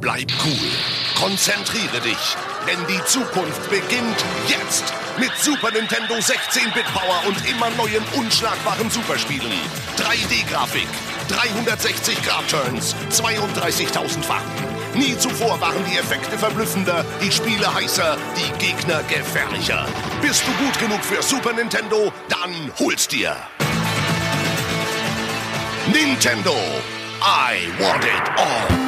Bleib 0.00 0.30
cool. 0.44 0.70
Konzentriere 1.16 2.00
dich. 2.00 2.36
Denn 2.68 2.78
die 2.86 3.04
Zukunft 3.04 3.68
beginnt 3.68 4.24
jetzt. 4.46 4.84
Mit 5.18 5.32
Super 5.40 5.72
Nintendo 5.72 6.14
16-Bit-Power 6.14 7.22
und 7.26 7.36
immer 7.50 7.70
neuen 7.70 8.04
unschlagbaren 8.14 8.90
Superspielen. 8.90 9.50
3D-Grafik, 9.96 10.86
360-Grad-Turns, 11.28 12.94
32.000 13.10 14.22
Farben. 14.22 14.44
Nie 14.94 15.18
zuvor 15.18 15.60
waren 15.60 15.84
die 15.90 15.98
Effekte 15.98 16.38
verblüffender, 16.38 17.04
die 17.20 17.32
Spiele 17.32 17.72
heißer, 17.72 18.16
die 18.36 18.64
Gegner 18.64 19.02
gefährlicher. 19.04 19.84
Bist 20.22 20.44
du 20.46 20.64
gut 20.64 20.78
genug 20.78 21.02
für 21.02 21.22
Super 21.22 21.52
Nintendo? 21.52 22.12
Dann 22.28 22.70
hol's 22.78 23.08
dir. 23.08 23.36
Nintendo. 25.92 26.54
I 27.20 27.68
want 27.80 28.04
it 28.04 28.38
all. 28.38 28.87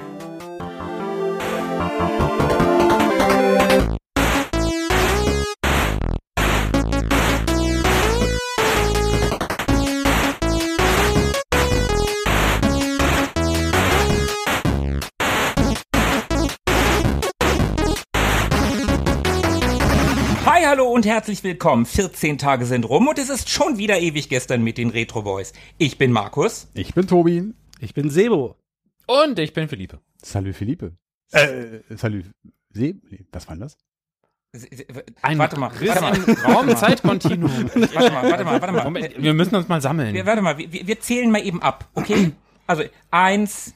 Und 21.01 21.07
herzlich 21.07 21.43
willkommen. 21.43 21.87
14 21.87 22.37
Tage 22.37 22.63
sind 22.67 22.87
rum 22.87 23.07
und 23.07 23.17
es 23.17 23.29
ist 23.29 23.49
schon 23.49 23.79
wieder 23.79 23.97
ewig 23.99 24.29
gestern 24.29 24.61
mit 24.61 24.77
den 24.77 24.91
Retro 24.91 25.23
Boys. 25.23 25.51
Ich 25.79 25.97
bin 25.97 26.11
Markus. 26.11 26.67
Ich 26.75 26.93
bin 26.93 27.07
Tobi. 27.07 27.55
Ich 27.79 27.95
bin 27.95 28.11
Sebo. 28.11 28.55
Und 29.07 29.39
ich 29.39 29.51
bin 29.51 29.67
Philippe. 29.67 29.99
Salut 30.21 30.55
Philippe. 30.55 30.95
Äh, 31.31 31.79
salut 31.95 32.25
Se 32.69 32.93
nee, 33.09 33.25
was 33.31 33.47
war 33.47 33.55
denn 33.55 33.61
das? 33.61 33.79
Ein 35.23 35.39
warte 35.39 35.59
mal, 35.59 35.69
Riss 35.69 35.89
warte 35.89 36.01
mal. 36.03 36.15
im 36.17 36.35
Raumzeitkontinuum. 36.35 37.71
Warte 37.73 38.11
mal, 38.11 38.29
warte 38.29 38.43
mal, 38.43 38.61
warte 38.61 38.73
mal. 38.73 38.83
Moment, 38.83 39.15
wir 39.17 39.33
müssen 39.33 39.55
uns 39.55 39.67
mal 39.67 39.81
sammeln. 39.81 40.13
Wir, 40.13 40.27
warte 40.27 40.43
mal, 40.43 40.59
wir, 40.59 40.71
wir 40.71 40.99
zählen 40.99 41.31
mal 41.31 41.43
eben 41.43 41.63
ab, 41.63 41.89
okay? 41.95 42.33
Also 42.67 42.83
eins, 43.09 43.73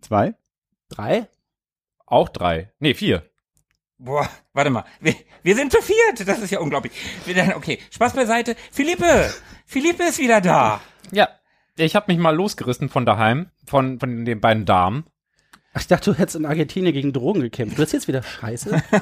Zwei? 0.00 0.34
Drei? 0.88 1.28
Auch 2.06 2.30
drei. 2.30 2.72
Nee, 2.78 2.94
vier. 2.94 3.30
Boah, 4.04 4.28
warte 4.52 4.70
mal. 4.70 4.84
Wir, 5.00 5.14
wir 5.42 5.54
sind 5.56 5.72
zu 5.72 5.80
viert, 5.82 6.26
das 6.26 6.38
ist 6.40 6.50
ja 6.50 6.60
unglaublich. 6.60 6.92
Wir, 7.24 7.54
okay, 7.56 7.78
Spaß 7.90 8.12
beiseite. 8.14 8.56
Philippe, 8.70 9.30
Philippe 9.66 10.04
ist 10.04 10.18
wieder 10.18 10.40
da. 10.40 10.80
Ja. 11.10 11.28
Ich 11.76 11.96
habe 11.96 12.12
mich 12.12 12.18
mal 12.20 12.34
losgerissen 12.36 12.88
von 12.90 13.06
daheim, 13.06 13.50
von, 13.66 13.98
von 13.98 14.24
den 14.24 14.40
beiden 14.40 14.66
Damen. 14.66 15.04
Ach, 15.74 15.80
ich 15.80 15.86
dachte, 15.86 16.12
du 16.12 16.18
hättest 16.18 16.36
in 16.36 16.44
Argentinien 16.44 16.92
gegen 16.92 17.12
Drogen 17.14 17.40
gekämpft. 17.40 17.78
Du 17.78 17.82
hast 17.82 17.92
jetzt 17.92 18.08
wieder 18.08 18.22
Scheiße. 18.22 18.82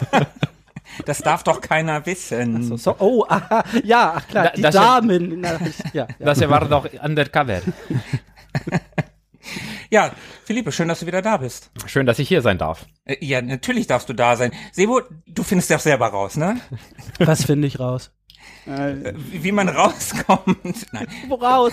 Das 1.06 1.18
darf 1.18 1.44
doch 1.44 1.60
keiner 1.60 2.04
wissen. 2.06 2.64
So, 2.64 2.76
so, 2.76 2.96
oh, 2.98 3.24
aha, 3.28 3.62
ja, 3.84 4.14
ach 4.16 4.26
klar, 4.26 4.44
Da- 4.46 4.50
die 4.54 4.62
das 4.62 4.74
ja- 4.74 5.00
Damen. 5.00 5.44
Ich, 5.44 5.94
ja, 5.94 6.08
ja. 6.18 6.26
Das 6.26 6.40
war 6.48 6.64
doch 6.66 6.88
undercover. 7.00 7.60
Ja, 9.90 10.12
Philippe, 10.44 10.70
schön, 10.72 10.88
dass 10.88 11.00
du 11.00 11.06
wieder 11.06 11.20
da 11.22 11.38
bist. 11.38 11.70
Schön, 11.86 12.06
dass 12.06 12.18
ich 12.18 12.28
hier 12.28 12.42
sein 12.42 12.58
darf. 12.58 12.86
Äh, 13.04 13.16
Ja, 13.24 13.42
natürlich 13.42 13.86
darfst 13.86 14.08
du 14.08 14.12
da 14.12 14.36
sein. 14.36 14.52
Sebo, 14.72 15.00
du 15.26 15.42
findest 15.42 15.70
das 15.70 15.82
selber 15.82 16.06
raus, 16.08 16.36
ne? 16.36 16.60
Was 17.18 17.44
finde 17.44 17.66
ich 17.66 17.80
raus? 17.80 18.12
Äh, 18.66 19.12
Wie 19.16 19.52
man 19.52 19.68
rauskommt. 19.68 20.86
Nein. 20.92 21.08
Woraus? 21.28 21.72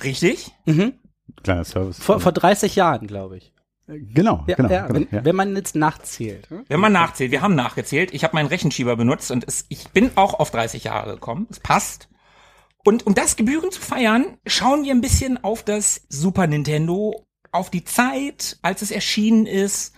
Richtig? 0.04 0.52
Mhm. 0.66 0.96
Kleiner 1.44 1.64
Service. 1.64 2.00
Vor, 2.00 2.20
vor 2.20 2.32
30 2.32 2.76
Jahren, 2.76 3.08
glaube 3.08 3.38
ich. 3.38 3.54
Äh, 3.88 4.00
genau, 4.00 4.44
Ja, 4.48 4.56
genau. 4.56 4.70
ja, 4.70 4.88
genau 4.88 5.00
wenn, 5.00 5.08
ja. 5.12 5.26
wenn 5.26 5.36
man 5.36 5.56
jetzt 5.56 5.76
nachzählt. 5.76 6.50
hm? 6.50 6.66
Wenn 6.68 6.80
man 6.80 6.92
nachzählt, 6.94 7.32
wir 7.32 7.42
haben 7.42 7.56
nachgezählt. 7.56 8.14
Ich 8.14 8.24
habe 8.24 8.36
meinen 8.36 8.48
Rechenschieber 8.48 8.96
benutzt 8.96 9.32
und 9.32 9.46
es, 9.48 9.66
ich 9.70 9.90
bin 9.90 10.12
auch 10.16 10.36
auf 10.40 10.52
30 10.52 10.84
Jahre 10.84 11.14
gekommen. 11.16 11.48
Es 11.50 11.60
passt. 11.60 12.10
Und 12.84 13.06
um 13.06 13.14
das 13.14 13.36
gebührend 13.36 13.74
zu 13.74 13.82
feiern, 13.82 14.38
schauen 14.46 14.84
wir 14.84 14.92
ein 14.92 15.02
bisschen 15.02 15.44
auf 15.44 15.64
das 15.64 16.02
Super 16.10 16.48
Nintendo, 16.48 17.26
auf 17.52 17.70
die 17.70 17.84
Zeit, 17.84 18.58
als 18.62 18.82
es 18.82 18.92
erschienen 18.92 19.46
ist 19.46 19.94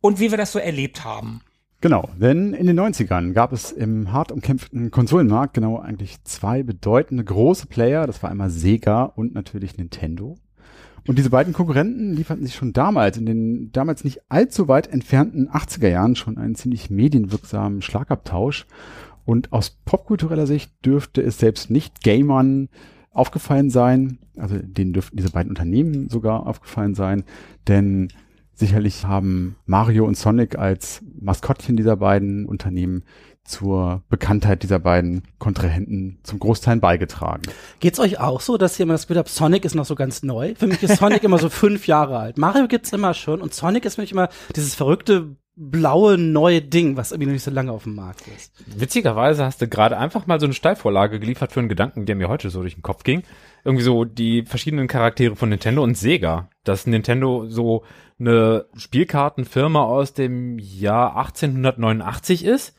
und 0.00 0.18
wie 0.20 0.30
wir 0.30 0.38
das 0.38 0.52
so 0.52 0.58
erlebt 0.58 1.04
haben. 1.04 1.42
Genau, 1.80 2.08
denn 2.18 2.54
in 2.54 2.66
den 2.66 2.80
90ern 2.80 3.34
gab 3.34 3.52
es 3.52 3.70
im 3.70 4.10
hart 4.10 4.32
umkämpften 4.32 4.90
Konsolenmarkt 4.90 5.52
genau 5.54 5.78
eigentlich 5.78 6.24
zwei 6.24 6.62
bedeutende 6.62 7.22
große 7.22 7.66
Player. 7.66 8.06
Das 8.06 8.22
war 8.22 8.30
einmal 8.30 8.48
Sega 8.48 9.04
und 9.04 9.34
natürlich 9.34 9.76
Nintendo. 9.76 10.36
Und 11.06 11.18
diese 11.18 11.30
beiden 11.30 11.52
Konkurrenten 11.52 12.14
lieferten 12.14 12.44
sich 12.44 12.54
schon 12.54 12.72
damals, 12.72 13.18
in 13.18 13.26
den 13.26 13.72
damals 13.72 14.04
nicht 14.04 14.20
allzu 14.30 14.68
weit 14.68 14.86
entfernten 14.86 15.48
80er 15.50 15.88
Jahren, 15.88 16.16
schon 16.16 16.38
einen 16.38 16.54
ziemlich 16.54 16.88
medienwirksamen 16.90 17.82
Schlagabtausch. 17.82 18.66
Und 19.26 19.52
aus 19.52 19.76
popkultureller 19.84 20.46
Sicht 20.46 20.72
dürfte 20.84 21.22
es 21.22 21.38
selbst 21.38 21.70
nicht 21.70 22.02
Gamern 22.02 22.68
aufgefallen 23.10 23.70
sein, 23.70 24.18
also 24.36 24.56
denen 24.58 24.92
dürften 24.92 25.16
diese 25.16 25.30
beiden 25.30 25.50
Unternehmen 25.50 26.08
sogar 26.08 26.46
aufgefallen 26.46 26.94
sein, 26.94 27.24
denn 27.68 28.08
sicherlich 28.54 29.04
haben 29.04 29.56
Mario 29.66 30.04
und 30.06 30.16
Sonic 30.16 30.58
als 30.58 31.02
Maskottchen 31.20 31.76
dieser 31.76 31.96
beiden 31.96 32.46
Unternehmen 32.46 33.04
zur 33.44 34.02
Bekanntheit 34.08 34.62
dieser 34.62 34.78
beiden 34.78 35.22
Kontrahenten 35.38 36.18
zum 36.22 36.38
Großteil 36.38 36.78
beigetragen. 36.78 37.42
Geht's 37.80 38.00
euch 38.00 38.18
auch 38.18 38.40
so, 38.40 38.56
dass 38.56 38.78
ihr 38.78 38.84
immer 38.84 38.94
das 38.94 39.02
Gefühl 39.02 39.18
habt, 39.18 39.28
Sonic 39.28 39.64
ist 39.64 39.74
noch 39.74 39.84
so 39.84 39.94
ganz 39.94 40.22
neu? 40.22 40.54
Für 40.56 40.66
mich 40.66 40.82
ist 40.82 40.96
Sonic 40.96 41.22
immer 41.24 41.38
so 41.38 41.50
fünf 41.50 41.86
Jahre 41.86 42.18
alt. 42.18 42.38
Mario 42.38 42.66
gibt's 42.68 42.92
immer 42.92 43.14
schon 43.14 43.42
und 43.42 43.54
Sonic 43.54 43.84
ist 43.84 43.96
für 43.96 44.00
mich 44.00 44.12
immer 44.12 44.28
dieses 44.56 44.74
verrückte 44.74 45.36
blaue 45.56 46.18
neue 46.18 46.62
Ding, 46.62 46.96
was 46.96 47.12
irgendwie 47.12 47.26
noch 47.26 47.32
nicht 47.34 47.44
so 47.44 47.50
lange 47.50 47.70
auf 47.70 47.84
dem 47.84 47.94
Markt 47.94 48.26
ist. 48.36 48.52
Witzigerweise 48.66 49.44
hast 49.44 49.62
du 49.62 49.68
gerade 49.68 49.96
einfach 49.96 50.26
mal 50.26 50.40
so 50.40 50.46
eine 50.46 50.54
Steilvorlage 50.54 51.20
geliefert 51.20 51.52
für 51.52 51.60
einen 51.60 51.68
Gedanken, 51.68 52.06
der 52.06 52.16
mir 52.16 52.28
heute 52.28 52.50
so 52.50 52.62
durch 52.62 52.74
den 52.74 52.82
Kopf 52.82 53.04
ging. 53.04 53.22
Irgendwie 53.64 53.84
so 53.84 54.04
die 54.04 54.42
verschiedenen 54.42 54.88
Charaktere 54.88 55.36
von 55.36 55.48
Nintendo 55.48 55.82
und 55.82 55.96
Sega. 55.96 56.48
Dass 56.64 56.86
Nintendo 56.86 57.46
so 57.48 57.84
eine 58.18 58.66
Spielkartenfirma 58.76 59.82
aus 59.82 60.12
dem 60.12 60.58
Jahr 60.58 61.16
1889 61.16 62.44
ist. 62.44 62.74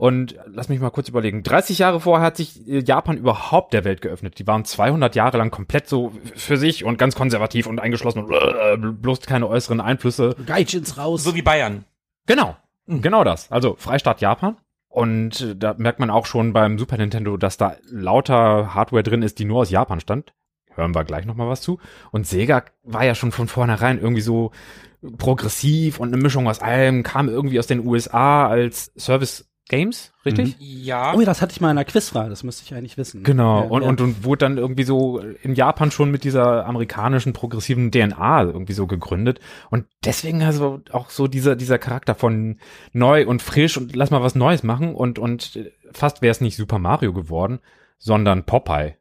Und 0.00 0.36
lass 0.46 0.70
mich 0.70 0.80
mal 0.80 0.88
kurz 0.88 1.10
überlegen. 1.10 1.42
30 1.42 1.78
Jahre 1.78 2.00
vorher 2.00 2.24
hat 2.24 2.38
sich 2.38 2.66
äh, 2.66 2.78
Japan 2.78 3.18
überhaupt 3.18 3.74
der 3.74 3.84
Welt 3.84 4.00
geöffnet. 4.00 4.38
Die 4.38 4.46
waren 4.46 4.64
200 4.64 5.14
Jahre 5.14 5.36
lang 5.36 5.50
komplett 5.50 5.90
so 5.90 6.12
für 6.34 6.56
sich 6.56 6.86
und 6.86 6.96
ganz 6.96 7.14
konservativ 7.14 7.66
und 7.66 7.80
eingeschlossen 7.80 8.24
und 8.24 8.32
äh, 8.32 8.78
bloß 8.78 9.20
keine 9.20 9.46
äußeren 9.46 9.82
Einflüsse. 9.82 10.36
Gaijins 10.46 10.96
raus. 10.96 11.22
So 11.22 11.34
wie 11.34 11.42
Bayern. 11.42 11.84
Genau, 12.24 12.56
genau 12.86 13.24
das. 13.24 13.52
Also 13.52 13.74
Freistaat 13.76 14.22
Japan. 14.22 14.56
Und 14.88 15.42
äh, 15.42 15.54
da 15.54 15.74
merkt 15.76 16.00
man 16.00 16.08
auch 16.08 16.24
schon 16.24 16.54
beim 16.54 16.78
Super 16.78 16.96
Nintendo, 16.96 17.36
dass 17.36 17.58
da 17.58 17.76
lauter 17.90 18.74
Hardware 18.74 19.02
drin 19.02 19.20
ist, 19.20 19.38
die 19.38 19.44
nur 19.44 19.60
aus 19.60 19.70
Japan 19.70 20.00
stammt. 20.00 20.32
Hören 20.76 20.94
wir 20.94 21.04
gleich 21.04 21.26
nochmal 21.26 21.48
was 21.48 21.60
zu. 21.60 21.78
Und 22.10 22.26
Sega 22.26 22.64
war 22.84 23.04
ja 23.04 23.14
schon 23.14 23.32
von 23.32 23.48
vornherein 23.48 24.00
irgendwie 24.00 24.22
so 24.22 24.50
progressiv 25.18 26.00
und 26.00 26.08
eine 26.08 26.22
Mischung 26.22 26.48
aus 26.48 26.60
allem, 26.60 27.02
kam 27.02 27.28
irgendwie 27.28 27.58
aus 27.58 27.66
den 27.66 27.86
USA 27.86 28.48
als 28.48 28.92
Service 28.96 29.49
Games, 29.70 30.12
richtig? 30.26 30.56
Ja. 30.58 31.14
Oh 31.14 31.20
ja, 31.20 31.26
das 31.26 31.40
hatte 31.40 31.52
ich 31.52 31.60
mal 31.60 31.68
in 31.68 31.78
einer 31.78 31.84
Quizfrage, 31.84 32.28
das 32.28 32.42
müsste 32.42 32.64
ich 32.66 32.74
eigentlich 32.74 32.98
wissen. 32.98 33.22
Genau, 33.22 33.60
Ja, 33.62 33.68
und, 33.68 33.82
ja. 33.82 33.88
und, 33.88 34.00
und 34.00 34.24
wurde 34.24 34.40
dann 34.40 34.58
irgendwie 34.58 34.82
so 34.82 35.20
in 35.20 35.54
Japan 35.54 35.90
schon 35.92 36.10
mit 36.10 36.24
dieser 36.24 36.66
amerikanischen 36.66 37.32
progressiven 37.32 37.92
DNA 37.92 38.42
irgendwie 38.42 38.72
so 38.72 38.86
gegründet. 38.88 39.38
Und 39.70 39.86
deswegen 40.04 40.42
also 40.42 40.80
auch 40.90 41.08
so 41.10 41.28
dieser, 41.28 41.54
dieser 41.54 41.78
Charakter 41.78 42.14
von 42.16 42.58
neu 42.92 43.26
und 43.26 43.42
frisch 43.42 43.76
und 43.78 43.94
lass 43.94 44.10
mal 44.10 44.22
was 44.22 44.34
Neues 44.34 44.64
machen 44.64 44.94
und, 44.94 45.18
und 45.20 45.70
fast 45.92 46.20
wäre 46.20 46.32
es 46.32 46.40
nicht 46.40 46.56
Super 46.56 46.80
Mario 46.80 47.12
geworden, 47.12 47.60
sondern 47.96 48.44
Popeye. 48.44 48.96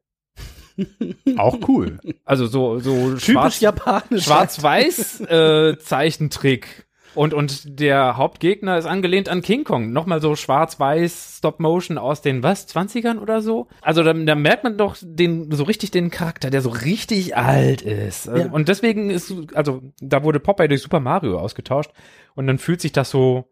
Auch 1.38 1.57
cool. 1.68 2.00
Also 2.25 2.45
so, 2.45 2.80
so 2.80 3.10
Typisch 3.16 3.25
schwarz, 3.25 3.60
japanisch. 3.60 4.24
schwarz-weiß 4.24 5.21
äh, 5.21 5.77
Zeichentrick. 5.80 6.86
Und, 7.15 7.33
und 7.33 7.79
der 7.79 8.17
Hauptgegner 8.17 8.77
ist 8.77 8.85
angelehnt 8.85 9.29
an 9.29 9.41
King 9.41 9.63
Kong. 9.63 9.91
Nochmal 9.91 10.21
so 10.21 10.35
schwarz-weiß 10.35 11.38
Stop-Motion 11.38 11.97
aus 11.97 12.21
den, 12.21 12.44
was, 12.44 12.67
20ern 12.67 13.19
oder 13.19 13.41
so? 13.41 13.67
Also 13.81 14.03
da, 14.03 14.13
da 14.13 14.35
merkt 14.35 14.63
man 14.63 14.77
doch 14.77 14.95
den, 15.01 15.51
so 15.51 15.63
richtig 15.63 15.91
den 15.91 16.11
Charakter, 16.11 16.50
der 16.50 16.61
so 16.61 16.69
richtig 16.69 17.35
alt 17.35 17.81
ist. 17.81 18.29
Also, 18.29 18.45
Ja. 18.45 18.51
Und 18.51 18.69
deswegen 18.69 19.09
ist, 19.09 19.33
also 19.53 19.81
da 20.00 20.23
wurde 20.23 20.39
Popeye 20.39 20.67
durch 20.67 20.81
Super 20.81 21.00
Mario 21.00 21.39
ausgetauscht. 21.39 21.91
Und 22.35 22.47
dann 22.47 22.57
fühlt 22.57 22.81
sich 22.81 22.91
das 22.91 23.09
so, 23.09 23.50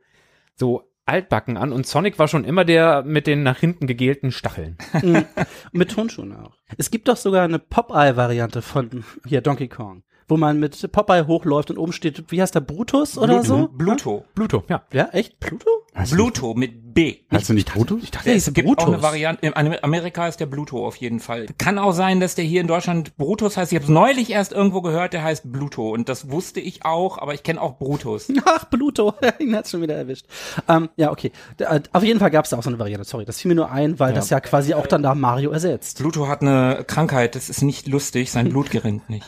so 0.56 0.84
altbacken 1.08 1.58
an. 1.58 1.72
Und 1.72 1.88
Sonic 1.88 2.20
war 2.20 2.28
schon 2.28 2.44
immer 2.44 2.66
der 2.66 3.04
mit 3.04 3.28
den 3.28 3.42
nach 3.42 3.58
hinten 3.58 3.88
gegelten 3.88 4.32
Stacheln. 4.32 4.78
Mit 5.72 5.92
Tonschuhen 5.92 6.36
auch. 6.36 6.58
Es 6.78 6.92
gibt 6.92 7.08
doch 7.08 7.18
sogar 7.18 7.44
eine 7.44 7.60
Popeye-Variante 7.60 8.62
von 8.62 9.06
hier 9.26 9.42
Donkey 9.42 9.70
Kong, 9.70 10.04
wo 10.28 10.38
man 10.38 10.60
mit 10.60 10.92
Popeye 10.92 11.26
hochläuft 11.28 11.72
und 11.72 11.78
oben 11.78 11.94
steht, 11.94 12.32
wie 12.32 12.42
heißt 12.42 12.56
der, 12.56 12.62
Brutus 12.62 13.18
oder 13.18 13.44
so? 13.44 13.68
Bluto. 13.72 14.26
Pluto, 14.36 14.64
ja. 14.70 14.84
Ja, 14.92 15.10
echt? 15.14 15.40
Pluto? 15.40 15.70
Du 16.10 16.16
Bluto 16.16 16.54
mit 16.54 16.94
B. 16.94 17.16
Heißt 17.32 17.50
du 17.50 17.54
nicht 17.54 17.74
Brutus? 17.74 18.04
Ich 18.04 18.12
dachte, 18.12 18.28
Ja, 18.28 18.34
der 18.34 18.38
es 18.38 18.48
ist 18.48 18.54
gibt 18.54 18.68
Brutus. 18.68 18.84
auch 18.84 18.88
eine 18.94 19.02
Variante. 19.02 19.46
In 19.48 19.54
Amerika 19.56 20.28
ist 20.28 20.40
der 20.40 20.46
Bluto 20.46 20.86
auf 20.86 20.96
jeden 20.98 21.20
Fall. 21.20 21.48
Kann 21.58 21.80
auch 21.80 21.92
sein, 21.92 22.20
dass 22.20 22.36
der 22.36 22.46
hier 22.46 22.62
in 22.62 22.68
Deutschland 22.68 23.18
Brutus 23.18 23.58
heißt. 23.58 23.72
Ich 23.72 23.76
habe 23.78 23.86
es 23.86 23.90
neulich 23.90 24.30
erst 24.30 24.52
irgendwo 24.52 24.82
gehört, 24.82 25.14
der 25.14 25.24
heißt 25.24 25.52
Bluto. 25.52 25.92
Und 25.92 26.08
das 26.08 26.30
wusste 26.30 26.60
ich 26.60 26.86
auch, 26.86 27.18
aber 27.18 27.34
ich 27.34 27.42
kenne 27.42 27.60
auch 27.62 27.80
Brutus. 27.80 28.28
Ach, 28.46 28.70
Pluto, 28.70 29.14
ihn 29.40 29.56
hat's 29.56 29.72
schon 29.72 29.82
wieder 29.82 29.96
erwischt. 29.96 30.28
Ähm, 30.70 30.90
ja, 30.98 31.12
okay. 31.12 31.32
Äh, 31.58 31.82
auf 31.94 32.04
jeden 32.04 32.20
Fall 32.20 32.30
gab's 32.30 32.52
da 32.52 32.58
auch 32.60 32.64
so 32.64 32.70
eine 32.70 32.78
Variante. 32.80 33.06
Sorry, 33.06 33.26
das 33.26 33.40
fiel 33.42 33.50
mir 33.50 33.56
nur 33.56 33.72
ein, 33.72 34.00
weil 34.00 34.14
das 34.14 34.30
ja 34.30 34.40
quasi 34.40 34.74
auch 34.76 34.86
dann 34.88 35.02
da 35.02 35.16
Mario 35.16 35.50
ersetzt. 35.52 35.98
Bluto 36.00 36.28
hat 36.28 36.42
eine 36.42 36.84
Krankheit, 36.86 37.36
das 37.36 37.50
ist 37.50 37.64
nicht 37.64 37.88
lustig, 37.88 38.32
sein 38.32 38.50
Blut 38.50 38.70
gerinnt 38.70 39.10
nicht. 39.10 39.26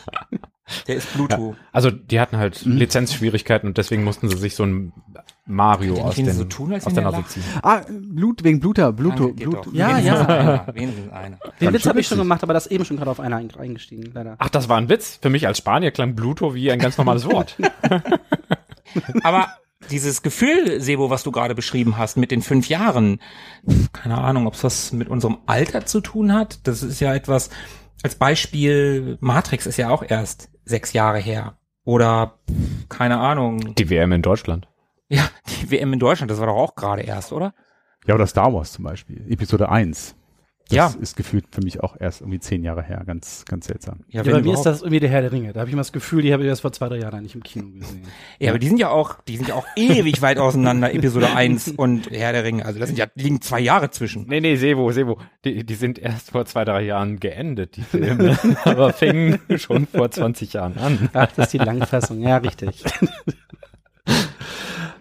Der 0.86 0.96
ist 0.96 1.12
Bluto. 1.14 1.56
Also 1.72 1.90
die 1.90 2.20
hatten 2.20 2.36
halt 2.36 2.64
Lizenzschwierigkeiten 2.64 3.68
und 3.68 3.78
deswegen 3.78 4.04
mussten 4.04 4.28
sie 4.28 4.36
sich 4.36 4.54
so 4.54 4.64
ein 4.64 4.92
Mario 5.46 6.00
aus, 6.02 6.14
den, 6.14 6.30
so 6.32 6.44
tun, 6.44 6.72
als 6.72 6.86
aus 6.86 6.94
der 6.94 7.02
er 7.02 7.10
Nase 7.10 7.24
ziehen. 7.26 7.42
Ah, 7.62 7.80
Blut 7.88 8.44
wegen 8.44 8.60
Bluter, 8.60 8.92
geht 8.92 8.96
Blut. 8.96 9.66
doch. 9.66 9.72
Ja, 9.72 9.88
wenigstens 9.96 10.04
ja. 10.06 10.64
Einer, 10.66 11.12
einer. 11.12 11.38
Den 11.60 11.72
Witz 11.72 11.82
schon 11.82 11.88
habe 11.90 12.00
ich 12.00 12.06
schon 12.06 12.18
gemacht, 12.18 12.42
aber 12.44 12.54
das 12.54 12.68
eben 12.68 12.84
schon 12.84 12.96
gerade 12.98 13.10
auf 13.10 13.18
einer 13.20 13.36
ein- 13.36 13.50
eingestiegen, 13.58 14.10
leider. 14.14 14.36
Ach, 14.38 14.48
das 14.48 14.68
war 14.68 14.76
ein 14.78 14.88
Witz. 14.88 15.18
Für 15.20 15.30
mich 15.30 15.46
als 15.46 15.58
Spanier 15.58 15.90
klang 15.90 16.14
Bluto 16.14 16.54
wie 16.54 16.70
ein 16.70 16.78
ganz 16.78 16.96
normales 16.98 17.24
Wort. 17.30 17.56
Aber 19.22 19.48
dieses 19.90 20.22
Gefühl, 20.22 20.80
Sebo, 20.80 21.10
was 21.10 21.22
du 21.22 21.32
gerade 21.32 21.54
beschrieben 21.54 21.96
hast 21.98 22.16
mit 22.16 22.30
den 22.30 22.42
fünf 22.42 22.68
Jahren, 22.68 23.20
keine 23.92 24.18
Ahnung, 24.18 24.46
ob 24.46 24.54
es 24.54 24.64
was 24.64 24.92
mit 24.92 25.08
unserem 25.08 25.38
Alter 25.46 25.86
zu 25.86 26.00
tun 26.00 26.32
hat. 26.32 26.60
Das 26.66 26.82
ist 26.82 27.00
ja 27.00 27.14
etwas, 27.14 27.50
als 28.02 28.14
Beispiel, 28.16 29.18
Matrix 29.20 29.66
ist 29.66 29.76
ja 29.76 29.90
auch 29.90 30.02
erst 30.06 30.50
sechs 30.64 30.92
Jahre 30.92 31.18
her. 31.18 31.56
Oder, 31.84 32.34
keine 32.88 33.18
Ahnung, 33.18 33.74
Die 33.74 33.88
WM 33.90 34.12
in 34.12 34.22
Deutschland. 34.22 34.68
ja, 35.08 35.28
die 35.62 35.70
WM 35.70 35.92
in 35.92 35.98
Deutschland, 35.98 36.30
das 36.30 36.38
war 36.38 36.46
doch 36.46 36.56
auch 36.56 36.74
gerade 36.74 37.02
erst, 37.02 37.32
oder? 37.32 37.54
Ja, 38.06 38.14
oder 38.14 38.26
Star 38.26 38.52
Wars 38.52 38.72
zum 38.72 38.84
Beispiel. 38.84 39.24
Episode 39.28 39.68
1. 39.68 40.14
Das 40.70 40.76
Ja. 40.94 40.94
ist 41.00 41.16
gefühlt 41.16 41.46
für 41.50 41.60
mich 41.62 41.80
auch 41.82 41.96
erst 41.98 42.20
irgendwie 42.20 42.38
zehn 42.38 42.62
Jahre 42.62 42.82
her. 42.82 43.02
Ganz, 43.04 43.44
ganz 43.44 43.66
seltsam. 43.66 44.00
Ja, 44.08 44.24
wenn 44.24 44.32
bei 44.34 44.42
mir 44.42 44.54
ist 44.54 44.62
das 44.62 44.82
irgendwie 44.82 45.00
der 45.00 45.10
Herr 45.10 45.20
der 45.22 45.32
Ringe. 45.32 45.52
Da 45.52 45.60
habe 45.60 45.68
ich 45.68 45.72
immer 45.72 45.80
das 45.80 45.90
Gefühl, 45.92 46.22
die 46.22 46.32
habe 46.32 46.42
ich 46.44 46.48
erst 46.48 46.62
vor 46.62 46.72
zwei, 46.72 46.88
drei 46.88 46.98
Jahren 46.98 47.14
eigentlich 47.16 47.34
im 47.34 47.42
Kino 47.42 47.66
gesehen. 47.78 48.02
Ja, 48.38 48.50
aber 48.50 48.58
die 48.60 48.68
sind 48.68 48.78
ja 48.78 48.88
auch, 48.90 49.20
die 49.26 49.36
sind 49.36 49.48
ja 49.48 49.54
auch 49.56 49.66
ewig 49.76 50.22
weit 50.22 50.38
auseinander, 50.38 50.94
Episode 50.94 51.34
1 51.34 51.68
und 51.72 52.10
Herr 52.10 52.32
der 52.32 52.44
Ringe. 52.44 52.64
Also 52.64 52.78
das 52.78 52.88
sind 52.88 52.98
ja, 52.98 53.06
liegen 53.16 53.40
zwei 53.40 53.60
Jahre 53.60 53.90
zwischen. 53.90 54.26
Nee, 54.28 54.40
nee, 54.40 54.54
Sebo, 54.56 54.92
Sebo. 54.92 55.18
Die, 55.44 55.64
die 55.66 55.74
sind 55.74 55.98
erst 55.98 56.30
vor 56.30 56.44
zwei, 56.46 56.64
drei 56.64 56.82
Jahren 56.82 57.18
geendet, 57.18 57.76
die 57.76 57.82
Filme. 57.82 58.38
Aber 58.64 58.92
fingen 58.92 59.40
schon 59.56 59.86
vor 59.88 60.10
20 60.10 60.52
Jahren 60.52 60.78
an. 60.78 61.08
Ach, 61.12 61.30
das 61.34 61.46
ist 61.46 61.52
die 61.54 61.58
Langfassung. 61.58 62.20
Ja, 62.20 62.36
richtig. 62.36 62.84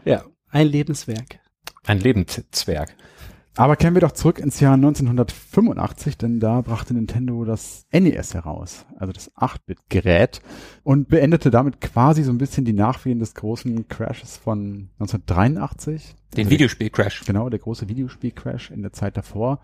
ja, 0.06 0.24
ein 0.50 0.68
Lebenswerk. 0.68 1.40
Ein 1.86 2.00
Lebenszwerg. 2.00 2.96
Aber 3.60 3.76
kehren 3.76 3.94
wir 3.94 4.00
doch 4.00 4.14
zurück 4.14 4.40
ins 4.40 4.62
Jahr 4.62 4.76
1985, 4.76 6.18
denn 6.18 6.40
da 6.40 6.62
brachte 6.62 6.94
Nintendo 6.94 7.44
das 7.44 7.86
NES 7.92 8.34
heraus, 8.34 8.86
also 8.98 9.12
das 9.12 9.36
8-Bit-Gerät, 9.36 10.40
und 10.84 11.10
beendete 11.10 11.52
damit 11.52 11.82
quasi 11.82 12.24
so 12.24 12.32
ein 12.32 12.38
bisschen 12.38 12.64
die 12.64 12.72
Nachwehen 12.72 13.20
des 13.20 13.36
großen 13.36 13.90
Crashes 13.90 14.38
von 14.38 14.88
1983. 15.00 16.16
Den 16.38 16.50
Videospiel-Crash. 16.50 17.26
Genau, 17.26 17.50
der 17.50 17.60
große 17.60 17.90
Videospiel-Crash 17.90 18.72
in 18.72 18.82
der 18.82 18.94
Zeit 18.94 19.18
davor. 19.18 19.60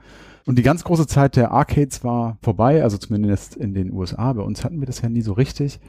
Und 0.46 0.58
die 0.58 0.64
ganz 0.64 0.84
große 0.84 1.08
Zeit 1.08 1.38
der 1.38 1.52
Arcades 1.52 2.04
war 2.04 2.38
vorbei, 2.42 2.84
also 2.84 2.98
zumindest 2.98 3.56
in 3.56 3.74
den 3.74 3.94
USA. 3.94 4.34
Bei 4.34 4.44
uns 4.44 4.66
hatten 4.66 4.82
wir 4.82 4.88
das 4.88 5.00
ja 5.00 5.08
nie 5.08 5.22
so 5.22 5.32
richtig. 5.32 5.80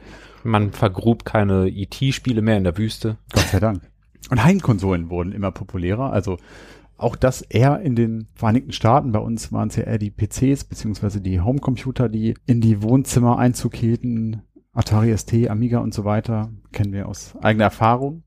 Man 0.45 0.71
vergrub 0.71 1.25
keine 1.25 1.67
IT-Spiele 1.67 2.41
mehr 2.41 2.55
in 2.55 2.63
der 2.63 2.77
Wüste. 2.77 3.17
Gott 3.33 3.47
sei 3.47 3.59
Dank. 3.59 3.81
Und 4.29 4.43
Heimkonsolen 4.43 5.09
wurden 5.09 5.31
immer 5.31 5.51
populärer, 5.51 6.11
also 6.11 6.37
auch 6.97 7.15
das 7.15 7.41
eher 7.41 7.81
in 7.81 7.95
den 7.95 8.27
Vereinigten 8.33 8.71
Staaten. 8.71 9.11
Bei 9.11 9.19
uns 9.19 9.51
waren 9.51 9.69
es 9.69 9.75
ja 9.75 9.83
eher 9.83 9.99
die 9.99 10.11
PCs 10.11 10.63
beziehungsweise 10.65 11.21
die 11.21 11.41
Homecomputer, 11.41 12.09
die 12.09 12.35
in 12.45 12.61
die 12.61 12.81
Wohnzimmer 12.81 13.37
Einzug 13.37 13.75
hielten. 13.75 14.41
Atari 14.73 15.15
ST, 15.17 15.49
Amiga 15.49 15.79
und 15.79 15.93
so 15.93 16.05
weiter. 16.05 16.51
Kennen 16.71 16.93
wir 16.93 17.07
aus 17.07 17.35
eigener 17.41 17.65
Erfahrung. 17.65 18.23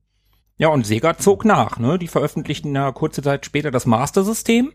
Ja, 0.56 0.68
und 0.68 0.84
Sega 0.84 1.16
zog 1.16 1.44
nach, 1.44 1.78
ne? 1.78 1.98
Die 1.98 2.08
veröffentlichten 2.08 2.74
ja 2.74 2.92
kurze 2.92 3.22
Zeit 3.22 3.46
später 3.46 3.70
das 3.70 3.86
Master-System. 3.86 4.72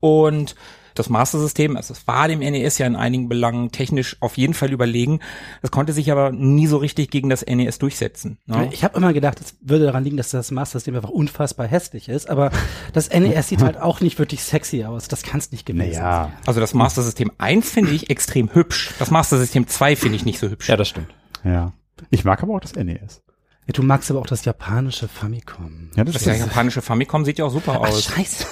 Und 0.00 0.54
das 0.98 1.08
Master-System, 1.08 1.76
also 1.76 1.92
es 1.94 2.06
war 2.06 2.28
dem 2.28 2.40
NES 2.40 2.78
ja 2.78 2.86
in 2.86 2.96
einigen 2.96 3.28
Belangen 3.28 3.70
technisch 3.70 4.16
auf 4.20 4.36
jeden 4.36 4.54
Fall 4.54 4.72
überlegen. 4.72 5.20
Das 5.62 5.70
konnte 5.70 5.92
sich 5.92 6.10
aber 6.12 6.30
nie 6.32 6.66
so 6.66 6.76
richtig 6.78 7.10
gegen 7.10 7.28
das 7.28 7.44
NES 7.46 7.78
durchsetzen. 7.78 8.38
Ne? 8.46 8.68
Ich 8.72 8.84
habe 8.84 8.96
immer 8.96 9.12
gedacht, 9.12 9.40
es 9.40 9.56
würde 9.60 9.84
daran 9.86 10.04
liegen, 10.04 10.16
dass 10.16 10.30
das 10.30 10.50
Master-System 10.50 10.94
einfach 10.96 11.10
unfassbar 11.10 11.66
hässlich 11.66 12.08
ist, 12.08 12.28
aber 12.28 12.50
das 12.92 13.10
NES 13.10 13.48
sieht 13.48 13.62
halt 13.62 13.80
auch 13.80 14.00
nicht 14.00 14.18
wirklich 14.18 14.42
sexy 14.42 14.84
aus. 14.84 15.08
Das 15.08 15.22
kann 15.22 15.38
es 15.38 15.52
nicht 15.52 15.66
gewesen 15.66 15.92
sein. 15.94 16.02
Naja, 16.02 16.32
Also 16.46 16.60
das 16.60 16.74
Master 16.74 17.02
System 17.02 17.30
1 17.38 17.70
finde 17.70 17.92
ich 17.92 18.10
extrem 18.10 18.52
hübsch. 18.54 18.92
Das 18.98 19.10
Master 19.10 19.38
System 19.38 19.66
2 19.66 19.96
finde 19.96 20.16
ich 20.16 20.24
nicht 20.24 20.38
so 20.38 20.48
hübsch. 20.48 20.68
Ja, 20.68 20.76
das 20.76 20.88
stimmt. 20.88 21.08
ja. 21.44 21.72
Ich 22.10 22.24
mag 22.24 22.40
aber 22.44 22.54
auch 22.54 22.60
das 22.60 22.76
NES. 22.76 23.22
Ja, 23.68 23.72
du 23.74 23.82
magst 23.82 24.10
aber 24.10 24.20
auch 24.20 24.26
das 24.26 24.46
japanische 24.46 25.08
Famicom. 25.08 25.90
Ja, 25.94 26.02
das, 26.02 26.14
Das 26.14 26.22
ist 26.22 26.26
ja 26.26 26.34
japanische 26.34 26.80
Famicom 26.80 27.26
sieht 27.26 27.38
ja 27.38 27.44
auch 27.44 27.50
super 27.52 27.78
aus. 27.80 28.04
Scheiße. 28.04 28.46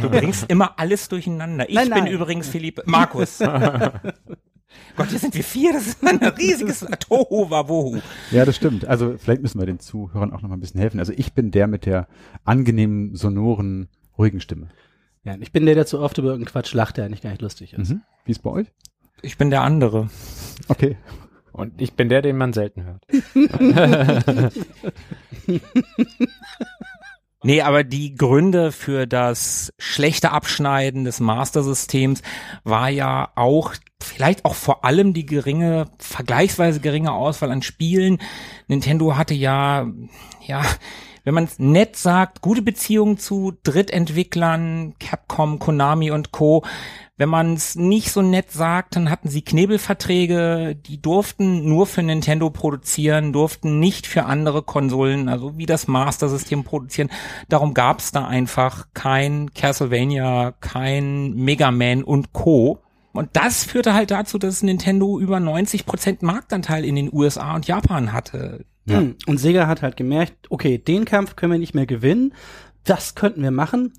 Du 0.00 0.10
bringst 0.10 0.50
immer 0.50 0.80
alles 0.80 1.08
durcheinander. 1.08 1.68
Ich 1.68 1.76
Nein, 1.76 1.90
bin 1.90 2.04
nein. 2.04 2.12
übrigens 2.12 2.48
Philipp 2.48 2.82
Markus. 2.84 3.38
Gott, 4.96 5.08
hier 5.08 5.18
sind 5.20 5.34
wir 5.34 5.44
vier. 5.44 5.72
Das 5.72 5.86
ist 5.86 6.04
ein 6.04 6.18
riesiges 6.18 6.80
Tohu 6.98 7.50
Wabohu. 7.50 8.00
Ja, 8.32 8.44
das 8.44 8.56
stimmt. 8.56 8.84
Also 8.84 9.14
vielleicht 9.16 9.42
müssen 9.42 9.60
wir 9.60 9.66
den 9.66 9.78
Zuhörern 9.78 10.32
auch 10.32 10.42
noch 10.42 10.48
mal 10.48 10.56
ein 10.56 10.60
bisschen 10.60 10.80
helfen. 10.80 10.98
Also 10.98 11.12
ich 11.16 11.34
bin 11.34 11.52
der 11.52 11.68
mit 11.68 11.86
der 11.86 12.08
angenehmen, 12.44 13.14
sonoren, 13.14 13.88
ruhigen 14.18 14.40
Stimme. 14.40 14.68
Ja, 15.24 15.36
ich 15.38 15.52
bin 15.52 15.66
der, 15.66 15.76
der 15.76 15.86
zu 15.86 16.00
oft 16.00 16.18
über 16.18 16.30
irgendeinen 16.30 16.52
Quatsch 16.52 16.74
lacht, 16.74 16.96
der 16.96 17.04
eigentlich 17.04 17.22
gar 17.22 17.30
nicht 17.30 17.42
lustig 17.42 17.74
ist. 17.74 17.90
Mhm. 17.90 18.02
Wie 18.24 18.32
ist 18.32 18.42
bei 18.42 18.50
euch? 18.50 18.66
Ich 19.22 19.38
bin 19.38 19.50
der 19.50 19.62
andere. 19.62 20.10
Okay. 20.66 20.96
Und 21.52 21.80
ich 21.80 21.92
bin 21.94 22.08
der, 22.08 22.22
den 22.22 22.36
man 22.36 22.52
selten 22.52 22.84
hört. 22.84 23.06
Nee, 27.44 27.62
aber 27.62 27.82
die 27.82 28.14
Gründe 28.14 28.70
für 28.70 29.08
das 29.08 29.72
schlechte 29.76 30.30
Abschneiden 30.30 31.04
des 31.04 31.18
Master-Systems 31.18 32.22
war 32.62 32.88
ja 32.88 33.30
auch, 33.34 33.74
vielleicht 34.00 34.44
auch 34.44 34.54
vor 34.54 34.84
allem 34.84 35.12
die 35.12 35.26
geringe, 35.26 35.86
vergleichsweise 35.98 36.78
geringe 36.78 37.12
Auswahl 37.12 37.50
an 37.50 37.62
Spielen. 37.62 38.18
Nintendo 38.68 39.16
hatte 39.16 39.34
ja, 39.34 39.88
ja, 40.46 40.62
wenn 41.24 41.34
man 41.34 41.44
es 41.44 41.58
nett 41.58 41.96
sagt, 41.96 42.40
gute 42.40 42.62
Beziehungen 42.62 43.18
zu 43.18 43.52
Drittentwicklern, 43.62 44.94
Capcom, 44.98 45.58
Konami 45.58 46.10
und 46.10 46.32
Co. 46.32 46.64
Wenn 47.16 47.28
man 47.28 47.54
es 47.54 47.76
nicht 47.76 48.10
so 48.10 48.22
nett 48.22 48.50
sagt, 48.50 48.96
dann 48.96 49.08
hatten 49.08 49.28
sie 49.28 49.42
Knebelverträge, 49.42 50.74
die 50.74 51.00
durften 51.00 51.68
nur 51.68 51.86
für 51.86 52.02
Nintendo 52.02 52.50
produzieren, 52.50 53.32
durften 53.32 53.78
nicht 53.78 54.06
für 54.06 54.24
andere 54.24 54.62
Konsolen, 54.62 55.28
also 55.28 55.56
wie 55.56 55.66
das 55.66 55.86
Master-System 55.86 56.64
produzieren. 56.64 57.10
Darum 57.48 57.74
gab 57.74 58.00
es 58.00 58.10
da 58.10 58.26
einfach 58.26 58.88
kein 58.94 59.52
Castlevania, 59.54 60.54
kein 60.60 61.34
Mega 61.34 61.70
Man 61.70 62.02
und 62.02 62.32
Co. 62.32 62.80
Und 63.12 63.28
das 63.34 63.64
führte 63.64 63.94
halt 63.94 64.10
dazu, 64.10 64.38
dass 64.38 64.62
Nintendo 64.62 65.20
über 65.20 65.36
90% 65.36 66.24
Marktanteil 66.24 66.84
in 66.84 66.96
den 66.96 67.12
USA 67.12 67.54
und 67.54 67.66
Japan 67.66 68.12
hatte. 68.12 68.64
Ja. 68.86 68.98
Hm. 68.98 69.16
Und 69.26 69.38
Sega 69.38 69.66
hat 69.66 69.82
halt 69.82 69.96
gemerkt, 69.96 70.50
okay, 70.50 70.78
den 70.78 71.04
Kampf 71.04 71.36
können 71.36 71.52
wir 71.52 71.58
nicht 71.58 71.74
mehr 71.74 71.86
gewinnen. 71.86 72.34
Das 72.84 73.14
könnten 73.14 73.42
wir 73.42 73.50
machen. 73.50 73.92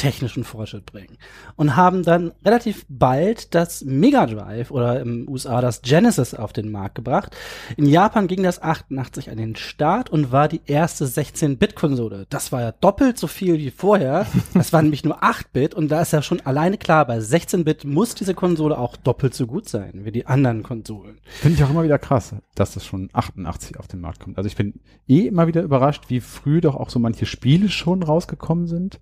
Technischen 0.00 0.44
Fortschritt 0.44 0.86
bringen. 0.86 1.18
Und 1.56 1.76
haben 1.76 2.02
dann 2.02 2.32
relativ 2.42 2.86
bald 2.88 3.54
das 3.54 3.84
Mega 3.84 4.24
Drive 4.24 4.70
oder 4.70 4.98
im 5.00 5.28
USA 5.28 5.60
das 5.60 5.82
Genesis 5.82 6.32
auf 6.32 6.54
den 6.54 6.72
Markt 6.72 6.94
gebracht. 6.94 7.36
In 7.76 7.84
Japan 7.84 8.26
ging 8.26 8.42
das 8.42 8.62
88 8.62 9.30
an 9.30 9.36
den 9.36 9.56
Start 9.56 10.08
und 10.08 10.32
war 10.32 10.48
die 10.48 10.62
erste 10.64 11.04
16-Bit-Konsole. 11.04 12.26
Das 12.30 12.50
war 12.50 12.62
ja 12.62 12.72
doppelt 12.72 13.18
so 13.18 13.26
viel 13.26 13.58
wie 13.58 13.70
vorher. 13.70 14.26
Das 14.54 14.72
war 14.72 14.80
nämlich 14.80 15.04
nur 15.04 15.22
8-Bit 15.22 15.74
und 15.74 15.90
da 15.90 16.00
ist 16.00 16.12
ja 16.12 16.22
schon 16.22 16.40
alleine 16.40 16.78
klar, 16.78 17.06
bei 17.06 17.18
16-Bit 17.18 17.84
muss 17.84 18.14
diese 18.14 18.34
Konsole 18.34 18.78
auch 18.78 18.96
doppelt 18.96 19.34
so 19.34 19.46
gut 19.46 19.68
sein 19.68 20.04
wie 20.04 20.12
die 20.12 20.26
anderen 20.26 20.62
Konsolen. 20.62 21.18
Finde 21.24 21.58
ich 21.58 21.64
auch 21.64 21.70
immer 21.70 21.84
wieder 21.84 21.98
krass, 21.98 22.34
dass 22.54 22.72
das 22.72 22.86
schon 22.86 23.10
88 23.12 23.78
auf 23.78 23.86
den 23.86 24.00
Markt 24.00 24.20
kommt. 24.20 24.38
Also 24.38 24.48
ich 24.48 24.56
bin 24.56 24.80
eh 25.08 25.26
immer 25.26 25.46
wieder 25.46 25.62
überrascht, 25.62 26.04
wie 26.08 26.20
früh 26.20 26.62
doch 26.62 26.76
auch 26.76 26.88
so 26.88 26.98
manche 26.98 27.26
Spiele 27.26 27.68
schon 27.68 28.02
rausgekommen 28.02 28.66
sind. 28.66 28.98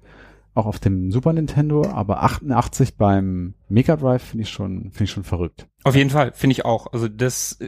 Auch 0.55 0.67
auf 0.67 0.79
dem 0.79 1.13
Super 1.13 1.33
Nintendo, 1.33 1.87
aber 1.87 2.23
88 2.23 2.97
beim 2.97 3.55
Mega 3.69 3.97
Drive 3.97 4.23
finde 4.23 4.43
ich 4.43 4.51
schon, 4.51 4.91
finde 4.91 5.05
ich 5.05 5.11
schon 5.11 5.25
verrückt. 5.25 5.69
Auf 5.85 5.95
jeden 5.95 6.11
Fall, 6.11 6.33
finde 6.35 6.53
ich 6.53 6.65
auch. 6.65 6.93
Also 6.93 7.07
das, 7.09 7.59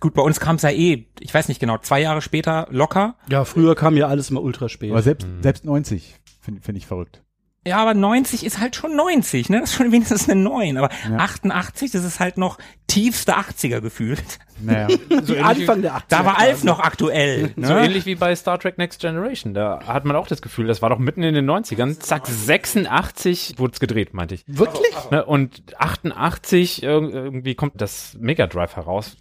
gut, 0.00 0.14
bei 0.14 0.22
uns 0.22 0.40
kam 0.40 0.56
es 0.56 0.62
ja 0.62 0.70
eh, 0.70 1.06
ich 1.18 1.34
weiß 1.34 1.48
nicht 1.48 1.60
genau, 1.60 1.78
zwei 1.78 2.00
Jahre 2.00 2.22
später 2.22 2.66
locker. 2.70 3.16
Ja, 3.28 3.44
früher 3.44 3.74
kam 3.74 3.96
ja 3.96 4.08
alles 4.08 4.30
immer 4.30 4.42
ultra 4.42 4.68
spät. 4.68 4.90
Aber 4.90 5.02
selbst, 5.02 5.28
selbst 5.42 5.64
90 5.64 6.16
finde 6.40 6.62
finde 6.62 6.78
ich 6.78 6.86
verrückt. 6.86 7.22
Ja, 7.66 7.76
aber 7.76 7.92
90 7.92 8.46
ist 8.46 8.58
halt 8.58 8.74
schon 8.74 8.96
90, 8.96 9.50
ne? 9.50 9.60
Das 9.60 9.70
ist 9.70 9.76
schon 9.76 9.92
wenigstens 9.92 10.28
eine 10.30 10.40
9. 10.40 10.78
Aber 10.78 10.88
Ja. 11.10 11.18
88, 11.18 11.90
das 11.90 12.04
ist 12.04 12.18
halt 12.18 12.38
noch 12.38 12.56
tiefste 12.86 13.36
80er 13.36 13.80
gefühlt. 13.82 14.38
Naja. 14.62 14.88
So 15.24 15.36
Anfang 15.36 15.82
der 15.82 15.92
80er. 15.96 16.02
Da 16.08 16.24
war 16.24 16.38
Alf 16.38 16.64
noch 16.64 16.80
aktuell. 16.80 17.52
Ne? 17.56 17.66
so 17.66 17.74
ähnlich 17.74 18.06
wie 18.06 18.14
bei 18.14 18.34
Star 18.34 18.58
Trek 18.58 18.78
Next 18.78 19.00
Generation. 19.00 19.52
Da 19.52 19.80
hat 19.86 20.06
man 20.06 20.16
auch 20.16 20.26
das 20.26 20.40
Gefühl, 20.40 20.66
das 20.68 20.80
war 20.80 20.88
doch 20.88 20.98
mitten 20.98 21.22
in 21.22 21.34
den 21.34 21.48
90ern. 21.50 21.98
Zack, 22.00 22.26
86 22.26 23.58
wurde 23.58 23.72
es 23.74 23.80
gedreht, 23.80 24.14
meinte 24.14 24.34
ich. 24.36 24.44
Wirklich? 24.46 24.94
Ne? 25.10 25.24
Und 25.24 25.62
88 25.78 26.82
irg- 26.82 27.10
irgendwie 27.10 27.54
kommt 27.54 27.80
das 27.80 28.16
Mega 28.18 28.46
Drive 28.46 28.76
heraus. 28.76 29.16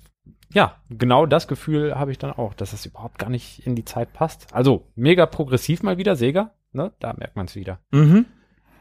Ja, 0.54 0.78
genau 0.90 1.26
das 1.26 1.48
Gefühl 1.48 1.96
habe 2.00 2.12
ich 2.12 2.18
dann 2.18 2.32
auch, 2.32 2.54
dass 2.54 2.74
es 2.74 2.86
überhaupt 2.86 3.20
gar 3.20 3.30
nicht 3.30 3.66
in 3.68 3.76
die 3.76 3.86
Zeit 3.86 4.14
passt. 4.14 4.48
Also 4.52 4.88
mega 4.96 5.26
progressiv 5.26 5.84
mal 5.84 5.98
wieder, 5.98 6.16
Sega. 6.16 6.52
Ne? 6.72 6.92
Da 7.00 7.14
merkt 7.14 7.36
man 7.36 7.46
es 7.46 7.56
wieder. 7.56 7.80
Mhm. 7.92 8.26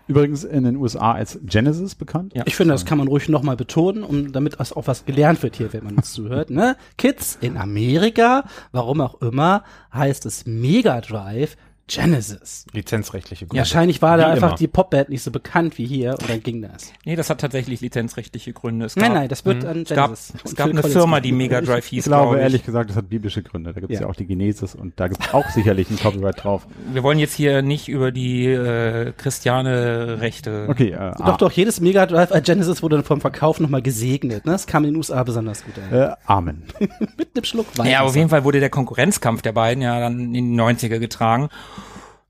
Übrigens 0.09 0.43
in 0.43 0.65
den 0.65 0.77
USA 0.77 1.13
als 1.13 1.39
Genesis 1.43 1.95
bekannt. 1.95 2.33
Ja. 2.35 2.45
Ich 2.47 2.57
finde, 2.57 2.73
das 2.73 2.87
kann 2.87 2.97
man 2.97 3.09
ruhig 3.09 3.29
nochmal 3.29 3.57
betonen, 3.57 4.03
um 4.03 4.33
damit 4.33 4.59
es 4.59 4.73
auch 4.73 4.87
was 4.87 5.05
gelernt 5.05 5.43
wird 5.43 5.57
hier, 5.57 5.71
wenn 5.75 5.85
man 5.85 5.97
uns 5.97 6.13
zuhört. 6.15 6.49
Ne? 6.49 6.77
Kids 6.97 7.37
in 7.43 7.59
Amerika, 7.59 8.45
warum 8.73 9.03
auch 9.03 9.21
immer, 9.21 9.65
heißt 9.93 10.25
es 10.25 10.47
Mega 10.47 11.03
Drive 11.03 11.57
Genesis. 11.89 12.67
Lizenzrechtliche 12.73 13.47
Gründe. 13.47 13.59
Wahrscheinlich 13.61 14.01
war 14.03 14.17
da 14.19 14.29
Wie 14.29 14.33
einfach 14.33 14.49
immer. 14.51 14.57
die 14.59 14.69
Popband 14.69 15.09
nicht 15.09 15.23
so 15.23 15.31
bekannt 15.31 15.79
wie 15.79 15.87
hier 15.87 16.13
und 16.13 16.29
dann 16.29 16.43
ging 16.43 16.63
das. 16.63 16.93
Nee, 17.05 17.17
das 17.17 17.31
hat 17.31 17.41
tatsächlich 17.41 17.81
lizenzrechtliche 17.81 18.53
Gründe. 18.53 18.87
Es 18.87 18.95
Nein, 18.97 19.07
gab- 19.13 19.15
nein, 19.21 19.29
das 19.29 19.45
wird 19.45 19.65
an 19.65 19.83
es 19.83 19.89
gab, 19.89 20.07
Genesis. 20.11 20.35
es 20.45 20.55
gab 20.55 20.67
eine 20.69 20.81
Collins 20.83 20.93
Firma, 20.97 21.21
die. 21.21 21.33
Mega 21.33 21.61
Drive 21.61 21.85
Ich 21.87 21.91
hieß, 21.91 22.05
glaube 22.05 22.23
glaube 22.25 22.37
ich. 22.37 22.43
ehrlich 22.43 22.65
gesagt, 22.65 22.91
das 22.91 22.97
hat 22.97 23.09
biblische 23.09 23.43
Gründe. 23.43 23.73
Da 23.73 23.81
gibt 23.81 23.93
es 23.93 23.99
ja. 24.01 24.05
Ja. 24.07 24.11
auch 24.11 24.15
die 24.17 24.27
Genesis 24.27 24.75
und 24.75 24.93
da 25.01 25.09
gibt 25.09 25.25
es 25.27 25.33
auch 25.35 25.49
sicherlich 25.51 25.89
ein 25.91 25.99
Copyright 25.99 26.45
drauf. 26.45 26.67
Wir 26.93 27.03
wollen 27.03 27.19
jetzt 27.19 27.35
hier 27.35 27.63
nicht 27.63 27.89
über 27.89 28.13
die 28.13 28.47
äh, 28.47 29.13
Christiane 29.17 30.21
Rechte. 30.21 30.67
Okay, 30.69 30.91
äh, 30.91 31.13
Doch, 31.25 31.37
doch, 31.39 31.53
jedes 31.53 31.81
Mega 31.81 32.07
Drive 32.07 32.31
äh, 32.33 32.41
Genesis 32.43 32.83
wurde 32.83 33.03
vom 33.03 33.21
Verkauf 33.21 33.61
nochmal 33.61 33.83
gesegnet. 33.83 34.45
Ne? 34.45 34.53
Das 34.53 34.67
kam 34.67 34.85
in 34.85 34.91
den 34.91 34.97
USA 34.97 35.23
besonders 35.25 35.65
gut 35.65 35.75
an. 35.79 35.97
äh, 35.97 36.11
Amen. 36.27 36.65
Mit 37.17 37.29
einem 37.35 37.45
Schluck 37.45 37.67
Wein. 37.79 37.91
Ja, 37.91 38.01
auf 38.03 38.15
jeden 38.17 38.29
Fall 38.29 38.45
wurde 38.45 38.61
der 38.61 38.71
Konkurrenzkampf 38.71 39.43
der 39.43 39.53
beiden 39.53 39.83
ja 39.83 39.99
dann 40.01 40.35
in 40.35 40.55
die 40.57 40.61
90er 40.61 40.99
getragen. 40.99 41.49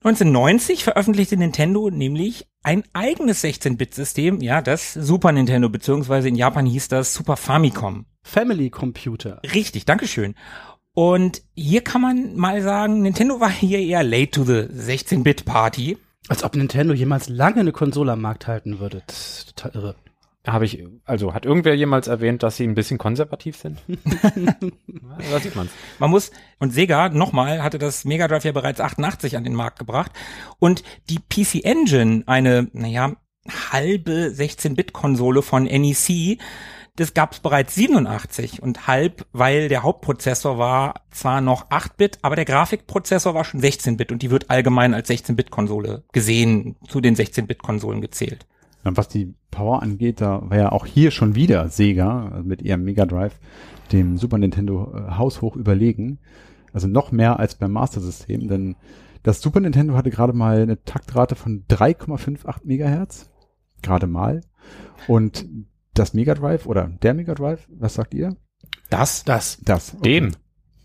1990 0.04 0.84
veröffentlichte 0.84 1.36
Nintendo 1.36 1.90
nämlich 1.90 2.46
ein 2.62 2.84
eigenes 2.92 3.42
16-Bit-System, 3.42 4.40
ja, 4.40 4.62
das 4.62 4.94
Super 4.94 5.32
Nintendo, 5.32 5.68
beziehungsweise 5.68 6.28
in 6.28 6.36
Japan 6.36 6.66
hieß 6.66 6.88
das 6.88 7.14
Super 7.14 7.36
Famicom. 7.36 8.06
Family 8.22 8.70
Computer. 8.70 9.40
Richtig, 9.42 9.86
Dankeschön. 9.86 10.34
Und 10.94 11.42
hier 11.54 11.82
kann 11.82 12.00
man 12.00 12.36
mal 12.36 12.62
sagen, 12.62 13.02
Nintendo 13.02 13.40
war 13.40 13.50
hier 13.50 13.80
eher 13.80 14.02
late 14.04 14.30
to 14.30 14.44
the 14.44 14.68
16-Bit-Party. 14.72 15.98
Als 16.28 16.44
ob 16.44 16.54
Nintendo 16.54 16.94
jemals 16.94 17.28
lange 17.28 17.60
eine 17.60 17.72
Konsole 17.72 18.12
am 18.12 18.20
Markt 18.20 18.46
halten 18.46 18.80
würde. 18.80 19.02
Das 19.06 19.38
ist 19.38 19.56
total 19.56 19.80
irre. 19.80 19.96
Habe 20.52 20.64
ich, 20.64 20.82
also 21.04 21.34
hat 21.34 21.44
irgendwer 21.44 21.74
jemals 21.74 22.08
erwähnt, 22.08 22.42
dass 22.42 22.56
sie 22.56 22.64
ein 22.64 22.74
bisschen 22.74 22.96
konservativ 22.96 23.56
sind? 23.56 23.78
da 25.30 25.40
sieht 25.40 25.54
man's. 25.54 25.70
Man 25.98 26.10
muss, 26.10 26.30
und 26.58 26.72
Sega, 26.72 27.10
nochmal, 27.10 27.62
hatte 27.62 27.78
das 27.78 28.06
Mega 28.06 28.28
Drive 28.28 28.44
ja 28.44 28.52
bereits 28.52 28.80
88 28.80 29.36
an 29.36 29.44
den 29.44 29.54
Markt 29.54 29.78
gebracht. 29.78 30.12
Und 30.58 30.82
die 31.10 31.18
PC 31.18 31.64
Engine, 31.64 32.22
eine, 32.26 32.68
naja, 32.72 33.12
halbe 33.72 34.32
16-Bit-Konsole 34.34 35.42
von 35.42 35.64
NEC, 35.64 36.38
das 36.96 37.14
gab's 37.14 37.40
bereits 37.40 37.74
87 37.76 38.62
und 38.62 38.88
halb, 38.88 39.26
weil 39.32 39.68
der 39.68 39.82
Hauptprozessor 39.82 40.58
war 40.58 41.02
zwar 41.10 41.40
noch 41.40 41.70
8-Bit, 41.70 42.18
aber 42.22 42.36
der 42.36 42.44
Grafikprozessor 42.44 43.34
war 43.34 43.44
schon 43.44 43.60
16-Bit 43.60 44.10
und 44.10 44.22
die 44.22 44.30
wird 44.30 44.50
allgemein 44.50 44.94
als 44.94 45.08
16-Bit-Konsole 45.08 46.04
gesehen, 46.12 46.76
zu 46.88 47.00
den 47.00 47.14
16-Bit-Konsolen 47.14 48.00
gezählt. 48.00 48.46
Was 48.84 49.08
die 49.08 49.34
Power 49.50 49.82
angeht, 49.82 50.20
da 50.20 50.42
war 50.48 50.56
ja 50.56 50.72
auch 50.72 50.86
hier 50.86 51.10
schon 51.10 51.34
wieder 51.34 51.68
Sega 51.68 52.42
mit 52.44 52.62
ihrem 52.62 52.84
Mega 52.84 53.06
Drive 53.06 53.38
dem 53.92 54.16
Super 54.18 54.38
Nintendo 54.38 54.92
äh, 54.94 55.12
haushoch 55.16 55.56
überlegen. 55.56 56.18
Also 56.72 56.86
noch 56.86 57.12
mehr 57.12 57.38
als 57.38 57.54
beim 57.54 57.72
Master 57.72 58.00
System, 58.00 58.48
denn 58.48 58.76
das 59.22 59.40
Super 59.40 59.60
Nintendo 59.60 59.94
hatte 59.94 60.10
gerade 60.10 60.32
mal 60.32 60.60
eine 60.60 60.82
Taktrate 60.84 61.34
von 61.34 61.64
3,58 61.68 62.60
Megahertz. 62.64 63.30
Gerade 63.82 64.06
mal. 64.06 64.42
Und 65.06 65.46
das 65.94 66.14
Mega 66.14 66.34
Drive 66.34 66.66
oder 66.66 66.88
der 67.02 67.14
Mega 67.14 67.34
Drive, 67.34 67.66
was 67.68 67.94
sagt 67.94 68.14
ihr? 68.14 68.36
Das, 68.90 69.24
Das. 69.24 69.58
Das. 69.64 69.94
okay. 69.94 70.20
Dem. 70.20 70.32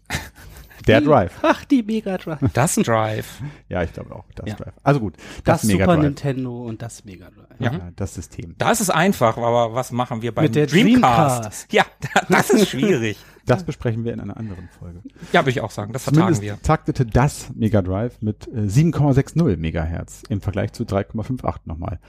Der 0.87 1.01
Drive. 1.01 1.31
Ach, 1.41 1.65
die 1.65 1.83
Mega 1.83 2.17
Drive. 2.17 2.39
das 2.53 2.75
Drive. 2.75 3.41
Ja, 3.69 3.83
ich 3.83 3.93
glaube 3.93 4.15
auch. 4.15 4.25
Das 4.35 4.47
Ja. 4.49 4.55
Drive. 4.55 4.73
Also 4.83 4.99
gut. 4.99 5.15
Das, 5.43 5.61
Das, 5.61 5.63
Mega 5.63 5.85
Super 5.85 5.95
Drive. 5.95 6.03
Nintendo 6.05 6.63
und 6.63 6.81
das 6.81 7.05
Mega 7.05 7.29
Drive. 7.29 7.59
Ja, 7.59 7.91
das 7.95 8.13
System. 8.15 8.55
Da 8.57 8.71
ist 8.71 8.79
es 8.81 8.89
einfach, 8.89 9.37
aber 9.37 9.73
was 9.73 9.91
machen 9.91 10.21
wir 10.21 10.33
beim 10.33 10.45
Mit 10.45 10.55
der 10.55 10.67
Dreamcast? 10.67 11.43
Dreamcast. 11.43 11.73
Ja, 11.73 11.85
das 12.29 12.49
ist 12.49 12.69
schwierig. 12.69 13.17
Das 13.45 13.63
besprechen 13.65 14.05
wir 14.05 14.13
in 14.13 14.21
einer 14.21 14.37
anderen 14.37 14.69
Folge. 14.79 15.01
Ja, 15.33 15.41
würde 15.41 15.49
ich 15.51 15.59
auch 15.61 15.71
sagen, 15.71 15.91
das 15.91 16.03
vertagen 16.03 16.33
Zumindest 16.33 16.41
wir. 16.41 16.61
taktete 16.61 17.05
das 17.05 17.49
Mega 17.53 17.81
Drive 17.81 18.21
mit 18.21 18.47
äh, 18.47 18.61
7,60 18.61 19.57
Megahertz 19.57 20.23
im 20.29 20.39
Vergleich 20.39 20.71
zu 20.71 20.83
3,58 20.83 21.55
nochmal. 21.65 21.99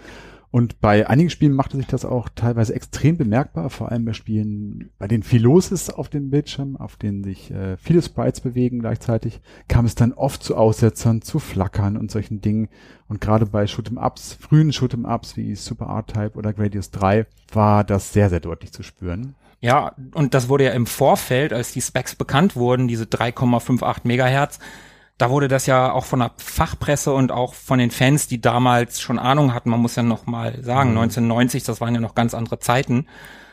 Und 0.55 0.81
bei 0.81 1.09
einigen 1.09 1.31
Spielen 1.31 1.53
machte 1.53 1.77
sich 1.77 1.89
das 1.89 2.05
auch 2.05 2.29
teilweise 2.33 2.77
extrem 2.77 3.17
bemerkbar, 3.17 3.71
vor 3.71 3.91
allem 3.91 4.05
bei 4.05 4.13
Spielen, 4.13 4.93
bei 5.01 5.09
denen 5.09 5.25
viel 5.25 5.43
los 5.43 5.73
ist 5.73 5.93
auf 5.93 6.09
dem 6.09 6.31
Bildschirm, 6.31 6.77
auf 6.77 6.95
denen 6.95 7.25
sich 7.25 7.51
äh, 7.51 7.77
viele 7.77 8.01
Sprites 8.01 8.41
bewegen 8.41 8.79
gleichzeitig, 8.79 9.41
kam 9.67 9.85
es 9.85 9.97
dann 9.97 10.13
oft 10.13 10.45
zu 10.45 10.57
Aussetzern, 10.57 11.23
zu 11.23 11.41
Flackern 11.41 11.97
und 11.97 12.13
solchen 12.13 12.41
Dingen. 12.41 12.69
Und 13.09 13.21
gerade 13.21 13.47
bei 13.47 13.65
Shoot'em-Ups, 13.65 14.35
frühen 14.35 14.71
Shoot'em-Ups 14.71 15.37
wie 15.37 15.57
Super 15.57 15.87
R-Type 15.87 16.39
oder 16.39 16.53
Gradius 16.53 16.93
3 16.93 17.27
war 17.53 17.83
das 17.83 18.13
sehr, 18.13 18.31
sehr 18.31 18.39
deutlich 18.39 18.71
zu 18.71 18.85
spüren. 18.85 19.35
Ja, 19.61 19.97
und 20.15 20.35
das 20.35 20.49
wurde 20.49 20.67
ja 20.67 20.71
im 20.71 20.87
Vorfeld, 20.87 21.53
als 21.53 21.73
die 21.73 21.81
Specs 21.81 22.15
bekannt 22.15 22.55
wurden, 22.55 22.87
diese 22.87 23.07
3,58 23.07 24.03
Megahertz, 24.05 24.61
da 25.18 25.30
wurde 25.30 25.49
das 25.49 25.66
ja 25.66 25.92
auch 25.92 26.04
von 26.04 26.18
der 26.21 26.33
Fachpresse 26.37 27.12
und 27.12 27.30
auch 27.30 27.54
von 27.54 27.78
den 27.78 27.90
Fans, 27.90 28.26
die 28.26 28.40
damals 28.40 29.00
schon 29.00 29.18
Ahnung 29.18 29.54
hatten, 29.54 29.71
man 29.71 29.80
muss 29.80 29.94
ja 29.97 30.02
noch 30.02 30.26
mal 30.26 30.62
sagen, 30.62 30.90
1990, 30.90 31.62
das 31.62 31.80
waren 31.80 31.94
ja 31.94 32.00
noch 32.00 32.14
ganz 32.14 32.35
andere 32.35 32.59
Zeiten. 32.59 33.06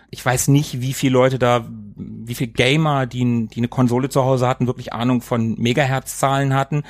Ich 0.10 0.26
weiß 0.26 0.48
nicht, 0.50 0.82
wie 0.82 0.94
viele 0.94 1.14
Leute 1.14 1.40
da, 1.40 1.66
wie 1.96 2.36
viele 2.36 2.52
Gamer, 2.52 3.06
die, 3.06 3.48
die 3.48 3.60
eine 3.60 3.68
Konsole 3.68 4.10
zu 4.10 4.26
Hause 4.26 4.48
hatten, 4.48 4.68
wirklich 4.68 4.92
Ahnung 4.92 5.22
von 5.22 5.56
Megahertz-Zahlen 5.58 6.54
hatten. 6.54 6.84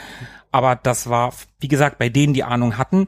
Aber 0.52 0.76
das 0.76 1.10
war, 1.10 1.34
wie 1.60 1.68
gesagt, 1.68 2.00
bei 2.00 2.10
denen, 2.10 2.34
die 2.34 2.44
Ahnung 2.44 2.78
hatten, 2.78 3.08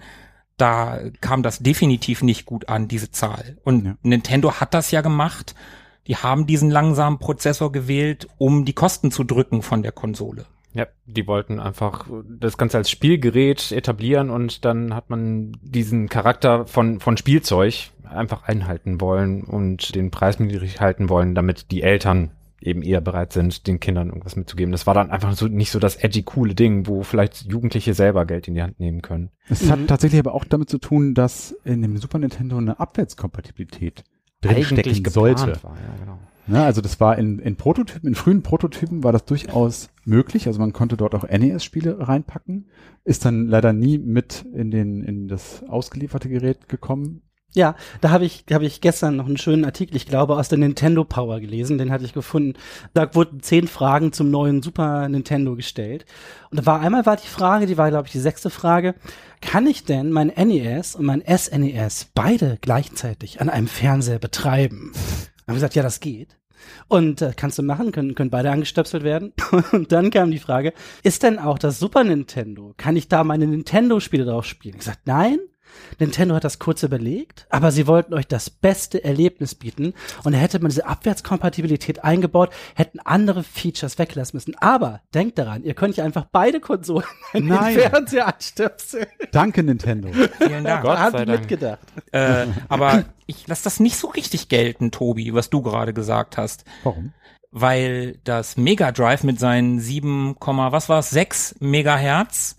da 0.58 1.00
kam 1.20 1.43
das 1.43 1.60
definitiv 1.60 2.22
nicht 2.22 2.46
gut 2.46 2.70
an, 2.70 2.88
diese 2.88 3.10
Zahl. 3.10 3.58
Und 3.63 3.86
Ja. 3.86 3.96
Nintendo 4.03 4.60
hat 4.60 4.74
das 4.74 4.91
ja 4.91 5.01
gemacht. 5.01 5.55
Die 6.08 6.17
haben 6.17 6.46
diesen 6.46 6.70
langsamen 6.70 7.17
Prozessor 7.20 7.72
gewählt, 7.72 8.27
um 8.38 8.65
die 8.65 8.74
Kosten 8.74 9.10
zu 9.12 9.24
drücken 9.24 9.62
von 9.62 9.82
der 9.82 9.93
Konsole. 9.93 10.46
Ja, 10.74 10.88
die 11.06 11.27
wollten 11.27 11.60
einfach 11.60 12.08
das 12.27 12.58
Ganze 12.58 12.77
als 12.77 12.89
Spielgerät 12.89 13.72
etablieren 13.72 14.30
und 14.30 14.65
dann 14.65 14.96
hat 14.96 15.10
man 15.10 15.58
diesen 15.62 16.10
Charakter 16.10 16.65
von, 16.65 17.00
von 17.00 17.15
Spielzeug 17.18 17.92
einfach 18.03 18.44
einhalten 18.44 19.00
wollen 19.00 19.44
und 19.44 19.96
den 19.96 20.12
Preis 20.12 20.39
niedrig 20.39 20.82
halten 20.82 21.10
wollen, 21.10 21.36
damit 21.36 21.72
die 21.72 21.84
Eltern 21.84 22.32
eben 22.62 22.82
eher 22.82 23.01
bereit 23.01 23.34
sind, 23.34 23.68
den 23.68 23.80
Kindern 23.80 24.08
irgendwas 24.08 24.36
mitzugeben. 24.36 24.72
Das 24.72 24.88
war 24.88 24.94
dann 24.94 25.12
einfach 25.12 25.34
so 25.34 25.48
nicht 25.48 25.72
so 25.72 25.80
das 25.80 25.98
edgy 25.98 26.24
coole 26.24 26.56
Ding, 26.56 26.88
wo 26.88 27.03
vielleicht 27.03 27.44
Jugendliche 27.44 27.94
selber 27.94 28.25
Geld 28.25 28.48
in 28.48 28.56
die 28.56 28.62
Hand 28.62 28.80
nehmen 28.80 29.01
können. 29.01 29.30
Es 29.50 29.70
hat 29.70 29.88
tatsächlich 29.88 30.20
aber 30.20 30.34
auch 30.34 30.46
damit 30.46 30.70
zu 30.70 30.77
tun, 30.77 31.13
dass 31.13 31.51
in 31.65 31.82
dem 31.82 31.98
Super 31.98 32.20
Nintendo 32.20 32.58
eine 32.58 32.80
Abwärtskompatibilität 32.80 34.03
drinstecken 34.42 35.06
sollte. 35.10 35.58
war. 35.62 35.75
Ja, 35.75 36.00
genau. 36.00 36.20
Ne, 36.46 36.62
also 36.62 36.82
das 36.82 37.00
war 37.00 37.18
in, 37.18 37.40
in 37.40 37.56
Prototypen, 37.56 38.08
in 38.08 38.16
frühen 38.16 38.44
Prototypen 38.44 39.04
war 39.04 39.14
das 39.14 39.26
durchaus 39.26 39.90
möglich. 40.04 40.48
Also 40.48 40.60
man 40.60 40.74
konnte 40.74 40.98
dort 40.98 41.16
auch 41.16 41.24
NES-Spiele 41.24 42.08
reinpacken. 42.08 42.70
Ist 43.06 43.26
dann 43.26 43.48
leider 43.48 43.72
nie 43.72 43.98
mit 43.98 44.46
in 44.54 44.70
den 44.70 45.04
in 45.04 45.28
das 45.28 45.64
ausgelieferte 45.68 46.30
Gerät 46.30 46.68
gekommen. 46.68 47.22
Ja, 47.56 47.76
da 48.02 48.10
habe 48.10 48.26
ich, 48.26 48.46
da 48.46 48.56
habe 48.56 48.66
ich 48.66 48.82
gestern 48.82 49.16
noch 49.16 49.28
einen 49.28 49.38
schönen 49.38 49.64
Artikel, 49.64 49.96
ich 49.96 50.08
glaube, 50.08 50.38
aus 50.38 50.50
der 50.50 50.58
Nintendo 50.58 51.04
Power 51.04 51.40
gelesen, 51.40 51.78
den 51.78 51.92
hatte 51.92 52.04
ich 52.04 52.14
gefunden. 52.14 52.58
Da 52.96 53.14
wurden 53.14 53.42
zehn 53.42 53.68
Fragen 53.68 54.12
zum 54.12 54.32
neuen 54.32 54.64
Super 54.64 55.08
Nintendo 55.08 55.56
gestellt. 55.56 56.06
Und 56.50 56.60
da 56.60 56.66
war 56.66 56.82
einmal 56.82 57.06
war 57.06 57.16
die 57.16 57.28
Frage, 57.28 57.68
die 57.68 57.78
war, 57.78 57.92
glaube 57.92 58.08
ich, 58.08 58.12
die 58.12 58.20
sechste 58.20 58.50
Frage, 58.50 58.96
kann 59.40 59.68
ich 59.68 59.86
denn 59.86 60.12
mein 60.12 60.28
NES 60.30 60.96
und 60.96 61.06
mein 61.06 61.22
SNES 61.22 62.08
beide 62.16 62.58
gleichzeitig 62.60 63.40
an 63.40 63.50
einem 63.50 63.68
Fernseher 63.68 64.20
betreiben? 64.20 64.92
Haben 65.48 65.56
wir 65.56 65.56
gesagt, 65.56 65.76
ja, 65.76 65.84
das 65.84 66.00
geht. 66.00 66.38
Und 66.88 67.22
äh, 67.22 67.34
kannst 67.36 67.58
du 67.58 67.64
machen, 67.64 67.92
können, 67.92 68.16
können 68.16 68.30
beide 68.30 68.52
angestöpselt 68.52 69.04
werden. 69.04 69.34
Und 69.72 69.92
dann 69.92 70.12
kam 70.12 70.32
die 70.32 70.40
Frage, 70.40 70.74
ist 71.04 71.24
denn 71.24 71.40
auch 71.40 71.60
das 71.60 71.80
Super 71.80 72.04
Nintendo, 72.04 72.74
kann 72.78 72.96
ich 72.96 73.08
da 73.08 73.24
meine 73.24 73.48
Nintendo-Spiele 73.48 74.26
drauf 74.26 74.46
spielen? 74.46 74.76
Ich 74.76 74.80
gesagt, 74.80 75.02
nein, 75.06 75.40
Nintendo 76.00 76.36
hat 76.36 76.44
das 76.44 76.60
kurz 76.60 76.84
überlegt, 76.84 77.46
aber 77.50 77.72
sie 77.72 77.88
wollten 77.88 78.13
euch 78.13 78.28
das 78.28 78.50
beste 78.50 79.04
Erlebnis 79.04 79.56
bieten 79.56 79.94
und 80.24 80.34
da 80.34 80.38
hätte 80.40 80.60
man 80.60 80.70
diese 80.70 80.86
Abwärtskompatibilität 80.86 82.04
eingebaut, 82.04 82.50
hätten 82.75 83.00
andere 83.00 83.44
Features 83.44 83.98
weglassen 84.00 84.38
müssen. 84.38 84.56
Aber 84.60 85.02
denkt 85.13 85.38
daran, 85.38 85.63
ihr 85.63 85.74
könnt 85.74 85.98
ja 85.98 86.04
einfach 86.06 86.25
beide 86.32 86.60
Konsolen 86.60 87.06
in 87.34 87.48
Nein. 87.48 87.75
den 87.75 87.90
Fernseher 87.90 88.28
anstöpseln. 88.28 89.08
Danke, 89.32 89.63
Nintendo. 89.63 90.10
Vielen 90.38 90.63
Dank. 90.63 90.84
Gott 90.84 90.96
Da 90.96 91.00
haben 91.00 91.12
sei 91.13 91.20
die 91.25 91.32
Dank. 91.32 91.40
mitgedacht. 91.42 91.80
Äh, 92.12 92.48
aber 92.70 93.06
ich 93.25 93.48
lasse 93.48 93.63
das 93.63 93.80
nicht 93.80 93.98
so 93.98 94.08
richtig 94.08 94.50
gelten, 94.50 94.92
Tobi, 94.92 95.34
was 95.34 95.50
du 95.50 95.62
gerade 95.62 95.94
gesagt 95.94 96.38
hast. 96.38 96.66
Warum? 96.84 97.13
Weil 97.52 98.18
das 98.24 98.58
Mega 98.58 98.92
Drive 98.92 99.24
mit 99.24 99.40
seinen 99.40 99.80
7, 99.80 100.36
was 100.40 100.90
war's, 100.90 101.12
6 101.12 101.56
Megahertz, 101.60 102.58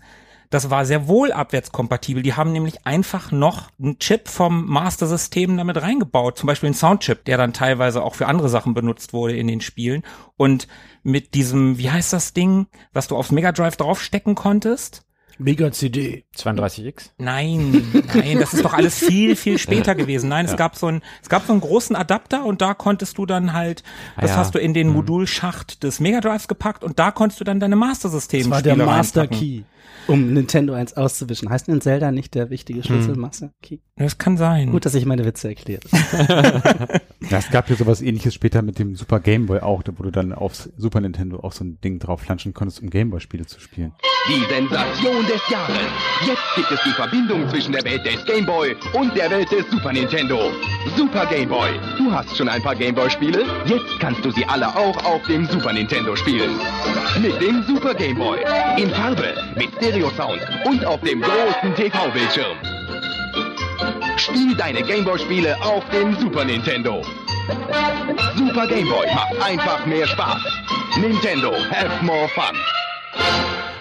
das 0.55 0.69
war 0.69 0.85
sehr 0.85 1.09
wohl 1.09 1.33
abwärtskompatibel. 1.33 2.23
Die 2.23 2.33
haben 2.33 2.53
nämlich 2.53 2.87
einfach 2.87 3.33
noch 3.33 3.69
einen 3.77 3.99
Chip 3.99 4.29
vom 4.29 4.65
Master 4.65 5.05
System 5.05 5.57
damit 5.57 5.81
reingebaut. 5.81 6.37
Zum 6.37 6.47
Beispiel 6.47 6.67
einen 6.67 6.75
Soundchip, 6.75 7.25
der 7.25 7.37
dann 7.37 7.51
teilweise 7.51 8.01
auch 8.01 8.15
für 8.15 8.27
andere 8.27 8.47
Sachen 8.47 8.73
benutzt 8.73 9.11
wurde 9.11 9.35
in 9.35 9.47
den 9.47 9.59
Spielen. 9.59 10.03
Und 10.37 10.69
mit 11.03 11.33
diesem, 11.33 11.77
wie 11.77 11.91
heißt 11.91 12.13
das 12.13 12.31
Ding, 12.31 12.67
was 12.93 13.09
du 13.09 13.17
aufs 13.17 13.31
Mega 13.31 13.51
Drive 13.51 13.75
draufstecken 13.75 14.33
konntest? 14.35 15.05
Mega 15.37 15.69
CD. 15.73 16.23
32X? 16.37 17.09
Nein, 17.17 17.85
nein, 18.13 18.39
das 18.39 18.53
ist 18.53 18.63
doch 18.63 18.73
alles 18.73 18.97
viel, 18.97 19.35
viel 19.35 19.57
später 19.57 19.93
gewesen. 19.93 20.29
Nein, 20.29 20.45
es 20.45 20.55
gab 20.55 20.77
so 20.77 20.87
einen, 20.87 21.01
es 21.21 21.27
gab 21.27 21.45
so 21.45 21.51
einen 21.51 21.59
großen 21.59 21.97
Adapter 21.97 22.45
und 22.45 22.61
da 22.61 22.73
konntest 22.73 23.17
du 23.17 23.25
dann 23.25 23.51
halt, 23.51 23.83
das 24.15 24.29
ja. 24.31 24.37
hast 24.37 24.55
du 24.55 24.59
in 24.59 24.73
den 24.73 24.87
Modulschacht 24.87 25.83
des 25.83 25.99
Mega 25.99 26.21
Drives 26.21 26.47
gepackt 26.47 26.85
und 26.85 26.97
da 26.97 27.11
konntest 27.11 27.41
du 27.41 27.43
dann 27.43 27.59
deine 27.59 27.75
Master 27.75 28.07
System 28.07 28.43
Das 28.43 28.49
war 28.49 28.61
der 28.61 28.77
Master 28.77 29.27
Key, 29.27 29.63
um 30.07 30.33
Nintendo 30.33 30.73
1 30.73 30.97
auszuwischen. 30.97 31.49
Heißt 31.49 31.67
denn 31.67 31.81
Zelda 31.81 32.11
nicht 32.11 32.35
der 32.35 32.49
wichtige 32.49 32.83
Schlüssel 32.83 33.15
Master 33.15 33.51
Key? 33.61 33.79
Das 33.95 34.17
kann 34.17 34.37
sein. 34.37 34.71
Gut, 34.71 34.85
dass 34.85 34.95
ich 34.95 35.05
meine 35.05 35.25
Witze 35.25 35.49
erklärt. 35.49 35.85
Ja, 37.29 37.39
es 37.39 37.49
gab 37.49 37.69
ja 37.71 37.75
sowas 37.75 38.03
ähnliches 38.03 38.35
später 38.35 38.61
mit 38.61 38.77
dem 38.77 38.95
Super 38.95 39.19
Game 39.19 39.47
Boy 39.47 39.59
auch, 39.59 39.81
da 39.81 39.91
wo 39.97 40.03
du 40.03 40.11
dann 40.11 40.31
aufs 40.31 40.69
Super 40.77 41.01
Nintendo 41.01 41.39
auch 41.39 41.53
so 41.53 41.63
ein 41.63 41.79
Ding 41.81 41.97
drauf 41.97 42.21
flanschen 42.21 42.53
konntest, 42.53 42.83
um 42.83 42.89
Game 42.91 43.09
Boy 43.09 43.19
Spiele 43.19 43.47
zu 43.47 43.59
spielen. 43.59 43.93
Die 44.27 44.45
Sensation 44.53 45.25
des 45.25 45.41
Jahres. 45.49 45.75
Jetzt 46.25 46.55
gibt 46.55 46.71
es 46.71 46.79
die 46.83 46.91
Verbindung 46.91 47.47
zwischen 47.49 47.71
der 47.71 47.83
Welt 47.83 48.03
des 48.03 48.25
Game 48.25 48.47
Boy 48.47 48.75
und 48.93 49.15
der 49.15 49.29
Welt 49.29 49.51
des 49.51 49.69
Super 49.69 49.93
Nintendo. 49.93 50.51
Super 50.97 51.23
Game 51.27 51.49
Boy. 51.49 51.69
Du 51.99 52.11
hast 52.11 52.35
schon 52.35 52.49
ein 52.49 52.63
paar 52.63 52.73
Game 52.73 52.95
Boy 52.95 53.11
Spiele? 53.11 53.45
Jetzt 53.65 53.99
kannst 53.99 54.25
du 54.25 54.31
sie 54.31 54.43
alle 54.45 54.67
auch 54.67 54.97
auf 55.05 55.21
dem 55.27 55.45
Super 55.45 55.71
Nintendo 55.71 56.15
spielen. 56.15 56.59
Mit 57.21 57.39
dem 57.39 57.61
Super 57.67 57.93
Game 57.93 58.17
Boy. 58.17 58.39
In 58.77 58.89
Farbe, 58.89 59.35
mit 59.55 59.69
Stereo 59.75 60.09
Sound 60.17 60.41
und 60.65 60.83
auf 60.83 60.99
dem 61.01 61.21
großen 61.21 61.75
TV-Bildschirm. 61.75 62.57
Spiel 64.17 64.55
deine 64.55 64.81
Game 64.81 65.05
Boy 65.05 65.19
Spiele 65.19 65.55
auf 65.61 65.83
dem 65.91 66.15
Super 66.19 66.43
Nintendo. 66.43 67.03
Super 68.35 68.65
Game 68.65 68.89
Boy 68.89 69.05
macht 69.13 69.43
einfach 69.43 69.85
mehr 69.85 70.07
Spaß. 70.07 70.41
Nintendo, 70.99 71.51
have 71.69 72.03
more 72.03 72.27
fun. 72.29 72.55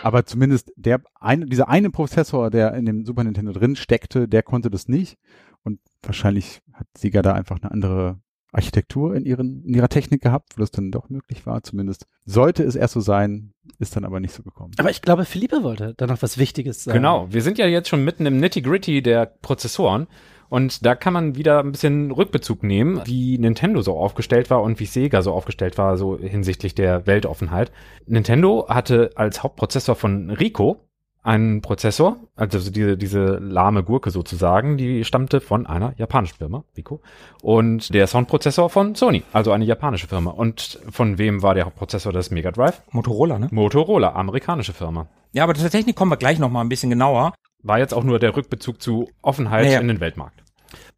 Aber 0.05 0.27
zumindest 0.27 0.71
der 0.77 1.01
eine, 1.19 1.47
dieser 1.47 1.71
eine 1.71 1.89
Prozessor, 1.89 2.51
der 2.51 2.75
in 2.75 2.85
dem 2.85 3.07
Super 3.07 3.25
Nintendo 3.25 3.53
drin 3.53 3.75
steckte, 3.75 4.29
der 4.29 4.43
konnte 4.43 4.69
das 4.69 4.87
nicht. 4.87 5.17
Und 5.63 5.81
wahrscheinlich 6.03 6.61
hat 6.75 6.87
Sega 6.95 7.23
da 7.23 7.33
einfach 7.33 7.57
eine 7.63 7.71
andere 7.71 8.19
Architektur 8.53 9.17
in, 9.17 9.25
ihren, 9.25 9.65
in 9.65 9.73
ihrer 9.73 9.89
Technik 9.89 10.21
gehabt, 10.21 10.59
wo 10.59 10.61
das 10.61 10.71
dann 10.71 10.91
doch 10.91 11.09
möglich 11.09 11.47
war. 11.47 11.63
Zumindest 11.63 12.07
sollte 12.27 12.65
es 12.65 12.77
erst 12.77 12.93
so 12.93 13.01
sein, 13.01 13.55
ist 13.79 13.97
dann 13.97 14.05
aber 14.05 14.21
nicht 14.21 14.35
so 14.35 14.43
gekommen. 14.43 14.73
Aber 14.77 14.91
ich 14.91 15.01
glaube, 15.01 15.25
Philippe 15.25 15.63
wollte 15.63 15.95
da 15.97 16.07
noch 16.07 16.21
was 16.21 16.37
Wichtiges 16.37 16.85
sagen. 16.85 16.99
Genau, 16.99 17.33
wir 17.33 17.41
sind 17.41 17.57
ja 17.57 17.67
jetzt 17.67 17.89
schon 17.89 18.05
mitten 18.05 18.27
im 18.27 18.39
Nitty-Gritty 18.41 19.01
der 19.01 19.25
Prozessoren. 19.25 20.07
Und 20.55 20.87
da 20.87 20.95
kann 20.95 21.13
man 21.13 21.35
wieder 21.35 21.59
ein 21.59 21.73
bisschen 21.73 22.13
Rückbezug 22.13 22.63
nehmen, 22.63 23.03
wie 23.07 23.39
Nintendo 23.39 23.83
so 23.83 23.99
aufgestellt 23.99 24.51
war 24.51 24.63
und 24.63 24.79
wie 24.79 24.87
Sega 24.87 25.21
so 25.21 25.33
aufgestellt 25.33 25.79
war, 25.79 25.97
so 25.97 26.17
hinsichtlich 26.17 26.77
der 26.77 27.09
Weltoffenheit. 27.09 27.73
Nintendo 28.07 28.67
hatte 28.69 29.11
als 29.17 29.43
Hauptprozessor 29.43 29.97
von 29.97 30.31
Rico 30.31 30.77
einen 31.25 31.61
Prozessor, 31.61 32.19
also 32.37 32.71
diese, 32.71 32.97
diese 32.97 33.39
lahme 33.39 33.83
Gurke 33.83 34.13
sozusagen, 34.13 34.77
die 34.77 35.03
stammte 35.03 35.41
von 35.41 35.67
einer 35.67 35.93
japanischen 35.97 36.37
Firma, 36.37 36.63
Rico. 36.77 37.01
Und 37.43 37.93
der 37.93 38.07
Soundprozessor 38.07 38.71
von 38.71 38.95
Sony, 38.95 39.25
also 39.33 39.51
eine 39.51 39.65
japanische 39.65 40.07
Firma. 40.07 40.31
Und 40.31 40.79
von 40.89 41.19
wem 41.19 41.43
war 41.43 41.57
der 41.57 41.65
Hauptprozessor 41.65 42.13
des 42.13 42.31
Mega 42.31 42.53
Drive? 42.53 42.81
Motorola, 42.93 43.41
ne? 43.41 43.49
Motorola, 43.51 44.13
amerikanische 44.13 44.73
Firma. 44.73 45.09
Ja, 45.33 45.43
aber 45.43 45.57
zur 45.57 45.69
Technik 45.69 45.97
kommen 45.97 46.13
wir 46.13 46.17
gleich 46.17 46.39
noch 46.39 46.49
mal 46.49 46.61
ein 46.61 46.69
bisschen 46.69 46.91
genauer. 46.91 47.35
War 47.65 47.81
jetzt 47.81 47.93
auch 47.95 48.05
nur 48.05 48.21
der 48.21 48.37
Rückbezug 48.37 48.81
zu 48.81 49.09
Offenheit 49.21 49.65
Naja. 49.65 49.81
in 49.81 49.89
den 49.89 49.99
Weltmarkt. 49.99 50.44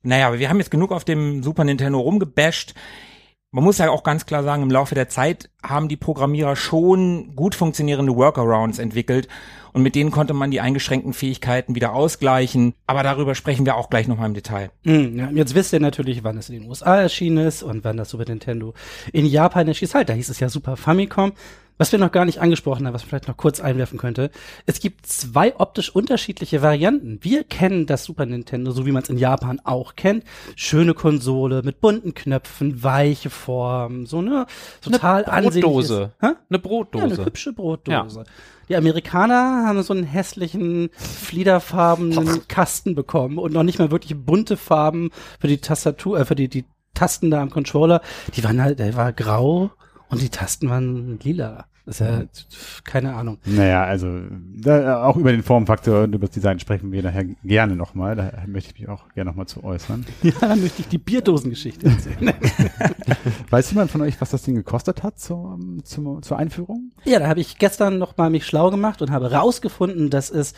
Naja, 0.02 0.28
aber 0.28 0.38
wir 0.38 0.48
haben 0.48 0.58
jetzt 0.58 0.70
genug 0.70 0.92
auf 0.92 1.04
dem 1.04 1.42
Super 1.42 1.64
Nintendo 1.64 1.98
rumgebasht. 1.98 2.74
Man 3.52 3.64
muss 3.64 3.78
ja 3.78 3.88
auch 3.90 4.02
ganz 4.02 4.26
klar 4.26 4.42
sagen, 4.42 4.62
im 4.62 4.70
Laufe 4.70 4.94
der 4.94 5.08
Zeit 5.08 5.48
haben 5.62 5.88
die 5.88 5.96
Programmierer 5.96 6.56
schon 6.56 7.34
gut 7.36 7.54
funktionierende 7.54 8.14
Workarounds 8.14 8.78
entwickelt 8.78 9.28
und 9.72 9.82
mit 9.82 9.94
denen 9.94 10.10
konnte 10.10 10.34
man 10.34 10.50
die 10.50 10.60
eingeschränkten 10.60 11.12
Fähigkeiten 11.12 11.74
wieder 11.74 11.94
ausgleichen. 11.94 12.74
Aber 12.86 13.02
darüber 13.02 13.34
sprechen 13.34 13.64
wir 13.64 13.76
auch 13.76 13.88
gleich 13.88 14.08
nochmal 14.08 14.28
im 14.28 14.34
Detail. 14.34 14.70
Hm, 14.84 15.16
ja, 15.16 15.30
jetzt 15.30 15.54
wisst 15.54 15.72
ihr 15.72 15.80
natürlich, 15.80 16.24
wann 16.24 16.36
es 16.36 16.50
in 16.50 16.60
den 16.60 16.68
USA 16.68 17.00
erschienen 17.00 17.46
ist 17.46 17.62
und 17.62 17.84
wann 17.84 17.96
das 17.96 18.10
Super 18.10 18.24
Nintendo 18.26 18.74
in 19.12 19.26
Japan 19.26 19.68
erschien. 19.68 19.88
Halt, 19.94 20.08
da 20.08 20.12
hieß 20.12 20.28
es 20.28 20.40
ja 20.40 20.48
Super 20.48 20.76
Famicom. 20.76 21.32
Was 21.78 21.92
wir 21.92 21.98
noch 21.98 22.10
gar 22.12 22.24
nicht 22.24 22.40
angesprochen 22.40 22.86
haben, 22.86 22.94
was 22.94 23.02
man 23.02 23.10
vielleicht 23.10 23.28
noch 23.28 23.36
kurz 23.36 23.60
einwerfen 23.60 23.98
könnte. 23.98 24.30
Es 24.64 24.80
gibt 24.80 25.04
zwei 25.06 25.54
optisch 25.58 25.94
unterschiedliche 25.94 26.62
Varianten. 26.62 27.18
Wir 27.22 27.44
kennen 27.44 27.84
das 27.86 28.04
Super 28.04 28.24
Nintendo, 28.24 28.70
so 28.70 28.86
wie 28.86 28.92
man 28.92 29.02
es 29.02 29.10
in 29.10 29.18
Japan 29.18 29.60
auch 29.64 29.94
kennt. 29.94 30.24
Schöne 30.54 30.94
Konsole 30.94 31.62
mit 31.62 31.80
bunten 31.80 32.14
Knöpfen, 32.14 32.82
weiche 32.82 33.28
Form, 33.28 34.06
so 34.06 34.18
eine 34.18 34.46
total 34.80 35.24
Brotdose. 35.24 35.60
ansehnliches- 35.60 36.10
Hä? 36.20 36.26
Eine 36.26 36.36
Ja, 36.50 36.58
Brotdose. 36.58 37.04
eine 37.04 37.24
hübsche 37.26 37.52
Brotdose. 37.52 38.24
Die 38.68 38.74
Amerikaner 38.76 39.64
haben 39.66 39.82
so 39.82 39.92
einen 39.92 40.02
hässlichen, 40.04 40.88
fliederfarbenen 40.96 42.48
Kasten 42.48 42.94
bekommen 42.94 43.38
und 43.38 43.52
noch 43.52 43.62
nicht 43.62 43.78
mal 43.78 43.90
wirklich 43.90 44.16
bunte 44.16 44.56
Farben 44.56 45.10
für 45.38 45.48
die 45.48 45.58
Tastatur, 45.58 46.18
äh, 46.18 46.24
für 46.24 46.34
die, 46.34 46.48
die 46.48 46.64
Tasten 46.94 47.30
da 47.30 47.42
am 47.42 47.50
Controller. 47.50 48.00
Die 48.34 48.42
waren 48.42 48.62
halt, 48.62 48.78
der 48.78 48.96
war 48.96 49.12
grau 49.12 49.70
und 50.08 50.20
die 50.20 50.30
Tasten 50.30 50.68
waren 50.68 51.18
lila. 51.20 51.66
Das 51.86 52.00
ist 52.00 52.06
ja, 52.06 52.24
keine 52.82 53.14
Ahnung. 53.14 53.38
Naja, 53.44 53.84
also 53.84 54.08
da, 54.56 55.04
auch 55.04 55.16
über 55.16 55.30
den 55.30 55.44
Formfaktor 55.44 56.02
und 56.02 56.14
über 56.16 56.26
das 56.26 56.34
Design 56.34 56.58
sprechen 56.58 56.90
wir 56.90 57.00
nachher 57.00 57.24
gerne 57.44 57.76
nochmal. 57.76 58.16
Da 58.16 58.32
möchte 58.46 58.72
ich 58.74 58.80
mich 58.80 58.88
auch 58.88 59.08
gerne 59.14 59.30
nochmal 59.30 59.46
zu 59.46 59.62
äußern. 59.62 60.04
Ja, 60.26 60.32
dann 60.40 60.60
möchte 60.60 60.82
ich 60.82 60.88
die 60.88 60.98
Bierdosengeschichte 60.98 61.86
erzählen. 61.86 62.34
Weiß 63.50 63.70
jemand 63.70 63.92
von 63.92 64.00
euch, 64.00 64.20
was 64.20 64.30
das 64.30 64.42
Ding 64.42 64.56
gekostet 64.56 65.04
hat 65.04 65.20
zur, 65.20 65.56
zur, 65.84 66.20
zur 66.22 66.36
Einführung? 66.36 66.90
Ja, 67.04 67.20
da 67.20 67.28
habe 67.28 67.38
ich 67.38 67.58
gestern 67.58 67.98
noch 67.98 68.16
mal 68.16 68.28
mich 68.28 68.44
schlau 68.44 68.70
gemacht 68.70 69.02
und 69.02 69.12
habe 69.12 69.30
rausgefunden, 69.30 70.10
dass 70.10 70.30
es 70.30 70.54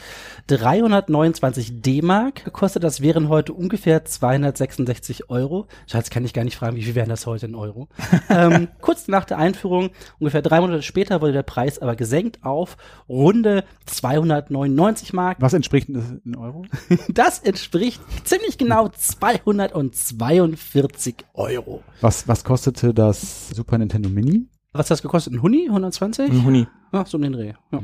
329 0.46 1.82
D-Mark 1.82 2.46
gekostet. 2.46 2.82
Das 2.82 3.02
wären 3.02 3.28
heute 3.28 3.52
ungefähr 3.52 4.06
266 4.06 5.28
Euro. 5.28 5.66
Schatz, 5.86 6.08
kann 6.08 6.24
ich 6.24 6.32
gar 6.32 6.44
nicht 6.44 6.56
fragen, 6.56 6.76
wie 6.76 6.82
viel 6.82 6.94
wären 6.94 7.10
das 7.10 7.26
heute 7.26 7.44
in 7.44 7.54
Euro. 7.54 7.88
ähm, 8.30 8.68
kurz 8.80 9.06
nach 9.08 9.26
der 9.26 9.36
Einführung, 9.36 9.90
ungefähr 10.18 10.40
drei 10.40 10.60
Monate 10.60 10.82
später, 10.82 11.17
wurde 11.20 11.32
der 11.32 11.42
Preis 11.42 11.78
aber 11.78 11.96
gesenkt 11.96 12.44
auf 12.44 12.76
runde 13.08 13.64
299 13.86 15.12
Mark. 15.12 15.38
Was 15.40 15.52
entspricht 15.54 15.88
das 15.90 16.04
in 16.24 16.36
Euro? 16.36 16.64
Das 17.08 17.40
entspricht 17.40 18.00
ziemlich 18.24 18.58
genau 18.58 18.88
242 18.88 21.16
Euro. 21.34 21.82
Was, 22.00 22.28
was 22.28 22.44
kostete 22.44 22.94
das 22.94 23.48
Super 23.50 23.78
Nintendo 23.78 24.08
Mini? 24.08 24.46
Was 24.72 24.86
hat 24.86 24.90
das 24.92 25.02
gekostet? 25.02 25.32
Ein 25.32 25.42
Huni? 25.42 25.66
120? 25.68 26.30
Ein 26.30 26.44
Huni. 26.44 26.66
Ja, 26.92 27.04
so 27.04 27.16
um 27.16 27.22
den 27.22 27.32
Dreh. 27.32 27.54
Ja. 27.72 27.80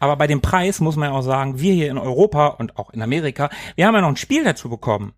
Aber 0.00 0.16
bei 0.16 0.26
dem 0.26 0.40
Preis 0.42 0.80
muss 0.80 0.96
man 0.96 1.10
ja 1.10 1.16
auch 1.16 1.22
sagen, 1.22 1.60
wir 1.60 1.72
hier 1.72 1.90
in 1.90 1.96
Europa 1.98 2.48
und 2.48 2.76
auch 2.76 2.90
in 2.90 3.00
Amerika, 3.00 3.48
wir 3.76 3.86
haben 3.86 3.94
ja 3.94 4.00
noch 4.02 4.08
ein 4.08 4.16
Spiel 4.16 4.44
dazu 4.44 4.68
bekommen. 4.68 5.12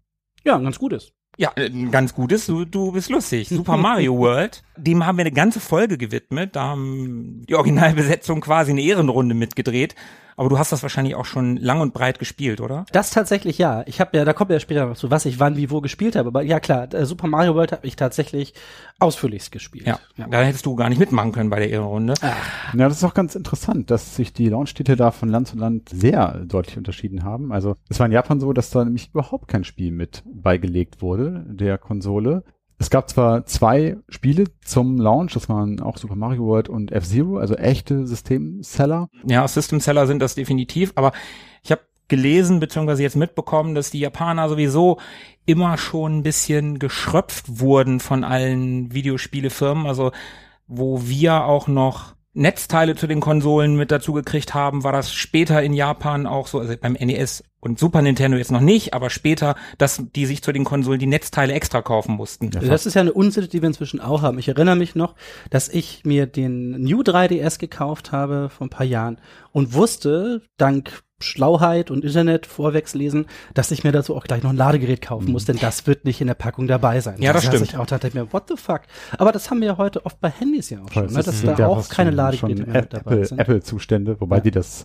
ja, 0.44 0.54
ein 0.56 0.62
ganz 0.64 0.78
gutes. 0.78 1.12
Ja, 1.36 1.52
äh, 1.56 1.66
ein 1.66 1.90
ganz 1.90 2.14
gutes, 2.14 2.46
du, 2.46 2.64
du 2.64 2.92
bist 2.92 3.10
lustig. 3.10 3.48
Super 3.50 3.76
Mario 3.76 4.16
World, 4.16 4.62
dem 4.76 5.04
haben 5.04 5.18
wir 5.18 5.22
eine 5.22 5.32
ganze 5.32 5.60
Folge 5.60 5.98
gewidmet. 5.98 6.56
Da 6.56 6.64
haben 6.64 7.42
die 7.48 7.54
Originalbesetzung 7.54 8.40
quasi 8.40 8.72
eine 8.72 8.82
Ehrenrunde 8.82 9.34
mitgedreht. 9.34 9.94
Aber 10.36 10.48
du 10.50 10.58
hast 10.58 10.70
das 10.70 10.82
wahrscheinlich 10.82 11.14
auch 11.14 11.24
schon 11.24 11.56
lang 11.56 11.80
und 11.80 11.94
breit 11.94 12.18
gespielt, 12.18 12.60
oder? 12.60 12.84
Das 12.92 13.10
tatsächlich 13.10 13.58
ja. 13.58 13.82
Ich 13.86 14.00
habe 14.00 14.16
ja, 14.16 14.24
da 14.24 14.34
kommt 14.34 14.50
ja 14.50 14.60
später 14.60 14.86
noch 14.86 14.96
zu, 14.96 15.10
was 15.10 15.24
ich 15.24 15.40
wann, 15.40 15.56
wie, 15.56 15.70
wo 15.70 15.80
gespielt 15.80 16.14
habe. 16.14 16.28
Aber 16.28 16.42
ja 16.42 16.60
klar, 16.60 16.92
äh, 16.92 17.06
Super 17.06 17.26
Mario 17.26 17.54
World 17.54 17.72
habe 17.72 17.86
ich 17.86 17.96
tatsächlich 17.96 18.52
ausführlichst 18.98 19.50
gespielt. 19.50 19.86
Ja. 19.86 19.98
Da 20.28 20.42
hättest 20.42 20.66
du 20.66 20.76
gar 20.76 20.88
nicht 20.88 20.98
mitmachen 20.98 21.32
können 21.32 21.50
bei 21.50 21.58
der 21.58 21.70
Ehrenrunde. 21.70 22.14
Ja, 22.22 22.88
das 22.88 22.98
ist 22.98 23.04
auch 23.04 23.14
ganz 23.14 23.34
interessant, 23.34 23.90
dass 23.90 24.16
sich 24.16 24.32
die 24.32 24.48
Launch-Titel 24.48 24.96
da 24.96 25.10
von 25.10 25.28
Land 25.28 25.48
zu 25.48 25.56
Land 25.56 25.88
sehr 25.88 26.44
deutlich 26.44 26.76
unterschieden 26.76 27.24
haben. 27.24 27.52
Also 27.52 27.76
es 27.88 27.98
war 27.98 28.06
in 28.06 28.12
Japan 28.12 28.40
so, 28.40 28.52
dass 28.52 28.70
da 28.70 28.84
nämlich 28.84 29.10
überhaupt 29.10 29.48
kein 29.48 29.64
Spiel 29.64 29.90
mit 29.90 30.22
beigelegt 30.26 31.02
wurde 31.02 31.44
der 31.48 31.78
Konsole. 31.78 32.44
Es 32.78 32.90
gab 32.90 33.08
zwar 33.08 33.46
zwei 33.46 33.96
Spiele 34.08 34.44
zum 34.62 34.98
Launch, 34.98 35.32
das 35.32 35.48
waren 35.48 35.80
auch 35.80 35.96
Super 35.96 36.14
Mario 36.14 36.44
World 36.44 36.68
und 36.68 36.92
F-Zero, 36.92 37.38
also 37.38 37.54
echte 37.54 38.06
Systemseller. 38.06 39.08
Ja, 39.26 39.48
System 39.48 39.80
Seller 39.80 40.06
sind 40.06 40.20
das 40.20 40.34
definitiv, 40.34 40.92
aber 40.94 41.12
ich 41.62 41.70
habe 41.70 41.80
gelesen 42.08 42.60
bzw. 42.60 43.02
jetzt 43.02 43.16
mitbekommen, 43.16 43.74
dass 43.74 43.90
die 43.90 44.00
Japaner 44.00 44.48
sowieso 44.48 44.98
immer 45.46 45.78
schon 45.78 46.18
ein 46.18 46.22
bisschen 46.22 46.78
geschröpft 46.78 47.60
wurden 47.60 47.98
von 47.98 48.24
allen 48.24 48.92
Videospielefirmen, 48.92 49.86
also 49.86 50.12
wo 50.66 51.06
wir 51.06 51.44
auch 51.44 51.68
noch 51.68 52.14
Netzteile 52.34 52.94
zu 52.94 53.06
den 53.06 53.20
Konsolen 53.20 53.76
mit 53.76 53.90
dazu 53.90 54.12
gekriegt 54.12 54.52
haben, 54.52 54.84
war 54.84 54.92
das 54.92 55.14
später 55.14 55.62
in 55.62 55.72
Japan 55.72 56.26
auch 56.26 56.48
so, 56.48 56.58
also 56.58 56.74
beim 56.78 56.92
NES 56.92 57.42
und 57.66 57.78
Super 57.78 58.00
Nintendo 58.00 58.38
jetzt 58.38 58.52
noch 58.52 58.60
nicht, 58.60 58.94
aber 58.94 59.10
später, 59.10 59.56
dass 59.78 60.02
die 60.14 60.26
sich 60.26 60.42
zu 60.42 60.52
den 60.52 60.64
Konsolen 60.64 60.98
die 60.98 61.06
Netzteile 61.06 61.52
extra 61.52 61.82
kaufen 61.82 62.14
mussten. 62.14 62.50
Also 62.54 62.68
das 62.68 62.86
ist 62.86 62.94
ja 62.94 63.02
eine 63.02 63.12
Unsitte, 63.12 63.48
die 63.48 63.60
wir 63.60 63.66
inzwischen 63.66 64.00
auch 64.00 64.22
haben. 64.22 64.38
Ich 64.38 64.48
erinnere 64.48 64.76
mich 64.76 64.94
noch, 64.94 65.14
dass 65.50 65.68
ich 65.68 66.04
mir 66.04 66.26
den 66.26 66.70
New 66.82 67.02
3DS 67.02 67.58
gekauft 67.58 68.12
habe 68.12 68.48
vor 68.48 68.66
ein 68.66 68.70
paar 68.70 68.86
Jahren 68.86 69.18
und 69.52 69.74
wusste, 69.74 70.42
dank 70.56 71.02
Schlauheit 71.22 71.90
und 71.90 72.04
Internet 72.04 72.44
vorwegslesen, 72.46 73.26
dass 73.54 73.70
ich 73.70 73.84
mir 73.84 73.92
dazu 73.92 74.14
auch 74.14 74.24
gleich 74.24 74.42
noch 74.42 74.50
ein 74.50 74.56
Ladegerät 74.56 75.00
kaufen 75.00 75.32
muss, 75.32 75.46
denn 75.46 75.56
das 75.58 75.86
wird 75.86 76.04
nicht 76.04 76.20
in 76.20 76.26
der 76.26 76.34
Packung 76.34 76.66
dabei 76.66 77.00
sein. 77.00 77.16
Ja, 77.20 77.32
das 77.32 77.44
heißt, 77.46 77.54
stimmt. 77.54 77.70
Ich 77.70 77.76
auch 77.78 77.86
dachte 77.86 78.10
mir, 78.12 78.32
what 78.32 78.44
the 78.48 78.56
fuck? 78.56 78.82
Aber 79.16 79.32
das 79.32 79.50
haben 79.50 79.60
wir 79.60 79.68
ja 79.68 79.76
heute 79.78 80.04
oft 80.04 80.20
bei 80.20 80.28
Handys 80.30 80.68
ja 80.70 80.78
auch 80.82 80.92
schon, 80.92 81.06
ne? 81.06 81.12
Das 81.14 81.24
dass 81.26 81.42
da 81.42 81.54
ja 81.54 81.68
auch 81.68 81.88
keine 81.88 82.10
Ladegeräte 82.10 82.66
mehr 82.66 82.82
mit 82.82 82.92
dabei 82.92 83.12
Apple, 83.12 83.24
sind. 83.26 83.38
Apple-Zustände, 83.38 84.20
wobei 84.20 84.36
Ja. 84.36 84.42
die 84.42 84.50
das 84.50 84.84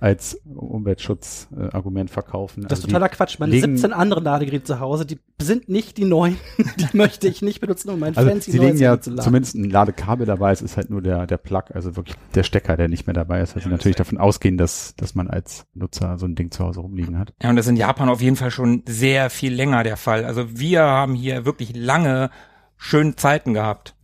als 0.00 0.40
Umweltschutzargument 0.54 2.10
verkaufen. 2.10 2.62
Das 2.62 2.78
ist 2.78 2.84
Also 2.84 2.88
totaler 2.88 3.08
Quatsch. 3.08 3.38
Meine 3.38 3.52
legen- 3.52 3.76
17 3.76 3.92
andere 3.92 4.20
Ladegeräte 4.20 4.64
zu 4.64 4.80
Hause, 4.80 5.04
die 5.06 5.18
sind 5.40 5.68
nicht 5.68 5.98
die 5.98 6.04
neuen. 6.04 6.36
die 6.92 6.96
möchte 6.96 7.28
ich 7.28 7.42
nicht 7.42 7.60
benutzen, 7.60 7.90
um 7.90 7.98
mein 8.00 8.16
Also 8.16 8.28
fancy 8.28 8.52
sie 8.52 8.58
legen 8.58 8.78
ja 8.78 8.90
Handy 8.92 9.02
zu 9.02 9.10
laden. 9.10 9.24
zumindest 9.24 9.54
ein 9.56 9.64
Ladekabel 9.70 10.26
dabei, 10.26 10.52
es 10.52 10.62
ist 10.62 10.76
halt 10.76 10.90
nur 10.90 11.02
der, 11.02 11.26
der 11.26 11.36
Plug, 11.38 11.64
also 11.74 11.96
wirklich 11.96 12.16
der 12.34 12.42
Stecker, 12.42 12.76
der 12.76 12.88
nicht 12.88 13.06
mehr 13.06 13.14
dabei 13.14 13.40
ist. 13.40 13.54
Also 13.56 13.68
sie 13.68 13.72
natürlich 13.72 13.96
davon 13.96 14.18
ausgehen, 14.18 14.56
dass, 14.56 14.94
dass 14.96 15.14
man 15.14 15.28
als 15.28 15.66
Nutzer 15.80 16.16
so 16.18 16.26
ein 16.26 16.34
Ding 16.36 16.50
zu 16.50 16.64
Hause 16.64 16.80
rumliegen 16.80 17.18
hat. 17.18 17.32
Ja, 17.42 17.50
und 17.50 17.56
das 17.56 17.66
ist 17.66 17.70
in 17.70 17.76
Japan 17.76 18.08
auf 18.08 18.22
jeden 18.22 18.36
Fall 18.36 18.50
schon 18.52 18.82
sehr 18.86 19.30
viel 19.30 19.52
länger 19.52 19.82
der 19.82 19.96
Fall. 19.96 20.24
Also 20.24 20.58
wir 20.58 20.82
haben 20.82 21.14
hier 21.14 21.44
wirklich 21.44 21.74
lange 21.74 22.30
schöne 22.76 23.16
Zeiten 23.16 23.52
gehabt. 23.54 23.96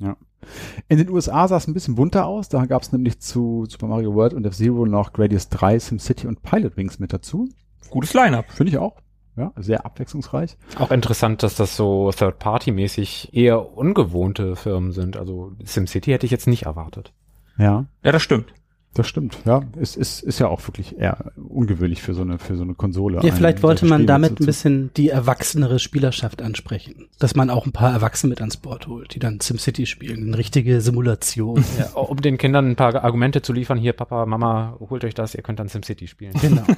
In 0.88 0.98
den 0.98 1.08
USA 1.10 1.48
sah 1.48 1.56
es 1.56 1.66
ein 1.66 1.74
bisschen 1.74 1.94
bunter 1.96 2.26
aus. 2.26 2.48
Da 2.48 2.66
gab 2.66 2.82
es 2.82 2.92
nämlich 2.92 3.20
zu 3.20 3.66
Super 3.68 3.86
Mario 3.86 4.14
World 4.14 4.34
und 4.34 4.46
F-Zero 4.46 4.86
noch 4.86 5.12
Gradius 5.12 5.48
3, 5.48 5.78
SimCity 5.78 6.26
und 6.26 6.42
Pilot 6.42 6.76
Wings 6.76 6.98
mit 6.98 7.12
dazu. 7.12 7.48
Gutes 7.90 8.14
Line-up. 8.14 8.50
Finde 8.50 8.70
ich 8.70 8.78
auch. 8.78 8.96
Ja, 9.36 9.52
sehr 9.56 9.84
abwechslungsreich. 9.84 10.56
Auch 10.78 10.90
interessant, 10.90 11.42
dass 11.42 11.56
das 11.56 11.76
so 11.76 12.10
Third-Party-mäßig 12.10 13.34
eher 13.34 13.76
ungewohnte 13.76 14.56
Firmen 14.56 14.92
sind. 14.92 15.16
Also 15.16 15.52
SimCity 15.62 16.10
hätte 16.12 16.24
ich 16.26 16.32
jetzt 16.32 16.46
nicht 16.46 16.62
erwartet. 16.64 17.12
Ja, 17.58 17.86
Ja, 18.02 18.12
das 18.12 18.22
stimmt. 18.22 18.52
Das 18.96 19.06
stimmt. 19.06 19.38
Ja, 19.44 19.62
es 19.78 19.94
ist, 19.96 20.22
ist 20.22 20.38
ja 20.38 20.48
auch 20.48 20.66
wirklich 20.66 20.98
eher 20.98 21.32
ungewöhnlich 21.36 22.02
für 22.02 22.14
so 22.14 22.22
eine, 22.22 22.38
für 22.38 22.56
so 22.56 22.62
eine 22.62 22.74
Konsole. 22.74 23.20
Ja, 23.22 23.34
vielleicht 23.34 23.62
wollte 23.62 23.84
man 23.84 24.00
Spiel 24.00 24.06
damit 24.06 24.30
mit 24.32 24.40
ein 24.40 24.46
bisschen 24.46 24.90
die 24.96 25.10
erwachsenere 25.10 25.78
Spielerschaft 25.78 26.40
ansprechen. 26.40 27.08
Dass 27.18 27.34
man 27.34 27.50
auch 27.50 27.66
ein 27.66 27.72
paar 27.72 27.92
Erwachsene 27.92 28.30
mit 28.30 28.40
ans 28.40 28.56
Board 28.56 28.86
holt, 28.86 29.14
die 29.14 29.18
dann 29.18 29.40
SimCity 29.40 29.86
spielen. 29.86 30.28
Eine 30.28 30.38
richtige 30.38 30.80
Simulation. 30.80 31.62
Ja, 31.78 31.90
um 31.92 32.20
den 32.20 32.38
Kindern 32.38 32.70
ein 32.70 32.76
paar 32.76 32.94
Argumente 33.04 33.42
zu 33.42 33.52
liefern, 33.52 33.78
hier 33.78 33.92
Papa, 33.92 34.24
Mama, 34.24 34.78
holt 34.80 35.04
euch 35.04 35.14
das, 35.14 35.34
ihr 35.34 35.42
könnt 35.42 35.60
dann 35.60 35.68
SimCity 35.68 36.06
spielen. 36.06 36.32
genau. 36.40 36.64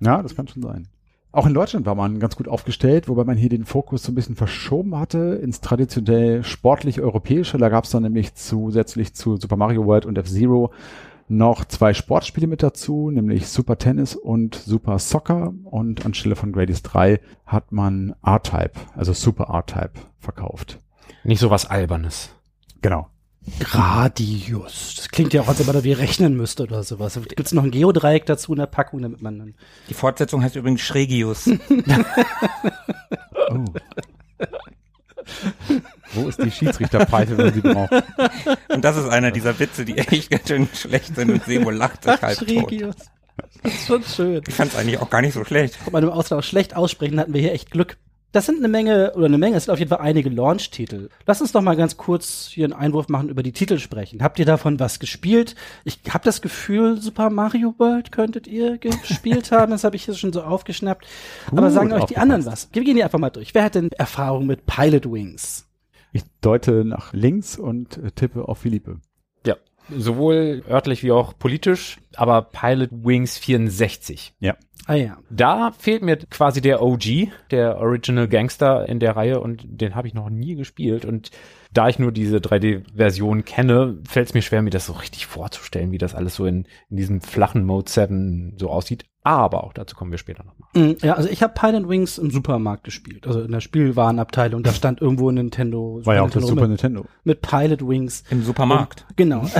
Ja, 0.00 0.20
das 0.20 0.34
kann 0.34 0.48
schon 0.48 0.62
sein. 0.62 0.88
Auch 1.34 1.46
in 1.46 1.54
Deutschland 1.54 1.86
war 1.86 1.94
man 1.94 2.20
ganz 2.20 2.36
gut 2.36 2.46
aufgestellt, 2.46 3.08
wobei 3.08 3.24
man 3.24 3.38
hier 3.38 3.48
den 3.48 3.64
Fokus 3.64 4.02
so 4.02 4.12
ein 4.12 4.14
bisschen 4.14 4.36
verschoben 4.36 4.98
hatte 4.98 5.40
ins 5.42 5.62
traditionell 5.62 6.44
sportlich-europäische. 6.44 7.56
Da 7.56 7.70
gab 7.70 7.84
es 7.84 7.90
dann 7.90 8.02
nämlich 8.02 8.34
zusätzlich 8.34 9.14
zu 9.14 9.38
Super 9.38 9.56
Mario 9.56 9.86
World 9.86 10.04
und 10.04 10.18
F-Zero 10.18 10.72
noch 11.32 11.64
zwei 11.64 11.94
Sportspiele 11.94 12.46
mit 12.46 12.62
dazu, 12.62 13.10
nämlich 13.10 13.48
Super 13.48 13.78
Tennis 13.78 14.14
und 14.14 14.54
Super 14.54 14.98
Soccer. 14.98 15.52
Und 15.64 16.04
anstelle 16.04 16.36
von 16.36 16.52
Gradius 16.52 16.82
3 16.82 17.20
hat 17.46 17.72
man 17.72 18.14
R-Type, 18.24 18.72
also 18.94 19.12
Super 19.12 19.44
R-Type 19.44 19.92
verkauft. 20.18 20.78
Nicht 21.24 21.40
so 21.40 21.50
was 21.50 21.66
Albernes. 21.66 22.30
Genau. 22.80 23.08
Gradius. 23.58 24.94
Das 24.96 25.08
klingt 25.08 25.32
ja 25.32 25.42
auch, 25.42 25.48
als 25.48 25.60
ob 25.60 25.66
man 25.66 25.74
da 25.76 25.84
wie 25.84 25.92
rechnen 25.92 26.36
müsste 26.36 26.62
oder 26.62 26.84
sowas. 26.84 27.18
Gibt 27.28 27.40
es 27.40 27.52
noch 27.52 27.64
ein 27.64 27.72
Geodreieck 27.72 28.26
dazu 28.26 28.52
in 28.52 28.58
der 28.58 28.66
Packung, 28.66 29.02
damit 29.02 29.20
man 29.20 29.38
dann. 29.38 29.54
Die 29.88 29.94
Fortsetzung 29.94 30.42
heißt 30.42 30.56
übrigens 30.56 30.80
Schrägius. 30.80 31.50
Oh. 33.50 33.64
Wo 36.14 36.28
ist 36.28 36.42
die 36.42 36.50
Schiedsrichterpfeife, 36.50 37.36
wenn 37.36 37.46
man 37.46 37.54
sie 37.54 37.60
braucht? 37.60 37.90
und 38.68 38.84
das 38.84 38.96
ist 38.96 39.08
einer 39.08 39.30
dieser 39.30 39.58
Witze, 39.58 39.84
die 39.84 39.98
echt 39.98 40.30
ganz 40.30 40.48
schön 40.48 40.68
schlecht 40.74 41.14
sind 41.16 41.30
und 41.30 41.44
Sebo 41.44 41.70
lacht 41.70 42.04
sich 42.04 42.20
halb 42.20 42.38
tot. 42.38 42.96
Das 43.62 43.74
ist 43.74 43.86
schon 43.86 44.02
schön. 44.02 44.42
Ich 44.46 44.54
fand 44.54 44.72
es 44.72 44.78
eigentlich 44.78 44.98
auch 44.98 45.10
gar 45.10 45.22
nicht 45.22 45.34
so 45.34 45.44
schlecht. 45.44 45.78
Guck 45.84 45.92
mal, 45.92 46.02
im 46.02 46.10
Ausland 46.10 46.42
auch 46.42 46.46
schlecht 46.46 46.76
aussprechen, 46.76 47.18
hatten 47.18 47.32
wir 47.32 47.40
hier 47.40 47.52
echt 47.52 47.70
Glück. 47.70 47.96
Das 48.32 48.46
sind 48.46 48.58
eine 48.58 48.68
Menge, 48.68 49.12
oder 49.14 49.26
eine 49.26 49.36
Menge, 49.36 49.56
es 49.56 49.64
sind 49.64 49.72
auf 49.74 49.78
jeden 49.78 49.90
Fall 49.90 50.00
einige 50.00 50.30
Launch-Titel. 50.30 51.10
Lass 51.26 51.42
uns 51.42 51.52
doch 51.52 51.60
mal 51.60 51.76
ganz 51.76 51.98
kurz 51.98 52.48
hier 52.50 52.64
einen 52.64 52.72
Einwurf 52.72 53.08
machen, 53.08 53.28
über 53.28 53.42
die 53.42 53.52
Titel 53.52 53.78
sprechen. 53.78 54.22
Habt 54.22 54.38
ihr 54.38 54.46
davon 54.46 54.80
was 54.80 54.98
gespielt? 54.98 55.54
Ich 55.84 56.00
habe 56.08 56.24
das 56.24 56.40
Gefühl, 56.40 56.98
Super 56.98 57.28
Mario 57.28 57.74
World 57.76 58.10
könntet 58.10 58.46
ihr 58.46 58.78
gespielt 58.78 59.52
haben. 59.52 59.72
Das 59.72 59.84
habe 59.84 59.96
ich 59.96 60.06
hier 60.06 60.14
schon 60.14 60.32
so 60.32 60.42
aufgeschnappt. 60.42 61.06
Aber 61.50 61.62
Gut 61.62 61.72
sagen 61.72 61.92
euch 61.92 62.04
die 62.04 62.16
anderen 62.16 62.46
was. 62.46 62.70
Wir 62.72 62.82
gehen 62.82 62.96
die 62.96 63.04
einfach 63.04 63.18
mal 63.18 63.28
durch. 63.28 63.52
Wer 63.54 63.64
hat 63.64 63.74
denn 63.74 63.90
Erfahrung 63.92 64.46
mit 64.46 64.64
Pilot 64.64 65.04
Wings? 65.12 65.66
Ich 66.12 66.22
deute 66.40 66.84
nach 66.84 67.12
links 67.12 67.58
und 67.58 68.00
tippe 68.14 68.46
auf 68.48 68.58
Philippe. 68.58 69.00
Ja. 69.46 69.56
Sowohl 69.90 70.62
örtlich 70.68 71.02
wie 71.02 71.10
auch 71.10 71.36
politisch, 71.38 71.98
aber 72.14 72.42
Pilot 72.42 72.90
Wings 72.92 73.38
64. 73.38 74.34
Ja. 74.38 74.56
Ah 74.86 74.94
ja. 74.94 75.18
Da 75.30 75.72
fehlt 75.72 76.02
mir 76.02 76.16
quasi 76.16 76.60
der 76.60 76.82
OG, 76.82 77.28
der 77.50 77.78
Original 77.78 78.28
Gangster 78.28 78.88
in 78.88 79.00
der 79.00 79.16
Reihe 79.16 79.40
und 79.40 79.62
den 79.64 79.94
habe 79.94 80.08
ich 80.08 80.14
noch 80.14 80.28
nie 80.28 80.54
gespielt 80.54 81.04
und 81.04 81.30
da 81.72 81.88
ich 81.88 81.98
nur 81.98 82.12
diese 82.12 82.38
3D-Version 82.38 83.44
kenne, 83.44 83.98
fällt 84.06 84.28
es 84.28 84.34
mir 84.34 84.42
schwer, 84.42 84.60
mir 84.60 84.70
das 84.70 84.86
so 84.86 84.92
richtig 84.92 85.26
vorzustellen, 85.26 85.92
wie 85.92 85.98
das 85.98 86.14
alles 86.14 86.34
so 86.34 86.46
in, 86.46 86.66
in 86.90 86.96
diesem 86.96 87.20
flachen 87.20 87.64
Mode 87.64 87.90
7 87.90 88.56
so 88.58 88.68
aussieht. 88.70 89.04
Aber 89.24 89.62
auch 89.64 89.72
dazu 89.72 89.94
kommen 89.94 90.10
wir 90.10 90.18
später 90.18 90.44
nochmal. 90.44 90.68
Mm, 90.74 90.96
Ja, 91.02 91.14
also 91.14 91.28
ich 91.28 91.42
habe 91.42 91.54
Pilot 91.54 91.88
Wings 91.88 92.18
im 92.18 92.30
Supermarkt 92.30 92.84
gespielt. 92.84 93.26
Also 93.26 93.42
in 93.42 93.52
der 93.52 93.60
Spielwarenabteilung. 93.60 94.62
Da 94.64 94.72
stand 94.72 95.00
irgendwo 95.00 95.30
ein 95.30 95.36
Nintendo. 95.36 96.00
War 96.04 96.16
ja 96.16 96.22
auch 96.22 96.26
das 96.26 96.36
Nintendo 96.36 96.48
Super 96.48 96.60
mit, 96.62 96.70
Nintendo. 96.70 97.04
mit 97.24 97.40
Pilot 97.42 97.86
Wings. 97.88 98.24
Im 98.30 98.42
Supermarkt. 98.42 99.06
Genau. 99.16 99.46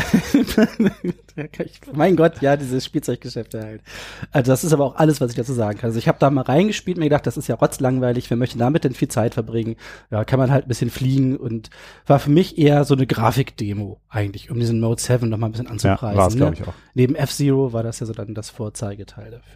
mein 1.95 2.17
Gott, 2.17 2.41
ja, 2.43 2.57
dieses 2.57 2.85
Spielzeuggeschäfte 2.85 3.63
halt. 3.63 3.83
Also 4.31 4.53
das 4.53 4.65
ist 4.65 4.73
aber 4.73 4.85
auch 4.85 4.97
alles, 4.97 5.21
was 5.21 5.31
ich 5.31 5.37
dazu 5.37 5.53
sagen 5.53 5.79
kann. 5.79 5.89
Also 5.89 5.99
ich 5.99 6.09
habe 6.09 6.19
da 6.19 6.31
mal 6.31 6.43
reingespielt, 6.43 6.99
mir 6.99 7.05
gedacht, 7.05 7.27
das 7.27 7.37
ist 7.37 7.49
ja 7.49 7.55
rotzlangweilig, 7.55 8.29
wer 8.31 8.37
möchte 8.37 8.59
damit 8.59 8.85
denn 8.85 8.95
viel 8.95 9.09
Zeit 9.09 9.35
verbringen? 9.35 9.77
Ja, 10.11 10.25
kann 10.25 10.39
man 10.39 10.51
halt 10.51 10.67
ein 10.67 10.69
bisschen 10.69 10.91
fliegen 10.91 11.37
und 11.37 11.71
war 12.07 12.19
für 12.19 12.31
mich 12.31 12.59
eher 12.59 12.85
so 12.85 12.95
eine 12.95 13.07
Grafikdemo 13.07 14.01
eigentlich, 14.09 14.51
um 14.51 14.59
diesen 14.59 14.81
Mode 14.81 15.01
7 15.01 15.29
noch 15.29 15.39
mal 15.39 15.47
ein 15.47 15.53
bisschen 15.53 15.67
Ja, 15.67 15.73
anzupreisen. 15.73 16.19
war 16.19 16.29
es, 16.29 16.37
glaube 16.37 16.53
ne? 16.53 16.59
ich, 16.63 16.69
auch. 16.69 16.75
Neben 16.95 17.15
F-Zero 17.15 17.73
war 17.73 17.83
das 17.83 18.01
ja 18.01 18.07
so 18.07 18.13
dann 18.13 18.35
das 18.35 18.51
Vorzeigeteil 18.51 19.31
dafür. 19.31 19.52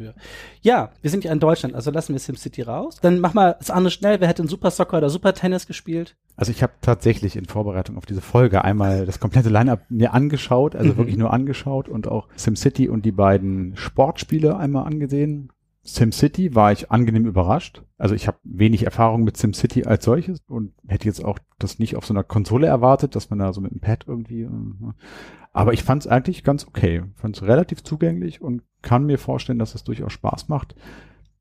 Ja, 0.63 0.91
wir 1.03 1.11
sind 1.11 1.25
ja 1.25 1.33
in 1.33 1.41
Deutschland, 1.41 1.75
also 1.75 1.91
lassen 1.91 2.13
wir 2.13 2.19
SimCity 2.21 2.63
raus. 2.63 2.99
Dann 3.01 3.21
mach 3.21 3.35
mal 3.35 3.57
das 3.59 3.71
andere 3.71 3.91
schnell. 3.91 4.21
Wer 4.21 4.29
hätte 4.29 4.43
in 4.43 4.49
Super 4.49 4.71
Soccer 4.71 4.99
oder 4.99 5.11
Super 5.11 5.35
Tennis 5.35 5.67
gespielt? 5.67 6.17
Also 6.37 6.53
ich 6.53 6.63
habe 6.63 6.75
tatsächlich 6.83 7.37
in 7.37 7.47
Vorbereitung 7.47 7.97
auf 7.97 8.05
diese 8.07 8.21
Folge 8.21 8.63
einmal 8.65 9.07
das 9.07 9.21
komplette 9.21 9.49
Line-Up 9.49 9.83
mir 9.89 10.13
angeschaut, 10.13 10.77
also 10.77 10.93
Mhm. 10.93 10.97
wirklich 10.99 11.17
nur 11.17 11.33
angeschaut 11.33 11.89
und 11.89 12.09
auch 12.09 12.29
SimCity 12.37 12.89
und 12.89 13.05
die 13.05 13.13
beiden 13.13 13.75
Sportspiele 13.77 14.57
einmal 14.57 14.87
angesehen. 14.87 15.51
SimCity 15.87 16.55
war 16.55 16.73
ich 16.73 16.91
angenehm 16.91 17.27
überrascht. 17.27 17.83
Also 17.97 18.15
ich 18.15 18.27
habe 18.27 18.39
wenig 18.43 18.85
Erfahrung 18.85 19.25
mit 19.25 19.37
SimCity 19.37 19.85
als 19.85 20.05
solches 20.05 20.41
und 20.49 20.75
hätte 20.87 21.07
jetzt 21.07 21.25
auch 21.25 21.39
das 21.59 21.79
nicht 21.79 21.97
auf 21.97 22.05
so 22.05 22.13
einer 22.13 22.25
Konsole 22.25 22.67
erwartet, 22.67 23.15
dass 23.15 23.31
man 23.31 23.39
da 23.39 23.53
so 23.53 23.61
mit 23.61 23.73
dem 23.73 23.81
Pad 23.81 24.05
irgendwie. 24.07 24.43
äh, 24.43 24.51
Aber 25.53 25.73
ich 25.73 25.85
fand 25.85 26.03
es 26.03 26.09
eigentlich 26.09 26.45
ganz 26.45 26.67
okay. 26.67 27.05
Fand 27.15 27.37
es 27.37 27.43
relativ 27.45 27.83
zugänglich 27.85 28.43
und 28.43 28.63
kann 28.83 29.07
mir 29.07 29.19
vorstellen, 29.19 29.59
dass 29.59 29.75
es 29.75 29.85
durchaus 29.85 30.13
Spaß 30.13 30.49
macht. 30.49 30.75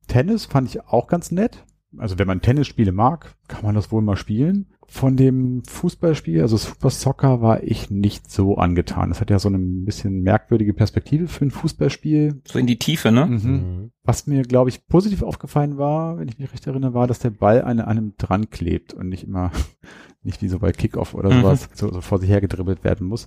Tennis 0.07 0.45
fand 0.45 0.69
ich 0.69 0.85
auch 0.85 1.07
ganz 1.07 1.31
nett. 1.31 1.65
also 1.97 2.19
wenn 2.19 2.27
man 2.27 2.41
Tennisspiele 2.41 2.91
mag, 2.91 3.35
kann 3.47 3.63
man 3.63 3.75
das 3.75 3.91
wohl 3.91 4.01
mal 4.01 4.17
spielen. 4.17 4.67
Von 4.87 5.17
dem 5.17 5.63
Fußballspiel, 5.65 6.41
also 6.41 6.57
Super 6.57 6.89
Soccer, 6.89 7.41
war 7.41 7.63
ich 7.63 7.89
nicht 7.89 8.31
so 8.31 8.55
angetan. 8.57 9.09
Das 9.09 9.19
hat 9.19 9.29
ja 9.29 9.39
so 9.39 9.49
eine 9.49 9.57
ein 9.57 9.83
bisschen 9.85 10.21
merkwürdige 10.21 10.73
Perspektive 10.73 11.27
für 11.27 11.45
ein 11.45 11.51
Fußballspiel. 11.51 12.41
So 12.47 12.59
in 12.59 12.67
die 12.67 12.77
Tiefe, 12.79 13.11
ne? 13.11 13.25
Mhm. 13.25 13.91
Was 14.03 14.27
mir, 14.27 14.43
glaube 14.43 14.69
ich, 14.69 14.87
positiv 14.87 15.23
aufgefallen 15.23 15.77
war, 15.77 16.17
wenn 16.19 16.27
ich 16.27 16.37
mich 16.37 16.51
recht 16.53 16.65
erinnere, 16.67 16.93
war, 16.93 17.07
dass 17.07 17.19
der 17.19 17.31
Ball 17.31 17.63
an 17.63 17.79
einem 17.81 18.13
dran 18.17 18.49
klebt 18.49 18.93
und 18.93 19.09
nicht 19.09 19.23
immer, 19.23 19.51
nicht 20.23 20.41
wie 20.41 20.47
so 20.47 20.59
bei 20.59 20.71
Kickoff 20.71 21.13
oder 21.13 21.29
Mhm. 21.31 21.41
sowas, 21.41 21.69
so, 21.73 21.91
so 21.91 22.01
vor 22.01 22.19
sich 22.19 22.29
hergedribbelt 22.29 22.83
werden 22.83 23.07
muss. 23.07 23.25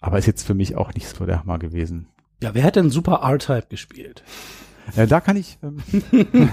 Aber 0.00 0.18
ist 0.18 0.26
jetzt 0.26 0.46
für 0.46 0.54
mich 0.54 0.76
auch 0.76 0.94
nicht 0.94 1.06
so 1.08 1.26
der 1.26 1.40
Hammer 1.40 1.58
gewesen. 1.58 2.08
Ja, 2.42 2.54
wer 2.54 2.62
hätte 2.62 2.80
denn 2.82 2.90
Super 2.90 3.20
R-Type 3.22 3.66
gespielt? 3.68 4.22
Äh, 4.96 5.06
da 5.06 5.20
kann 5.20 5.36
ich, 5.36 5.58
ähm, 5.62 5.78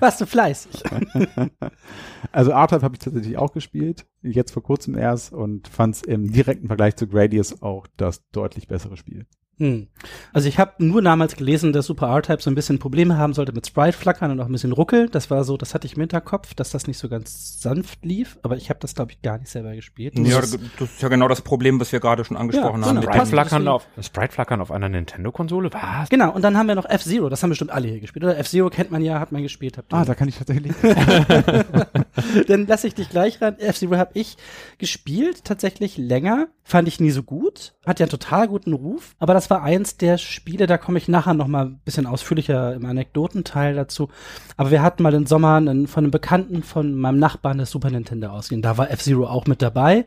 Warst 0.00 0.20
du 0.20 0.26
fleißig? 0.26 0.82
also 2.32 2.50
R-Type 2.50 2.82
habe 2.82 2.94
ich 2.94 2.98
tatsächlich 2.98 3.36
auch 3.36 3.52
gespielt, 3.52 4.06
jetzt 4.22 4.52
vor 4.52 4.62
kurzem 4.62 4.96
erst 4.96 5.32
und 5.32 5.68
fand 5.68 5.96
es 5.96 6.02
im 6.02 6.32
direkten 6.32 6.68
Vergleich 6.68 6.96
zu 6.96 7.06
Gradius 7.06 7.62
auch 7.62 7.86
das 7.96 8.28
deutlich 8.30 8.68
bessere 8.68 8.96
Spiel. 8.96 9.26
Hm. 9.58 9.86
Also 10.32 10.48
ich 10.48 10.58
habe 10.58 10.72
nur 10.78 11.00
damals 11.00 11.36
gelesen, 11.36 11.72
dass 11.72 11.86
Super 11.86 12.08
R-Type 12.08 12.42
so 12.42 12.50
ein 12.50 12.56
bisschen 12.56 12.78
Probleme 12.80 13.16
haben 13.16 13.34
sollte 13.34 13.52
mit 13.52 13.66
Sprite-Flackern 13.66 14.32
und 14.32 14.40
auch 14.40 14.46
ein 14.46 14.52
bisschen 14.52 14.72
Ruckel. 14.72 15.08
Das 15.08 15.30
war 15.30 15.44
so, 15.44 15.56
das 15.56 15.74
hatte 15.74 15.86
ich 15.86 15.94
im 15.94 16.00
Hinterkopf, 16.00 16.54
dass 16.54 16.70
das 16.70 16.86
nicht 16.88 16.98
so 16.98 17.08
ganz 17.08 17.62
sanft 17.62 18.04
lief. 18.04 18.36
Aber 18.42 18.56
ich 18.56 18.68
habe 18.68 18.80
das, 18.80 18.94
glaube 18.96 19.12
ich, 19.12 19.22
gar 19.22 19.38
nicht 19.38 19.48
selber 19.50 19.74
gespielt. 19.74 20.18
Ja, 20.18 20.40
Das 20.40 20.50
das 20.50 20.60
ist- 20.90 21.02
ja 21.02 21.08
genau 21.08 21.28
das 21.28 21.40
Problem, 21.42 21.78
was 21.80 21.92
wir 21.92 22.00
gerade 22.00 22.24
schon 22.24 22.36
angesprochen 22.36 22.82
Ja, 22.82 22.88
haben. 22.88 23.00
genau. 23.00 23.12
Sprite-Flackern 23.12 23.68
auf, 23.68 23.86
Sprite-Flackern 24.00 24.60
auf 24.60 24.70
einer 24.72 24.88
Nintendo-Konsole? 24.88 25.72
Was? 25.72 26.08
Genau, 26.08 26.32
und 26.32 26.42
dann 26.42 26.58
haben 26.58 26.66
wir 26.66 26.74
noch 26.74 26.86
F-Zero, 26.88 27.28
das 27.28 27.42
haben 27.42 27.50
bestimmt 27.50 27.70
alle 27.70 27.86
hier 27.88 28.00
gespielt. 28.00 28.24
Oder 28.24 28.36
F-Zero 28.38 28.70
kennt 28.70 28.90
man 28.90 29.02
ja, 29.02 29.20
hat 29.20 29.30
man 29.30 29.42
gespielt. 29.42 29.78
Habt 29.78 29.92
ihr 29.92 29.96
Ah, 29.96 30.04
da 30.04 30.14
kann 30.16 30.26
ich 30.28 30.36
tatsächlich. 30.36 30.72
Dann 32.48 32.66
lasse 32.66 32.86
ich 32.86 32.94
dich 32.94 33.08
gleich 33.10 33.40
ran. 33.40 33.56
F-Zero 33.58 33.96
habe 33.96 34.10
ich 34.14 34.36
gespielt, 34.78 35.44
tatsächlich 35.44 35.96
länger. 35.96 36.48
Fand 36.66 36.88
ich 36.88 36.98
nie 36.98 37.10
so 37.10 37.22
gut. 37.22 37.74
Hat 37.84 38.00
ja 38.00 38.04
einen 38.04 38.10
total 38.10 38.48
guten 38.48 38.72
Ruf. 38.72 39.14
Aber 39.18 39.34
das 39.34 39.50
war 39.50 39.62
eins 39.62 39.98
der 39.98 40.16
Spiele, 40.16 40.66
da 40.66 40.78
komme 40.78 40.96
ich 40.96 41.08
nachher 41.08 41.34
noch 41.34 41.46
mal 41.46 41.66
ein 41.66 41.80
bisschen 41.84 42.06
ausführlicher 42.06 42.74
im 42.74 42.86
Anekdotenteil 42.86 43.74
dazu. 43.74 44.08
Aber 44.56 44.70
wir 44.70 44.82
hatten 44.82 45.02
mal 45.02 45.12
den 45.12 45.26
Sommer 45.26 45.56
einen, 45.56 45.86
von 45.86 46.04
einem 46.04 46.10
Bekannten 46.10 46.62
von 46.62 46.94
meinem 46.94 47.18
Nachbarn 47.18 47.58
das 47.58 47.70
Super 47.70 47.90
Nintendo 47.90 48.28
ausgehen. 48.28 48.62
Da 48.62 48.78
war 48.78 48.90
F-Zero 48.90 49.26
auch 49.26 49.46
mit 49.46 49.60
dabei. 49.60 50.06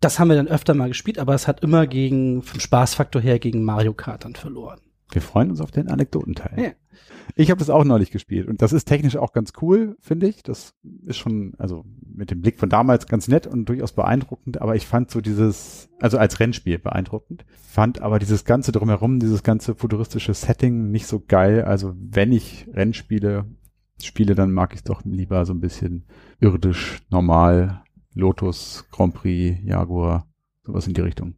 Das 0.00 0.18
haben 0.18 0.28
wir 0.28 0.36
dann 0.36 0.48
öfter 0.48 0.74
mal 0.74 0.88
gespielt, 0.88 1.18
aber 1.18 1.34
es 1.34 1.48
hat 1.48 1.62
immer 1.62 1.86
gegen, 1.86 2.42
vom 2.42 2.60
Spaßfaktor 2.60 3.22
her, 3.22 3.38
gegen 3.38 3.64
Mario 3.64 3.94
Kart 3.94 4.26
dann 4.26 4.34
verloren. 4.34 4.80
Wir 5.14 5.22
freuen 5.22 5.50
uns 5.50 5.60
auf 5.60 5.70
den 5.70 5.88
Anekdotenteil. 5.88 6.60
Ja. 6.60 6.70
Ich 7.36 7.50
habe 7.50 7.58
das 7.58 7.70
auch 7.70 7.84
neulich 7.84 8.10
gespielt 8.10 8.48
und 8.48 8.62
das 8.62 8.72
ist 8.72 8.84
technisch 8.84 9.16
auch 9.16 9.32
ganz 9.32 9.52
cool, 9.62 9.96
finde 10.00 10.28
ich. 10.28 10.42
Das 10.42 10.74
ist 11.06 11.16
schon, 11.16 11.54
also 11.58 11.84
mit 12.04 12.30
dem 12.30 12.40
Blick 12.40 12.58
von 12.58 12.68
damals 12.68 13.06
ganz 13.06 13.28
nett 13.28 13.46
und 13.46 13.68
durchaus 13.68 13.92
beeindruckend, 13.92 14.60
aber 14.60 14.76
ich 14.76 14.86
fand 14.86 15.10
so 15.10 15.20
dieses, 15.20 15.88
also 16.00 16.18
als 16.18 16.38
Rennspiel 16.40 16.78
beeindruckend, 16.78 17.44
fand 17.56 18.02
aber 18.02 18.18
dieses 18.18 18.44
ganze 18.44 18.72
drumherum, 18.72 19.18
dieses 19.18 19.42
ganze 19.42 19.74
futuristische 19.74 20.34
Setting 20.34 20.90
nicht 20.90 21.06
so 21.06 21.22
geil. 21.26 21.62
Also 21.62 21.94
wenn 21.96 22.32
ich 22.32 22.68
Rennspiele 22.72 23.46
spiele, 24.02 24.34
dann 24.34 24.52
mag 24.52 24.72
ich 24.72 24.80
es 24.80 24.84
doch 24.84 25.04
lieber 25.04 25.44
so 25.46 25.54
ein 25.54 25.60
bisschen 25.60 26.04
irdisch, 26.40 27.00
normal, 27.10 27.82
Lotus, 28.12 28.86
Grand 28.90 29.14
Prix, 29.14 29.58
Jaguar, 29.64 30.28
sowas 30.62 30.86
in 30.86 30.94
die 30.94 31.00
Richtung. 31.00 31.34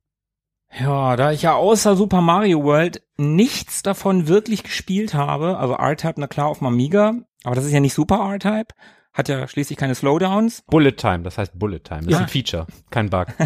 Ja, 0.73 1.17
da 1.17 1.33
ich 1.33 1.43
ja 1.43 1.55
außer 1.55 1.97
Super 1.97 2.21
Mario 2.21 2.63
World 2.65 3.03
nichts 3.17 3.83
davon 3.83 4.29
wirklich 4.29 4.63
gespielt 4.63 5.15
habe, 5.15 5.57
also 5.59 5.75
R-Type, 5.75 6.15
na 6.21 6.27
klar, 6.27 6.49
auf 6.49 6.59
dem 6.59 6.67
Amiga, 6.67 7.15
aber 7.45 7.55
das 7.55 7.65
ist 7.65 7.73
ja 7.73 7.81
nicht 7.81 7.95
Super 7.95 8.17
R-Type, 8.33 8.75
hat 9.15 9.29
ja 9.29 9.49
schließlich 9.49 9.79
keine 9.79 9.95
Slowdowns. 9.95 10.63
Bullet 10.67 10.93
Time, 10.93 11.21
das 11.23 11.39
heißt 11.39 11.59
Bullet 11.59 11.79
Time. 11.81 12.03
Das 12.03 12.11
Ja. 12.11 12.17
ist 12.19 12.23
ein 12.25 12.29
Feature, 12.29 12.67
kein 12.91 13.11
Bug. 13.11 13.29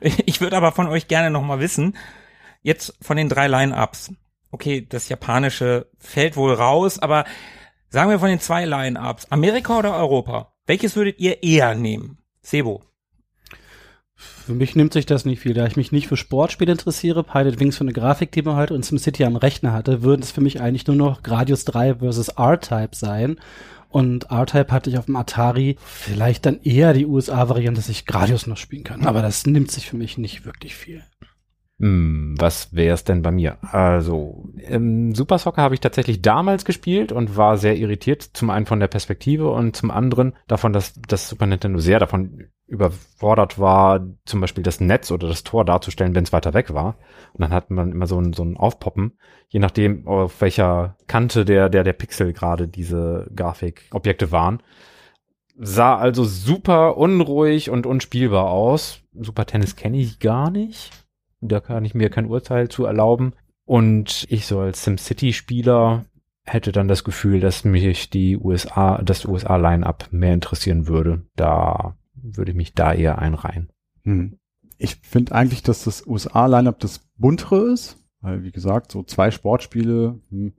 Ich 0.00 0.40
würde 0.40 0.56
aber 0.56 0.72
von 0.72 0.86
euch 0.86 1.08
gerne 1.08 1.30
noch 1.30 1.42
mal 1.42 1.58
wissen, 1.60 1.96
jetzt 2.62 2.94
von 3.00 3.16
den 3.16 3.28
drei 3.28 3.48
Line-Ups. 3.48 4.12
Okay, 4.50 4.86
das 4.86 5.08
japanische 5.08 5.90
fällt 5.98 6.36
wohl 6.36 6.52
raus, 6.52 6.98
aber 6.98 7.24
sagen 7.88 8.10
wir 8.10 8.18
von 8.20 8.28
den 8.28 8.38
zwei 8.38 8.64
Line-Ups, 8.64 9.26
Amerika 9.30 9.78
oder 9.78 9.96
Europa, 9.96 10.52
welches 10.66 10.94
würdet 10.94 11.18
ihr 11.18 11.42
eher 11.42 11.74
nehmen? 11.74 12.18
Sebo. 12.42 12.82
Für 14.16 14.54
mich 14.54 14.74
nimmt 14.74 14.92
sich 14.92 15.06
das 15.06 15.24
nicht 15.24 15.40
viel. 15.40 15.54
Da 15.54 15.66
ich 15.66 15.76
mich 15.76 15.92
nicht 15.92 16.08
für 16.08 16.16
Sportspiele 16.16 16.72
interessiere, 16.72 17.22
Pilot 17.22 17.60
Wings 17.60 17.76
für 17.76 17.84
eine 17.84 17.92
Grafik, 17.92 18.32
die 18.32 18.42
man 18.42 18.56
halt 18.56 18.70
und 18.70 18.84
SimCity 18.84 19.24
am 19.24 19.36
Rechner 19.36 19.72
hatte, 19.72 20.02
würden 20.02 20.22
es 20.22 20.30
für 20.30 20.40
mich 20.40 20.60
eigentlich 20.60 20.86
nur 20.86 20.96
noch 20.96 21.22
Gradius 21.22 21.64
3 21.64 21.96
versus 21.96 22.28
R-Type 22.28 22.94
sein. 22.94 23.36
Und 23.88 24.30
R-Type 24.30 24.72
hatte 24.72 24.90
ich 24.90 24.98
auf 24.98 25.06
dem 25.06 25.16
Atari 25.16 25.76
vielleicht 25.84 26.46
dann 26.46 26.60
eher 26.62 26.92
die 26.92 27.06
USA-Variante, 27.06 27.80
dass 27.80 27.88
ich 27.88 28.06
Gradius 28.06 28.46
noch 28.46 28.56
spielen 28.56 28.84
kann. 28.84 29.06
Aber 29.06 29.22
das 29.22 29.46
nimmt 29.46 29.70
sich 29.70 29.86
für 29.88 29.96
mich 29.96 30.18
nicht 30.18 30.44
wirklich 30.44 30.74
viel. 30.74 31.02
Hm, 31.78 32.36
was 32.38 32.74
wäre 32.74 32.94
es 32.94 33.04
denn 33.04 33.20
bei 33.20 33.30
mir? 33.30 33.58
Also, 33.60 34.48
ähm, 34.62 35.14
Super 35.14 35.38
Soccer 35.38 35.60
habe 35.60 35.74
ich 35.74 35.80
tatsächlich 35.80 36.22
damals 36.22 36.64
gespielt 36.64 37.12
und 37.12 37.36
war 37.36 37.58
sehr 37.58 37.76
irritiert. 37.76 38.22
Zum 38.22 38.48
einen 38.48 38.64
von 38.64 38.80
der 38.80 38.88
Perspektive 38.88 39.50
und 39.50 39.76
zum 39.76 39.90
anderen 39.90 40.34
davon, 40.46 40.72
dass 40.72 40.94
das 41.06 41.28
Super 41.28 41.46
Nintendo 41.46 41.78
sehr 41.78 41.98
davon 41.98 42.48
überfordert 42.66 43.58
war, 43.58 44.06
zum 44.24 44.40
Beispiel 44.40 44.64
das 44.64 44.80
Netz 44.80 45.10
oder 45.10 45.28
das 45.28 45.44
Tor 45.44 45.64
darzustellen, 45.64 46.14
wenn 46.14 46.24
es 46.24 46.32
weiter 46.32 46.54
weg 46.54 46.72
war. 46.72 46.96
Und 47.34 47.42
dann 47.42 47.52
hat 47.52 47.70
man 47.70 47.92
immer 47.92 48.06
so 48.06 48.18
ein, 48.18 48.32
so 48.32 48.42
ein 48.42 48.56
Aufpoppen, 48.56 49.18
je 49.48 49.60
nachdem, 49.60 50.06
auf 50.08 50.40
welcher 50.40 50.96
Kante 51.06 51.44
der, 51.44 51.68
der, 51.68 51.84
der 51.84 51.92
Pixel 51.92 52.32
gerade 52.32 52.68
diese 52.68 53.30
Grafikobjekte 53.36 54.32
waren. 54.32 54.62
Sah 55.58 55.96
also 55.96 56.24
super 56.24 56.96
unruhig 56.96 57.68
und 57.70 57.86
unspielbar 57.86 58.50
aus. 58.50 59.00
Super 59.14 59.46
Tennis 59.46 59.76
kenne 59.76 59.98
ich 59.98 60.18
gar 60.20 60.50
nicht. 60.50 61.05
Da 61.48 61.60
kann 61.60 61.84
ich 61.84 61.94
mir 61.94 62.10
kein 62.10 62.26
Urteil 62.26 62.68
zu 62.68 62.84
erlauben. 62.84 63.34
Und 63.64 64.26
ich 64.28 64.46
so 64.46 64.60
als 64.60 64.84
SimCity-Spieler 64.84 66.04
hätte 66.44 66.72
dann 66.72 66.88
das 66.88 67.02
Gefühl, 67.02 67.40
dass 67.40 67.64
mich 67.64 68.10
die 68.10 68.36
USA, 68.36 69.02
das 69.02 69.24
USA-Line-Up 69.24 70.08
mehr 70.12 70.34
interessieren 70.34 70.86
würde. 70.86 71.22
Da 71.34 71.96
würde 72.14 72.52
ich 72.52 72.56
mich 72.56 72.74
da 72.74 72.94
eher 72.94 73.18
einreihen. 73.18 73.70
Hm. 74.04 74.38
Ich 74.78 74.96
finde 74.96 75.34
eigentlich, 75.34 75.62
dass 75.62 75.84
das 75.84 76.06
USA-Lineup 76.06 76.78
das 76.78 77.00
buntere 77.16 77.72
ist, 77.72 77.96
weil 78.20 78.44
wie 78.44 78.52
gesagt, 78.52 78.92
so 78.92 79.02
zwei 79.02 79.30
Sportspiele 79.30 80.20
hm, 80.30 80.52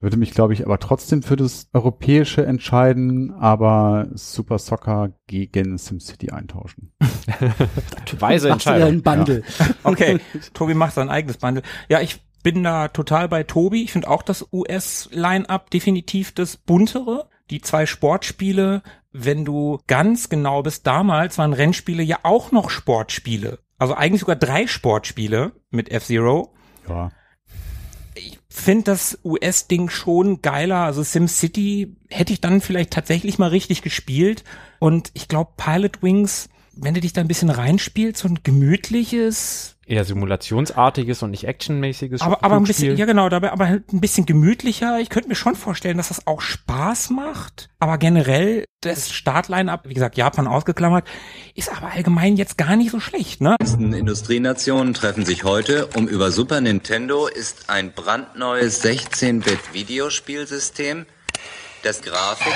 würde 0.00 0.16
mich, 0.16 0.32
glaube 0.32 0.54
ich, 0.54 0.64
aber 0.64 0.78
trotzdem 0.78 1.22
für 1.22 1.36
das 1.36 1.68
Europäische 1.74 2.44
entscheiden, 2.44 3.32
aber 3.32 4.08
Super 4.14 4.58
Soccer 4.58 5.12
gegen 5.26 5.76
SimCity 5.76 6.30
eintauschen. 6.30 6.92
Weise 8.18 8.48
Machst 8.48 8.66
du 8.66 8.78
ja 8.78 8.86
ein 8.86 9.02
Bundle. 9.02 9.42
Okay, 9.84 10.18
Tobi 10.54 10.74
macht 10.74 10.94
sein 10.94 11.10
eigenes 11.10 11.36
Bundle. 11.36 11.62
Ja, 11.88 12.00
ich 12.00 12.20
bin 12.42 12.62
da 12.62 12.88
total 12.88 13.28
bei 13.28 13.42
Tobi. 13.42 13.82
Ich 13.82 13.92
finde 13.92 14.08
auch 14.08 14.22
das 14.22 14.46
US-Line-Up 14.52 15.70
definitiv 15.70 16.32
das 16.32 16.56
buntere. 16.56 17.28
Die 17.50 17.60
zwei 17.60 17.84
Sportspiele, 17.84 18.82
wenn 19.12 19.44
du 19.44 19.80
ganz 19.86 20.30
genau 20.30 20.62
bist, 20.62 20.86
damals 20.86 21.36
waren 21.36 21.52
Rennspiele 21.52 22.02
ja 22.02 22.20
auch 22.22 22.52
noch 22.52 22.70
Sportspiele. 22.70 23.58
Also 23.76 23.94
eigentlich 23.94 24.20
sogar 24.20 24.36
drei 24.36 24.66
Sportspiele 24.66 25.52
mit 25.70 25.90
F-Zero. 25.90 26.54
Ja. 26.88 27.10
Finde 28.52 28.82
das 28.82 29.18
US-Ding 29.24 29.88
schon 29.88 30.42
geiler. 30.42 30.80
Also 30.80 31.04
SimCity 31.04 31.94
hätte 32.08 32.32
ich 32.32 32.40
dann 32.40 32.60
vielleicht 32.60 32.90
tatsächlich 32.90 33.38
mal 33.38 33.46
richtig 33.48 33.80
gespielt. 33.82 34.42
Und 34.80 35.12
ich 35.14 35.28
glaube, 35.28 35.52
Pilot 35.56 36.02
Wings, 36.02 36.48
wenn 36.74 36.94
du 36.94 37.00
dich 37.00 37.12
da 37.12 37.20
ein 37.20 37.28
bisschen 37.28 37.50
reinspielst, 37.50 38.22
so 38.22 38.28
ein 38.28 38.40
gemütliches, 38.42 39.76
Eher 39.90 40.04
simulationsartiges 40.04 41.22
und 41.22 41.32
nicht 41.32 41.44
actionmäßiges 41.44 42.20
aber, 42.20 42.44
aber 42.44 42.56
ein 42.56 42.64
bisschen, 42.64 42.96
ja 42.96 43.06
genau, 43.06 43.28
dabei 43.28 43.50
aber 43.50 43.66
halt 43.66 43.92
ein 43.92 44.00
bisschen 44.00 44.24
gemütlicher. 44.24 45.00
Ich 45.00 45.08
könnte 45.08 45.28
mir 45.28 45.34
schon 45.34 45.56
vorstellen, 45.56 45.96
dass 45.96 46.08
das 46.08 46.28
auch 46.28 46.40
Spaß 46.40 47.10
macht. 47.10 47.70
Aber 47.80 47.98
generell, 47.98 48.66
das 48.82 49.10
Startline-up, 49.10 49.88
wie 49.88 49.94
gesagt, 49.94 50.16
Japan 50.16 50.46
ausgeklammert, 50.46 51.08
ist 51.56 51.76
aber 51.76 51.90
allgemein 51.92 52.36
jetzt 52.36 52.56
gar 52.56 52.76
nicht 52.76 52.92
so 52.92 53.00
schlecht, 53.00 53.40
ne? 53.40 53.56
meisten 53.60 53.92
Industrienationen 53.92 54.94
treffen 54.94 55.24
sich 55.24 55.42
heute, 55.44 55.88
um 55.96 56.06
über 56.06 56.30
Super 56.30 56.60
Nintendo 56.60 57.26
ist 57.26 57.68
ein 57.68 57.92
brandneues 57.92 58.84
16-Bit-Videospielsystem, 58.84 61.06
das 61.82 62.02
Grafiken, 62.02 62.52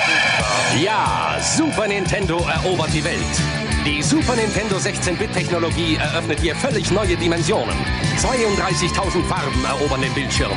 Ja, 0.85 1.39
Super 1.41 1.89
Nintendo 1.89 2.37
erobert 2.39 2.93
die 2.93 3.03
Welt. 3.05 3.64
Die 3.85 4.03
Super 4.03 4.35
Nintendo 4.35 4.77
16-Bit-Technologie 4.77 5.97
eröffnet 5.97 6.41
hier 6.41 6.57
völlig 6.57 6.91
neue 6.91 7.17
Dimensionen. 7.17 7.77
32.000 8.17 9.23
Farben 9.25 9.63
erobern 9.63 10.01
den 10.01 10.13
Bildschirm. 10.15 10.53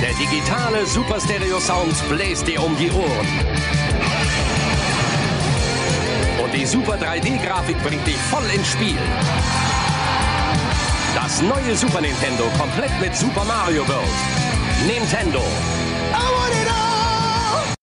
Der 0.00 0.14
digitale 0.14 0.86
Super 0.86 1.20
Stereo 1.20 1.60
Sound 1.60 1.94
bläst 2.08 2.48
dir 2.48 2.62
um 2.62 2.74
die 2.78 2.90
Ohren. 2.90 3.28
Und 6.42 6.54
die 6.54 6.64
Super 6.64 6.94
3D-Grafik 6.94 7.76
bringt 7.82 8.06
dich 8.06 8.16
voll 8.16 8.48
ins 8.54 8.68
Spiel. 8.68 8.96
Das 11.14 11.42
neue 11.42 11.76
Super 11.76 12.00
Nintendo 12.00 12.44
komplett 12.58 12.98
mit 12.98 13.14
Super 13.14 13.44
Mario 13.44 13.86
World. 13.86 14.08
Nintendo. 14.86 15.42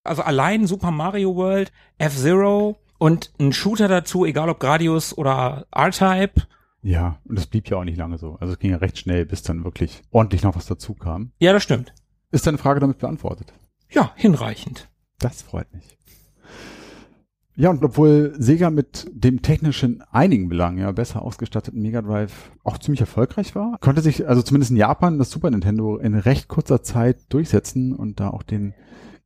Also 0.07 0.23
allein 0.23 0.67
Super 0.67 0.91
Mario 0.91 1.35
World, 1.37 1.73
F-Zero 1.99 2.77
und 2.99 3.33
ein 3.39 3.53
Shooter 3.53 3.89
dazu, 3.89 4.25
egal 4.25 4.49
ob 4.49 4.61
Gradius 4.61 5.17
oder 5.17 5.67
R-Type. 5.71 6.43
Ja, 6.83 7.19
und 7.25 7.37
das 7.37 7.47
blieb 7.47 7.69
ja 7.69 7.79
auch 7.79 7.85
nicht 7.85 7.99
lange 7.99 8.19
so. 8.19 8.37
Also 8.41 8.53
es 8.53 8.59
ging 8.59 8.71
ja 8.71 8.77
recht 8.77 8.99
schnell, 8.99 9.27
bis 9.27 9.43
dann 9.43 9.65
wirklich 9.65 10.03
ordentlich 10.11 10.43
noch 10.43 10.57
was 10.57 10.67
dazu 10.67 10.95
kam. 10.95 11.33
Ja, 11.39 11.53
das 11.53 11.63
stimmt. 11.63 11.93
Ist 12.31 12.47
deine 12.47 12.59
Frage 12.59 12.81
damit 12.81 12.99
beantwortet? 12.99 13.53
Ja, 13.91 14.13
hinreichend. 14.15 14.89
Das 15.19 15.43
freut 15.43 15.73
mich. 15.73 15.97
Ja, 17.59 17.71
und 17.71 17.83
obwohl 17.83 18.35
Sega 18.39 18.69
mit 18.69 19.11
dem 19.11 19.41
technischen 19.41 20.03
einigen 20.13 20.51
Belangen 20.51 20.77
ja 20.77 20.93
besser 20.93 21.23
ausgestatteten 21.23 21.81
Mega 21.81 22.03
Drive 22.03 22.51
auch 22.65 22.77
ziemlich 22.77 23.01
erfolgreich 23.01 23.55
war, 23.55 23.79
konnte 23.81 24.03
sich 24.03 24.29
also 24.29 24.43
zumindest 24.43 24.73
in 24.73 24.77
Japan 24.77 25.19
das 25.19 25.31
Super 25.31 25.51
Nintendo 25.51 25.97
in 25.97 26.15
recht 26.15 26.49
kurzer 26.49 26.83
Zeit 26.83 27.17
durchsetzen 27.31 27.95
und 27.95 28.21
da 28.21 28.29
auch 28.29 28.43
den 28.43 28.75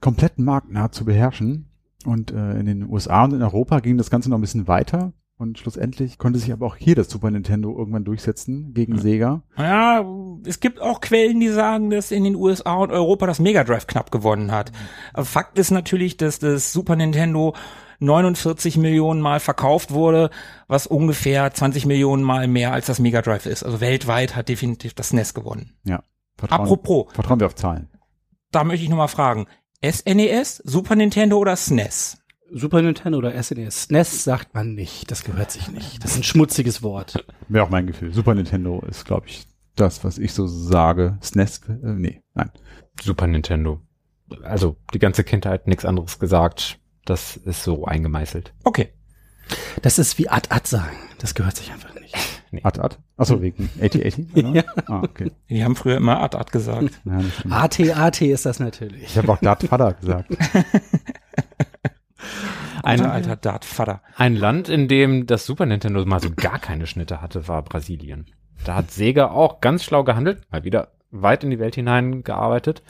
kompletten 0.00 0.44
Markt 0.44 0.70
nahezu 0.70 1.04
beherrschen. 1.04 1.66
Und 2.06 2.30
äh, 2.32 2.58
in 2.58 2.66
den 2.66 2.88
USA 2.88 3.24
und 3.24 3.34
in 3.34 3.42
Europa 3.42 3.80
ging 3.80 3.98
das 3.98 4.10
Ganze 4.10 4.30
noch 4.30 4.38
ein 4.38 4.42
bisschen 4.42 4.68
weiter. 4.68 5.12
Und 5.36 5.58
schlussendlich 5.58 6.18
konnte 6.18 6.38
sich 6.38 6.52
aber 6.52 6.66
auch 6.66 6.76
hier 6.76 6.94
das 6.94 7.08
Super 7.08 7.30
Nintendo 7.30 7.74
irgendwann 7.76 8.04
durchsetzen 8.04 8.74
gegen 8.74 8.98
Sega. 8.98 9.42
Ja, 9.56 10.04
es 10.44 10.60
gibt 10.60 10.80
auch 10.82 11.00
Quellen, 11.00 11.40
die 11.40 11.48
sagen, 11.48 11.88
dass 11.88 12.10
in 12.10 12.24
den 12.24 12.34
USA 12.36 12.74
und 12.74 12.90
Europa 12.90 13.26
das 13.26 13.38
Mega 13.40 13.64
Drive 13.64 13.86
knapp 13.86 14.10
gewonnen 14.10 14.52
hat. 14.52 14.70
Aber 15.14 15.24
Fakt 15.24 15.58
ist 15.58 15.70
natürlich, 15.70 16.18
dass 16.18 16.38
das 16.40 16.72
Super 16.74 16.94
Nintendo 16.96 17.54
49 18.00 18.76
Millionen 18.78 19.20
Mal 19.20 19.40
verkauft 19.40 19.92
wurde, 19.92 20.30
was 20.68 20.86
ungefähr 20.86 21.52
20 21.52 21.86
Millionen 21.86 22.22
Mal 22.22 22.46
mehr 22.48 22.72
als 22.72 22.86
das 22.86 22.98
Mega 22.98 23.22
Drive 23.22 23.46
ist. 23.46 23.62
Also 23.62 23.80
weltweit 23.80 24.36
hat 24.36 24.48
definitiv 24.48 24.94
das 24.94 25.12
NES 25.12 25.32
gewonnen. 25.34 25.72
Ja. 25.84 26.02
Vertrauen, 26.36 26.60
Apropos, 26.62 27.12
Vertrauen 27.12 27.40
wir 27.40 27.46
auf 27.46 27.54
Zahlen. 27.54 27.88
da 28.50 28.64
möchte 28.64 28.84
ich 28.84 28.90
nochmal 28.90 29.08
fragen. 29.08 29.46
SNES, 29.82 30.58
Super 30.64 30.94
Nintendo 30.94 31.38
oder 31.38 31.56
SNES? 31.56 32.18
Super 32.52 32.82
Nintendo 32.82 33.18
oder 33.18 33.40
SNES. 33.42 33.84
SNES 33.84 34.24
sagt 34.24 34.54
man 34.54 34.74
nicht. 34.74 35.10
Das 35.10 35.24
gehört 35.24 35.50
sich 35.50 35.68
nicht. 35.68 36.04
Das 36.04 36.12
ist 36.12 36.18
ein 36.18 36.24
schmutziges 36.24 36.82
Wort. 36.82 37.24
Wäre 37.48 37.64
auch 37.64 37.70
mein 37.70 37.86
Gefühl. 37.86 38.12
Super 38.12 38.34
Nintendo 38.34 38.82
ist, 38.88 39.04
glaube 39.04 39.28
ich, 39.28 39.46
das, 39.76 40.04
was 40.04 40.18
ich 40.18 40.34
so 40.34 40.46
sage. 40.46 41.18
SNES, 41.22 41.60
äh, 41.68 41.72
nee, 41.82 42.22
nein. 42.34 42.50
Super 43.00 43.26
Nintendo. 43.26 43.80
Also 44.42 44.76
die 44.92 44.98
ganze 44.98 45.24
Kindheit 45.24 45.66
nichts 45.66 45.84
anderes 45.84 46.18
gesagt. 46.18 46.78
Das 47.04 47.36
ist 47.36 47.64
so 47.64 47.86
eingemeißelt. 47.86 48.52
Okay. 48.64 48.92
Das 49.82 49.98
ist 49.98 50.18
wie 50.18 50.28
Ad-Ad 50.28 50.68
sagen. 50.68 50.96
Das 51.18 51.34
gehört 51.34 51.56
sich 51.56 51.72
einfach 51.72 51.94
nicht. 51.94 51.99
Ad, 52.62 52.80
ad. 52.80 52.98
Achso, 53.16 53.40
wegen 53.40 53.70
8080? 53.80 54.26
Genau. 54.34 54.54
Ja. 54.54 54.64
Ah, 54.86 55.02
okay. 55.02 55.30
Die 55.48 55.64
haben 55.64 55.76
früher 55.76 55.96
immer 55.96 56.20
Ad-Ad 56.20 56.50
gesagt. 56.50 57.00
Ja, 57.04 57.20
stimmt. 57.22 57.54
AT-AT 57.54 58.22
ist 58.22 58.46
das 58.46 58.60
natürlich. 58.60 59.02
Ich 59.02 59.18
habe 59.18 59.32
auch 59.32 59.38
Dart 59.38 59.62
Vater 59.62 59.92
gesagt. 59.94 60.36
Ein, 62.82 63.00
Alter, 63.00 63.12
alter 63.12 63.36
Dart-Vater. 63.36 64.00
ein 64.16 64.36
Land, 64.36 64.70
in 64.70 64.88
dem 64.88 65.26
das 65.26 65.44
Super 65.44 65.66
Nintendo 65.66 66.02
mal 66.06 66.20
so 66.20 66.30
gar 66.34 66.58
keine 66.58 66.86
Schnitte 66.86 67.20
hatte, 67.20 67.46
war 67.46 67.62
Brasilien. 67.62 68.24
Da 68.64 68.76
hat 68.76 68.90
Sega 68.90 69.30
auch 69.30 69.60
ganz 69.60 69.84
schlau 69.84 70.02
gehandelt, 70.02 70.42
mal 70.50 70.64
wieder 70.64 70.88
weit 71.10 71.44
in 71.44 71.50
die 71.50 71.58
Welt 71.58 71.74
hinein 71.74 72.22
gearbeitet. 72.22 72.82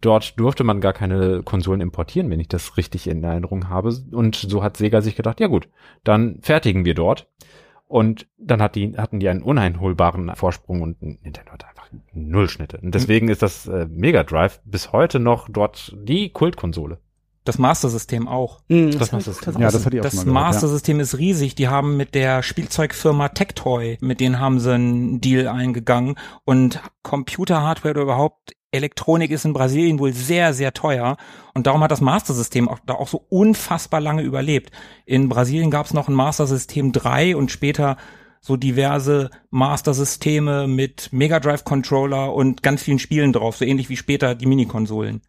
Dort 0.00 0.38
durfte 0.38 0.62
man 0.64 0.80
gar 0.80 0.92
keine 0.92 1.42
Konsolen 1.42 1.80
importieren, 1.80 2.30
wenn 2.30 2.40
ich 2.40 2.48
das 2.48 2.76
richtig 2.76 3.06
in 3.08 3.24
Erinnerung 3.24 3.68
habe. 3.68 3.94
Und 4.12 4.36
so 4.36 4.62
hat 4.62 4.76
Sega 4.76 5.00
sich 5.00 5.16
gedacht, 5.16 5.40
ja 5.40 5.48
gut, 5.48 5.68
dann 6.04 6.38
fertigen 6.42 6.84
wir 6.84 6.94
dort. 6.94 7.28
Und 7.88 8.26
dann 8.36 8.60
hat 8.60 8.74
die, 8.74 8.96
hatten 8.96 9.20
die 9.20 9.28
einen 9.28 9.42
uneinholbaren 9.42 10.34
Vorsprung 10.34 10.82
und 10.82 11.00
Nintendo 11.02 11.52
hat 11.52 11.64
einfach 11.66 11.88
null 12.12 12.48
Schnitte. 12.48 12.78
Und 12.82 12.94
deswegen 12.94 13.28
ist 13.28 13.42
das 13.42 13.68
äh, 13.68 13.86
Mega 13.88 14.24
Drive 14.24 14.60
bis 14.64 14.90
heute 14.92 15.20
noch 15.20 15.48
dort 15.48 15.94
die 15.96 16.30
Kultkonsole. 16.30 16.98
Das 17.44 17.58
Master-System 17.60 18.26
auch. 18.26 18.60
Hm, 18.68 18.90
Das 18.90 19.10
das- 19.10 19.24
tatsächlich- 19.24 19.58
Ja, 19.58 19.70
das 19.70 19.86
hatte 19.86 19.94
ich 19.96 20.00
auch 20.00 20.04
Das 20.04 20.14
gehört, 20.14 20.26
Master-System 20.34 20.98
ist 20.98 21.16
riesig. 21.16 21.54
Die 21.54 21.68
haben 21.68 21.96
mit 21.96 22.16
der 22.16 22.42
Spielzeugfirma 22.42 23.28
Tectoy, 23.28 23.98
mit 24.00 24.18
denen 24.18 24.40
haben 24.40 24.58
sie 24.58 24.72
einen 24.74 25.20
Deal 25.20 25.46
eingegangen. 25.46 26.16
Und 26.44 26.80
Computer-Hardware 27.04 27.92
oder 27.92 28.02
überhaupt 28.02 28.55
Elektronik 28.72 29.30
ist 29.30 29.44
in 29.44 29.52
Brasilien 29.52 29.98
wohl 29.98 30.12
sehr, 30.12 30.52
sehr 30.52 30.72
teuer. 30.74 31.16
Und 31.54 31.66
darum 31.66 31.82
hat 31.82 31.90
das 31.90 32.00
Master-System 32.00 32.68
auch, 32.68 32.78
da 32.84 32.94
auch 32.94 33.08
so 33.08 33.24
unfassbar 33.28 34.00
lange 34.00 34.22
überlebt. 34.22 34.70
In 35.04 35.28
Brasilien 35.28 35.70
gab 35.70 35.86
es 35.86 35.94
noch 35.94 36.08
ein 36.08 36.14
Master-System 36.14 36.92
3 36.92 37.36
und 37.36 37.50
später 37.50 37.96
so 38.40 38.56
diverse 38.56 39.30
Master-Systeme 39.50 40.68
mit 40.68 41.08
Mega 41.12 41.40
Drive-Controller 41.40 42.32
und 42.32 42.62
ganz 42.62 42.82
vielen 42.82 42.98
Spielen 42.98 43.32
drauf, 43.32 43.56
so 43.56 43.64
ähnlich 43.64 43.88
wie 43.88 43.96
später 43.96 44.34
die 44.34 44.46
Minikonsolen. 44.46 45.22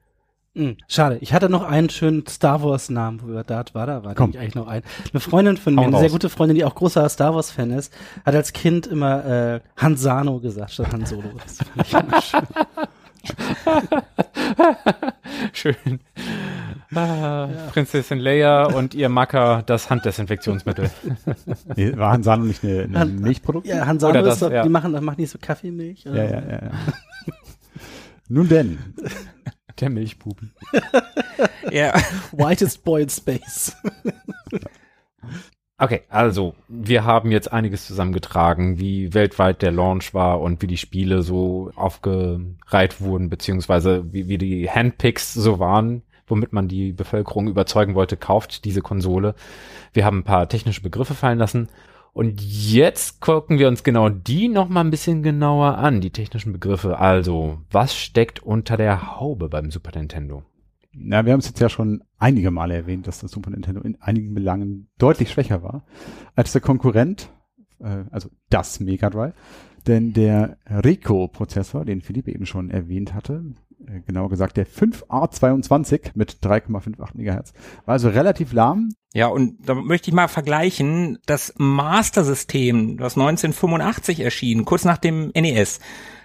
Hm, 0.58 0.76
Schade. 0.88 1.20
Ich 1.22 1.34
hatte 1.34 1.50
noch 1.50 1.64
einen 1.64 1.90
schönen 1.92 2.26
Star 2.26 2.64
Wars 2.64 2.90
Namen, 2.90 3.22
wo 3.22 3.28
wir 3.28 3.44
da 3.44 3.64
war, 3.74 3.86
da 3.86 4.04
war 4.04 4.16
Komm. 4.16 4.32
nämlich 4.32 4.42
eigentlich 4.42 4.56
noch 4.56 4.68
ein. 4.68 4.82
Eine 5.14 5.20
Freundin 5.20 5.58
von 5.58 5.76
mir, 5.76 5.82
Hau 5.82 5.88
eine 5.88 6.00
sehr 6.00 6.10
gute 6.10 6.30
Freundin, 6.30 6.56
die 6.56 6.66
auch 6.66 6.74
großer 6.74 7.08
Star 7.10 7.36
Wars 7.36 7.52
Fan 7.52 7.70
ist, 7.70 7.94
hat 8.26 8.34
als 8.34 8.54
Kind 8.54 8.88
immer 8.88 9.26
äh, 9.26 9.60
Han 9.78 9.98
Sano 9.98 10.40
gesagt 10.40 10.72
statt 10.72 10.92
Han 10.92 11.06
Solo. 11.06 11.30
Das 11.44 11.58
fand 11.58 11.88
ich 11.88 11.94
immer 11.94 12.22
schön. 12.22 12.42
Schön. 15.54 16.00
Ah, 16.94 17.48
Prinzessin 17.72 18.20
Leia 18.20 18.66
und 18.66 18.94
ihr 18.94 19.10
Macker 19.10 19.64
das 19.66 19.90
Handdesinfektionsmittel. 19.90 20.90
Nee, 21.76 21.98
war 21.98 22.14
Han 22.14 22.24
Sano 22.24 22.46
nicht 22.46 22.64
eine, 22.64 22.84
eine 22.84 23.06
Milchprodukt? 23.06 23.68
Ja, 23.68 23.86
Han 23.86 24.00
Sano 24.00 24.12
Oder 24.12 24.24
das, 24.24 24.36
ist 24.36 24.42
doch, 24.44 24.52
ja. 24.52 24.64
die 24.64 24.70
machen, 24.70 24.92
machen 24.92 25.20
nicht 25.20 25.32
so 25.32 25.38
Kaffeemilch. 25.40 26.08
oder 26.08 26.24
ja, 26.24 26.30
so. 26.30 26.36
ja, 26.36 26.42
ja. 26.52 26.62
ja. 26.64 26.72
Nun 28.30 28.50
denn, 28.50 28.78
Der 29.80 29.90
Milchbuben. 29.90 30.54
Ja. 31.72 31.94
Whitest 32.32 32.84
Boy 32.84 33.04
in 33.04 33.10
Space. 33.10 33.76
Okay, 35.80 36.02
also 36.10 36.56
wir 36.68 37.06
haben 37.06 37.30
jetzt 37.30 37.54
einiges 37.54 37.86
zusammengetragen, 37.86 38.80
wie 38.80 39.14
weltweit 39.14 39.62
der 39.62 39.72
Launch 39.72 40.16
war 40.16 40.42
und 40.42 40.60
wie 40.64 40.68
die 40.68 40.78
Spiele 40.78 41.22
so 41.22 41.72
aufgereiht 41.76 43.00
wurden, 43.00 43.30
beziehungsweise 43.30 44.12
wie, 44.12 44.28
wie 44.28 44.40
die 44.40 44.68
Handpicks 44.72 45.36
so 45.36 45.60
waren, 45.60 46.02
womit 46.26 46.52
man 46.52 46.68
die 46.68 46.94
Bevölkerung 46.94 47.48
überzeugen 47.48 47.94
wollte, 47.94 48.18
kauft 48.18 48.66
diese 48.66 48.82
Konsole. 48.82 49.36
Wir 49.94 50.04
haben 50.04 50.20
ein 50.20 50.24
paar 50.24 50.50
technische 50.50 50.82
Begriffe 50.82 51.14
fallen 51.14 51.38
lassen. 51.38 51.70
Und 52.12 52.42
jetzt 52.42 53.22
gucken 53.22 53.60
wir 53.60 53.68
uns 53.68 53.84
genau 53.84 54.10
die 54.10 54.48
noch 54.48 54.70
mal 54.70 54.82
ein 54.82 54.90
bisschen 54.90 55.22
genauer 55.22 55.78
an, 55.78 56.02
die 56.02 56.10
technischen 56.10 56.54
Begriffe. 56.54 56.98
Also, 56.98 57.60
was 57.70 57.96
steckt 57.96 58.42
unter 58.42 58.78
der 58.78 59.20
Haube 59.20 59.48
beim 59.50 59.70
Super 59.70 59.92
Nintendo? 59.96 60.42
Na, 61.00 61.26
wir 61.26 61.34
haben 61.34 61.40
es 61.40 61.48
jetzt 61.48 61.60
ja 61.60 61.70
schon 61.70 62.04
einige 62.18 62.52
Male 62.52 62.76
erwähnt, 62.76 63.08
dass 63.08 63.20
das 63.20 63.32
Super 63.32 63.52
Nintendo 63.52 63.82
in 63.82 64.02
einigen 64.02 64.34
Belangen 64.34 64.90
deutlich 64.98 65.30
schwächer 65.32 65.62
war 65.64 65.86
als 66.36 66.52
der 66.52 66.62
Konkurrent, 66.62 67.30
äh, 67.80 68.04
also 68.12 68.30
das 68.50 68.80
Mega 68.80 69.10
Drive. 69.10 69.36
Denn 69.86 70.12
der 70.14 70.58
Rico-Prozessor, 70.68 71.86
den 71.86 72.02
Philipp 72.02 72.28
eben 72.28 72.46
schon 72.46 72.70
erwähnt 72.70 73.14
hatte, 73.14 73.54
genauer 74.06 74.30
gesagt 74.30 74.58
der 74.58 74.68
5A22 74.68 76.12
mit 76.16 76.40
3,58 76.42 77.10
Megahertz, 77.14 77.54
war 77.86 77.94
also 77.94 78.10
relativ 78.10 78.54
lahm. 78.54 78.90
Ja, 79.14 79.28
und 79.28 79.58
da 79.68 79.74
möchte 79.74 80.10
ich 80.10 80.16
mal 80.16 80.28
vergleichen, 80.28 81.18
das 81.26 81.54
Master-System, 81.58 82.98
das 82.98 83.16
1985 83.16 84.20
erschien, 84.20 84.66
kurz 84.66 84.84
nach 84.84 84.98
dem 84.98 85.32
NES, 85.34 85.80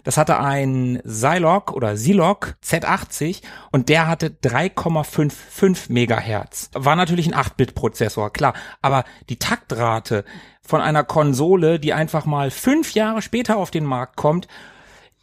das 0.04 0.16
hatte 0.16 0.40
ein 0.40 1.00
Zilog 1.06 1.72
oder 1.72 1.94
Zilog 1.94 2.56
Z80 2.64 3.42
und 3.70 3.88
der 3.88 4.08
hatte 4.08 4.28
3,55 4.30 5.92
Megahertz. 5.92 6.70
War 6.74 6.96
natürlich 6.96 7.32
ein 7.32 7.40
8-Bit-Prozessor, 7.40 8.30
klar, 8.30 8.54
aber 8.80 9.04
die 9.28 9.38
Taktrate 9.38 10.24
von 10.60 10.80
einer 10.80 11.04
Konsole, 11.04 11.78
die 11.78 11.92
einfach 11.92 12.26
mal 12.26 12.50
fünf 12.50 12.94
Jahre 12.94 13.22
später 13.22 13.56
auf 13.56 13.70
den 13.70 13.84
Markt 13.84 14.16
kommt, 14.16 14.48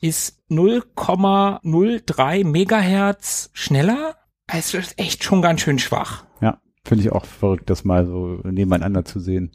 ist 0.02 0.40
0,03 0.50 2.46
Megahertz 2.46 3.50
schneller. 3.54 4.16
Es 4.48 4.74
ist 4.74 4.98
echt 5.00 5.24
schon 5.24 5.42
ganz 5.42 5.62
schön 5.62 5.80
schwach. 5.80 6.26
Ja, 6.42 6.60
finde 6.84 7.04
ich 7.04 7.12
auch 7.12 7.26
verrückt, 7.26 7.70
das 7.70 7.84
mal 7.84 8.06
so 8.06 8.40
nebeneinander 8.44 9.06
zu 9.06 9.20
sehen. 9.20 9.52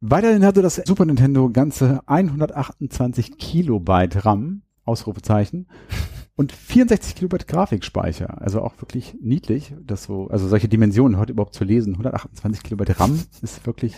Weiterhin 0.00 0.44
hatte 0.44 0.62
das 0.62 0.76
Super 0.76 1.04
Nintendo 1.04 1.50
ganze 1.50 2.00
128 2.06 3.36
Kilobyte 3.36 4.24
RAM, 4.24 4.62
Ausrufezeichen, 4.84 5.66
und 6.36 6.52
64 6.52 7.16
Kilobyte 7.16 7.46
Grafikspeicher. 7.46 8.40
Also 8.40 8.62
auch 8.62 8.80
wirklich 8.80 9.14
niedlich, 9.20 9.74
dass 9.82 10.04
so, 10.04 10.28
also 10.28 10.48
solche 10.48 10.68
Dimensionen 10.68 11.18
heute 11.18 11.32
überhaupt 11.32 11.54
zu 11.54 11.64
lesen. 11.64 11.92
128 11.92 12.62
Kilobyte 12.62 12.98
RAM 12.98 13.20
ist 13.42 13.66
wirklich, 13.66 13.94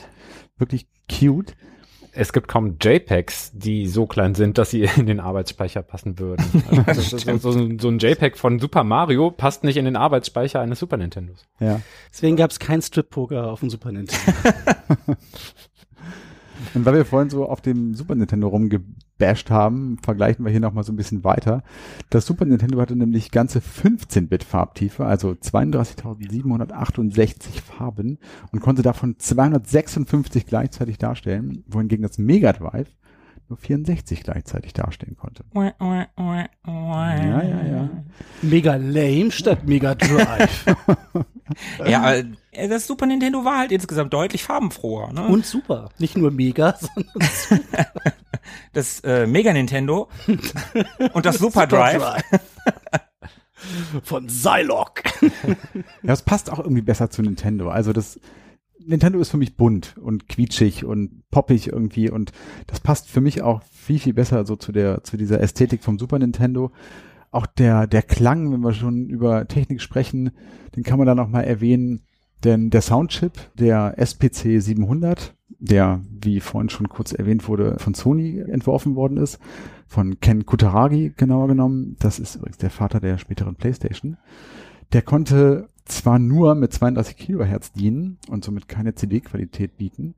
wirklich 0.57 0.89
cute. 1.09 1.55
Es 2.15 2.33
gibt 2.33 2.47
kaum 2.47 2.77
JPEGs, 2.81 3.53
die 3.55 3.87
so 3.87 4.07
klein 4.07 4.35
sind, 4.35 4.59
dass 4.59 4.71
sie 4.71 4.83
in 4.97 5.07
den 5.07 5.21
Arbeitsspeicher 5.21 5.83
passen 5.83 6.19
würden. 6.19 6.45
Also 6.87 7.17
so, 7.39 7.53
so, 7.79 7.89
ein 7.89 7.99
JPEG 7.99 8.37
von 8.37 8.59
Super 8.59 8.83
Mario 8.85 9.31
passt 9.31 9.63
nicht 9.63 9.77
in 9.77 9.85
den 9.85 9.97
Arbeitsspeicher 9.97 10.61
eines 10.61 10.79
Super 10.79 10.97
Nintendos. 10.97 11.47
Ja. 11.61 11.81
Deswegen 12.11 12.37
gab 12.37 12.51
es 12.51 12.59
kein 12.59 12.83
Strip-Poker 12.83 13.51
auf 13.51 13.61
dem 13.61 13.71
Super 13.71 13.93
Nintendo. 13.93 14.33
Und 16.75 16.85
weil 16.85 16.95
wir 16.95 17.05
vorhin 17.05 17.31
so 17.31 17.49
auf 17.49 17.61
dem 17.61 17.95
Super 17.95 18.15
Nintendo 18.15 18.49
rumgebasht 18.49 19.13
gebasht 19.23 19.51
haben, 19.51 19.99
vergleichen 20.03 20.45
wir 20.45 20.51
hier 20.51 20.61
nochmal 20.61 20.85
so 20.85 20.93
ein 20.93 20.97
bisschen 20.97 21.25
weiter. 21.25 21.63
Das 22.11 22.27
Super 22.27 22.45
Nintendo 22.45 22.79
hatte 22.81 22.97
nämlich 22.97 23.31
ganze 23.31 23.61
15-Bit 23.61 24.43
Farbtiefe, 24.43 25.07
also 25.07 25.31
32.768 25.31 27.63
Farben 27.63 28.19
und 28.51 28.59
konnte 28.61 28.83
davon 28.83 29.15
256 29.19 30.47
gleichzeitig 30.47 30.99
darstellen, 30.99 31.63
wohingegen 31.69 32.03
das 32.03 32.19
Mega 32.19 32.53
Drive 32.53 32.89
64 33.57 34.23
gleichzeitig 34.23 34.73
darstellen 34.73 35.17
konnte. 35.17 35.45
Ja, 35.55 37.43
ja, 37.43 37.63
ja. 37.65 37.91
Mega 38.43 38.77
lame 38.77 39.31
statt 39.31 39.67
Mega 39.67 39.95
Drive. 39.95 40.65
Ja, 41.87 42.15
äh, 42.15 42.69
das 42.69 42.87
Super 42.87 43.07
Nintendo 43.07 43.45
war 43.45 43.59
halt 43.59 43.73
insgesamt 43.73 44.13
deutlich 44.13 44.45
farbenfroher. 44.45 45.13
Ne? 45.13 45.27
Und 45.27 45.47
super. 45.47 45.91
Nicht 45.99 46.17
nur 46.17 46.31
mega, 46.31 46.77
sondern 46.95 47.61
das 48.73 49.01
äh, 49.01 49.27
Mega 49.27 49.53
Nintendo 49.53 50.09
und 51.13 51.27
das 51.27 51.39
Super 51.39 51.67
Drive. 51.67 52.03
Von 54.03 54.29
Zylok. 54.29 55.03
Ja, 56.03 56.13
es 56.13 56.23
passt 56.23 56.51
auch 56.51 56.59
irgendwie 56.59 56.83
besser 56.83 57.11
zu 57.11 57.23
Nintendo. 57.23 57.69
Also 57.71 57.93
das 57.93 58.19
Nintendo 58.87 59.21
ist 59.21 59.31
für 59.31 59.37
mich 59.37 59.57
bunt 59.57 59.97
und 59.99 60.29
quietschig 60.29 60.85
und 60.85 61.23
poppig 61.31 61.69
irgendwie 61.69 62.11
und 62.11 62.33
das 62.67 62.81
passt 62.81 63.09
für 63.09 63.21
mich 63.21 63.43
auch 63.43 63.63
viel, 63.71 63.99
viel 63.99 64.15
besser 64.15 64.45
so 64.45 64.57
zu 64.57 64.73
der, 64.73 65.05
zu 65.05 65.17
dieser 65.17 65.41
Ästhetik 65.41 65.83
vom 65.83 65.99
Super 65.99 66.19
Nintendo. 66.19 66.71
Auch 67.31 67.47
der, 67.47 67.87
der 67.87 68.03
Klang, 68.03 68.53
wenn 68.53 68.61
wir 68.61 68.73
schon 68.73 69.09
über 69.09 69.49
Technik 69.49 69.81
sprechen, 69.81 70.33
den 70.77 70.83
kann 70.83 70.99
man 70.99 71.07
da 71.07 71.15
nochmal 71.15 71.45
erwähnen. 71.45 72.03
Denn 72.45 72.71
der 72.71 72.83
Soundchip, 72.83 73.33
der 73.55 73.95
SPC 73.99 74.61
700, 74.61 75.35
der, 75.59 76.01
wie 76.11 76.41
vorhin 76.41 76.71
schon 76.71 76.89
kurz 76.89 77.13
erwähnt 77.13 77.47
wurde, 77.47 77.79
von 77.79 77.95
Sony 77.95 78.41
entworfen 78.41 78.97
worden 78.97 79.17
ist, 79.17 79.39
von 79.87 80.19
Ken 80.21 80.45
Kutaragi 80.45 81.15
genauer 81.17 81.49
genommen, 81.49 81.97
das 82.01 82.19
ist 82.19 82.37
übrigens 82.37 82.59
der 82.59 82.71
Vater 82.71 82.99
der 82.99 83.19
späteren 83.19 83.55
Playstation, 83.55 84.17
der 84.93 85.03
konnte 85.03 85.69
zwar 85.85 86.19
nur 86.19 86.55
mit 86.55 86.73
32 86.73 87.17
Kilohertz 87.17 87.73
dienen 87.73 88.19
und 88.29 88.45
somit 88.45 88.69
keine 88.69 88.95
CD-Qualität 88.95 89.77
bieten, 89.77 90.15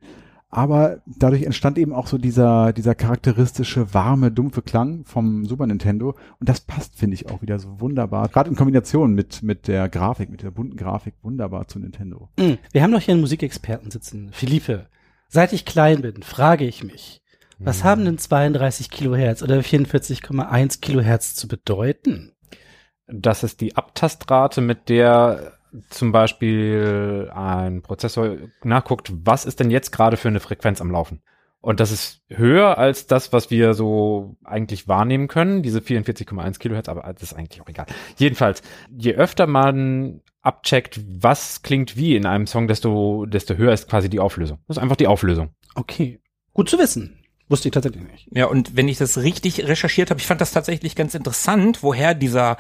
aber 0.54 1.02
dadurch 1.04 1.42
entstand 1.42 1.78
eben 1.78 1.92
auch 1.92 2.06
so 2.06 2.16
dieser, 2.16 2.72
dieser 2.72 2.94
charakteristische, 2.94 3.92
warme, 3.92 4.30
dumpfe 4.30 4.62
Klang 4.62 5.04
vom 5.04 5.46
Super 5.46 5.66
Nintendo. 5.66 6.14
Und 6.38 6.48
das 6.48 6.60
passt, 6.60 6.94
finde 6.96 7.14
ich, 7.14 7.28
auch 7.28 7.42
wieder 7.42 7.58
so 7.58 7.80
wunderbar. 7.80 8.28
Gerade 8.28 8.50
in 8.50 8.54
Kombination 8.56 9.14
mit, 9.14 9.42
mit 9.42 9.66
der 9.66 9.88
Grafik, 9.88 10.30
mit 10.30 10.44
der 10.44 10.52
bunten 10.52 10.76
Grafik, 10.76 11.14
wunderbar 11.22 11.66
zu 11.66 11.80
Nintendo. 11.80 12.28
Mm, 12.38 12.52
Wir 12.70 12.84
haben 12.84 12.92
doch 12.92 13.00
hier 13.00 13.14
einen 13.14 13.22
Musikexperten 13.22 13.90
sitzen. 13.90 14.30
Philippe, 14.30 14.86
seit 15.26 15.52
ich 15.52 15.64
klein 15.64 16.02
bin, 16.02 16.22
frage 16.22 16.66
ich 16.66 16.84
mich, 16.84 17.20
was 17.58 17.82
haben 17.82 18.04
denn 18.04 18.18
32 18.18 18.90
Kilohertz 18.90 19.42
oder 19.42 19.58
44,1 19.58 20.80
Kilohertz 20.80 21.34
zu 21.34 21.48
bedeuten? 21.48 22.33
Das 23.06 23.42
ist 23.42 23.60
die 23.60 23.76
Abtastrate, 23.76 24.60
mit 24.60 24.88
der 24.88 25.52
zum 25.90 26.12
Beispiel 26.12 27.30
ein 27.34 27.82
Prozessor 27.82 28.36
nachguckt, 28.62 29.12
was 29.12 29.44
ist 29.44 29.60
denn 29.60 29.70
jetzt 29.70 29.90
gerade 29.90 30.16
für 30.16 30.28
eine 30.28 30.40
Frequenz 30.40 30.80
am 30.80 30.90
Laufen? 30.90 31.22
Und 31.60 31.80
das 31.80 31.90
ist 31.90 32.20
höher 32.28 32.76
als 32.76 33.06
das, 33.06 33.32
was 33.32 33.50
wir 33.50 33.72
so 33.72 34.36
eigentlich 34.44 34.86
wahrnehmen 34.86 35.28
können, 35.28 35.62
diese 35.62 35.78
44,1 35.80 36.58
Kilohertz, 36.58 36.90
aber 36.90 37.10
das 37.10 37.22
ist 37.22 37.32
eigentlich 37.32 37.62
auch 37.62 37.68
egal. 37.68 37.86
Jedenfalls, 38.18 38.62
je 38.90 39.14
öfter 39.14 39.46
man 39.46 40.20
abcheckt, 40.42 41.00
was 41.22 41.62
klingt 41.62 41.96
wie 41.96 42.16
in 42.16 42.26
einem 42.26 42.46
Song, 42.46 42.68
desto, 42.68 43.24
desto 43.24 43.54
höher 43.54 43.72
ist 43.72 43.88
quasi 43.88 44.10
die 44.10 44.20
Auflösung. 44.20 44.58
Das 44.68 44.76
ist 44.76 44.82
einfach 44.82 44.96
die 44.96 45.06
Auflösung. 45.06 45.54
Okay, 45.74 46.20
gut 46.52 46.68
zu 46.68 46.78
wissen. 46.78 47.18
Wusste 47.48 47.68
ich 47.68 47.72
tatsächlich 47.72 48.04
nicht. 48.04 48.28
Ja, 48.30 48.46
und 48.46 48.76
wenn 48.76 48.88
ich 48.88 48.98
das 48.98 49.18
richtig 49.18 49.66
recherchiert 49.66 50.10
habe, 50.10 50.20
ich 50.20 50.26
fand 50.26 50.42
das 50.42 50.52
tatsächlich 50.52 50.94
ganz 50.94 51.14
interessant, 51.14 51.82
woher 51.82 52.14
dieser 52.14 52.58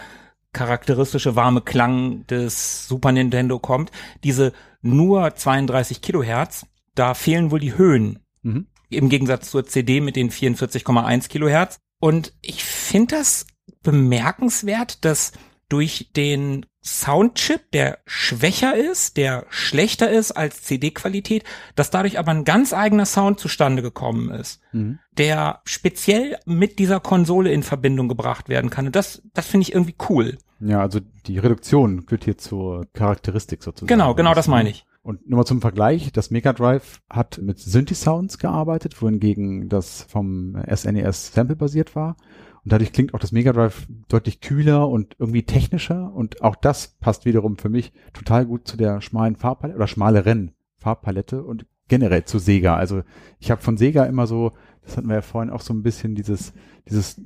charakteristische 0.54 1.36
warme 1.36 1.60
Klang 1.60 2.26
des 2.28 2.88
Super 2.88 3.12
Nintendo 3.12 3.58
kommt. 3.58 3.90
Diese 4.22 4.54
nur 4.80 5.34
32 5.34 6.00
Kilohertz, 6.00 6.66
da 6.94 7.12
fehlen 7.12 7.50
wohl 7.50 7.60
die 7.60 7.76
Höhen. 7.76 8.20
Mhm. 8.42 8.68
Im 8.88 9.08
Gegensatz 9.10 9.50
zur 9.50 9.66
CD 9.66 10.00
mit 10.00 10.16
den 10.16 10.30
44,1 10.30 11.28
Kilohertz. 11.28 11.78
Und 12.00 12.32
ich 12.40 12.64
finde 12.64 13.16
das 13.16 13.46
bemerkenswert, 13.82 15.04
dass 15.04 15.32
durch 15.74 16.10
den 16.14 16.66
Soundchip, 16.84 17.72
der 17.72 17.98
schwächer 18.06 18.76
ist, 18.76 19.16
der 19.16 19.44
schlechter 19.50 20.08
ist 20.08 20.30
als 20.30 20.62
CD-Qualität, 20.62 21.42
dass 21.74 21.90
dadurch 21.90 22.16
aber 22.16 22.30
ein 22.30 22.44
ganz 22.44 22.72
eigener 22.72 23.06
Sound 23.06 23.40
zustande 23.40 23.82
gekommen 23.82 24.30
ist, 24.30 24.60
Mhm. 24.72 25.00
der 25.18 25.62
speziell 25.64 26.36
mit 26.46 26.78
dieser 26.78 27.00
Konsole 27.00 27.50
in 27.52 27.64
Verbindung 27.64 28.06
gebracht 28.06 28.48
werden 28.48 28.70
kann. 28.70 28.86
Und 28.86 28.94
das, 28.94 29.20
das 29.32 29.48
finde 29.48 29.62
ich 29.62 29.72
irgendwie 29.74 29.96
cool. 30.08 30.38
Ja, 30.60 30.80
also 30.80 31.00
die 31.26 31.38
Reduktion 31.38 32.06
gehört 32.06 32.22
hier 32.24 32.38
zur 32.38 32.86
Charakteristik 32.92 33.64
sozusagen. 33.64 33.88
Genau, 33.88 34.14
genau 34.14 34.34
das 34.34 34.46
meine 34.46 34.70
ich. 34.70 34.86
Und 35.02 35.28
nur 35.28 35.38
mal 35.38 35.44
zum 35.44 35.60
Vergleich, 35.60 36.12
das 36.12 36.30
Mega 36.30 36.52
Drive 36.52 37.00
hat 37.10 37.40
mit 37.42 37.58
Synthi-Sounds 37.58 38.38
gearbeitet, 38.38 39.02
wohingegen 39.02 39.68
das 39.68 40.06
vom 40.08 40.56
SNES 40.72 41.32
Sample-basiert 41.34 41.96
war. 41.96 42.16
Und 42.64 42.72
dadurch 42.72 42.92
klingt 42.92 43.12
auch 43.12 43.18
das 43.18 43.32
Mega 43.32 43.52
Drive 43.52 43.86
deutlich 44.08 44.40
kühler 44.40 44.88
und 44.88 45.16
irgendwie 45.18 45.42
technischer. 45.42 46.12
Und 46.14 46.42
auch 46.42 46.56
das 46.56 46.96
passt 47.00 47.26
wiederum 47.26 47.58
für 47.58 47.68
mich 47.68 47.92
total 48.14 48.46
gut 48.46 48.66
zu 48.66 48.76
der 48.76 49.02
schmalen 49.02 49.36
Farbpalette 49.36 49.76
oder 49.76 49.86
schmaleren 49.86 50.52
Farbpalette 50.78 51.42
und 51.42 51.66
generell 51.88 52.24
zu 52.24 52.38
Sega. 52.38 52.76
Also 52.76 53.02
ich 53.38 53.50
habe 53.50 53.60
von 53.60 53.76
Sega 53.76 54.04
immer 54.04 54.26
so, 54.26 54.52
das 54.82 54.96
hatten 54.96 55.08
wir 55.08 55.16
ja 55.16 55.22
vorhin 55.22 55.50
auch 55.50 55.60
so 55.60 55.74
ein 55.74 55.82
bisschen 55.82 56.14
dieses, 56.14 56.54
dieses 56.88 57.20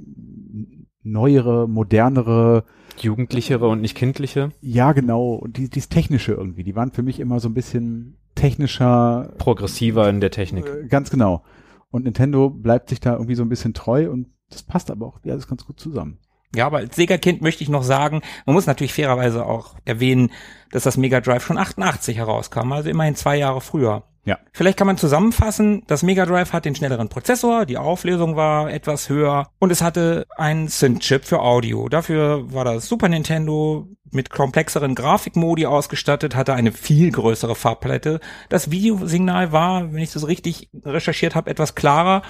neuere, 1.04 1.68
modernere, 1.68 2.64
Jugendlichere 2.98 3.68
und 3.68 3.80
nicht 3.80 3.96
kindliche. 3.96 4.50
ja, 4.60 4.92
genau. 4.92 5.34
Und 5.34 5.56
die, 5.56 5.70
dieses 5.70 5.88
Technische 5.88 6.32
irgendwie. 6.32 6.64
Die 6.64 6.74
waren 6.74 6.90
für 6.90 7.04
mich 7.04 7.20
immer 7.20 7.38
so 7.38 7.48
ein 7.48 7.54
bisschen 7.54 8.16
technischer. 8.34 9.32
Progressiver 9.38 10.08
in 10.08 10.20
der 10.20 10.32
Technik. 10.32 10.66
Äh, 10.66 10.88
ganz 10.88 11.10
genau. 11.10 11.44
Und 11.90 12.04
Nintendo 12.04 12.50
bleibt 12.50 12.88
sich 12.88 12.98
da 12.98 13.12
irgendwie 13.12 13.36
so 13.36 13.42
ein 13.42 13.48
bisschen 13.48 13.72
treu 13.72 14.10
und 14.10 14.26
das 14.50 14.62
passt 14.62 14.90
aber 14.90 15.06
auch 15.06 15.20
alles 15.24 15.48
ganz 15.48 15.64
gut 15.64 15.78
zusammen. 15.80 16.18
Ja, 16.54 16.66
aber 16.66 16.78
als 16.78 16.96
Sega-Kind 16.96 17.42
möchte 17.42 17.62
ich 17.62 17.68
noch 17.68 17.82
sagen, 17.82 18.22
man 18.46 18.54
muss 18.54 18.66
natürlich 18.66 18.94
fairerweise 18.94 19.44
auch 19.44 19.74
erwähnen, 19.84 20.30
dass 20.72 20.84
das 20.84 20.96
Mega 20.96 21.20
Drive 21.20 21.44
schon 21.44 21.58
88 21.58 22.16
herauskam, 22.16 22.72
also 22.72 22.88
immerhin 22.88 23.16
zwei 23.16 23.36
Jahre 23.36 23.60
früher. 23.60 24.04
Ja. 24.24 24.38
Vielleicht 24.52 24.78
kann 24.78 24.86
man 24.86 24.98
zusammenfassen, 24.98 25.84
das 25.86 26.02
Mega 26.02 26.26
Drive 26.26 26.52
hat 26.52 26.64
den 26.64 26.74
schnelleren 26.74 27.08
Prozessor, 27.08 27.64
die 27.64 27.78
Auflösung 27.78 28.36
war 28.36 28.70
etwas 28.70 29.08
höher 29.08 29.48
und 29.58 29.70
es 29.70 29.82
hatte 29.82 30.26
einen 30.36 30.68
Synth-Chip 30.68 31.24
für 31.24 31.40
Audio. 31.40 31.88
Dafür 31.88 32.52
war 32.52 32.64
das 32.64 32.88
Super 32.88 33.08
Nintendo 33.08 33.88
mit 34.10 34.30
komplexeren 34.30 34.94
Grafikmodi 34.94 35.66
ausgestattet, 35.66 36.34
hatte 36.34 36.54
eine 36.54 36.72
viel 36.72 37.10
größere 37.10 37.54
Farbpalette. 37.54 38.20
Das 38.48 38.70
Videosignal 38.70 39.52
war, 39.52 39.92
wenn 39.92 40.02
ich 40.02 40.12
das 40.12 40.26
richtig 40.26 40.70
recherchiert 40.84 41.34
habe, 41.34 41.50
etwas 41.50 41.74
klarer 41.74 42.22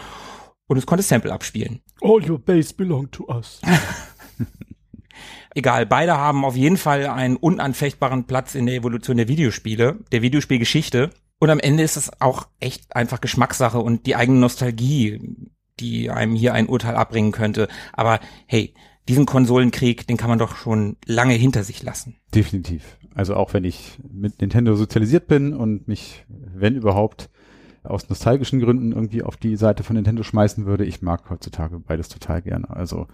und 0.69 0.77
es 0.77 0.87
konnte 0.87 1.03
Sample 1.03 1.33
abspielen. 1.33 1.81
All 2.01 2.31
your 2.31 2.39
base 2.39 2.73
belong 2.73 3.11
to 3.11 3.27
us. 3.29 3.61
Egal, 5.55 5.87
beide 5.87 6.17
haben 6.17 6.45
auf 6.45 6.55
jeden 6.55 6.77
Fall 6.77 7.07
einen 7.07 7.37
unanfechtbaren 7.37 8.25
Platz 8.25 8.55
in 8.55 8.67
der 8.67 8.77
Evolution 8.77 9.17
der 9.17 9.27
Videospiele, 9.27 9.99
der 10.13 10.23
Videospielgeschichte. 10.23 11.11
Und 11.41 11.51
am 11.51 11.59
Ende 11.59 11.83
ist 11.83 11.97
es 11.97 12.21
auch 12.21 12.47
echt 12.61 12.95
einfach 12.95 13.21
Geschmackssache 13.21 13.81
und 13.81 14.07
die 14.07 14.15
eigene 14.15 14.39
Nostalgie, 14.39 15.37
die 15.81 16.11
einem 16.11 16.35
hier 16.35 16.55
ein 16.55 16.69
Urteil 16.69 16.95
abbringen 16.95 17.33
könnte. 17.33 17.69
Aber 17.93 18.21
hey, 18.47 18.75
diesen 19.09 19.27
Konsolenkrieg, 19.27 20.07
den 20.07 20.17
kann 20.17 20.29
man 20.29 20.39
doch 20.39 20.57
schon 20.57 20.97
lange 21.07 21.35
hinter 21.35 21.65
sich 21.65 21.83
lassen. 21.83 22.17
Definitiv. 22.35 22.99
Also 23.15 23.35
auch 23.35 23.55
wenn 23.55 23.65
ich 23.65 23.99
mit 24.09 24.41
Nintendo 24.41 24.77
sozialisiert 24.77 25.27
bin 25.27 25.55
und 25.55 25.89
mich, 25.89 26.25
wenn 26.29 26.77
überhaupt, 26.77 27.31
aus 27.89 28.09
nostalgischen 28.09 28.61
Gründen 28.61 28.93
irgendwie 28.93 29.23
auf 29.23 29.37
die 29.37 29.57
Seite 29.57 29.83
von 29.83 29.97
Nintendo 29.97 30.23
schmeißen 30.23 30.67
würde, 30.67 30.85
ich 30.85 31.03
mag 31.03 31.29
heutzutage 31.31 31.79
beides 31.81 32.09
total 32.09 32.43
gerne. 32.43 32.69
Also 32.71 33.07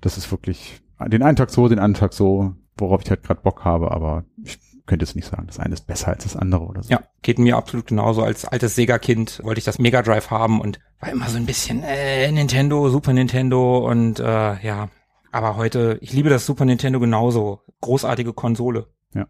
das 0.00 0.16
ist 0.16 0.30
wirklich 0.30 0.80
den 1.06 1.22
einen 1.22 1.36
Tag 1.36 1.50
so, 1.50 1.68
den 1.68 1.78
anderen 1.78 2.00
Tag 2.00 2.12
so, 2.12 2.54
worauf 2.76 3.02
ich 3.02 3.10
halt 3.10 3.22
gerade 3.22 3.42
Bock 3.42 3.64
habe, 3.64 3.90
aber 3.90 4.24
ich 4.42 4.58
könnte 4.86 5.04
jetzt 5.04 5.14
nicht 5.14 5.28
sagen, 5.28 5.46
das 5.46 5.58
eine 5.58 5.74
ist 5.74 5.86
besser 5.86 6.08
als 6.08 6.24
das 6.24 6.36
andere 6.36 6.64
oder 6.64 6.82
so. 6.82 6.90
Ja, 6.90 7.02
geht 7.22 7.38
mir 7.38 7.56
absolut 7.56 7.86
genauso. 7.86 8.22
Als 8.22 8.44
altes 8.44 8.74
Sega-Kind 8.74 9.40
wollte 9.44 9.58
ich 9.58 9.64
das 9.64 9.78
Mega 9.78 10.02
Drive 10.02 10.30
haben 10.30 10.60
und 10.60 10.80
war 11.00 11.10
immer 11.10 11.28
so 11.28 11.36
ein 11.36 11.46
bisschen 11.46 11.82
äh, 11.82 12.30
Nintendo, 12.32 12.88
Super 12.88 13.12
Nintendo 13.12 13.88
und 13.88 14.18
äh, 14.18 14.60
ja. 14.66 14.88
Aber 15.30 15.56
heute, 15.56 15.98
ich 16.02 16.12
liebe 16.12 16.28
das 16.28 16.44
Super 16.44 16.64
Nintendo 16.64 17.00
genauso. 17.00 17.62
Großartige 17.80 18.32
Konsole. 18.32 18.88
Ja. 19.14 19.26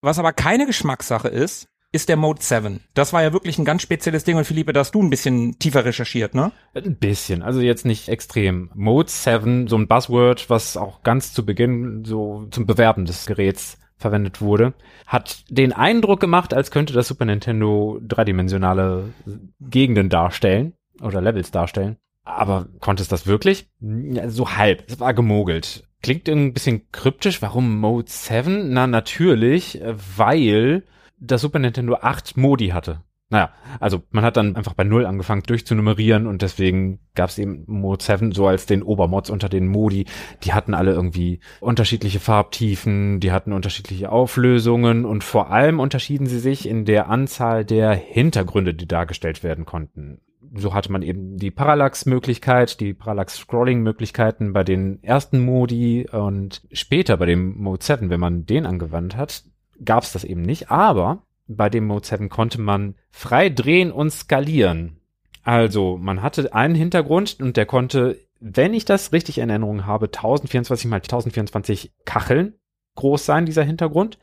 Was 0.00 0.18
aber 0.18 0.32
keine 0.32 0.64
Geschmackssache 0.64 1.28
ist, 1.28 1.68
ist 1.92 2.08
der 2.08 2.16
Mode 2.16 2.42
7. 2.42 2.80
Das 2.94 3.12
war 3.12 3.22
ja 3.22 3.32
wirklich 3.32 3.58
ein 3.58 3.64
ganz 3.64 3.82
spezielles 3.82 4.24
Ding 4.24 4.36
und 4.36 4.44
Philippe, 4.44 4.72
da 4.72 4.80
hast 4.80 4.94
du 4.94 5.02
ein 5.02 5.10
bisschen 5.10 5.58
tiefer 5.58 5.84
recherchiert, 5.84 6.34
ne? 6.34 6.52
Ein 6.74 6.96
bisschen, 6.96 7.42
also 7.42 7.60
jetzt 7.60 7.86
nicht 7.86 8.08
extrem. 8.08 8.70
Mode 8.74 9.10
7, 9.10 9.68
so 9.68 9.76
ein 9.76 9.88
Buzzword, 9.88 10.50
was 10.50 10.76
auch 10.76 11.02
ganz 11.02 11.32
zu 11.32 11.46
Beginn 11.46 12.04
so 12.04 12.46
zum 12.50 12.66
Bewerben 12.66 13.06
des 13.06 13.26
Geräts 13.26 13.78
verwendet 13.96 14.40
wurde, 14.40 14.74
hat 15.06 15.44
den 15.48 15.72
Eindruck 15.72 16.20
gemacht, 16.20 16.54
als 16.54 16.70
könnte 16.70 16.92
das 16.92 17.08
Super 17.08 17.24
Nintendo 17.24 17.98
dreidimensionale 18.02 19.12
Gegenden 19.60 20.08
darstellen 20.08 20.74
oder 21.00 21.20
Levels 21.20 21.50
darstellen. 21.50 21.96
Aber 22.22 22.68
konnte 22.80 23.02
es 23.02 23.08
das 23.08 23.26
wirklich? 23.26 23.68
Ja, 23.80 24.28
so 24.28 24.56
halb. 24.56 24.84
Es 24.86 25.00
war 25.00 25.14
gemogelt. 25.14 25.84
Klingt 26.02 26.28
ein 26.28 26.52
bisschen 26.52 26.92
kryptisch. 26.92 27.40
Warum 27.42 27.80
Mode 27.80 28.08
7? 28.08 28.72
Na, 28.72 28.86
natürlich, 28.86 29.80
äh, 29.80 29.94
weil 30.16 30.84
das 31.20 31.40
Super 31.40 31.58
Nintendo 31.58 31.94
acht 31.94 32.36
Modi 32.36 32.68
hatte. 32.68 33.02
Naja, 33.30 33.52
also 33.78 34.02
man 34.10 34.24
hat 34.24 34.38
dann 34.38 34.56
einfach 34.56 34.72
bei 34.72 34.84
Null 34.84 35.04
angefangen 35.04 35.42
durchzunummerieren 35.42 36.26
und 36.26 36.40
deswegen 36.40 37.00
gab 37.14 37.28
es 37.28 37.36
eben 37.36 37.64
Mode 37.66 38.02
7 38.02 38.32
so 38.32 38.46
als 38.46 38.64
den 38.64 38.82
Obermods 38.82 39.28
unter 39.28 39.50
den 39.50 39.68
Modi. 39.68 40.06
Die 40.44 40.54
hatten 40.54 40.72
alle 40.72 40.92
irgendwie 40.92 41.40
unterschiedliche 41.60 42.20
Farbtiefen, 42.20 43.20
die 43.20 43.30
hatten 43.30 43.52
unterschiedliche 43.52 44.10
Auflösungen 44.10 45.04
und 45.04 45.24
vor 45.24 45.50
allem 45.50 45.78
unterschieden 45.78 46.26
sie 46.26 46.38
sich 46.38 46.66
in 46.66 46.86
der 46.86 47.10
Anzahl 47.10 47.66
der 47.66 47.92
Hintergründe, 47.92 48.72
die 48.72 48.88
dargestellt 48.88 49.42
werden 49.42 49.66
konnten. 49.66 50.22
So 50.54 50.72
hatte 50.72 50.90
man 50.90 51.02
eben 51.02 51.36
die 51.36 51.50
Parallax-Möglichkeit, 51.50 52.80
die 52.80 52.94
Parallax-Scrolling-Möglichkeiten 52.94 54.54
bei 54.54 54.64
den 54.64 55.02
ersten 55.02 55.40
Modi 55.40 56.08
und 56.10 56.62
später 56.72 57.18
bei 57.18 57.26
dem 57.26 57.58
Mode 57.58 57.84
7, 57.84 58.08
wenn 58.08 58.20
man 58.20 58.46
den 58.46 58.64
angewandt 58.64 59.18
hat, 59.18 59.44
gab 59.84 60.02
es 60.02 60.12
das 60.12 60.24
eben 60.24 60.42
nicht, 60.42 60.70
aber 60.70 61.22
bei 61.46 61.70
dem 61.70 61.86
Mode 61.86 62.06
7 62.06 62.28
konnte 62.28 62.60
man 62.60 62.94
frei 63.10 63.48
drehen 63.48 63.90
und 63.90 64.10
skalieren. 64.10 65.00
Also 65.42 65.96
man 65.96 66.22
hatte 66.22 66.52
einen 66.54 66.74
Hintergrund 66.74 67.38
und 67.40 67.56
der 67.56 67.66
konnte, 67.66 68.18
wenn 68.38 68.74
ich 68.74 68.84
das 68.84 69.12
richtig 69.12 69.38
in 69.38 69.48
Erinnerung 69.48 69.86
habe, 69.86 70.06
1024 70.06 70.90
mal 70.90 70.96
1024 70.96 71.92
Kacheln 72.04 72.54
groß 72.96 73.24
sein, 73.24 73.46
dieser 73.46 73.62
Hintergrund. 73.62 74.18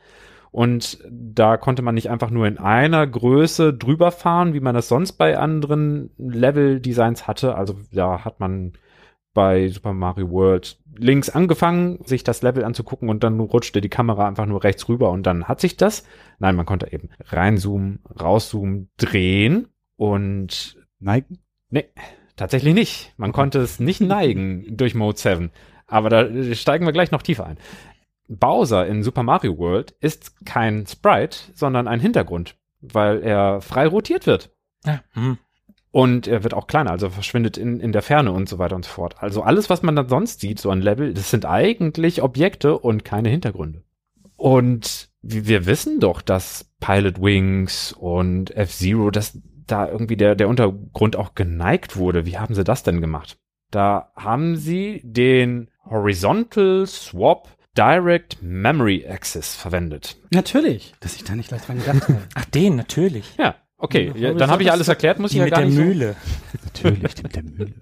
Und 0.52 0.98
da 1.10 1.56
konnte 1.56 1.82
man 1.82 1.96
nicht 1.96 2.08
einfach 2.08 2.30
nur 2.30 2.46
in 2.46 2.58
einer 2.58 3.06
Größe 3.06 3.74
drüber 3.74 4.10
fahren, 4.10 4.54
wie 4.54 4.60
man 4.60 4.74
das 4.74 4.88
sonst 4.88 5.12
bei 5.12 5.36
anderen 5.36 6.10
Level-Designs 6.16 7.26
hatte. 7.26 7.56
Also 7.56 7.76
da 7.92 8.24
hat 8.24 8.40
man 8.40 8.72
bei 9.34 9.68
Super 9.68 9.92
Mario 9.92 10.30
World 10.30 10.78
links 10.98 11.28
angefangen, 11.28 11.98
sich 12.04 12.24
das 12.24 12.42
Level 12.42 12.64
anzugucken 12.64 13.08
und 13.08 13.22
dann 13.24 13.38
rutschte 13.40 13.80
die 13.80 13.88
Kamera 13.88 14.26
einfach 14.26 14.46
nur 14.46 14.64
rechts 14.64 14.88
rüber 14.88 15.10
und 15.10 15.24
dann 15.24 15.44
hat 15.48 15.60
sich 15.60 15.76
das. 15.76 16.04
Nein, 16.38 16.56
man 16.56 16.66
konnte 16.66 16.92
eben 16.92 17.10
reinzoomen, 17.20 18.00
rauszoomen, 18.20 18.90
drehen 18.96 19.68
und 19.96 20.76
Neigen? 20.98 21.38
nee, 21.70 21.84
tatsächlich 22.36 22.74
nicht. 22.74 23.12
Man 23.16 23.32
konnte 23.32 23.58
es 23.60 23.80
nicht 23.80 24.00
neigen 24.00 24.76
durch 24.76 24.94
Mode 24.94 25.18
7. 25.18 25.50
Aber 25.86 26.10
da 26.10 26.54
steigen 26.54 26.86
wir 26.86 26.92
gleich 26.92 27.10
noch 27.10 27.22
tiefer 27.22 27.46
ein. 27.46 27.58
Bowser 28.28 28.86
in 28.86 29.02
Super 29.02 29.22
Mario 29.22 29.56
World 29.58 29.92
ist 30.00 30.44
kein 30.44 30.86
Sprite, 30.86 31.38
sondern 31.54 31.86
ein 31.86 32.00
Hintergrund, 32.00 32.56
weil 32.80 33.22
er 33.22 33.60
frei 33.60 33.86
rotiert 33.86 34.26
wird. 34.26 34.50
Ja. 34.84 35.02
Hm. 35.12 35.38
Und 35.96 36.26
er 36.26 36.44
wird 36.44 36.52
auch 36.52 36.66
kleiner, 36.66 36.90
also 36.90 37.08
verschwindet 37.08 37.56
in, 37.56 37.80
in 37.80 37.90
der 37.90 38.02
Ferne 38.02 38.30
und 38.30 38.50
so 38.50 38.58
weiter 38.58 38.76
und 38.76 38.84
so 38.84 38.90
fort. 38.90 39.14
Also 39.20 39.40
alles, 39.40 39.70
was 39.70 39.82
man 39.82 39.96
dann 39.96 40.10
sonst 40.10 40.40
sieht, 40.40 40.60
so 40.60 40.68
ein 40.68 40.82
Level, 40.82 41.14
das 41.14 41.30
sind 41.30 41.46
eigentlich 41.46 42.22
Objekte 42.22 42.78
und 42.78 43.02
keine 43.02 43.30
Hintergründe. 43.30 43.82
Und 44.36 45.08
wir 45.22 45.64
wissen 45.64 45.98
doch, 45.98 46.20
dass 46.20 46.70
Pilot 46.80 47.22
Wings 47.22 47.94
und 47.98 48.54
F-Zero, 48.54 49.10
dass 49.10 49.38
da 49.66 49.88
irgendwie 49.88 50.18
der, 50.18 50.34
der 50.34 50.50
Untergrund 50.50 51.16
auch 51.16 51.34
geneigt 51.34 51.96
wurde. 51.96 52.26
Wie 52.26 52.36
haben 52.36 52.54
sie 52.54 52.62
das 52.62 52.82
denn 52.82 53.00
gemacht? 53.00 53.38
Da 53.70 54.12
haben 54.16 54.56
sie 54.56 55.00
den 55.02 55.70
Horizontal 55.88 56.86
Swap 56.86 57.48
Direct 57.74 58.42
Memory 58.42 59.06
Access 59.08 59.56
verwendet. 59.56 60.18
Natürlich, 60.30 60.92
dass 61.00 61.16
ich 61.16 61.24
da 61.24 61.34
nicht 61.34 61.48
gleich 61.48 61.62
dran 61.62 61.78
gedacht 61.78 62.02
habe. 62.02 62.20
Ach, 62.34 62.44
den, 62.44 62.76
natürlich. 62.76 63.34
Ja, 63.38 63.54
okay. 63.78 64.12
Ja, 64.16 64.32
dann 64.34 64.50
habe 64.50 64.62
ich 64.62 64.70
alles 64.72 64.88
erklärt, 64.88 65.18
muss 65.18 65.30
Die 65.32 65.36
ich 65.36 65.40
ja 65.40 65.44
mit 65.44 65.52
gar 65.52 65.60
der 65.60 65.66
nicht 65.68 65.76
so- 65.76 65.82
Mühle. 65.82 66.16
Natürlich, 66.64 67.14
die 67.14 67.22
mit 67.22 67.36
der 67.36 67.42
Mühle. 67.42 67.72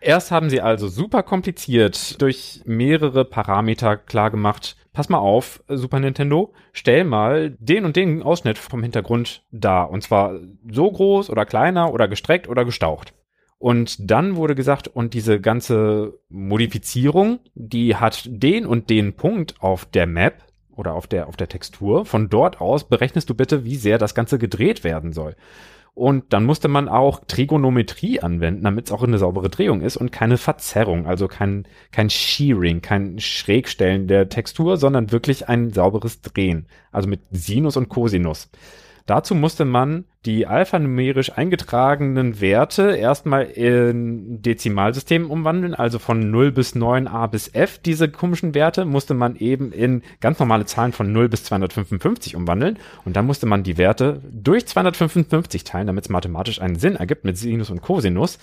Erst 0.00 0.30
haben 0.30 0.50
sie 0.50 0.60
also 0.60 0.86
super 0.88 1.22
kompliziert 1.22 2.20
durch 2.22 2.60
mehrere 2.64 3.24
Parameter 3.24 3.96
klar 3.96 4.30
gemacht. 4.30 4.76
Pass 4.92 5.08
mal 5.08 5.18
auf, 5.18 5.62
Super 5.68 5.98
Nintendo, 6.00 6.54
stell 6.72 7.04
mal 7.04 7.50
den 7.58 7.84
und 7.84 7.96
den 7.96 8.22
Ausschnitt 8.22 8.56
vom 8.56 8.82
Hintergrund 8.82 9.42
dar. 9.50 9.90
Und 9.90 10.02
zwar 10.02 10.38
so 10.70 10.90
groß 10.90 11.28
oder 11.28 11.44
kleiner 11.44 11.92
oder 11.92 12.08
gestreckt 12.08 12.48
oder 12.48 12.64
gestaucht. 12.64 13.14
Und 13.58 14.10
dann 14.10 14.36
wurde 14.36 14.54
gesagt, 14.54 14.86
und 14.88 15.12
diese 15.14 15.40
ganze 15.40 16.18
Modifizierung, 16.28 17.40
die 17.54 17.96
hat 17.96 18.24
den 18.30 18.64
und 18.66 18.88
den 18.90 19.14
Punkt 19.14 19.56
auf 19.60 19.86
der 19.86 20.06
Map 20.06 20.42
oder 20.76 20.94
auf 20.94 21.06
der, 21.06 21.28
auf 21.28 21.36
der 21.36 21.48
Textur. 21.48 22.04
Von 22.04 22.28
dort 22.28 22.60
aus 22.60 22.84
berechnest 22.84 23.28
du 23.30 23.34
bitte, 23.34 23.64
wie 23.64 23.76
sehr 23.76 23.98
das 23.98 24.14
Ganze 24.14 24.38
gedreht 24.38 24.84
werden 24.84 25.12
soll. 25.12 25.34
Und 25.96 26.34
dann 26.34 26.44
musste 26.44 26.68
man 26.68 26.90
auch 26.90 27.20
Trigonometrie 27.26 28.20
anwenden, 28.20 28.64
damit 28.64 28.84
es 28.84 28.92
auch 28.92 29.02
eine 29.02 29.16
saubere 29.16 29.48
Drehung 29.48 29.80
ist 29.80 29.96
und 29.96 30.12
keine 30.12 30.36
Verzerrung, 30.36 31.06
also 31.06 31.26
kein, 31.26 31.66
kein 31.90 32.10
Shearing, 32.10 32.82
kein 32.82 33.18
Schrägstellen 33.18 34.06
der 34.06 34.28
Textur, 34.28 34.76
sondern 34.76 35.10
wirklich 35.10 35.48
ein 35.48 35.72
sauberes 35.72 36.20
Drehen. 36.20 36.66
Also 36.92 37.08
mit 37.08 37.20
Sinus 37.30 37.78
und 37.78 37.88
Cosinus. 37.88 38.50
Dazu 39.06 39.36
musste 39.36 39.64
man 39.64 40.04
die 40.24 40.48
alphanumerisch 40.48 41.32
eingetragenen 41.38 42.40
Werte 42.40 42.96
erstmal 42.96 43.44
in 43.44 44.42
Dezimalsystemen 44.42 45.30
umwandeln, 45.30 45.74
also 45.74 46.00
von 46.00 46.28
0 46.32 46.50
bis 46.50 46.74
9a 46.74 47.28
bis 47.28 47.54
f. 47.54 47.78
Diese 47.78 48.08
komischen 48.08 48.52
Werte 48.54 48.84
musste 48.84 49.14
man 49.14 49.36
eben 49.36 49.70
in 49.70 50.02
ganz 50.20 50.40
normale 50.40 50.66
Zahlen 50.66 50.92
von 50.92 51.12
0 51.12 51.28
bis 51.28 51.44
255 51.44 52.34
umwandeln 52.34 52.78
und 53.04 53.14
dann 53.14 53.26
musste 53.26 53.46
man 53.46 53.62
die 53.62 53.78
Werte 53.78 54.20
durch 54.28 54.66
255 54.66 55.62
teilen, 55.62 55.86
damit 55.86 56.04
es 56.04 56.10
mathematisch 56.10 56.60
einen 56.60 56.76
Sinn 56.76 56.96
ergibt 56.96 57.24
mit 57.24 57.38
Sinus 57.38 57.70
und 57.70 57.82
Cosinus, 57.82 58.40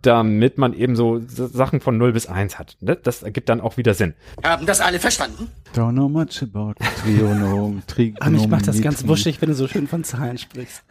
damit 0.00 0.58
man 0.58 0.72
eben 0.72 0.96
so 0.96 1.20
Sachen 1.26 1.80
von 1.80 1.98
0 1.98 2.12
bis 2.12 2.26
1 2.26 2.58
hat. 2.58 2.76
Ne? 2.80 2.96
Das 2.96 3.22
ergibt 3.22 3.48
dann 3.48 3.60
auch 3.60 3.76
wieder 3.76 3.94
Sinn. 3.94 4.14
Haben 4.42 4.66
das 4.66 4.80
alle 4.80 4.98
verstanden? 4.98 5.48
Don't 5.74 5.92
know 5.92 6.08
much 6.08 6.42
about 6.42 6.74
Trionom, 7.02 7.82
Aber 8.18 8.30
mich 8.30 8.48
macht 8.48 8.66
das 8.66 8.80
ganz 8.80 9.06
wuschig, 9.06 9.40
wenn 9.40 9.50
du 9.50 9.54
so 9.54 9.68
schön 9.68 9.86
von 9.86 10.02
Zahlen 10.02 10.38
sprichst. 10.38 10.82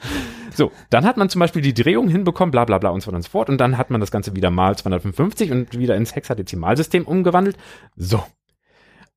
So, 0.53 0.71
dann 0.89 1.05
hat 1.05 1.17
man 1.17 1.29
zum 1.29 1.39
Beispiel 1.39 1.61
die 1.61 1.73
Drehung 1.73 2.07
hinbekommen, 2.07 2.51
bla 2.51 2.65
bla 2.65 2.77
bla 2.77 2.91
und 2.91 3.01
so 3.01 3.07
weiter 3.07 3.17
und 3.17 3.23
so 3.23 3.29
fort. 3.29 3.49
Und 3.49 3.57
dann 3.57 3.77
hat 3.77 3.89
man 3.89 3.99
das 3.99 4.11
Ganze 4.11 4.35
wieder 4.35 4.51
mal 4.51 4.77
255 4.77 5.51
und 5.51 5.77
wieder 5.77 5.95
ins 5.95 6.15
Hexadezimalsystem 6.15 7.05
umgewandelt. 7.05 7.57
So. 7.95 8.23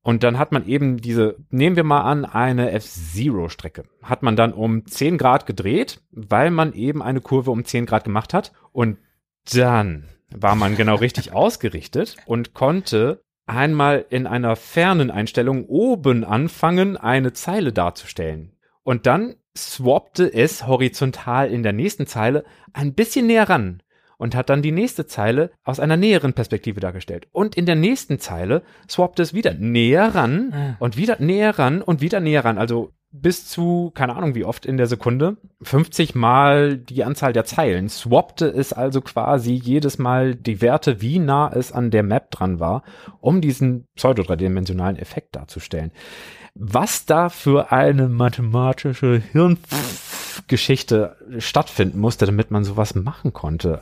Und 0.01 0.23
dann 0.23 0.37
hat 0.37 0.51
man 0.51 0.67
eben 0.67 0.97
diese, 0.97 1.37
nehmen 1.49 1.75
wir 1.75 1.83
mal 1.83 2.01
an, 2.01 2.25
eine 2.25 2.69
F-Zero-Strecke. 2.71 3.85
Hat 4.03 4.21
man 4.21 4.35
dann 4.35 4.53
um 4.53 4.85
10 4.85 5.17
Grad 5.17 5.47
gedreht, 5.47 6.01
weil 6.11 6.51
man 6.51 6.73
eben 6.73 7.01
eine 7.01 7.21
Kurve 7.21 7.49
um 7.49 7.65
10 7.65 7.87
Grad 7.87 8.03
gemacht 8.03 8.31
hat. 8.31 8.51
Und 8.71 8.99
dann 9.53 10.05
war 10.29 10.55
man 10.55 10.75
genau 10.75 10.95
richtig 10.95 11.31
ausgerichtet 11.33 12.17
und 12.25 12.53
konnte 12.53 13.21
einmal 13.45 14.05
in 14.09 14.27
einer 14.27 14.55
fernen 14.55 15.11
Einstellung 15.11 15.65
oben 15.65 16.23
anfangen, 16.23 16.97
eine 16.97 17.33
Zeile 17.33 17.71
darzustellen. 17.71 18.53
Und 18.83 19.05
dann 19.05 19.35
swappte 19.57 20.33
es 20.33 20.67
horizontal 20.67 21.51
in 21.51 21.63
der 21.63 21.73
nächsten 21.73 22.07
Zeile 22.07 22.43
ein 22.73 22.93
bisschen 22.93 23.27
näher 23.27 23.49
ran 23.49 23.81
und 24.17 24.35
hat 24.35 24.49
dann 24.49 24.61
die 24.61 24.71
nächste 24.71 25.07
Zeile 25.07 25.51
aus 25.63 25.79
einer 25.79 25.97
näheren 25.97 26.33
Perspektive 26.33 26.79
dargestellt. 26.79 27.27
Und 27.31 27.55
in 27.55 27.65
der 27.65 27.75
nächsten 27.75 28.19
Zeile 28.19 28.63
swappte 28.89 29.21
es 29.21 29.33
wieder 29.33 29.53
näher 29.53 30.15
ran 30.15 30.77
und 30.79 30.97
wieder 30.97 31.17
näher 31.19 31.57
ran 31.57 31.81
und 31.81 32.01
wieder 32.01 32.19
näher 32.19 32.45
ran. 32.45 32.57
Also 32.57 32.91
bis 33.11 33.47
zu, 33.47 33.91
keine 33.93 34.15
Ahnung 34.15 34.35
wie 34.35 34.43
oft 34.43 34.65
in 34.65 34.77
der 34.77 34.87
Sekunde, 34.87 35.37
50 35.61 36.15
mal 36.15 36.77
die 36.77 37.03
Anzahl 37.03 37.33
der 37.33 37.45
Zeilen. 37.45 37.89
Swappte 37.89 38.47
es 38.47 38.73
also 38.73 39.01
quasi 39.01 39.53
jedes 39.53 39.97
Mal 39.97 40.35
die 40.35 40.61
Werte, 40.61 41.01
wie 41.01 41.19
nah 41.19 41.51
es 41.51 41.71
an 41.71 41.91
der 41.91 42.03
Map 42.03 42.31
dran 42.31 42.59
war, 42.59 42.83
um 43.21 43.41
diesen 43.41 43.85
pseudo-dreidimensionalen 43.95 44.97
Effekt 44.97 45.35
darzustellen. 45.35 45.91
Was 46.55 47.05
da 47.05 47.29
für 47.29 47.71
eine 47.73 48.07
mathematische 48.07 49.21
Hirngeschichte 49.33 51.17
stattfinden 51.39 51.99
musste, 51.99 52.25
damit 52.25 52.49
man 52.49 52.63
sowas 52.63 52.95
machen 52.95 53.33
konnte. 53.33 53.81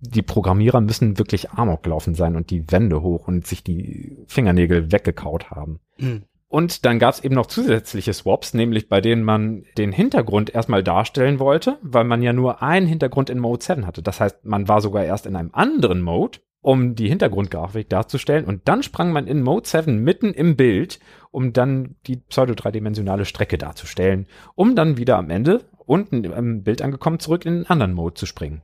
Die 0.00 0.22
Programmierer 0.22 0.80
müssen 0.80 1.18
wirklich 1.18 1.50
amok 1.50 1.82
gelaufen 1.82 2.14
sein 2.14 2.34
und 2.34 2.48
die 2.48 2.70
Wände 2.70 3.02
hoch 3.02 3.28
und 3.28 3.46
sich 3.46 3.62
die 3.62 4.16
Fingernägel 4.26 4.90
weggekaut 4.90 5.50
haben. 5.50 5.80
Hm. 5.98 6.22
Und 6.48 6.86
dann 6.86 6.98
gab 6.98 7.12
es 7.12 7.22
eben 7.22 7.34
noch 7.34 7.46
zusätzliche 7.46 8.14
Swaps, 8.14 8.54
nämlich 8.54 8.88
bei 8.88 9.02
denen 9.02 9.22
man 9.22 9.64
den 9.76 9.92
Hintergrund 9.92 10.54
erstmal 10.54 10.82
darstellen 10.82 11.38
wollte, 11.38 11.78
weil 11.82 12.04
man 12.04 12.22
ja 12.22 12.32
nur 12.32 12.62
einen 12.62 12.86
Hintergrund 12.86 13.28
in 13.28 13.38
Mode 13.38 13.62
7 13.62 13.86
hatte. 13.86 14.02
Das 14.02 14.18
heißt, 14.20 14.44
man 14.44 14.66
war 14.66 14.80
sogar 14.80 15.04
erst 15.04 15.26
in 15.26 15.36
einem 15.36 15.50
anderen 15.52 16.00
Mode, 16.00 16.38
um 16.62 16.94
die 16.94 17.08
Hintergrundgrafik 17.08 17.90
darzustellen. 17.90 18.46
Und 18.46 18.66
dann 18.66 18.82
sprang 18.82 19.12
man 19.12 19.26
in 19.26 19.42
Mode 19.42 19.68
7 19.68 20.02
mitten 20.02 20.32
im 20.32 20.56
Bild, 20.56 21.00
um 21.30 21.52
dann 21.52 21.96
die 22.06 22.16
pseudo-dreidimensionale 22.16 23.26
Strecke 23.26 23.58
darzustellen, 23.58 24.26
um 24.54 24.74
dann 24.74 24.96
wieder 24.96 25.18
am 25.18 25.28
Ende 25.28 25.64
unten 25.84 26.24
im 26.24 26.62
Bild 26.62 26.80
angekommen 26.80 27.20
zurück 27.20 27.44
in 27.44 27.54
einen 27.54 27.66
anderen 27.66 27.92
Mode 27.92 28.14
zu 28.14 28.24
springen. 28.24 28.62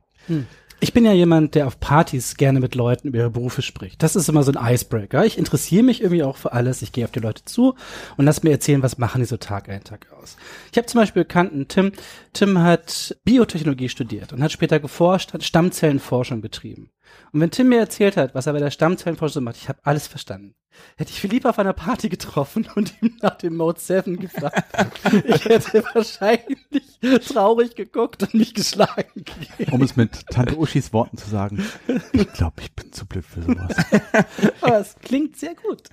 Ich 0.81 0.93
bin 0.93 1.05
ja 1.05 1.13
jemand, 1.13 1.55
der 1.55 1.67
auf 1.67 1.79
Partys 1.79 2.35
gerne 2.35 2.59
mit 2.59 2.75
Leuten 2.75 3.07
über 3.07 3.19
ihre 3.19 3.29
Berufe 3.29 3.61
spricht. 3.61 4.03
Das 4.03 4.15
ist 4.15 4.27
immer 4.27 4.43
so 4.43 4.51
ein 4.51 4.73
Icebreaker. 4.73 5.25
Ich 5.25 5.37
interessiere 5.37 5.83
mich 5.83 6.01
irgendwie 6.01 6.23
auch 6.23 6.37
für 6.37 6.51
alles. 6.51 6.81
Ich 6.81 6.91
gehe 6.91 7.05
auf 7.05 7.11
die 7.11 7.21
Leute 7.21 7.45
zu 7.45 7.75
und 8.17 8.25
lass 8.25 8.43
mir 8.43 8.51
erzählen, 8.51 8.83
was 8.83 8.97
machen 8.97 9.21
die 9.21 9.25
so 9.25 9.37
Tag 9.37 9.69
ein, 9.69 9.83
Tag 9.83 10.07
aus. 10.21 10.35
Ich 10.71 10.77
habe 10.77 10.87
zum 10.87 11.01
Beispiel 11.01 11.23
bekannten 11.23 11.67
Tim. 11.67 11.93
Tim 12.33 12.59
hat 12.59 13.17
Biotechnologie 13.23 13.89
studiert 13.89 14.33
und 14.33 14.43
hat 14.43 14.51
später 14.51 14.79
geforscht, 14.79 15.33
hat 15.33 15.43
Stammzellenforschung 15.43 16.41
betrieben. 16.41 16.89
Und 17.31 17.41
wenn 17.41 17.51
Tim 17.51 17.69
mir 17.69 17.79
erzählt 17.79 18.17
hat, 18.17 18.35
was 18.35 18.47
er 18.47 18.53
bei 18.53 18.59
der 18.59 18.71
Stammzellenforschung 18.71 19.43
macht, 19.43 19.57
ich 19.57 19.69
habe 19.69 19.79
alles 19.83 20.07
verstanden. 20.07 20.55
Hätte 20.97 21.11
ich 21.11 21.19
Philipp 21.19 21.45
auf 21.45 21.59
einer 21.59 21.73
Party 21.73 22.09
getroffen 22.09 22.67
und 22.75 22.93
ihm 23.01 23.17
nach 23.21 23.37
dem 23.37 23.57
Mode 23.57 23.79
7 23.79 24.19
gefragt, 24.19 24.63
ich 25.25 25.45
hätte 25.45 25.83
wahrscheinlich 25.93 26.59
traurig 27.27 27.75
geguckt 27.75 28.23
und 28.23 28.33
mich 28.33 28.53
geschlagen. 28.53 29.25
Um 29.71 29.81
es 29.81 29.95
mit 29.95 30.27
Tante 30.27 30.57
Uschis 30.57 30.93
Worten 30.93 31.17
zu 31.17 31.29
sagen, 31.29 31.63
ich 32.13 32.31
glaube, 32.33 32.61
ich 32.61 32.73
bin 32.73 32.91
zu 32.91 33.05
blöd 33.05 33.25
für 33.25 33.41
sowas. 33.41 33.75
Aber 34.61 34.79
es 34.79 34.95
klingt 34.95 35.37
sehr 35.37 35.55
gut. 35.55 35.83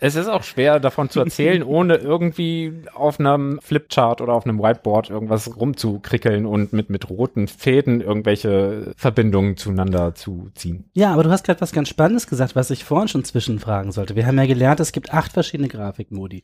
Es 0.00 0.14
ist 0.14 0.28
auch 0.28 0.42
schwer 0.42 0.78
davon 0.80 1.08
zu 1.10 1.20
erzählen, 1.20 1.62
ohne 1.62 1.96
irgendwie 1.96 2.72
auf 2.94 3.18
einem 3.18 3.60
Flipchart 3.62 4.20
oder 4.20 4.34
auf 4.34 4.44
einem 4.44 4.58
Whiteboard 4.58 5.10
irgendwas 5.10 5.56
rumzukrickeln 5.56 6.46
und 6.46 6.72
mit, 6.72 6.90
mit 6.90 7.08
roten 7.08 7.48
Fäden 7.48 8.00
irgendwelche 8.00 8.92
Verbindungen 8.96 9.56
zueinander 9.56 10.14
zu 10.14 10.50
ziehen. 10.54 10.84
Ja, 10.94 11.12
aber 11.12 11.22
du 11.22 11.30
hast 11.30 11.44
gerade 11.44 11.60
was 11.60 11.72
ganz 11.72 11.88
Spannendes 11.88 12.26
gesagt, 12.26 12.56
was 12.56 12.70
ich 12.70 12.84
vorhin 12.84 13.08
schon 13.08 13.24
zwischenfragen 13.24 13.92
sollte. 13.92 14.16
Wir 14.16 14.26
haben 14.26 14.38
ja 14.38 14.46
gelernt, 14.46 14.80
es 14.80 14.92
gibt 14.92 15.12
acht 15.12 15.32
verschiedene 15.32 15.68
Grafikmodi. 15.68 16.42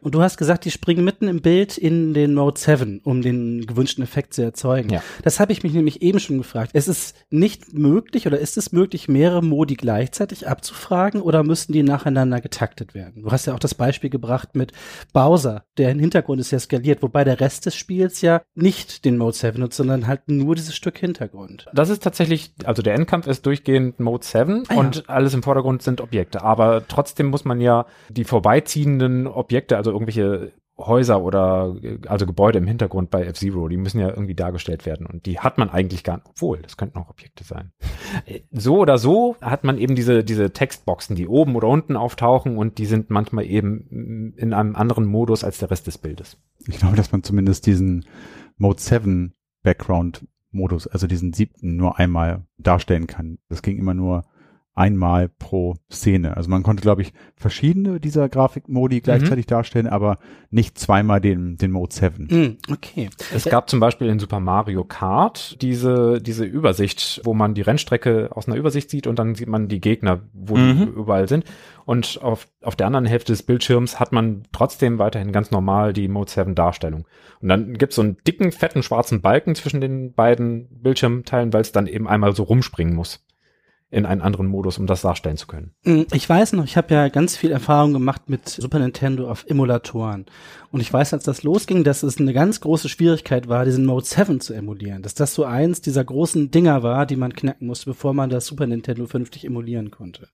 Und 0.00 0.14
du 0.14 0.22
hast 0.22 0.36
gesagt, 0.36 0.64
die 0.64 0.70
springen 0.70 1.04
mitten 1.04 1.28
im 1.28 1.42
Bild 1.42 1.76
in 1.76 2.14
den 2.14 2.34
Mode 2.34 2.58
7, 2.58 3.00
um 3.04 3.22
den 3.22 3.66
gewünschten 3.66 4.02
Effekt 4.02 4.34
zu 4.34 4.42
erzeugen. 4.42 4.90
Ja. 4.90 5.02
Das 5.22 5.40
habe 5.40 5.52
ich 5.52 5.62
mich 5.62 5.72
nämlich 5.72 6.02
eben 6.02 6.20
schon 6.20 6.38
gefragt. 6.38 6.70
Es 6.74 6.88
ist 6.88 7.16
nicht 7.30 7.74
möglich 7.74 8.26
oder 8.26 8.38
ist 8.38 8.56
es 8.56 8.72
möglich, 8.72 9.08
mehrere 9.08 9.42
Modi 9.42 9.74
gleichzeitig 9.74 10.48
abzufragen 10.48 11.20
oder 11.20 11.42
müssten 11.42 11.72
die 11.72 11.82
nacheinander 11.82 12.40
getaktet 12.40 12.93
werden? 12.94 13.22
Du 13.22 13.30
hast 13.30 13.46
ja 13.46 13.54
auch 13.54 13.58
das 13.58 13.74
Beispiel 13.74 14.10
gebracht 14.10 14.54
mit 14.54 14.72
Bowser, 15.12 15.64
der 15.78 15.90
im 15.90 15.98
Hintergrund 15.98 16.40
ist 16.40 16.50
ja 16.50 16.58
skaliert, 16.58 17.02
wobei 17.02 17.24
der 17.24 17.40
Rest 17.40 17.66
des 17.66 17.74
Spiels 17.74 18.20
ja 18.20 18.42
nicht 18.54 19.04
den 19.04 19.18
Mode 19.18 19.36
7 19.36 19.58
nutzt, 19.60 19.76
sondern 19.76 20.06
halt 20.06 20.28
nur 20.28 20.54
dieses 20.54 20.74
Stück 20.74 20.98
Hintergrund. 20.98 21.66
Das 21.74 21.90
ist 21.90 22.02
tatsächlich, 22.02 22.52
also 22.64 22.82
der 22.82 22.94
Endkampf 22.94 23.26
ist 23.26 23.46
durchgehend 23.46 24.00
Mode 24.00 24.24
7 24.24 24.64
Ah 24.68 24.74
ja. 24.74 24.80
und 24.80 25.08
alles 25.08 25.34
im 25.34 25.42
Vordergrund 25.42 25.82
sind 25.82 26.00
Objekte. 26.00 26.42
Aber 26.42 26.86
trotzdem 26.86 27.26
muss 27.26 27.44
man 27.44 27.60
ja 27.60 27.86
die 28.08 28.24
vorbeiziehenden 28.24 29.26
Objekte, 29.26 29.76
also 29.76 29.90
irgendwelche 29.90 30.52
Häuser 30.76 31.22
oder 31.22 31.76
also 32.08 32.26
Gebäude 32.26 32.58
im 32.58 32.66
Hintergrund 32.66 33.10
bei 33.10 33.24
F-Zero, 33.24 33.68
die 33.68 33.76
müssen 33.76 34.00
ja 34.00 34.08
irgendwie 34.08 34.34
dargestellt 34.34 34.86
werden. 34.86 35.06
Und 35.06 35.24
die 35.26 35.38
hat 35.38 35.56
man 35.56 35.70
eigentlich 35.70 36.02
gar 36.02 36.16
nicht. 36.16 36.26
Obwohl, 36.28 36.58
das 36.62 36.76
könnten 36.76 36.98
auch 36.98 37.10
Objekte 37.10 37.44
sein. 37.44 37.72
So 38.50 38.78
oder 38.78 38.98
so 38.98 39.36
hat 39.40 39.64
man 39.64 39.78
eben 39.78 39.94
diese, 39.94 40.24
diese 40.24 40.52
Textboxen, 40.52 41.16
die 41.16 41.26
oben 41.26 41.56
oder 41.56 41.68
unten 41.68 41.96
auftauchen 41.96 42.56
und 42.56 42.78
die 42.78 42.86
sind 42.86 43.10
manchmal 43.10 43.44
eben 43.44 44.32
in 44.36 44.52
einem 44.52 44.76
anderen 44.76 45.04
Modus 45.04 45.44
als 45.44 45.58
der 45.58 45.70
Rest 45.70 45.86
des 45.86 45.98
Bildes. 45.98 46.38
Ich 46.66 46.78
glaube, 46.78 46.96
dass 46.96 47.12
man 47.12 47.22
zumindest 47.22 47.66
diesen 47.66 48.06
Mode 48.56 48.80
7 48.80 49.34
Background 49.62 50.26
Modus, 50.54 50.86
also 50.86 51.06
diesen 51.06 51.32
siebten, 51.32 51.76
nur 51.76 51.98
einmal 51.98 52.46
darstellen 52.58 53.06
kann. 53.06 53.38
Das 53.48 53.62
ging 53.62 53.76
immer 53.76 53.94
nur 53.94 54.24
einmal 54.74 55.28
pro 55.28 55.76
Szene. 55.90 56.36
Also 56.36 56.50
man 56.50 56.64
konnte, 56.64 56.82
glaube 56.82 57.02
ich, 57.02 57.12
verschiedene 57.36 58.00
dieser 58.00 58.28
Grafikmodi 58.28 59.00
gleichzeitig 59.00 59.46
darstellen, 59.46 59.86
aber 59.86 60.18
nicht 60.50 60.78
zweimal 60.78 61.20
den, 61.20 61.56
den 61.56 61.70
Mode 61.70 61.94
7. 61.94 62.28
Hm, 62.28 62.56
okay. 62.70 63.08
Es 63.32 63.44
gab 63.44 63.70
zum 63.70 63.78
Beispiel 63.78 64.08
in 64.08 64.18
Super 64.18 64.40
Mario 64.40 64.84
Kart 64.84 65.62
diese, 65.62 66.20
diese 66.20 66.44
Übersicht, 66.44 67.20
wo 67.24 67.34
man 67.34 67.54
die 67.54 67.62
Rennstrecke 67.62 68.30
aus 68.32 68.48
einer 68.48 68.56
Übersicht 68.56 68.90
sieht 68.90 69.06
und 69.06 69.18
dann 69.18 69.36
sieht 69.36 69.48
man 69.48 69.68
die 69.68 69.80
Gegner, 69.80 70.22
wo 70.32 70.56
die 70.56 70.82
überall 70.96 71.28
sind. 71.28 71.44
Und 71.84 72.18
auf, 72.22 72.48
auf 72.62 72.76
der 72.76 72.86
anderen 72.86 73.04
Hälfte 73.04 73.32
des 73.32 73.42
Bildschirms 73.42 74.00
hat 74.00 74.10
man 74.10 74.42
trotzdem 74.52 74.98
weiterhin 74.98 75.32
ganz 75.32 75.50
normal 75.50 75.92
die 75.92 76.08
Mode 76.08 76.30
7 76.30 76.54
Darstellung. 76.54 77.06
Und 77.40 77.48
dann 77.48 77.74
gibt's 77.74 77.96
so 77.96 78.02
einen 78.02 78.16
dicken, 78.26 78.50
fetten, 78.50 78.82
schwarzen 78.82 79.20
Balken 79.20 79.54
zwischen 79.54 79.80
den 79.80 80.14
beiden 80.14 80.66
Bildschirmteilen, 80.82 81.52
weil 81.52 81.60
es 81.60 81.72
dann 81.72 81.86
eben 81.86 82.08
einmal 82.08 82.34
so 82.34 82.42
rumspringen 82.42 82.94
muss 82.94 83.24
in 83.90 84.06
einen 84.06 84.22
anderen 84.22 84.46
Modus, 84.46 84.78
um 84.78 84.86
das 84.86 85.02
darstellen 85.02 85.36
zu 85.36 85.46
können. 85.46 85.74
Mm, 85.84 86.02
Ich 86.12 86.28
weiß 86.28 86.54
noch, 86.54 86.64
ich 86.64 86.76
habe 86.76 86.92
ja 86.94 87.08
ganz 87.08 87.36
viel 87.36 87.52
Erfahrung 87.52 87.92
gemacht 87.92 88.28
mit 88.28 88.48
Super 88.48 88.80
Nintendo 88.80 89.30
auf 89.30 89.44
Emulatoren. 89.48 90.26
Und 90.72 90.80
ich 90.80 90.92
weiß, 90.92 91.12
als 91.12 91.24
das 91.24 91.44
losging, 91.44 91.84
dass 91.84 92.02
es 92.02 92.18
eine 92.18 92.32
ganz 92.32 92.60
große 92.60 92.88
Schwierigkeit 92.88 93.48
war, 93.48 93.64
diesen 93.64 93.86
Mode 93.86 94.04
7 94.04 94.40
zu 94.40 94.52
emulieren. 94.52 95.02
Dass 95.02 95.14
das 95.14 95.34
so 95.34 95.44
eins 95.44 95.80
dieser 95.80 96.04
großen 96.04 96.50
Dinger 96.50 96.82
war, 96.82 97.06
die 97.06 97.16
man 97.16 97.34
knacken 97.34 97.66
musste, 97.68 97.86
bevor 97.86 98.14
man 98.14 98.30
das 98.30 98.46
Super 98.46 98.66
Nintendo 98.66 99.06
vernünftig 99.06 99.44
emulieren 99.44 99.90
konnte. 99.92 100.28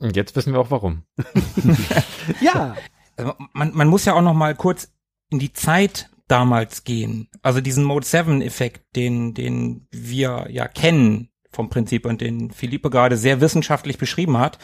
Und 0.00 0.16
jetzt 0.16 0.34
wissen 0.34 0.52
wir 0.52 0.60
auch 0.60 0.72
warum. 0.72 1.04
Ja, 2.40 2.74
Also 3.16 3.34
man, 3.52 3.72
man 3.74 3.88
muss 3.88 4.04
ja 4.04 4.14
auch 4.14 4.22
noch 4.22 4.34
mal 4.34 4.54
kurz 4.54 4.92
in 5.30 5.38
die 5.38 5.52
Zeit 5.52 6.10
damals 6.26 6.84
gehen. 6.84 7.28
Also 7.42 7.60
diesen 7.60 7.84
Mode 7.84 8.06
7 8.06 8.40
Effekt, 8.42 8.96
den, 8.96 9.34
den 9.34 9.86
wir 9.90 10.46
ja 10.50 10.66
kennen 10.68 11.28
vom 11.54 11.70
Prinzip 11.70 12.06
und 12.06 12.20
den 12.20 12.50
Philippe 12.50 12.90
gerade 12.90 13.16
sehr 13.16 13.40
wissenschaftlich 13.40 13.98
beschrieben 13.98 14.38
hat, 14.38 14.58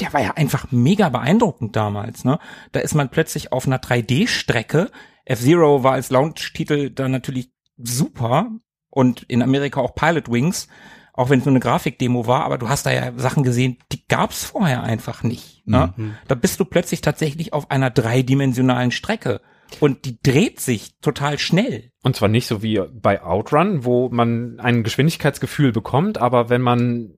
der 0.00 0.12
war 0.12 0.22
ja 0.22 0.32
einfach 0.32 0.72
mega 0.72 1.08
beeindruckend 1.08 1.76
damals, 1.76 2.24
ne? 2.24 2.38
Da 2.72 2.80
ist 2.80 2.94
man 2.94 3.10
plötzlich 3.10 3.52
auf 3.52 3.66
einer 3.66 3.78
3D-Strecke. 3.78 4.90
F-Zero 5.24 5.84
war 5.84 5.92
als 5.92 6.10
Launch-Titel 6.10 6.90
dann 6.90 7.10
natürlich 7.10 7.50
super 7.76 8.50
und 8.90 9.22
in 9.22 9.42
Amerika 9.42 9.80
auch 9.80 9.94
Pilot 9.94 10.30
Wings, 10.30 10.68
auch 11.12 11.28
wenn 11.28 11.40
es 11.40 11.44
nur 11.44 11.52
eine 11.52 11.60
Grafikdemo 11.60 12.26
war, 12.26 12.44
aber 12.44 12.58
du 12.58 12.68
hast 12.68 12.86
da 12.86 12.90
ja 12.90 13.12
Sachen 13.16 13.42
gesehen, 13.42 13.78
die 13.92 14.06
gab's 14.08 14.44
vorher 14.44 14.82
einfach 14.82 15.22
nicht. 15.22 15.66
Ne? 15.66 15.92
Da 16.26 16.34
bist 16.34 16.58
du 16.58 16.64
plötzlich 16.64 17.02
tatsächlich 17.02 17.52
auf 17.52 17.70
einer 17.70 17.90
dreidimensionalen 17.90 18.90
Strecke 18.90 19.42
und 19.80 20.04
die 20.04 20.18
dreht 20.22 20.60
sich 20.60 20.98
total 21.00 21.38
schnell. 21.38 21.90
Und 22.02 22.16
zwar 22.16 22.28
nicht 22.28 22.46
so 22.46 22.62
wie 22.62 22.80
bei 22.92 23.22
Outrun, 23.22 23.84
wo 23.84 24.08
man 24.10 24.58
ein 24.60 24.82
Geschwindigkeitsgefühl 24.82 25.72
bekommt, 25.72 26.18
aber 26.18 26.48
wenn 26.50 26.62
man 26.62 27.14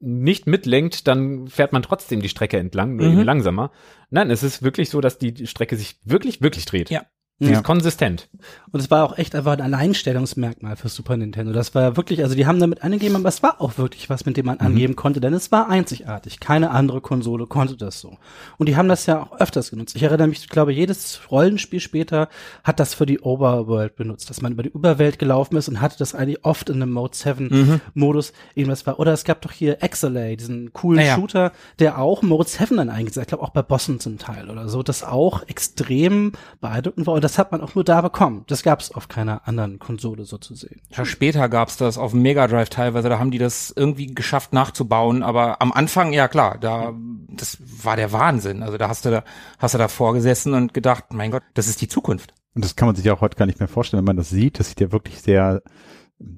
nicht 0.00 0.46
mitlenkt, 0.46 1.08
dann 1.08 1.48
fährt 1.48 1.72
man 1.72 1.82
trotzdem 1.82 2.22
die 2.22 2.28
Strecke 2.28 2.56
entlang, 2.58 2.96
nur 2.96 3.06
Mhm. 3.06 3.12
eben 3.14 3.22
langsamer. 3.24 3.72
Nein, 4.10 4.30
es 4.30 4.42
ist 4.44 4.62
wirklich 4.62 4.90
so, 4.90 5.00
dass 5.00 5.18
die 5.18 5.46
Strecke 5.46 5.76
sich 5.76 5.96
wirklich, 6.04 6.40
wirklich 6.40 6.66
dreht. 6.66 6.88
Ja. 6.90 7.02
Sie 7.40 7.50
Ja. 7.52 7.58
ist 7.58 7.64
konsistent. 7.64 8.28
Und 8.72 8.80
es 8.80 8.90
war 8.90 9.04
auch 9.04 9.16
echt 9.16 9.34
einfach 9.36 9.52
ein 9.52 9.60
Alleinstellungsmerkmal 9.60 10.74
für 10.76 10.88
Super 10.88 11.16
Nintendo. 11.16 11.52
Das 11.52 11.74
war 11.74 11.96
wirklich, 11.96 12.22
also 12.24 12.34
die 12.34 12.46
haben 12.46 12.58
damit 12.58 12.82
angegeben, 12.82 13.14
aber 13.16 13.28
es 13.28 13.42
war 13.42 13.60
auch 13.60 13.78
wirklich 13.78 14.10
was, 14.10 14.26
mit 14.26 14.36
dem 14.36 14.46
man 14.46 14.58
angeben 14.58 14.96
konnte, 14.96 15.20
denn 15.20 15.32
es 15.34 15.52
war 15.52 15.68
einzigartig. 15.68 16.40
Keine 16.40 16.70
andere 16.70 17.00
Konsole 17.00 17.46
konnte 17.46 17.76
das 17.76 18.00
so. 18.00 18.16
Und 18.56 18.68
die 18.68 18.76
haben 18.76 18.88
das 18.88 19.06
ja 19.06 19.22
auch 19.22 19.38
öfters 19.40 19.70
genutzt. 19.70 19.94
Ich 19.94 20.02
erinnere 20.02 20.26
mich, 20.28 20.40
ich 20.40 20.48
glaube, 20.48 20.72
jedes 20.72 21.20
Rollenspiel 21.30 21.78
später 21.80 22.28
hat 22.64 22.80
das 22.80 22.94
für 22.94 23.06
die 23.06 23.20
Overworld 23.20 23.94
benutzt, 23.96 24.28
dass 24.30 24.42
man 24.42 24.52
über 24.52 24.64
die 24.64 24.70
Überwelt 24.70 25.18
gelaufen 25.18 25.56
ist 25.56 25.68
und 25.68 25.80
hatte 25.80 25.96
das 25.98 26.14
eigentlich 26.16 26.44
oft 26.44 26.68
in 26.70 26.82
einem 26.82 26.92
Mode 26.92 27.16
7 27.16 27.80
Modus 27.94 28.32
irgendwas 28.54 28.86
war. 28.86 28.98
Oder 28.98 29.12
es 29.12 29.22
gab 29.24 29.42
doch 29.42 29.52
hier 29.52 29.76
XLA, 29.76 30.34
diesen 30.36 30.72
coolen 30.72 30.98
Naja. 31.00 31.14
Shooter, 31.14 31.52
der 31.78 31.98
auch 31.98 32.22
Mode 32.22 32.48
7 32.48 32.76
dann 32.76 32.90
eingesetzt 32.90 33.18
hat. 33.18 33.22
Ich 33.22 33.28
glaube 33.28 33.44
auch 33.44 33.50
bei 33.50 33.62
Bossen 33.62 34.00
zum 34.00 34.18
Teil 34.18 34.50
oder 34.50 34.68
so, 34.68 34.82
das 34.82 35.04
auch 35.04 35.46
extrem 35.46 36.32
beeindruckend 36.60 37.06
war. 37.06 37.14
Das 37.28 37.36
hat 37.38 37.52
man 37.52 37.60
auch 37.60 37.74
nur 37.74 37.84
da 37.84 38.00
bekommen. 38.00 38.44
Das 38.46 38.62
gab 38.62 38.80
es 38.80 38.90
auf 38.90 39.08
keiner 39.08 39.46
anderen 39.46 39.78
Konsole 39.78 40.24
so 40.24 40.38
zu 40.38 40.54
sehen. 40.54 40.80
Ja, 40.96 41.04
später 41.04 41.50
gab's 41.50 41.76
das 41.76 41.98
auf 41.98 42.12
dem 42.12 42.22
Mega 42.22 42.46
Drive 42.46 42.70
teilweise, 42.70 43.10
da 43.10 43.18
haben 43.18 43.30
die 43.30 43.36
das 43.36 43.70
irgendwie 43.76 44.06
geschafft 44.06 44.54
nachzubauen, 44.54 45.22
aber 45.22 45.60
am 45.60 45.70
Anfang, 45.72 46.14
ja 46.14 46.26
klar, 46.26 46.56
da, 46.58 46.94
das 47.28 47.58
war 47.84 47.96
der 47.96 48.12
Wahnsinn. 48.12 48.62
Also 48.62 48.78
da 48.78 48.88
hast 48.88 49.04
du 49.04 49.10
da, 49.10 49.24
hast 49.58 49.74
du 49.74 49.78
da 49.78 49.88
vorgesessen 49.88 50.54
und 50.54 50.72
gedacht, 50.72 51.12
mein 51.12 51.30
Gott, 51.30 51.42
das 51.52 51.68
ist 51.68 51.82
die 51.82 51.88
Zukunft. 51.88 52.32
Und 52.54 52.64
das 52.64 52.76
kann 52.76 52.86
man 52.86 52.96
sich 52.96 53.04
ja 53.04 53.12
auch 53.12 53.20
heute 53.20 53.36
gar 53.36 53.44
nicht 53.44 53.58
mehr 53.60 53.68
vorstellen, 53.68 54.00
wenn 54.00 54.06
man 54.06 54.16
das 54.16 54.30
sieht. 54.30 54.58
Das 54.58 54.70
sieht 54.70 54.80
ja 54.80 54.90
wirklich 54.90 55.20
sehr, 55.20 55.60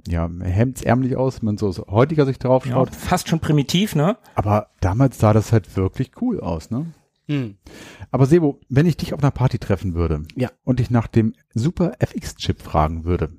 ja, 0.08 0.28
hemdsärmlich 0.42 1.16
aus, 1.16 1.40
wenn 1.40 1.46
man 1.46 1.56
so 1.56 1.68
aus 1.68 1.78
heutiger 1.88 2.26
Sicht 2.26 2.42
drauf 2.42 2.66
Ja, 2.66 2.72
schaut. 2.72 2.94
fast 2.96 3.28
schon 3.28 3.38
primitiv, 3.38 3.94
ne? 3.94 4.18
Aber 4.34 4.70
damals 4.80 5.18
sah 5.20 5.32
das 5.32 5.52
halt 5.52 5.76
wirklich 5.76 6.10
cool 6.20 6.40
aus, 6.40 6.72
ne? 6.72 6.86
Hm. 7.30 7.54
Aber 8.10 8.26
Sebo, 8.26 8.58
wenn 8.68 8.86
ich 8.86 8.96
dich 8.96 9.14
auf 9.14 9.20
einer 9.22 9.30
Party 9.30 9.58
treffen 9.58 9.94
würde 9.94 10.22
Ja. 10.36 10.50
und 10.64 10.80
dich 10.80 10.90
nach 10.90 11.06
dem 11.06 11.34
Super 11.54 11.92
FX-Chip 12.00 12.60
fragen 12.60 13.04
würde, 13.04 13.30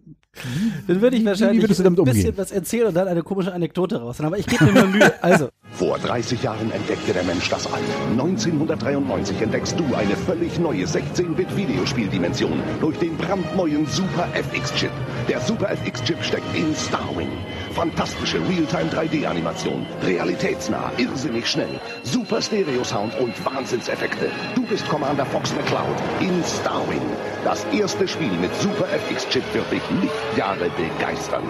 Dann 0.88 1.02
würde 1.02 1.18
ich 1.18 1.26
wahrscheinlich 1.26 1.62
ein 1.62 1.68
bisschen 1.68 2.00
umgehen? 2.00 2.34
was 2.38 2.52
erzählen 2.54 2.88
und 2.88 2.94
dann 2.94 3.10
eine 3.10 3.22
komische 3.22 3.52
Anekdote 3.54 4.00
raus. 4.00 4.22
Aber 4.22 4.38
ich 4.40 4.46
gebe 4.48 4.64
mir 4.64 4.72
mal 4.74 4.88
Mühe. 4.88 5.14
Also, 5.22 5.50
Vor 5.74 6.00
30 6.00 6.42
Jahren 6.42 6.72
entdeckte 6.72 7.12
der 7.12 7.24
Mensch 7.26 7.50
das 7.50 7.68
All. 7.68 7.82
1993 8.12 9.42
entdeckst 9.42 9.78
du 9.78 9.94
eine 9.94 10.16
völlig 10.16 10.58
neue 10.58 10.86
16-Bit-Videospieldimension 10.86 12.64
durch 12.80 12.98
den 13.00 13.18
brandneuen 13.18 13.86
Super 13.88 14.30
FX-Chip. 14.34 14.92
Der 15.28 15.42
Super 15.42 15.70
FX-Chip 15.72 16.24
steckt 16.24 16.56
in 16.56 16.74
Starwing. 16.76 17.30
Fantastische 17.72 18.38
Realtime 18.38 18.90
3D-Animation, 18.92 19.86
realitätsnah, 20.04 20.92
irrsinnig 20.98 21.48
schnell, 21.48 21.80
super 22.04 22.42
Stereo-Sound 22.42 23.18
und 23.20 23.34
Wahnsinnseffekte. 23.46 24.30
Du 24.56 24.64
bist 24.64 24.88
Commander 24.90 25.26
Fox 25.26 25.54
McCloud 25.56 25.96
in 26.20 26.44
Starwing. 26.44 27.02
Das 27.44 27.66
erste 27.74 28.08
Spiel 28.08 28.32
mit 28.34 28.54
Super 28.56 28.88
FX-Chip 28.90 29.44
wird 29.54 29.72
dich 29.72 29.82
Lichtjahre 30.02 30.70
begeistern. 30.70 31.44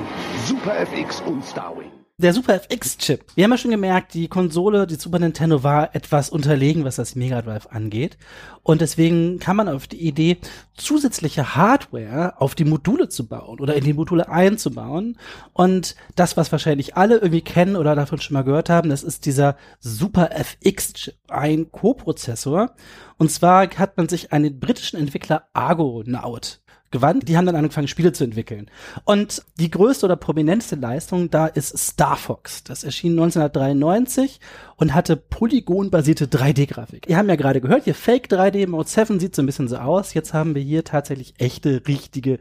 Super 0.45 0.75
FX 0.79 1.21
und 1.21 1.43
Starwing. 1.43 2.00
Der 2.21 2.33
Super 2.33 2.53
FX-Chip. 2.53 3.25
Wir 3.33 3.45
haben 3.45 3.51
ja 3.51 3.57
schon 3.57 3.71
gemerkt, 3.71 4.13
die 4.13 4.27
Konsole, 4.27 4.85
die 4.85 4.93
Super 4.93 5.17
Nintendo 5.17 5.63
war 5.63 5.95
etwas 5.95 6.29
unterlegen, 6.29 6.83
was 6.83 6.97
das 6.97 7.15
Mega 7.15 7.41
Drive 7.41 7.65
angeht. 7.71 8.19
Und 8.61 8.81
deswegen 8.81 9.39
kam 9.39 9.57
man 9.57 9.67
auf 9.67 9.87
die 9.87 10.07
Idee, 10.07 10.37
zusätzliche 10.75 11.55
Hardware 11.55 12.39
auf 12.39 12.53
die 12.53 12.63
Module 12.63 13.09
zu 13.09 13.27
bauen 13.27 13.59
oder 13.59 13.73
in 13.73 13.85
die 13.85 13.93
Module 13.93 14.29
einzubauen. 14.29 15.17
Und 15.53 15.95
das, 16.15 16.37
was 16.37 16.51
wahrscheinlich 16.51 16.95
alle 16.95 17.15
irgendwie 17.15 17.41
kennen 17.41 17.75
oder 17.75 17.95
davon 17.95 18.21
schon 18.21 18.35
mal 18.35 18.43
gehört 18.43 18.69
haben, 18.69 18.91
das 18.91 19.01
ist 19.01 19.25
dieser 19.25 19.55
Super 19.79 20.29
FX-Chip, 20.31 21.15
ein 21.27 21.71
Co-Prozessor. 21.71 22.75
Und 23.17 23.31
zwar 23.31 23.67
hat 23.77 23.97
man 23.97 24.09
sich 24.09 24.31
einen 24.31 24.59
britischen 24.59 24.99
Entwickler 24.99 25.47
Argonaut 25.53 26.60
gewandt. 26.91 27.27
Die 27.27 27.37
haben 27.37 27.45
dann 27.45 27.55
angefangen, 27.55 27.87
Spiele 27.87 28.11
zu 28.11 28.23
entwickeln. 28.23 28.69
Und 29.05 29.43
die 29.57 29.71
größte 29.71 30.05
oder 30.05 30.15
prominenteste 30.15 30.75
Leistung 30.75 31.29
da 31.29 31.47
ist 31.47 31.77
Star 31.77 32.17
Fox. 32.17 32.63
Das 32.63 32.83
erschien 32.83 33.13
1993 33.13 34.39
und 34.75 34.93
hatte 34.93 35.17
polygonbasierte 35.17 36.25
3D-Grafik. 36.25 37.07
Ihr 37.07 37.17
haben 37.17 37.29
ja 37.29 37.35
gerade 37.35 37.61
gehört, 37.61 37.85
hier 37.85 37.95
Fake 37.95 38.27
3D, 38.27 38.67
Mode 38.67 38.89
7 38.89 39.19
sieht 39.19 39.35
so 39.35 39.41
ein 39.41 39.45
bisschen 39.45 39.67
so 39.67 39.77
aus. 39.77 40.13
Jetzt 40.13 40.33
haben 40.33 40.55
wir 40.55 40.61
hier 40.61 40.83
tatsächlich 40.83 41.33
echte, 41.37 41.81
richtige 41.87 42.39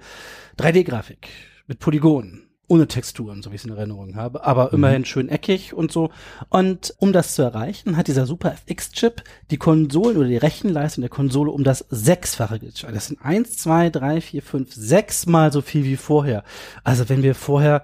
3D-Grafik 0.59 1.29
mit 1.67 1.79
Polygonen 1.79 2.50
ohne 2.71 2.87
Texturen, 2.87 3.43
so 3.43 3.51
wie 3.51 3.57
ich 3.57 3.63
es 3.63 3.67
in 3.67 3.77
Erinnerung 3.77 4.15
habe, 4.15 4.45
aber 4.45 4.73
immerhin 4.73 5.05
schön 5.05 5.29
eckig 5.29 5.75
und 5.75 5.91
so. 5.91 6.11
Und 6.49 6.95
um 6.99 7.13
das 7.13 7.35
zu 7.35 7.43
erreichen, 7.43 7.97
hat 7.97 8.07
dieser 8.07 8.27
Super 8.27 8.53
FX-Chip 8.53 9.25
die 9.51 9.57
Konsolen 9.57 10.17
oder 10.17 10.29
die 10.29 10.37
Rechenleistung 10.37 11.03
der 11.03 11.11
Konsole 11.11 11.51
um 11.51 11.65
das 11.65 11.85
Sechsfache 11.91 12.61
gesteigert. 12.61 12.97
Das 12.97 13.07
sind 13.09 13.21
eins, 13.23 13.57
zwei, 13.57 13.91
drei, 13.91 14.21
vier, 14.21 14.43
fünf, 14.43 14.73
sechs 14.73 15.27
Mal 15.27 15.53
so 15.53 15.63
viel 15.63 15.85
wie 15.85 15.97
vorher. 15.97 16.45
Also 16.85 17.09
wenn 17.09 17.25
wir 17.25 17.35
vorher 17.35 17.83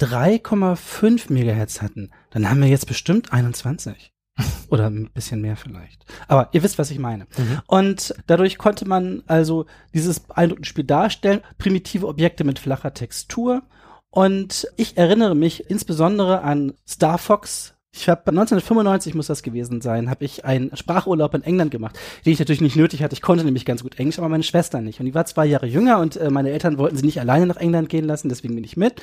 3,5 0.00 1.32
Megahertz 1.32 1.82
hatten, 1.82 2.10
dann 2.30 2.48
haben 2.48 2.60
wir 2.60 2.68
jetzt 2.68 2.86
bestimmt 2.86 3.32
21. 3.34 4.12
Oder 4.68 4.90
ein 4.90 5.10
bisschen 5.12 5.40
mehr 5.40 5.56
vielleicht. 5.56 6.04
Aber 6.28 6.48
ihr 6.52 6.62
wisst, 6.62 6.78
was 6.78 6.90
ich 6.90 6.98
meine. 6.98 7.26
Und 7.66 8.14
dadurch 8.26 8.58
konnte 8.58 8.86
man 8.86 9.22
also 9.26 9.66
dieses 9.94 10.20
beeindruckende 10.20 10.68
Spiel 10.68 10.84
darstellen. 10.84 11.40
Primitive 11.58 12.06
Objekte 12.06 12.44
mit 12.44 12.58
flacher 12.58 12.92
Textur. 12.92 13.62
Und 14.16 14.66
ich 14.76 14.96
erinnere 14.96 15.34
mich 15.34 15.68
insbesondere 15.68 16.40
an 16.40 16.72
Star 16.88 17.18
Fox. 17.18 17.74
Ich 17.92 18.08
habe 18.08 18.22
1995 18.28 19.14
muss 19.14 19.26
das 19.26 19.42
gewesen 19.42 19.82
sein, 19.82 20.08
habe 20.08 20.24
ich 20.24 20.46
einen 20.46 20.74
Sprachurlaub 20.74 21.34
in 21.34 21.42
England 21.42 21.70
gemacht, 21.70 21.98
den 22.24 22.32
ich 22.32 22.38
natürlich 22.38 22.62
nicht 22.62 22.76
nötig 22.76 23.02
hatte. 23.02 23.12
Ich 23.12 23.20
konnte 23.20 23.44
nämlich 23.44 23.66
ganz 23.66 23.82
gut 23.82 23.98
Englisch, 23.98 24.18
aber 24.18 24.30
meine 24.30 24.42
Schwester 24.42 24.80
nicht. 24.80 25.00
Und 25.00 25.04
die 25.04 25.14
war 25.14 25.26
zwei 25.26 25.44
Jahre 25.44 25.66
jünger 25.66 25.98
und 25.98 26.16
äh, 26.16 26.30
meine 26.30 26.50
Eltern 26.50 26.78
wollten 26.78 26.96
sie 26.96 27.04
nicht 27.04 27.20
alleine 27.20 27.46
nach 27.46 27.58
England 27.58 27.90
gehen 27.90 28.06
lassen, 28.06 28.30
deswegen 28.30 28.54
bin 28.54 28.64
ich 28.64 28.78
mit. 28.78 29.02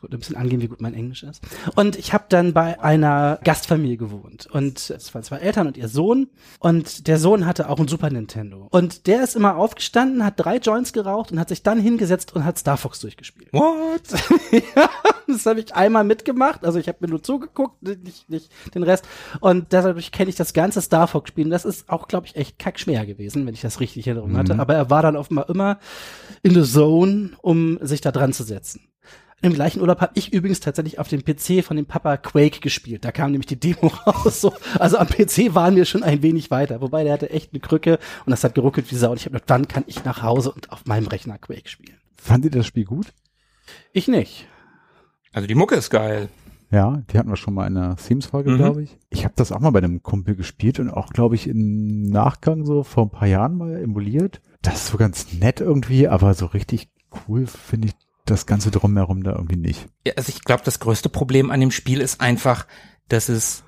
Gut, 0.00 0.12
ein 0.12 0.18
bisschen 0.18 0.36
angehen, 0.36 0.60
wie 0.60 0.68
gut 0.68 0.80
mein 0.80 0.94
Englisch 0.94 1.22
ist. 1.22 1.42
Und 1.76 1.96
ich 1.96 2.12
habe 2.12 2.24
dann 2.28 2.52
bei 2.52 2.80
einer 2.80 3.38
Gastfamilie 3.42 3.96
gewohnt. 3.96 4.46
Und 4.46 4.90
es 4.90 5.14
waren 5.14 5.22
zwei 5.22 5.38
Eltern 5.38 5.66
und 5.66 5.76
ihr 5.76 5.88
Sohn. 5.88 6.28
Und 6.58 7.06
der 7.06 7.18
Sohn 7.18 7.46
hatte 7.46 7.70
auch 7.70 7.78
ein 7.78 7.88
Super 7.88 8.10
Nintendo. 8.10 8.68
Und 8.70 9.06
der 9.06 9.24
ist 9.24 9.34
immer 9.34 9.56
aufgestanden, 9.56 10.24
hat 10.24 10.34
drei 10.36 10.58
Joints 10.58 10.92
geraucht 10.92 11.32
und 11.32 11.40
hat 11.40 11.48
sich 11.48 11.62
dann 11.62 11.78
hingesetzt 11.78 12.34
und 12.34 12.44
hat 12.44 12.58
Star 12.58 12.76
Fox 12.76 13.00
durchgespielt. 13.00 13.52
What? 13.52 14.02
ja, 14.76 14.90
das 15.26 15.46
habe 15.46 15.60
ich 15.60 15.74
einmal 15.74 16.04
mitgemacht. 16.04 16.64
Also 16.64 16.78
ich 16.78 16.88
habe 16.88 16.98
mir 17.00 17.08
nur 17.08 17.22
zugeguckt, 17.22 17.82
nicht, 17.82 18.28
nicht 18.28 18.50
den 18.74 18.82
Rest. 18.82 19.06
Und 19.40 19.72
dadurch 19.72 20.12
kenne 20.12 20.28
ich 20.28 20.36
das 20.36 20.52
ganze 20.52 20.82
Star 20.82 21.08
Fox 21.08 21.28
Spiel. 21.28 21.46
Und 21.46 21.50
das 21.50 21.64
ist 21.64 21.88
auch, 21.88 22.08
glaube 22.08 22.26
ich, 22.26 22.36
echt 22.36 22.58
kackschwer 22.58 23.06
gewesen, 23.06 23.46
wenn 23.46 23.54
ich 23.54 23.60
das 23.60 23.80
richtig 23.80 24.06
in 24.06 24.16
Erinnerung 24.16 24.36
hatte. 24.36 24.58
Aber 24.58 24.74
er 24.74 24.90
war 24.90 25.02
dann 25.02 25.16
offenbar 25.16 25.48
immer 25.48 25.78
in 26.42 26.54
the 26.54 26.70
zone, 26.70 27.30
um 27.40 27.78
sich 27.80 28.00
da 28.00 28.12
dran 28.12 28.32
zu 28.32 28.42
setzen. 28.44 28.80
Im 29.44 29.52
gleichen 29.52 29.82
Urlaub 29.82 30.00
habe 30.00 30.12
ich 30.14 30.32
übrigens 30.32 30.60
tatsächlich 30.60 30.98
auf 30.98 31.08
dem 31.08 31.22
PC 31.22 31.62
von 31.62 31.76
dem 31.76 31.84
Papa 31.84 32.16
Quake 32.16 32.60
gespielt. 32.60 33.04
Da 33.04 33.12
kam 33.12 33.30
nämlich 33.30 33.46
die 33.46 33.60
Demo 33.60 33.88
raus. 34.06 34.40
So. 34.40 34.54
Also 34.78 34.96
am 34.96 35.06
PC 35.06 35.54
waren 35.54 35.76
wir 35.76 35.84
schon 35.84 36.02
ein 36.02 36.22
wenig 36.22 36.50
weiter. 36.50 36.80
Wobei 36.80 37.04
der 37.04 37.12
hatte 37.12 37.28
echt 37.28 37.52
eine 37.52 37.60
Krücke 37.60 37.98
und 38.24 38.30
das 38.30 38.42
hat 38.42 38.54
geruckelt 38.54 38.90
wie 38.90 38.94
Sau. 38.94 39.10
Und 39.10 39.18
ich 39.18 39.26
habe 39.26 39.34
gedacht, 39.34 39.50
dann 39.50 39.68
kann 39.68 39.84
ich 39.86 40.02
nach 40.04 40.22
Hause 40.22 40.50
und 40.50 40.72
auf 40.72 40.86
meinem 40.86 41.06
Rechner 41.08 41.36
Quake 41.36 41.68
spielen. 41.68 41.98
Fandet 42.16 42.54
ihr 42.54 42.60
das 42.60 42.66
Spiel 42.66 42.86
gut? 42.86 43.12
Ich 43.92 44.08
nicht. 44.08 44.46
Also 45.34 45.46
die 45.46 45.54
Mucke 45.54 45.74
ist 45.74 45.90
geil. 45.90 46.30
Ja, 46.70 47.02
die 47.12 47.18
hatten 47.18 47.28
wir 47.28 47.36
schon 47.36 47.52
mal 47.52 47.66
in 47.66 47.76
einer 47.76 47.96
Themes-Folge, 47.96 48.52
Mhm. 48.52 48.56
glaube 48.56 48.82
ich. 48.84 48.96
Ich 49.10 49.24
habe 49.24 49.34
das 49.36 49.52
auch 49.52 49.60
mal 49.60 49.72
bei 49.72 49.80
einem 49.80 50.02
Kumpel 50.02 50.36
gespielt 50.36 50.80
und 50.80 50.88
auch, 50.90 51.10
glaube 51.10 51.34
ich, 51.34 51.46
im 51.48 52.04
Nachgang 52.04 52.64
so 52.64 52.82
vor 52.82 53.04
ein 53.04 53.10
paar 53.10 53.28
Jahren 53.28 53.58
mal 53.58 53.76
emuliert. 53.76 54.40
Das 54.62 54.76
ist 54.76 54.86
so 54.86 54.96
ganz 54.96 55.34
nett 55.34 55.60
irgendwie, 55.60 56.08
aber 56.08 56.32
so 56.32 56.46
richtig 56.46 56.88
cool 57.28 57.46
finde 57.46 57.88
ich 57.88 57.94
das 58.24 58.46
Ganze 58.46 58.70
drumherum 58.70 59.22
da 59.22 59.32
irgendwie 59.32 59.56
nicht. 59.56 59.86
Ja, 60.06 60.14
also 60.16 60.30
ich 60.30 60.44
glaube, 60.44 60.62
das 60.64 60.80
größte 60.80 61.08
Problem 61.08 61.50
an 61.50 61.60
dem 61.60 61.70
Spiel 61.70 62.00
ist 62.00 62.20
einfach, 62.20 62.66
dass 63.08 63.28
es 63.28 63.64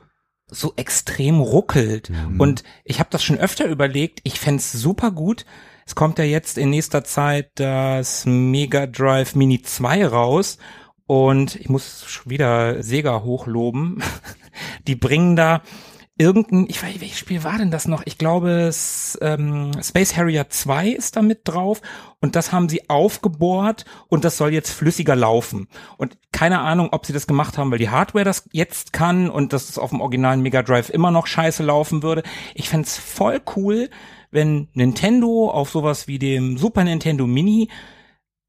so 0.48 0.72
extrem 0.76 1.40
ruckelt. 1.40 2.10
Und 2.38 2.62
ich 2.84 3.00
habe 3.00 3.10
das 3.10 3.24
schon 3.24 3.38
öfter 3.38 3.66
überlegt. 3.66 4.20
Ich 4.22 4.38
fänd's 4.38 4.72
super 4.72 5.10
gut. 5.10 5.44
Es 5.86 5.94
kommt 5.94 6.18
ja 6.18 6.24
jetzt 6.24 6.56
in 6.56 6.70
nächster 6.70 7.04
Zeit 7.04 7.50
das 7.56 8.26
Mega 8.26 8.86
Drive 8.86 9.34
Mini 9.34 9.62
2 9.62 10.06
raus. 10.06 10.58
Und 11.06 11.56
ich 11.56 11.68
muss 11.68 12.20
wieder 12.24 12.82
Sega 12.82 13.22
hochloben. 13.22 14.02
Die 14.86 14.96
bringen 14.96 15.36
da 15.36 15.62
irgendein, 16.18 16.66
ich 16.68 16.82
weiß, 16.82 16.92
nicht, 16.92 17.00
welches 17.02 17.18
Spiel 17.18 17.44
war 17.44 17.58
denn 17.58 17.70
das 17.70 17.88
noch? 17.88 18.02
Ich 18.06 18.16
glaube, 18.16 18.50
es, 18.50 19.18
ähm, 19.20 19.72
Space 19.82 20.16
Harrier 20.16 20.48
2 20.48 20.88
ist 20.88 21.16
da 21.16 21.22
mit 21.22 21.40
drauf 21.44 21.82
und 22.20 22.36
das 22.36 22.52
haben 22.52 22.68
sie 22.68 22.88
aufgebohrt 22.88 23.84
und 24.08 24.24
das 24.24 24.38
soll 24.38 24.52
jetzt 24.52 24.70
flüssiger 24.70 25.14
laufen. 25.14 25.68
Und 25.98 26.16
keine 26.32 26.60
Ahnung, 26.60 26.88
ob 26.92 27.04
sie 27.04 27.12
das 27.12 27.26
gemacht 27.26 27.58
haben, 27.58 27.70
weil 27.70 27.78
die 27.78 27.90
Hardware 27.90 28.24
das 28.24 28.48
jetzt 28.52 28.92
kann 28.92 29.28
und 29.28 29.52
dass 29.52 29.68
es 29.68 29.78
auf 29.78 29.90
dem 29.90 30.00
originalen 30.00 30.40
Mega 30.40 30.62
Drive 30.62 30.88
immer 30.88 31.10
noch 31.10 31.26
scheiße 31.26 31.62
laufen 31.62 32.02
würde. 32.02 32.22
Ich 32.54 32.68
fänd's 32.68 32.96
voll 32.96 33.40
cool, 33.56 33.90
wenn 34.30 34.68
Nintendo 34.72 35.50
auf 35.50 35.70
sowas 35.70 36.08
wie 36.08 36.18
dem 36.18 36.56
Super 36.56 36.84
Nintendo 36.84 37.26
Mini 37.26 37.68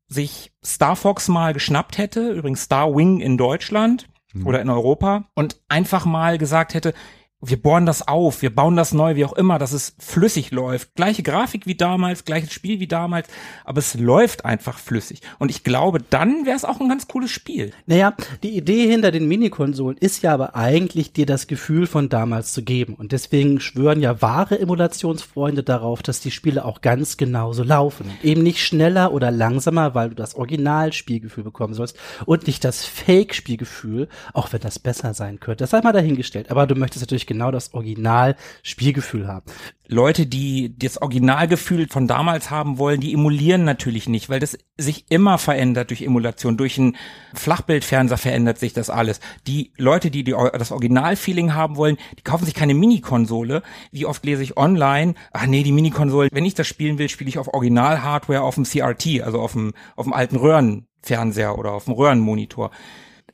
sich 0.08 0.54
Star 0.64 0.96
Fox 0.96 1.28
mal 1.28 1.54
geschnappt 1.54 1.98
hätte, 1.98 2.32
übrigens 2.32 2.64
Star 2.64 2.96
Wing 2.96 3.20
in 3.20 3.38
Deutschland 3.38 4.08
oder 4.46 4.62
in 4.62 4.70
Europa 4.70 5.26
und 5.34 5.60
einfach 5.68 6.06
mal 6.06 6.38
gesagt 6.38 6.74
hätte, 6.74 6.94
wir 7.40 7.62
bohren 7.62 7.86
das 7.86 8.08
auf, 8.08 8.42
wir 8.42 8.54
bauen 8.54 8.76
das 8.76 8.94
neu, 8.94 9.16
wie 9.16 9.24
auch 9.24 9.34
immer, 9.34 9.60
dass 9.60 9.72
es 9.72 9.96
flüssig 10.00 10.50
läuft. 10.50 10.96
Gleiche 10.96 11.22
Grafik 11.22 11.68
wie 11.68 11.76
damals, 11.76 12.26
gleiches 12.26 12.52
Spiel 12.52 12.80
wie 12.80 12.88
damals, 12.88 13.28
aber 13.64 13.78
es 13.78 13.94
läuft 13.94 14.44
einfach 14.44 14.80
flüssig. 14.80 15.22
Und 15.38 15.52
ich 15.52 15.64
glaube, 15.64 16.00
dann 16.10 16.48
wäre 16.48 16.56
es 16.56 16.66
auch 16.66 16.80
ein 16.80 16.90
ganz 16.90 17.08
cooles 17.08 17.30
Spiel. 17.30 17.74
Naja, 17.86 18.16
die 18.42 18.58
Idee 18.58 18.90
hinter 18.90 19.12
den 19.12 19.28
Minikonsolen 19.28 19.98
ist 19.98 20.24
ja 20.24 20.34
aber 20.34 20.56
eigentlich, 20.56 21.14
dir 21.14 21.28
das 21.28 21.46
Gefühl 21.46 21.86
von 21.86 22.10
damals 22.10 22.54
zu 22.54 22.64
geben. 22.64 22.96
Und 22.96 23.12
deswegen 23.12 23.60
schwören 23.60 24.02
ja 24.02 24.20
wahre 24.20 24.60
Emulationsfreunde 24.60 25.62
darauf, 25.62 26.02
dass 26.02 26.22
die 26.22 26.32
Spiele 26.32 26.66
auch 26.66 26.82
ganz 26.82 27.18
genauso 27.18 27.62
laufen. 27.62 28.10
Eben 28.24 28.42
nicht 28.42 28.66
schneller 28.66 29.14
oder 29.14 29.30
langsamer, 29.30 29.94
weil 29.94 30.10
du 30.10 30.16
das 30.16 30.34
Originalspielgefühl 30.34 31.44
bekommen 31.44 31.76
sollst 31.76 31.98
und 32.26 32.48
nicht 32.48 32.64
das 32.64 32.84
Fake-Spielgefühl, 32.84 34.08
auch 34.34 34.52
wenn 34.54 34.62
das 34.62 34.80
besser 34.80 35.14
sein 35.14 35.40
könnte. 35.40 35.64
Das 35.64 35.70
sei 35.70 35.82
mal 35.82 35.94
dahingestellt. 35.94 36.50
Aber 36.50 36.66
du 36.66 36.74
möchtest 36.74 37.04
natürlich 37.04 37.27
genau 37.28 37.52
das 37.52 37.74
Original-Spielgefühl 37.74 39.28
haben. 39.28 39.46
Leute, 39.90 40.26
die 40.26 40.78
das 40.78 41.02
Originalgefühl 41.02 41.88
von 41.88 42.08
damals 42.08 42.52
haben 42.52 42.78
wollen, 42.78 43.00
die 43.00 43.14
emulieren 43.14 43.64
natürlich 43.64 44.10
nicht, 44.10 44.30
weil 44.30 44.40
das 44.40 44.58
sich 44.78 45.06
immer 45.10 45.38
verändert 45.38 45.90
durch 45.90 46.02
Emulation. 46.02 46.58
Durch 46.58 46.78
einen 46.78 46.98
Flachbildfernseher 47.34 48.18
verändert 48.18 48.60
sich 48.60 48.74
das 48.74 48.90
alles. 48.90 49.22
Die 49.48 49.72
Leute, 49.78 50.12
die, 50.12 50.24
die 50.24 50.36
das 50.54 50.72
Originalfeeling 50.72 51.54
haben 51.54 51.78
wollen, 51.78 51.98
die 52.18 52.24
kaufen 52.24 52.46
sich 52.46 52.54
keine 52.54 52.74
Minikonsole. 52.74 53.64
Wie 53.92 54.06
oft 54.06 54.26
lese 54.26 54.44
ich 54.44 54.58
online, 54.58 55.16
ach 55.32 55.46
nee, 55.46 55.64
die 55.64 55.72
Minikonsole, 55.72 56.30
wenn 56.32 56.46
ich 56.46 56.56
das 56.56 56.68
spielen 56.68 56.98
will, 56.98 57.10
spiele 57.10 57.30
ich 57.30 57.38
auf 57.38 57.54
Original-Hardware 57.54 58.42
auf 58.42 58.56
dem 58.56 58.66
CRT, 58.66 59.22
also 59.22 59.40
auf 59.40 59.54
dem, 59.54 59.74
auf 59.96 60.06
dem 60.06 60.14
alten 60.14 60.36
Röhrenfernseher 60.36 61.58
oder 61.58 61.72
auf 61.72 61.86
dem 61.86 61.94
Röhrenmonitor. 61.94 62.72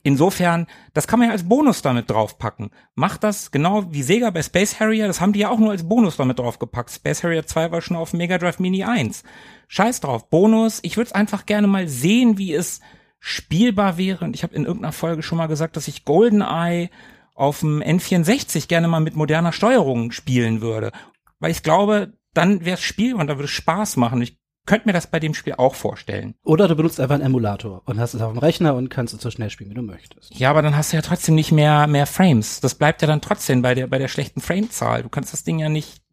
Insofern, 0.06 0.66
das 0.92 1.06
kann 1.06 1.18
man 1.18 1.28
ja 1.28 1.32
als 1.32 1.48
Bonus 1.48 1.80
damit 1.80 2.10
draufpacken. 2.10 2.70
Macht 2.94 3.24
das 3.24 3.50
genau 3.50 3.90
wie 3.90 4.02
Sega 4.02 4.28
bei 4.28 4.42
Space 4.42 4.78
Harrier, 4.78 5.06
das 5.06 5.22
haben 5.22 5.32
die 5.32 5.40
ja 5.40 5.48
auch 5.48 5.58
nur 5.58 5.70
als 5.70 5.88
Bonus 5.88 6.18
damit 6.18 6.38
draufgepackt. 6.38 6.90
Space 6.90 7.24
Harrier 7.24 7.46
2 7.46 7.72
war 7.72 7.80
schon 7.80 7.96
auf 7.96 8.12
Mega 8.12 8.36
Drive 8.36 8.58
Mini 8.58 8.84
1. 8.84 9.24
Scheiß 9.66 10.00
drauf, 10.00 10.28
Bonus. 10.28 10.80
Ich 10.82 10.98
würde 10.98 11.06
es 11.06 11.14
einfach 11.14 11.46
gerne 11.46 11.66
mal 11.66 11.88
sehen, 11.88 12.36
wie 12.36 12.52
es 12.52 12.80
spielbar 13.18 13.96
wäre. 13.96 14.26
Und 14.26 14.36
ich 14.36 14.42
habe 14.42 14.54
in 14.54 14.66
irgendeiner 14.66 14.92
Folge 14.92 15.22
schon 15.22 15.38
mal 15.38 15.46
gesagt, 15.46 15.76
dass 15.76 15.88
ich 15.88 16.04
GoldenEye 16.04 16.90
auf 17.34 17.60
dem 17.60 17.82
N64 17.82 18.68
gerne 18.68 18.88
mal 18.88 19.00
mit 19.00 19.16
moderner 19.16 19.52
Steuerung 19.52 20.12
spielen 20.12 20.60
würde. 20.60 20.92
Weil 21.40 21.50
ich 21.50 21.62
glaube, 21.62 22.12
dann 22.34 22.66
wäre 22.66 22.74
es 22.74 22.82
spielbar 22.82 23.22
und 23.22 23.28
da 23.28 23.36
würde 23.36 23.44
es 23.44 23.50
Spaß 23.52 23.96
machen. 23.96 24.20
Ich 24.20 24.38
könnte 24.66 24.88
mir 24.88 24.92
das 24.92 25.06
bei 25.06 25.20
dem 25.20 25.34
Spiel 25.34 25.54
auch 25.54 25.74
vorstellen. 25.74 26.34
Oder 26.42 26.68
du 26.68 26.76
benutzt 26.76 27.00
einfach 27.00 27.14
einen 27.14 27.24
Emulator 27.24 27.82
und 27.84 27.98
hast 27.98 28.14
es 28.14 28.22
auf 28.22 28.32
dem 28.32 28.38
Rechner 28.38 28.74
und 28.74 28.88
kannst 28.88 29.14
es 29.14 29.20
so 29.20 29.30
schnell 29.30 29.50
spielen, 29.50 29.70
wie 29.70 29.74
du 29.74 29.82
möchtest. 29.82 30.34
Ja, 30.38 30.50
aber 30.50 30.62
dann 30.62 30.76
hast 30.76 30.92
du 30.92 30.96
ja 30.96 31.02
trotzdem 31.02 31.34
nicht 31.34 31.52
mehr, 31.52 31.86
mehr 31.86 32.06
Frames. 32.06 32.60
Das 32.60 32.74
bleibt 32.74 33.02
ja 33.02 33.08
dann 33.08 33.20
trotzdem 33.20 33.62
bei 33.62 33.74
der, 33.74 33.86
bei 33.86 33.98
der 33.98 34.08
schlechten 34.08 34.40
Framezahl. 34.40 35.02
Du 35.02 35.08
kannst 35.08 35.32
das 35.32 35.44
Ding 35.44 35.58
ja 35.58 35.68
nicht 35.68 36.04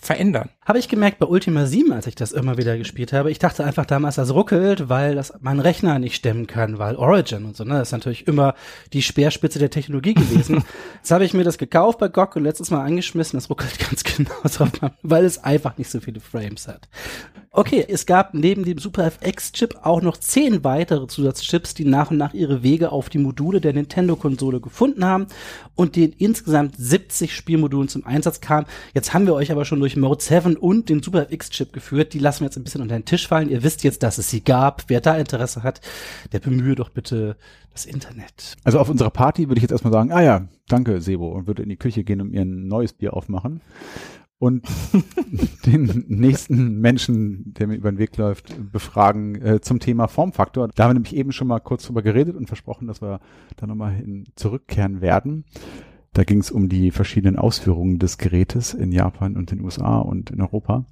verändern. 0.00 0.50
Habe 0.64 0.78
ich 0.78 0.88
gemerkt 0.88 1.18
bei 1.18 1.26
Ultima 1.26 1.66
7, 1.66 1.92
als 1.92 2.06
ich 2.06 2.14
das 2.14 2.32
immer 2.32 2.56
wieder 2.56 2.78
gespielt 2.78 3.12
habe. 3.12 3.30
Ich 3.30 3.38
dachte 3.38 3.64
einfach 3.64 3.84
damals, 3.84 4.14
das 4.14 4.32
ruckelt, 4.32 4.88
weil 4.88 5.16
das 5.16 5.34
mein 5.40 5.58
Rechner 5.58 5.98
nicht 5.98 6.14
stemmen 6.14 6.46
kann, 6.46 6.78
weil 6.78 6.96
Origin 6.96 7.44
und 7.44 7.56
so, 7.56 7.64
ne? 7.64 7.74
Das 7.74 7.88
ist 7.88 7.92
natürlich 7.92 8.28
immer 8.28 8.54
die 8.92 9.02
Speerspitze 9.02 9.58
der 9.58 9.70
Technologie 9.70 10.14
gewesen. 10.14 10.62
Jetzt 10.96 11.10
habe 11.10 11.24
ich 11.24 11.34
mir 11.34 11.44
das 11.44 11.58
gekauft 11.58 11.98
bei 11.98 12.08
GOG 12.08 12.36
und 12.36 12.44
letztes 12.44 12.70
Mal 12.70 12.84
angeschmissen, 12.84 13.36
das 13.36 13.50
ruckelt 13.50 13.78
ganz 13.90 14.04
genau 14.04 14.30
drauf, 14.44 14.92
weil 15.02 15.24
es 15.24 15.42
einfach 15.42 15.76
nicht 15.78 15.90
so 15.90 16.00
viele 16.00 16.20
Frames 16.20 16.68
hat. 16.68 16.88
Okay, 17.58 17.84
es 17.88 18.06
gab 18.06 18.34
neben 18.34 18.64
dem 18.64 18.78
Super 18.78 19.04
FX-Chip 19.06 19.80
auch 19.82 20.00
noch 20.00 20.16
zehn 20.16 20.62
weitere 20.62 21.08
Zusatzchips, 21.08 21.74
die 21.74 21.84
nach 21.84 22.12
und 22.12 22.16
nach 22.16 22.32
ihre 22.32 22.62
Wege 22.62 22.92
auf 22.92 23.08
die 23.08 23.18
Module 23.18 23.60
der 23.60 23.72
Nintendo-Konsole 23.72 24.60
gefunden 24.60 25.04
haben 25.04 25.26
und 25.74 25.96
die 25.96 26.04
in 26.04 26.12
insgesamt 26.12 26.76
70 26.78 27.34
Spielmodulen 27.34 27.88
zum 27.88 28.06
Einsatz 28.06 28.40
kamen. 28.40 28.68
Jetzt 28.94 29.12
haben 29.12 29.26
wir 29.26 29.34
euch 29.34 29.50
aber 29.50 29.64
schon 29.64 29.80
durch 29.80 29.96
Mode 29.96 30.22
7 30.22 30.56
und 30.56 30.88
den 30.88 31.02
Super 31.02 31.32
FX-Chip 31.32 31.72
geführt. 31.72 32.12
Die 32.12 32.20
lassen 32.20 32.42
wir 32.42 32.46
jetzt 32.46 32.58
ein 32.58 32.62
bisschen 32.62 32.80
unter 32.80 32.96
den 32.96 33.06
Tisch 33.06 33.26
fallen. 33.26 33.50
Ihr 33.50 33.64
wisst 33.64 33.82
jetzt, 33.82 34.04
dass 34.04 34.18
es 34.18 34.30
sie 34.30 34.44
gab. 34.44 34.84
Wer 34.86 35.00
da 35.00 35.16
Interesse 35.16 35.64
hat, 35.64 35.80
der 36.30 36.38
bemühe 36.38 36.76
doch 36.76 36.90
bitte 36.90 37.36
das 37.72 37.86
Internet. 37.86 38.54
Also 38.62 38.78
auf 38.78 38.88
unserer 38.88 39.10
Party 39.10 39.48
würde 39.48 39.58
ich 39.58 39.62
jetzt 39.62 39.72
erstmal 39.72 39.92
sagen, 39.92 40.12
ah 40.12 40.22
ja, 40.22 40.46
danke 40.68 41.00
Sebo 41.00 41.26
und 41.30 41.48
würde 41.48 41.64
in 41.64 41.70
die 41.70 41.76
Küche 41.76 42.04
gehen 42.04 42.20
und 42.20 42.30
mir 42.30 42.42
ein 42.42 42.68
neues 42.68 42.92
Bier 42.92 43.14
aufmachen 43.14 43.62
und 44.38 44.66
den 45.66 46.04
nächsten 46.08 46.80
Menschen, 46.80 47.54
der 47.54 47.66
mir 47.66 47.76
über 47.76 47.90
den 47.90 47.98
Weg 47.98 48.16
läuft, 48.16 48.54
befragen 48.72 49.34
äh, 49.42 49.60
zum 49.60 49.80
Thema 49.80 50.08
Formfaktor. 50.08 50.68
Da 50.68 50.84
haben 50.84 50.90
wir 50.90 50.94
nämlich 50.94 51.16
eben 51.16 51.32
schon 51.32 51.48
mal 51.48 51.60
kurz 51.60 51.84
drüber 51.84 52.02
geredet 52.02 52.36
und 52.36 52.46
versprochen, 52.46 52.86
dass 52.86 53.02
wir 53.02 53.20
da 53.56 53.66
nochmal 53.66 53.92
hin 53.92 54.26
zurückkehren 54.36 55.00
werden. 55.00 55.44
Da 56.12 56.24
ging 56.24 56.40
es 56.40 56.50
um 56.50 56.68
die 56.68 56.90
verschiedenen 56.90 57.36
Ausführungen 57.36 57.98
des 57.98 58.18
Gerätes 58.18 58.74
in 58.74 58.92
Japan 58.92 59.36
und 59.36 59.50
den 59.50 59.60
USA 59.60 59.98
und 59.98 60.30
in 60.30 60.40
Europa. 60.40 60.84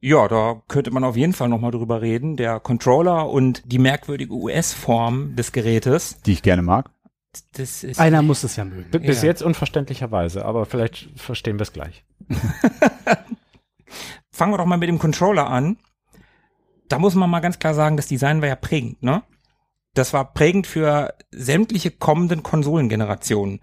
Ja, 0.00 0.28
da 0.28 0.62
könnte 0.68 0.92
man 0.92 1.02
auf 1.02 1.16
jeden 1.16 1.32
Fall 1.32 1.48
nochmal 1.48 1.72
drüber 1.72 2.00
reden. 2.02 2.36
Der 2.36 2.60
Controller 2.60 3.28
und 3.28 3.62
die 3.70 3.78
merkwürdige 3.78 4.32
US-Form 4.32 5.34
des 5.34 5.50
Gerätes. 5.50 6.22
Die 6.22 6.32
ich 6.32 6.42
gerne 6.42 6.62
mag. 6.62 6.90
Das 7.52 7.84
ist 7.84 8.00
Einer 8.00 8.22
muss 8.22 8.42
es 8.42 8.56
ja 8.56 8.64
mögen. 8.64 8.90
B- 8.90 8.98
Bis 8.98 9.22
Ja. 9.22 9.28
jetzt 9.28 9.42
unverständlicherweise, 9.42 10.44
aber 10.44 10.64
vielleicht 10.66 11.08
verstehen 11.16 11.58
wir 11.58 11.62
es 11.62 11.72
gleich. 11.72 12.04
Fangen 14.32 14.52
wir 14.52 14.58
doch 14.58 14.66
mal 14.66 14.76
mit 14.78 14.88
dem 14.88 14.98
Controller 14.98 15.48
an. 15.48 15.76
Da 16.88 16.98
muss 16.98 17.14
man 17.14 17.28
mal 17.28 17.40
ganz 17.40 17.58
klar 17.58 17.74
sagen, 17.74 17.96
das 17.96 18.06
Design 18.06 18.40
war 18.40 18.48
ja 18.48 18.56
prägend, 18.56 19.02
ne? 19.02 19.22
Das 19.94 20.12
war 20.12 20.32
prägend 20.32 20.66
für 20.66 21.14
sämtliche 21.30 21.90
kommenden 21.90 22.42
Konsolengenerationen. 22.42 23.60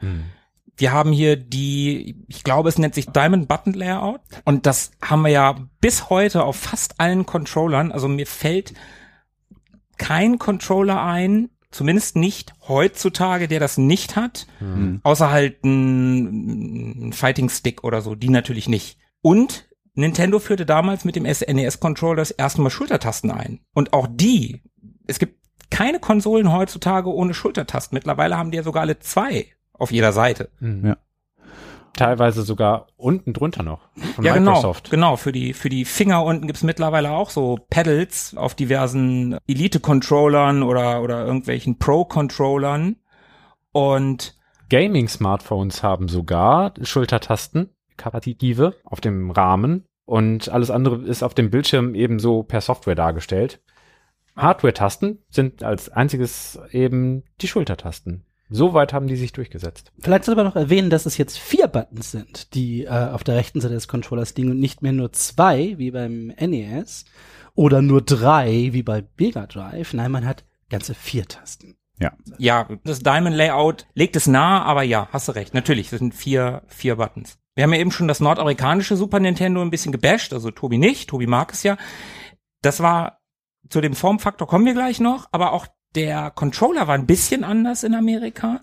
Wir 0.75 0.91
haben 0.91 1.11
hier 1.13 1.37
die, 1.37 2.25
ich 2.27 2.43
glaube, 2.43 2.67
es 2.67 2.77
nennt 2.77 2.93
sich 2.93 3.05
Diamond 3.07 3.47
Button 3.47 3.73
Layout. 3.73 4.19
Und 4.43 4.65
das 4.65 4.91
haben 5.01 5.21
wir 5.21 5.29
ja 5.29 5.55
bis 5.79 6.09
heute 6.09 6.43
auf 6.43 6.57
fast 6.57 6.99
allen 6.99 7.25
Controllern. 7.25 7.91
Also 7.93 8.07
mir 8.09 8.27
fällt 8.27 8.73
kein 9.97 10.37
Controller 10.37 11.01
ein, 11.01 11.49
zumindest 11.71 12.15
nicht 12.15 12.53
heutzutage, 12.67 13.47
der 13.47 13.59
das 13.59 13.77
nicht 13.77 14.15
hat. 14.15 14.47
Außer 15.03 15.29
halt 15.31 15.63
ein, 15.63 17.09
ein 17.09 17.13
Fighting 17.13 17.49
Stick 17.49 17.83
oder 17.83 18.01
so, 18.01 18.15
die 18.15 18.29
natürlich 18.29 18.67
nicht. 18.67 18.97
Und 19.21 19.67
Nintendo 19.93 20.39
führte 20.39 20.65
damals 20.65 21.05
mit 21.05 21.15
dem 21.15 21.25
SNES-Controller 21.25 22.17
das 22.17 22.31
erste 22.31 22.61
Mal 22.61 22.69
Schultertasten 22.69 23.31
ein. 23.31 23.59
Und 23.73 23.93
auch 23.93 24.07
die, 24.09 24.61
es 25.07 25.19
gibt 25.19 25.39
keine 25.69 25.99
Konsolen 25.99 26.51
heutzutage 26.51 27.13
ohne 27.13 27.33
Schultertasten. 27.33 27.95
Mittlerweile 27.95 28.37
haben 28.37 28.51
die 28.51 28.57
ja 28.57 28.63
sogar 28.63 28.81
alle 28.83 28.99
zwei 28.99 29.47
auf 29.73 29.91
jeder 29.91 30.13
Seite. 30.13 30.49
Ja. 30.85 30.97
Teilweise 31.95 32.41
sogar 32.41 32.87
unten 32.97 33.33
drunter 33.33 33.63
noch. 33.63 33.87
Von 34.15 34.25
ja, 34.25 34.35
Microsoft. 34.35 34.89
genau. 34.91 35.07
Genau, 35.09 35.15
für 35.15 35.31
die, 35.31 35.53
für 35.53 35.69
die 35.69 35.85
Finger 35.85 36.23
unten 36.23 36.47
gibt's 36.47 36.63
mittlerweile 36.63 37.11
auch 37.11 37.29
so 37.29 37.57
Pedals 37.69 38.35
auf 38.35 38.53
diversen 38.53 39.37
Elite-Controllern 39.47 40.63
oder, 40.63 41.01
oder 41.01 41.25
irgendwelchen 41.25 41.77
Pro-Controllern. 41.77 42.97
Und 43.71 44.35
Gaming-Smartphones 44.69 45.83
haben 45.83 46.09
sogar 46.09 46.73
Schultertasten, 46.81 47.69
Kapazitive 47.97 48.75
auf 48.83 48.99
dem 48.99 49.31
Rahmen 49.31 49.85
und 50.05 50.49
alles 50.49 50.71
andere 50.71 51.01
ist 51.01 51.23
auf 51.23 51.33
dem 51.33 51.49
Bildschirm 51.49 51.95
ebenso 51.95 52.43
per 52.43 52.61
Software 52.61 52.95
dargestellt. 52.95 53.61
Hardware-Tasten 54.35 55.19
sind 55.29 55.63
als 55.63 55.89
einziges 55.89 56.59
eben 56.71 57.23
die 57.41 57.47
Schultertasten. 57.47 58.25
Soweit 58.49 58.93
haben 58.93 59.07
die 59.07 59.15
sich 59.15 59.33
durchgesetzt. 59.33 59.91
Vielleicht 59.99 60.25
sollte 60.25 60.37
man 60.37 60.45
noch 60.45 60.55
erwähnen, 60.55 60.91
dass 60.91 61.05
es 61.05 61.17
jetzt 61.17 61.37
vier 61.37 61.67
Buttons 61.67 62.11
sind, 62.11 62.53
die 62.53 62.83
äh, 62.83 62.89
auf 62.89 63.23
der 63.23 63.35
rechten 63.35 63.59
Seite 63.59 63.73
des 63.73 63.87
Controllers 63.87 64.35
liegen 64.35 64.51
und 64.51 64.59
nicht 64.59 64.81
mehr 64.83 64.91
nur 64.91 65.11
zwei, 65.13 65.75
wie 65.77 65.91
beim 65.91 66.27
NES, 66.27 67.05
oder 67.55 67.81
nur 67.81 68.01
drei, 68.01 68.69
wie 68.71 68.83
bei 68.83 69.05
Mega 69.17 69.47
Drive. 69.47 69.93
Nein, 69.93 70.11
man 70.11 70.25
hat 70.25 70.45
ganze 70.69 70.93
vier 70.93 71.25
Tasten. 71.27 71.75
ja, 72.37 72.67
das 72.83 72.99
Diamond 72.99 73.35
Layout 73.35 73.87
legt 73.93 74.15
es 74.17 74.27
nahe, 74.27 74.61
aber 74.63 74.83
ja, 74.83 75.07
hast 75.11 75.29
du 75.29 75.31
recht. 75.31 75.53
Natürlich, 75.53 75.89
das 75.89 75.99
sind 75.99 76.13
vier, 76.13 76.63
vier 76.67 76.97
Buttons. 76.97 77.37
Wir 77.55 77.63
haben 77.63 77.73
ja 77.73 77.79
eben 77.79 77.91
schon 77.91 78.09
das 78.09 78.19
nordamerikanische 78.19 78.97
Super 78.97 79.21
Nintendo 79.21 79.61
ein 79.61 79.71
bisschen 79.71 79.93
gebasht, 79.93 80.33
also 80.33 80.51
Tobi 80.51 80.77
nicht, 80.77 81.09
Tobi 81.09 81.25
mag 81.25 81.53
es 81.53 81.63
ja. 81.63 81.77
Das 82.61 82.81
war, 82.81 83.21
zu 83.69 83.79
dem 83.79 83.93
Formfaktor 83.93 84.47
kommen 84.47 84.65
wir 84.65 84.73
gleich 84.73 84.99
noch, 84.99 85.29
aber 85.31 85.53
auch 85.53 85.67
der 85.95 86.31
Controller 86.31 86.87
war 86.87 86.95
ein 86.95 87.05
bisschen 87.05 87.43
anders 87.43 87.83
in 87.83 87.95
Amerika. 87.95 88.61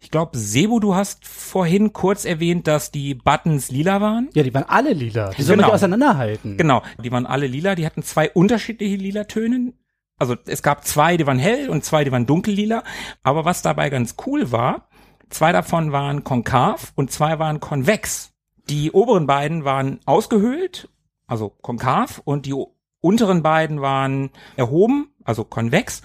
Ich 0.00 0.10
glaube, 0.10 0.36
Sebo, 0.36 0.80
du 0.80 0.94
hast 0.96 1.26
vorhin 1.28 1.92
kurz 1.92 2.24
erwähnt, 2.24 2.66
dass 2.66 2.90
die 2.90 3.14
Buttons 3.14 3.70
lila 3.70 4.00
waren. 4.00 4.28
Ja, 4.34 4.42
die 4.42 4.52
waren 4.52 4.64
alle 4.68 4.92
lila. 4.92 5.30
Die 5.30 5.42
soll 5.42 5.54
man 5.56 5.60
Genau. 5.60 5.68
nicht 5.68 5.74
auseinanderhalten. 5.74 6.56
Genau, 6.56 6.82
die 7.02 7.12
waren 7.12 7.24
alle 7.26 7.46
lila, 7.46 7.76
die 7.76 7.86
hatten 7.86 8.02
zwei 8.02 8.28
unterschiedliche 8.30 8.96
lila 8.96 9.24
Töne. 9.24 9.74
Also 10.18 10.34
es 10.46 10.62
gab 10.62 10.84
zwei, 10.84 11.16
die 11.16 11.26
waren 11.26 11.38
hell 11.38 11.68
und 11.68 11.84
zwei, 11.84 12.02
die 12.04 12.10
waren 12.10 12.26
dunkellila. 12.26 12.82
Aber 13.22 13.44
was 13.44 13.62
dabei 13.62 13.90
ganz 13.90 14.16
cool 14.26 14.50
war, 14.50 14.88
zwei 15.30 15.52
davon 15.52 15.92
waren 15.92 16.24
konkav 16.24 16.92
und 16.96 17.12
zwei 17.12 17.38
waren 17.38 17.60
konvex. 17.60 18.32
Die 18.68 18.90
oberen 18.92 19.26
beiden 19.26 19.64
waren 19.64 20.00
ausgehöhlt, 20.04 20.88
also 21.26 21.48
konkav, 21.48 22.20
und 22.24 22.46
die 22.46 22.54
unteren 23.00 23.42
beiden 23.42 23.80
waren 23.80 24.30
erhoben, 24.56 25.08
also 25.24 25.44
konvex. 25.44 26.02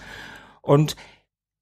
Und 0.68 0.96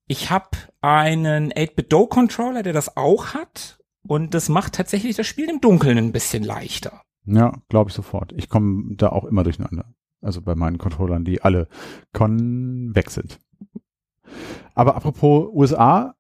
ich 0.09 0.31
habe 0.31 0.51
einen 0.81 1.53
8-Bit-Do-Controller, 1.53 2.65
der 2.65 2.73
das 2.73 2.97
auch 2.97 3.35
hat. 3.35 3.79
Und 4.07 4.35
das 4.35 4.49
macht 4.49 4.75
tatsächlich 4.75 5.15
das 5.15 5.29
Spiel 5.29 5.49
im 5.49 5.61
Dunkeln 5.61 5.97
ein 5.97 6.11
bisschen 6.11 6.43
leichter. 6.43 7.03
Ja, 7.25 7.53
glaube 7.69 7.91
ich 7.91 7.95
sofort. 7.95 8.33
Ich 8.33 8.49
komme 8.49 8.97
da 8.97 9.11
auch 9.11 9.25
immer 9.25 9.45
durcheinander. 9.45 9.95
Also 10.21 10.43
bei 10.43 10.57
meinen 10.57 10.79
Controllern, 10.79 11.25
die 11.25 11.41
alle 11.41 11.69
konvex 12.13 13.15
sind. 13.15 13.39
Aber 14.75 14.97
apropos 14.97 15.51
USA, 15.53 16.17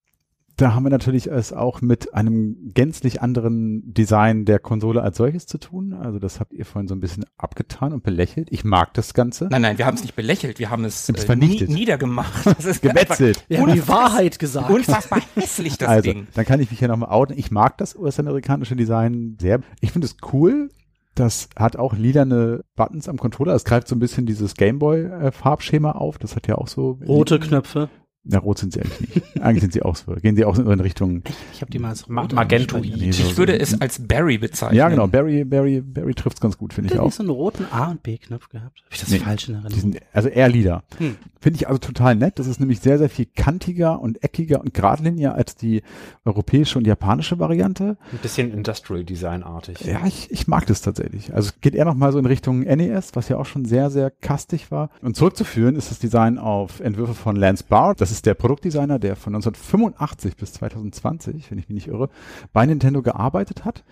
da 0.57 0.75
haben 0.75 0.85
wir 0.85 0.91
natürlich 0.91 1.27
es 1.27 1.53
auch 1.53 1.83
mit 1.83 2.15
einem 2.15 2.73
gänzlich 2.73 3.21
anderen 3.21 3.93
Design 3.93 4.47
der 4.47 4.59
Konsole 4.59 5.03
als 5.03 5.19
solches 5.19 5.47
zu 5.47 5.59
tun. 5.59 5.93
Also 5.93 6.19
das 6.19 6.41
habt 6.41 6.55
ihr 6.55 6.65
vorhin 6.65 6.89
so 6.89 6.95
ein 6.95 7.01
bisschen 7.01 7.27
abgetan 7.37 7.93
und 7.93 8.03
belächelt. 8.03 8.49
Ich 8.51 8.65
mag 8.65 8.95
das 8.95 9.13
Ganze. 9.13 9.49
Nein, 9.51 9.61
nein, 9.61 9.79
wir 9.79 9.85
haben 9.85 9.97
es 9.97 10.03
nicht 10.03 10.17
belächelt, 10.17 10.59
wir 10.59 10.71
haben 10.71 10.85
es 10.87 11.11
äh, 11.11 11.15
vernichtet. 11.15 11.69
nie, 11.69 11.75
niedergemacht. 11.75 12.47
Das 12.57 12.65
ist 12.65 12.81
Gemetzelt. 12.81 13.45
Wir 13.49 13.61
haben 13.61 13.73
die 13.73 13.87
Wahrheit 13.87 14.39
gesagt. 14.39 14.71
Unfassbar 14.71 15.21
hässlich, 15.35 15.77
das 15.77 15.89
also, 15.89 16.03
Ding. 16.03 16.27
dann 16.35 16.47
kann 16.47 16.61
ich 16.61 16.71
mich 16.71 16.79
hier 16.79 16.89
nochmal 16.89 17.11
outen. 17.11 17.37
Ich 17.37 17.51
mag 17.51 17.77
das 17.77 17.95
US-amerikanische 17.95 18.77
Design 18.77 19.37
sehr. 19.41 19.61
Ich 19.81 19.93
finde 19.93 20.07
es 20.07 20.17
cool. 20.33 20.71
Das 21.15 21.49
hat 21.57 21.77
auch 21.77 21.95
lilane 21.95 22.63
Buttons 22.77 23.09
am 23.09 23.19
Controller. 23.19 23.55
Es 23.55 23.65
greift 23.65 23.89
so 23.89 23.97
ein 23.97 23.99
bisschen 23.99 24.27
dieses 24.27 24.55
Gameboy-Farbschema 24.55 25.93
auf. 25.93 26.19
Das 26.19 26.37
hat 26.37 26.47
ja 26.47 26.57
auch 26.57 26.69
so. 26.69 26.99
Rote 27.07 27.41
Knöpfe. 27.41 27.89
Na, 28.29 28.39
rot 28.39 28.59
sind 28.59 28.73
sie 28.73 28.81
eigentlich 28.81 29.15
nicht. 29.15 29.41
eigentlich 29.43 29.61
sind 29.63 29.73
sie 29.73 29.83
auch 29.83 29.95
so. 29.97 30.13
Gehen 30.15 30.35
sie 30.37 30.45
auch 30.45 30.57
so 30.57 30.69
in 30.71 30.81
Richtung. 30.81 31.23
Ich 31.53 31.61
habe 31.61 31.71
die 31.71 31.79
mal 31.79 31.91
als 31.91 32.09
rote 32.09 32.35
Magento. 32.35 32.79
Nee, 32.79 33.13
so- 33.13 33.23
Ich 33.23 33.37
würde 33.39 33.59
es 33.59 33.81
als 33.81 34.05
Barry 34.07 34.39
bezeichnen. 34.39 34.77
Ja, 34.79 34.89
genau. 34.89 35.07
Barry, 35.07 35.45
Barry, 35.45 35.81
Barry 35.81 36.15
trifft's 36.15 36.41
ganz 36.41 36.59
gut, 36.59 36.75
finde 36.75 36.89
Hat 36.91 36.95
ich 36.95 37.01
auch. 37.01 37.05
nicht 37.07 37.15
so 37.15 37.23
einen 37.23 37.31
roten 37.31 37.67
A- 37.71 37.91
und 37.91 38.03
B-Knopf 38.03 38.49
gehabt? 38.49 38.81
Habe 38.81 38.89
ich 38.95 39.01
das 39.01 39.11
Nee, 39.11 39.19
falsch 39.19 39.49
in 39.49 39.55
Die 39.55 39.61
Erinnerung? 39.63 39.81
sind 39.93 40.01
also 40.13 40.29
eher 40.29 40.49
lila. 40.49 40.83
Hm. 40.99 41.17
Finde 41.41 41.57
ich 41.59 41.69
also 41.69 41.79
total 41.79 42.17
nett. 42.17 42.39
Das 42.39 42.47
ist 42.49 42.59
nämlich 42.59 42.81
sehr, 42.81 42.99
sehr 42.99 43.09
viel 43.09 43.27
kantiger 43.37 44.01
und 44.01 44.25
eckiger 44.25 44.61
und 44.61 44.75
geradliniger 44.75 45.35
als 45.37 45.55
die 45.55 45.83
europäische 46.25 46.79
und 46.79 46.87
japanische 46.87 47.39
Variante. 47.39 47.97
Ein 48.13 48.19
bisschen 48.23 48.53
Industrial 48.53 49.05
Design-artig. 49.05 49.81
Ja, 49.85 50.05
ich, 50.07 50.31
ich 50.31 50.49
mag 50.49 50.67
das 50.67 50.81
tatsächlich. 50.81 51.33
Also 51.35 51.51
es 51.51 51.61
geht 51.61 51.75
eher 51.75 51.85
nochmal 51.85 52.13
so 52.13 52.19
in 52.19 52.27
Richtung 52.27 52.61
NES, 52.61 53.11
was 53.15 53.29
ja 53.29 53.37
auch 53.37 53.47
schon 53.47 53.65
sehr, 53.65 53.91
sehr 53.91 54.11
kastig 54.11 54.71
war. 54.71 54.91
Und 55.03 55.17
zurückzuführen 55.17 55.77
ist 55.77 55.91
das 55.91 55.99
Design 55.99 56.39
auf 56.39 56.81
Entwürfe 56.81 57.15
von 57.15 57.37
Lance 57.37 57.65
Barr. 57.69 57.95
Das 57.95 58.11
ist 58.11 58.16
der 58.23 58.35
Produktdesigner, 58.35 58.99
der 58.99 59.17
von 59.17 59.35
1985 59.35 60.37
bis 60.37 60.53
2020, 60.55 61.51
wenn 61.51 61.59
ich 61.59 61.69
mich 61.69 61.75
nicht 61.75 61.89
irre, 61.89 62.09
bei 62.53 62.65
Nintendo 62.65 63.03
gearbeitet 63.03 63.65
hat. 63.65 63.85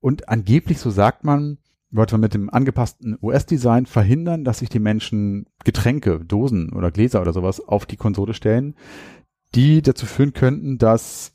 Und 0.00 0.28
angeblich, 0.28 0.78
so 0.78 0.90
sagt 0.90 1.24
man, 1.24 1.58
wollte 1.90 2.14
man 2.14 2.22
mit 2.22 2.34
dem 2.34 2.50
angepassten 2.50 3.16
US-Design 3.22 3.86
verhindern, 3.86 4.44
dass 4.44 4.58
sich 4.58 4.68
die 4.68 4.80
Menschen 4.80 5.46
Getränke, 5.64 6.20
Dosen 6.20 6.72
oder 6.72 6.90
Gläser 6.90 7.20
oder 7.20 7.32
sowas 7.32 7.60
auf 7.60 7.86
die 7.86 7.96
Konsole 7.96 8.34
stellen, 8.34 8.74
die 9.54 9.80
dazu 9.80 10.04
führen 10.06 10.32
könnten, 10.32 10.78
dass 10.78 11.32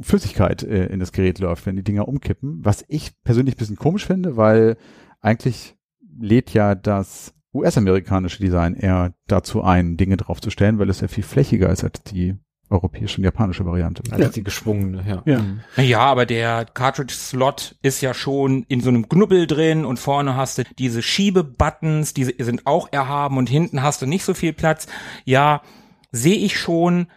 Flüssigkeit 0.00 0.62
äh, 0.62 0.86
in 0.86 1.00
das 1.00 1.12
Gerät 1.12 1.38
läuft, 1.38 1.66
wenn 1.66 1.76
die 1.76 1.84
Dinger 1.84 2.08
umkippen. 2.08 2.64
Was 2.64 2.84
ich 2.88 3.12
persönlich 3.22 3.54
ein 3.54 3.58
bisschen 3.58 3.76
komisch 3.76 4.06
finde, 4.06 4.36
weil 4.36 4.76
eigentlich 5.20 5.76
lädt 6.18 6.52
ja 6.52 6.74
das 6.74 7.34
US-amerikanische 7.54 8.40
Design 8.40 8.74
eher 8.74 9.14
dazu 9.26 9.62
ein, 9.62 9.96
Dinge 9.96 10.16
draufzustellen, 10.16 10.78
weil 10.78 10.90
es 10.90 11.00
ja 11.00 11.08
viel 11.08 11.24
flächiger 11.24 11.70
ist 11.70 11.84
als 11.84 12.02
die 12.02 12.36
europäische 12.72 13.18
und 13.18 13.24
japanische 13.24 13.64
Variante. 13.66 14.02
Als 14.10 14.32
die 14.32 14.42
geschwungene, 14.42 15.04
ja. 15.06 15.22
Ja. 15.26 15.40
Mhm. 15.40 15.60
Ja, 15.76 16.00
aber 16.00 16.26
der 16.26 16.64
Cartridge-Slot 16.64 17.76
ist 17.82 18.00
ja 18.00 18.14
schon 18.14 18.64
in 18.68 18.80
so 18.80 18.88
einem 18.88 19.08
Knubbel 19.08 19.46
drin 19.46 19.84
und 19.84 19.98
vorne 19.98 20.36
hast 20.36 20.58
du 20.58 20.64
diese 20.78 21.02
Schiebebuttons, 21.02 22.14
die 22.14 22.24
sind 22.24 22.66
auch 22.66 22.88
erhaben 22.90 23.36
und 23.36 23.48
hinten 23.48 23.82
hast 23.82 24.02
du 24.02 24.06
nicht 24.06 24.24
so 24.24 24.34
viel 24.34 24.54
Platz. 24.54 24.86
Ja, 25.24 25.60
sehe 26.10 26.36
ich 26.36 26.58
schon, 26.58 27.08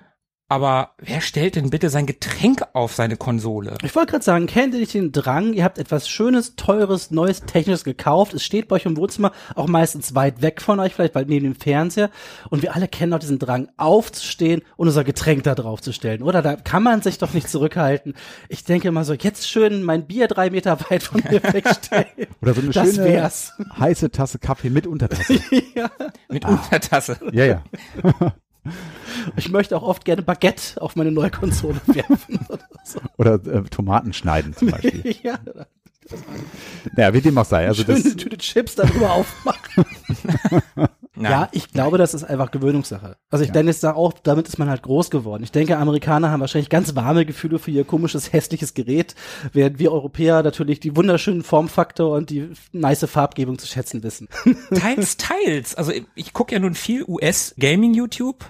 aber 0.48 0.92
wer 1.00 1.22
stellt 1.22 1.56
denn 1.56 1.72
bitte 1.72 1.90
sein 1.90 2.06
Getränk 2.06 2.64
auf 2.74 2.94
seine 2.94 3.18
Konsole? 3.18 3.78
Ich 3.84 3.96
wollte 3.96 4.12
gerade 4.12 4.24
sagen, 4.24 4.46
kennt 4.46 4.74
ihr 4.74 4.80
nicht 4.80 4.94
den 4.94 5.12
Drang? 5.12 5.54
Ihr 5.54 5.64
habt 5.64 5.80
etwas 5.80 6.08
Schönes, 6.08 6.56
Teures, 6.56 7.10
Neues, 7.10 7.42
Technisches 7.42 7.84
gekauft. 7.84 8.34
Es 8.34 8.44
steht 8.44 8.68
bei 8.68 8.76
euch 8.76 8.86
im 8.86 8.96
Wohnzimmer, 8.96 9.32
auch 9.56 9.68
meistens 9.68 10.14
weit 10.14 10.42
weg 10.44 10.62
von 10.62 10.80
euch, 10.80 10.94
vielleicht 10.94 11.14
bald 11.14 11.30
neben 11.30 11.46
dem 11.46 11.56
Fernseher. 11.56 12.12
Und 12.50 12.62
wir 12.62 12.76
alle 12.76 12.88
kennen 12.88 13.14
auch 13.14 13.20
diesen 13.20 13.40
Drang, 13.40 13.70
aufzustehen 13.78 14.62
und 14.78 14.88
unser 14.88 15.04
Getränk 15.04 15.44
da 15.44 15.56
drauf 15.56 15.82
zu 15.82 15.92
stellen. 15.92 16.22
Oder 16.22 16.42
da 16.44 16.56
kann 16.56 16.84
man 16.84 17.02
sich 17.02 17.18
doch 17.18 17.34
nicht 17.34 17.50
zurückhalten. 17.50 18.14
Ich 18.48 18.64
denke 18.64 18.92
mal 18.92 19.04
so, 19.04 19.14
jetzt 19.14 19.50
schön 19.50 19.82
mein 19.84 20.06
Bier 20.06 20.28
drei 20.28 20.52
Meter 20.52 20.78
weit 20.90 21.04
von 21.04 21.24
mir 21.28 21.42
wegstellen. 21.54 22.06
Oder 22.42 22.54
so 22.54 22.62
eine 22.62 22.70
das 22.70 22.96
schöne 22.96 23.06
wär's. 23.06 23.54
heiße 23.80 24.12
Tasse 24.12 24.38
Kaffee 24.38 24.70
mit 24.70 24.86
Untertasse. 24.86 25.40
Mit 26.30 26.46
Untertasse. 26.46 27.18
ja, 27.32 27.46
ja. 27.46 27.64
Ich 29.38 29.50
möchte 29.50 29.76
auch 29.78 29.84
oft 29.84 30.06
gerne 30.06 30.22
Baguette 30.22 30.82
auf 30.82 30.96
meine 30.96 31.12
neue 31.12 31.32
Konsole 31.32 31.80
werfen. 31.88 32.40
Oder 32.50 32.68
so. 32.84 33.00
Oder 33.18 33.34
äh, 33.46 33.64
Tomaten 33.64 34.14
schneiden 34.14 34.54
zum 34.54 34.72
Beispiel. 34.72 35.16
ja, 35.24 35.40
naja, 36.96 37.14
wie 37.14 37.22
dem 37.22 37.38
auch 37.38 37.46
sei. 37.46 37.68
Also 37.68 37.84
schöne 37.84 38.02
das, 38.02 38.16
Tüte 38.16 38.38
Chips 38.38 38.76
darüber 38.76 39.12
aufmachen. 39.14 39.86
Nein. 41.16 41.32
Ja, 41.32 41.50
ich 41.52 41.72
glaube, 41.72 41.98
das 41.98 42.14
ist 42.14 42.24
einfach 42.24 42.52
Gewöhnungssache. 42.52 43.18
Also 43.30 43.46
ich 43.46 43.52
denke, 43.52 43.74
da 43.82 43.94
auch, 43.94 44.14
damit 44.24 44.48
ist 44.48 44.60
man 44.60 44.70
halt 44.70 44.84
groß 44.84 45.10
geworden. 45.10 45.44
Ich 45.44 45.52
denke, 45.52 45.78
Amerikaner 45.78 46.32
haben 46.32 46.42
wahrscheinlich 46.42 46.70
ganz 46.70 46.96
warme 46.96 47.26
Gefühle 47.26 47.60
für 47.60 47.72
ihr 47.72 47.86
komisches, 47.86 48.34
hässliches 48.34 48.74
Gerät, 48.74 49.16
während 49.54 49.80
wir 49.80 49.92
Europäer 49.92 50.44
natürlich 50.44 50.80
die 50.80 50.96
wunderschönen 50.96 51.44
Formfaktor 51.44 52.16
und 52.16 52.30
die 52.30 52.50
nice 52.74 53.06
Farbgebung 53.06 53.58
zu 53.58 53.68
schätzen 53.68 54.04
wissen. 54.04 54.28
Teils, 54.76 55.18
teils. 55.18 55.76
Also 55.76 55.94
ich 56.16 56.34
gucke 56.34 56.54
ja 56.54 56.60
nun 56.60 56.76
viel 56.76 57.06
US-Gaming-YouTube 57.08 58.46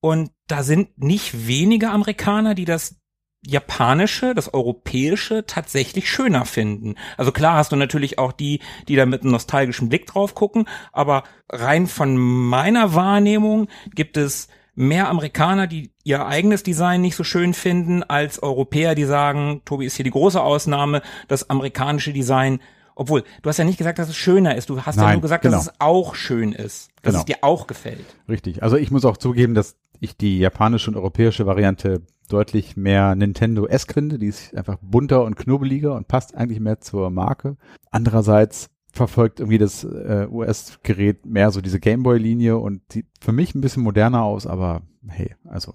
und 0.00 0.30
da 0.46 0.62
sind 0.62 0.98
nicht 0.98 1.46
wenige 1.46 1.90
Amerikaner, 1.90 2.54
die 2.54 2.64
das 2.64 2.99
japanische, 3.44 4.34
das 4.34 4.52
europäische 4.52 5.46
tatsächlich 5.46 6.10
schöner 6.10 6.44
finden. 6.44 6.94
Also 7.16 7.32
klar 7.32 7.56
hast 7.56 7.72
du 7.72 7.76
natürlich 7.76 8.18
auch 8.18 8.32
die, 8.32 8.60
die 8.88 8.96
da 8.96 9.06
mit 9.06 9.22
einem 9.22 9.32
nostalgischen 9.32 9.88
Blick 9.88 10.06
drauf 10.06 10.34
gucken, 10.34 10.66
aber 10.92 11.24
rein 11.48 11.86
von 11.86 12.16
meiner 12.16 12.94
Wahrnehmung 12.94 13.68
gibt 13.94 14.16
es 14.16 14.48
mehr 14.74 15.08
Amerikaner, 15.08 15.66
die 15.66 15.90
ihr 16.04 16.26
eigenes 16.26 16.62
Design 16.62 17.00
nicht 17.00 17.16
so 17.16 17.24
schön 17.24 17.54
finden, 17.54 18.02
als 18.02 18.42
Europäer, 18.42 18.94
die 18.94 19.04
sagen, 19.04 19.62
Tobi 19.64 19.86
ist 19.86 19.96
hier 19.96 20.04
die 20.04 20.10
große 20.10 20.40
Ausnahme, 20.40 21.02
das 21.28 21.48
amerikanische 21.50 22.12
Design 22.12 22.60
obwohl, 22.96 23.24
du 23.40 23.48
hast 23.48 23.56
ja 23.56 23.64
nicht 23.64 23.78
gesagt, 23.78 23.98
dass 23.98 24.10
es 24.10 24.16
schöner 24.16 24.56
ist. 24.56 24.68
Du 24.68 24.82
hast 24.82 24.96
ja 24.96 25.04
Nein, 25.04 25.12
nur 25.14 25.22
gesagt, 25.22 25.40
genau. 25.42 25.56
dass 25.56 25.68
es 25.68 25.72
auch 25.78 26.14
schön 26.14 26.52
ist. 26.52 26.90
Dass 27.00 27.12
Genau. 27.12 27.18
es 27.20 27.24
dir 27.24 27.36
auch 27.40 27.66
gefällt. 27.66 28.04
richtig. 28.28 28.62
Also 28.62 28.76
ich 28.76 28.90
muss 28.90 29.06
auch 29.06 29.16
zugeben, 29.16 29.54
dass 29.54 29.76
ich 30.00 30.18
die 30.18 30.38
japanische 30.38 30.90
und 30.90 30.96
europäische 30.98 31.46
Variante 31.46 32.02
deutlich 32.32 32.76
mehr 32.76 33.14
Nintendo 33.14 33.66
S 33.66 33.84
finde. 33.84 34.18
Die 34.18 34.28
ist 34.28 34.54
einfach 34.54 34.78
bunter 34.80 35.24
und 35.24 35.36
knubbeliger 35.36 35.94
und 35.94 36.08
passt 36.08 36.34
eigentlich 36.34 36.60
mehr 36.60 36.80
zur 36.80 37.10
Marke. 37.10 37.56
Andererseits 37.90 38.68
verfolgt 38.92 39.40
irgendwie 39.40 39.58
das 39.58 39.84
äh, 39.84 40.26
US-Gerät 40.30 41.26
mehr 41.26 41.50
so 41.50 41.60
diese 41.60 41.80
Gameboy-Linie 41.80 42.58
und 42.58 42.82
sieht 42.92 43.06
für 43.20 43.32
mich 43.32 43.54
ein 43.54 43.60
bisschen 43.60 43.82
moderner 43.82 44.22
aus, 44.22 44.46
aber 44.46 44.82
hey, 45.06 45.34
also 45.44 45.74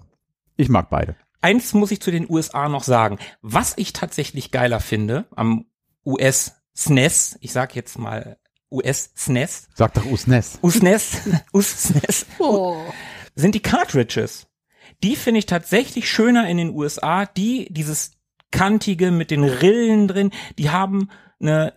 ich 0.56 0.68
mag 0.68 0.90
beide. 0.90 1.16
Eins 1.40 1.74
muss 1.74 1.90
ich 1.90 2.00
zu 2.00 2.10
den 2.10 2.28
USA 2.28 2.68
noch 2.68 2.82
sagen. 2.82 3.18
Was 3.40 3.74
ich 3.76 3.92
tatsächlich 3.92 4.50
geiler 4.50 4.80
finde 4.80 5.26
am 5.34 5.66
US 6.04 6.56
SNES, 6.74 7.38
ich 7.40 7.52
sag 7.52 7.74
jetzt 7.74 7.98
mal 7.98 8.38
US 8.70 9.12
SNES, 9.16 9.68
Sag 9.74 9.94
doch 9.94 10.04
Usnes. 10.06 10.58
USNES, 10.62 11.20
USNES, 11.52 12.26
sind 13.34 13.54
die 13.54 13.62
Cartridges. 13.62 14.46
Die 15.06 15.14
finde 15.14 15.38
ich 15.38 15.46
tatsächlich 15.46 16.10
schöner 16.10 16.48
in 16.48 16.56
den 16.56 16.74
USA. 16.74 17.26
Die, 17.26 17.68
dieses 17.70 18.10
kantige 18.50 19.12
mit 19.12 19.30
den 19.30 19.44
Rillen 19.44 20.08
drin, 20.08 20.32
die 20.58 20.70
haben 20.70 21.10
eine, 21.38 21.74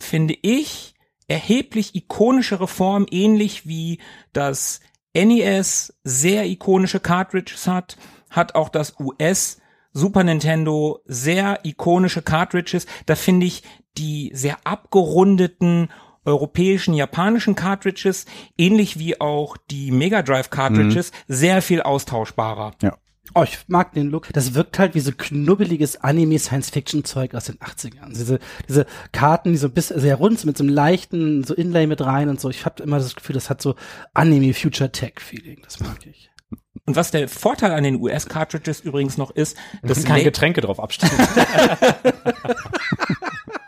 finde 0.00 0.36
ich, 0.42 0.96
erheblich 1.28 1.94
ikonischere 1.94 2.66
Form, 2.66 3.06
ähnlich 3.08 3.68
wie 3.68 4.00
das 4.32 4.80
NES 5.14 5.96
sehr 6.02 6.46
ikonische 6.46 6.98
Cartridges 6.98 7.68
hat, 7.68 7.96
hat 8.30 8.56
auch 8.56 8.68
das 8.68 8.98
US 8.98 9.58
Super 9.92 10.24
Nintendo 10.24 10.98
sehr 11.04 11.60
ikonische 11.64 12.22
Cartridges. 12.22 12.86
Da 13.06 13.14
finde 13.14 13.46
ich 13.46 13.62
die 13.96 14.32
sehr 14.34 14.58
abgerundeten 14.64 15.88
europäischen, 16.26 16.94
japanischen 16.94 17.54
Cartridges, 17.54 18.26
ähnlich 18.58 18.98
wie 18.98 19.20
auch 19.20 19.56
die 19.70 19.90
Mega 19.90 20.22
Drive 20.22 20.50
Cartridges, 20.50 21.12
sehr 21.28 21.62
viel 21.62 21.82
austauschbarer. 21.82 22.72
Ja. 22.82 22.96
Oh, 23.34 23.42
ich 23.42 23.58
mag 23.66 23.92
den 23.92 24.08
Look. 24.08 24.28
Das 24.32 24.54
wirkt 24.54 24.78
halt 24.78 24.94
wie 24.94 25.00
so 25.00 25.10
knubbeliges 25.12 26.00
Anime-Science-Fiction-Zeug 26.00 27.34
aus 27.34 27.46
den 27.46 27.56
80ern. 27.58 28.10
Diese, 28.10 28.38
diese 28.68 28.86
Karten, 29.12 29.52
die 29.52 29.58
so 29.58 29.66
ein 29.66 29.72
bisschen 29.74 30.00
sehr 30.00 30.16
rund 30.16 30.38
sind, 30.38 30.46
mit 30.46 30.56
so 30.56 30.64
einem 30.64 30.72
leichten 30.72 31.44
so 31.44 31.52
Inlay 31.54 31.86
mit 31.86 32.00
rein 32.00 32.28
und 32.28 32.40
so. 32.40 32.48
Ich 32.50 32.64
habe 32.64 32.82
immer 32.82 32.98
das 32.98 33.14
Gefühl, 33.16 33.34
das 33.34 33.50
hat 33.50 33.60
so 33.60 33.74
Anime-Future-Tech-Feeling. 34.14 35.60
Das 35.64 35.80
mag 35.80 36.06
ich. 36.06 36.30
Und 36.86 36.94
was 36.94 37.10
der 37.10 37.28
Vorteil 37.28 37.72
an 37.72 37.82
den 37.82 38.00
US-Cartridges 38.00 38.80
übrigens 38.80 39.18
noch 39.18 39.32
ist, 39.32 39.56
das 39.82 40.04
Kann 40.04 40.18
La- 40.18 40.22
Getränke 40.24 40.60
drauf 40.60 40.78
abstellen. 40.78 41.12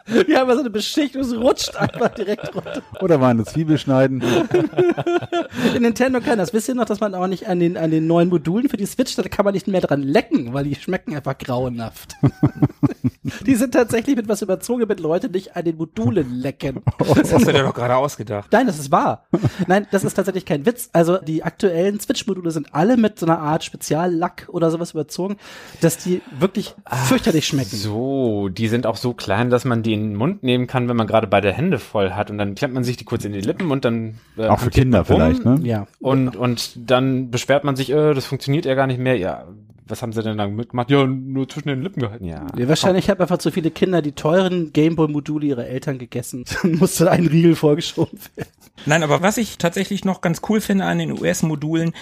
Ja, 0.29 0.43
aber 0.43 0.55
so 0.55 0.61
eine 0.61 0.71
Beschichtung, 0.71 1.23
es 1.23 1.35
rutscht 1.35 1.77
einfach 1.77 2.09
direkt 2.09 2.55
runter. 2.55 2.83
Oder 3.01 3.19
mal 3.19 3.31
eine 3.31 3.45
Zwiebel 3.45 3.79
schneiden. 3.79 4.21
Der 5.73 5.81
Nintendo 5.81 6.21
kann 6.21 6.39
das. 6.39 6.53
Wisst 6.53 6.69
ihr 6.69 6.75
noch, 6.75 6.85
dass 6.85 7.01
man 7.01 7.15
auch 7.15 7.27
nicht 7.27 7.49
an 7.49 7.61
den, 7.61 7.77
an 7.77 7.91
den 7.91 8.07
neuen 8.07 8.29
Modulen 8.29 8.69
für 8.69 8.77
die 8.77 8.87
Switch, 8.87 9.15
da 9.17 9.23
kann 9.23 9.45
man 9.45 9.55
nicht 9.55 9.69
mehr 9.69 9.81
dran 9.81 10.03
lecken, 10.03 10.53
weil 10.53 10.65
die 10.65 10.75
schmecken 10.75 11.15
einfach 11.15 11.37
grauenhaft. 11.39 12.15
die 13.47 13.55
sind 13.55 13.73
tatsächlich 13.73 14.17
mit 14.17 14.29
was 14.29 14.43
überzogen, 14.43 14.81
damit 14.81 15.01
Leute 15.01 15.29
nicht 15.29 15.57
an 15.57 15.65
den 15.65 15.77
Modulen 15.77 16.35
lecken. 16.35 16.83
das 16.99 17.33
hast 17.33 17.47
du 17.47 17.53
dir 17.53 17.63
doch 17.63 17.75
gerade 17.75 17.97
ausgedacht. 17.97 18.49
Nein, 18.53 18.67
das 18.67 18.79
ist 18.79 18.91
wahr. 18.91 19.27
Nein, 19.67 19.87
das 19.91 20.05
ist 20.05 20.15
tatsächlich 20.15 20.45
kein 20.45 20.67
Witz. 20.67 20.91
Also 20.93 21.19
die 21.19 21.43
aktuellen 21.43 22.01
Switch-Module 22.01 22.51
sind 22.51 22.75
alle 22.75 22.97
mit 22.97 23.19
so 23.19 23.27
einer 23.27 23.39
Art 23.39 23.65
Speziallack 23.65 24.49
oder 24.51 24.71
sowas 24.71 24.93
überzogen, 24.93 25.37
dass 25.81 25.99
die 25.99 26.23
wirklich 26.39 26.75
fürchterlich 27.07 27.47
schmecken. 27.47 27.77
So, 27.77 28.49
die 28.49 28.69
sind 28.69 28.87
auch 28.87 28.97
so 28.97 29.15
klein, 29.15 29.51
dass 29.51 29.65
man 29.65 29.83
die 29.83 29.95
in 29.95 29.98
den 30.01 30.15
Mund 30.17 30.43
nehmen 30.43 30.67
kann, 30.67 30.89
wenn 30.89 30.97
man 30.97 31.07
gerade 31.07 31.27
beide 31.27 31.53
Hände 31.53 31.79
voll 31.79 32.13
hat 32.13 32.31
und 32.31 32.39
dann 32.39 32.55
klemmt 32.55 32.75
man 32.75 32.85
sich 32.85 32.97
die 32.97 33.05
kurz 33.05 33.25
in 33.25 33.33
die 33.33 33.41
Lippen 33.41 33.71
und 33.71 33.85
dann 33.85 34.19
äh, 34.37 34.47
Auch 34.47 34.61
für 34.61 34.71
Kinder 34.71 35.05
vielleicht, 35.05 35.45
ne? 35.45 35.59
Ja. 35.63 35.87
Und 36.01 36.37
und 36.37 36.91
dann 36.91 37.31
beschwert 37.31 37.65
man 37.65 37.77
sich, 37.77 37.91
äh, 37.91 38.15
das 38.15 38.27
funktioniert 38.27 38.65
ja 38.65 38.75
gar 38.75 38.87
nicht 38.87 39.01
mehr. 39.01 39.17
Ja, 39.17 39.47
was 39.91 40.03
haben 40.03 40.13
sie 40.13 40.23
denn 40.23 40.39
da 40.39 40.47
mitgemacht? 40.47 40.91
Ja, 40.91 41.07
nur 41.07 41.49
zwischen 41.49 41.69
den 41.69 41.83
Lippen 41.83 42.01
gehalten. 42.01 42.25
Ja. 42.25 42.47
Ja, 42.57 42.69
wahrscheinlich 42.69 43.09
haben 43.11 43.21
einfach 43.21 43.39
zu 43.39 43.51
viele 43.51 43.71
Kinder 43.71 44.03
die 44.03 44.13
teuren 44.13 44.73
Gameboy-Module 44.73 45.47
ihrer 45.47 45.67
Eltern 45.67 45.99
gegessen. 45.99 46.45
Dann 46.63 46.77
musste 46.77 47.11
ein 47.11 47.27
Riegel 47.27 47.57
vorgeschoben 47.57 48.19
werden. 48.37 48.51
Nein, 48.87 49.03
aber 49.03 49.23
was 49.23 49.39
ich 49.39 49.59
tatsächlich 49.59 50.05
noch 50.05 50.21
ganz 50.21 50.41
cool 50.49 50.61
finde 50.61 50.85
an 50.85 50.99
den 50.99 51.13
US-Modulen, 51.13 51.93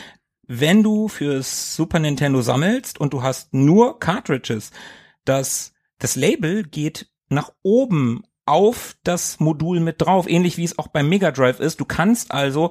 wenn 0.46 0.82
du 0.82 1.08
fürs 1.08 1.74
Super 1.74 1.98
Nintendo 1.98 2.40
sammelst 2.40 3.00
und 3.00 3.12
du 3.12 3.22
hast 3.22 3.52
nur 3.54 3.98
Cartridges, 3.98 4.70
das, 5.24 5.72
das 5.98 6.16
Label 6.16 6.62
geht 6.64 7.08
nach 7.28 7.52
oben 7.62 8.22
auf 8.46 8.96
das 9.02 9.40
Modul 9.40 9.80
mit 9.80 10.00
drauf, 10.00 10.28
ähnlich 10.28 10.56
wie 10.56 10.64
es 10.64 10.78
auch 10.78 10.88
beim 10.88 11.08
Mega 11.08 11.32
Drive 11.32 11.60
ist. 11.60 11.80
Du 11.80 11.84
kannst 11.84 12.32
also 12.32 12.70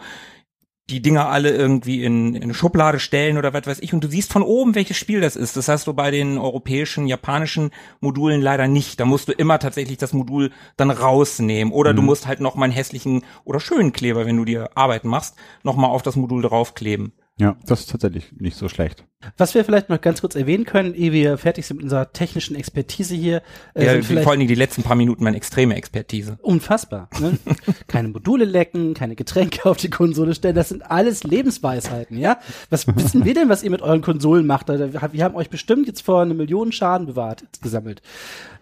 die 0.90 1.02
Dinger 1.02 1.30
alle 1.30 1.50
irgendwie 1.50 2.04
in, 2.04 2.36
in 2.36 2.44
eine 2.44 2.54
Schublade 2.54 3.00
stellen 3.00 3.38
oder 3.38 3.54
was 3.54 3.66
weiß 3.66 3.80
ich 3.80 3.94
und 3.94 4.04
du 4.04 4.08
siehst 4.08 4.32
von 4.32 4.44
oben, 4.44 4.76
welches 4.76 4.98
Spiel 4.98 5.20
das 5.20 5.36
ist. 5.36 5.58
Das 5.58 5.68
hast 5.68 5.88
du 5.88 5.94
bei 5.94 6.12
den 6.12 6.38
europäischen, 6.38 7.08
japanischen 7.08 7.72
Modulen 8.02 8.40
leider 8.40 8.68
nicht. 8.68 9.00
Da 9.00 9.06
musst 9.06 9.28
du 9.28 9.32
immer 9.32 9.58
tatsächlich 9.58 9.98
das 9.98 10.14
Modul 10.14 10.52
dann 10.78 10.92
rausnehmen 10.92 11.74
oder 11.74 11.94
du 11.96 12.04
musst 12.04 12.28
halt 12.28 12.40
noch 12.40 12.56
mal 12.56 12.66
einen 12.66 12.74
hässlichen 12.74 13.24
oder 13.46 13.60
schönen 13.60 13.94
Kleber, 13.94 14.26
wenn 14.28 14.38
du 14.38 14.46
dir 14.46 14.70
Arbeit 14.76 15.06
machst, 15.06 15.36
noch 15.64 15.76
mal 15.76 15.88
auf 15.88 16.04
das 16.04 16.16
Modul 16.16 16.44
draufkleben. 16.44 17.14
Ja, 17.38 17.58
das 17.66 17.82
ist 17.82 17.90
tatsächlich 17.90 18.32
nicht 18.34 18.56
so 18.56 18.70
schlecht. 18.70 19.06
Was 19.38 19.54
wir 19.56 19.64
vielleicht 19.66 19.90
noch 19.90 20.02
ganz 20.02 20.22
kurz 20.22 20.36
erwähnen 20.36 20.66
können, 20.66 20.94
ehe 20.94 21.12
wir 21.12 21.38
fertig 21.38 21.66
sind 21.66 21.78
mit 21.78 21.84
unserer 21.86 22.12
technischen 22.12 22.56
Expertise 22.56 23.16
hier, 23.16 23.42
äh, 23.74 23.98
Ja, 23.98 24.22
vor 24.22 24.32
allen 24.32 24.40
Dingen 24.40 24.50
die 24.50 24.56
letzten 24.56 24.84
paar 24.84 24.96
Minuten 24.96 25.24
meine 25.24 25.38
extreme 25.38 25.76
Expertise. 25.76 26.38
unfassbar. 26.42 27.10
Ne? 27.20 27.38
keine 27.88 28.10
Module 28.10 28.46
lecken, 28.46 28.94
keine 28.94 29.16
Getränke 29.16 29.70
auf 29.70 29.78
die 29.78 29.90
Konsole 29.90 30.36
stellen, 30.36 30.56
das 30.56 30.70
sind 30.70 30.90
alles 30.90 31.24
Lebensweisheiten, 31.24 32.18
ja? 32.18 32.40
Was 32.70 32.88
wissen 32.88 33.26
wir 33.26 33.34
denn, 33.34 33.50
was 33.50 33.64
ihr 33.64 33.72
mit 33.72 33.82
euren 33.82 34.02
Konsolen 34.02 34.46
macht? 34.46 34.70
Wir 34.70 35.24
haben 35.24 35.36
euch 35.36 35.50
bestimmt 35.50 35.88
jetzt 35.88 36.02
vor 36.02 36.22
eine 36.22 36.34
Million 36.34 36.72
Schaden 36.72 37.08
bewahrt, 37.08 37.44
gesammelt. 37.62 38.02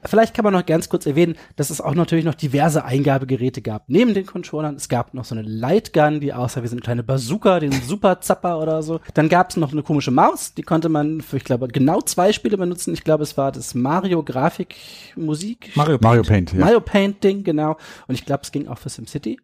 Vielleicht 0.05 0.33
kann 0.33 0.43
man 0.43 0.53
noch 0.53 0.65
ganz 0.65 0.89
kurz 0.89 1.05
erwähnen, 1.05 1.35
dass 1.55 1.69
es 1.69 1.79
auch 1.79 1.95
natürlich 1.95 2.25
noch 2.25 2.35
diverse 2.35 2.83
Eingabegeräte 2.83 3.61
gab. 3.61 3.83
Neben 3.87 4.13
den 4.13 4.25
Controllern, 4.25 4.75
es 4.75 4.89
gab 4.89 5.13
noch 5.13 5.23
so 5.23 5.33
eine 5.33 5.43
Lightgun, 5.47 6.19
die 6.19 6.33
aussah 6.33 6.61
wie 6.61 6.67
so 6.67 6.73
eine 6.73 6.81
kleine 6.81 7.03
Bazooka, 7.03 7.59
den 7.61 7.71
Super 7.71 8.19
Zapper 8.19 8.59
oder 8.59 8.83
so. 8.83 8.99
Dann 9.13 9.29
gab 9.29 9.51
es 9.51 9.57
noch 9.57 9.71
eine 9.71 9.83
komische 9.83 10.11
Maus, 10.11 10.52
die 10.57 10.63
konnte 10.63 10.89
man 10.89 11.21
für, 11.21 11.37
ich 11.37 11.43
glaube, 11.43 11.67
genau 11.67 12.01
zwei 12.01 12.31
Spiele 12.31 12.57
benutzen. 12.57 12.93
Ich 12.93 13.03
glaube, 13.03 13.23
es 13.23 13.37
war 13.37 13.51
das 13.51 13.73
Mario 13.73 14.23
Grafik 14.23 14.75
Musik. 15.15 15.71
Mario, 15.75 15.97
Mario 16.01 16.23
Paint, 16.23 16.53
ja. 16.53 16.59
Mario 16.59 16.79
Paint 16.79 17.23
Ding, 17.23 17.43
genau. 17.43 17.77
Und 18.07 18.15
ich 18.15 18.25
glaube, 18.25 18.43
es 18.43 18.51
ging 18.51 18.67
auch 18.67 18.77
für 18.77 18.89
SimCity. 18.89 19.39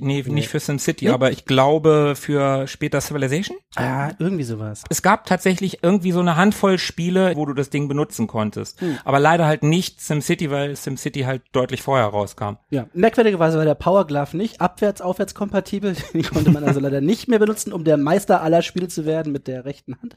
Nee, 0.00 0.24
nicht 0.26 0.48
für 0.48 0.58
SimCity, 0.58 1.10
aber 1.10 1.30
ich 1.30 1.44
glaube 1.44 2.14
für 2.16 2.66
später 2.66 3.00
Civilization. 3.00 3.56
Ah, 3.76 4.10
irgendwie 4.18 4.42
sowas. 4.42 4.82
Es 4.90 5.00
gab 5.00 5.26
tatsächlich 5.26 5.82
irgendwie 5.82 6.10
so 6.10 6.20
eine 6.20 6.36
Handvoll 6.36 6.78
Spiele, 6.78 7.36
wo 7.36 7.46
du 7.46 7.54
das 7.54 7.70
Ding 7.70 7.86
benutzen 7.86 8.26
konntest. 8.26 8.80
Hm. 8.80 8.98
Aber 9.04 9.20
leider 9.20 9.46
halt 9.46 9.62
nicht 9.62 10.00
SimCity, 10.00 10.50
weil 10.50 10.74
SimCity 10.74 11.20
halt 11.20 11.42
deutlich 11.52 11.82
vorher 11.82 12.06
rauskam. 12.06 12.56
Ja, 12.70 12.86
merkwürdigerweise 12.94 13.58
war 13.58 13.64
der 13.64 13.74
Power 13.76 14.06
Glove 14.06 14.36
nicht 14.36 14.60
abwärts, 14.60 15.00
aufwärts 15.00 15.34
kompatibel. 15.34 15.94
Den 16.12 16.24
konnte 16.24 16.50
man 16.50 16.64
also 16.64 16.80
leider 16.80 17.00
nicht 17.00 17.28
mehr 17.28 17.38
benutzen, 17.38 17.72
um 17.72 17.84
der 17.84 17.96
Meister 17.96 18.42
aller 18.42 18.62
Spiele 18.62 18.88
zu 18.88 19.06
werden 19.06 19.32
mit 19.32 19.46
der 19.46 19.64
rechten 19.64 19.96
Hand. 20.00 20.16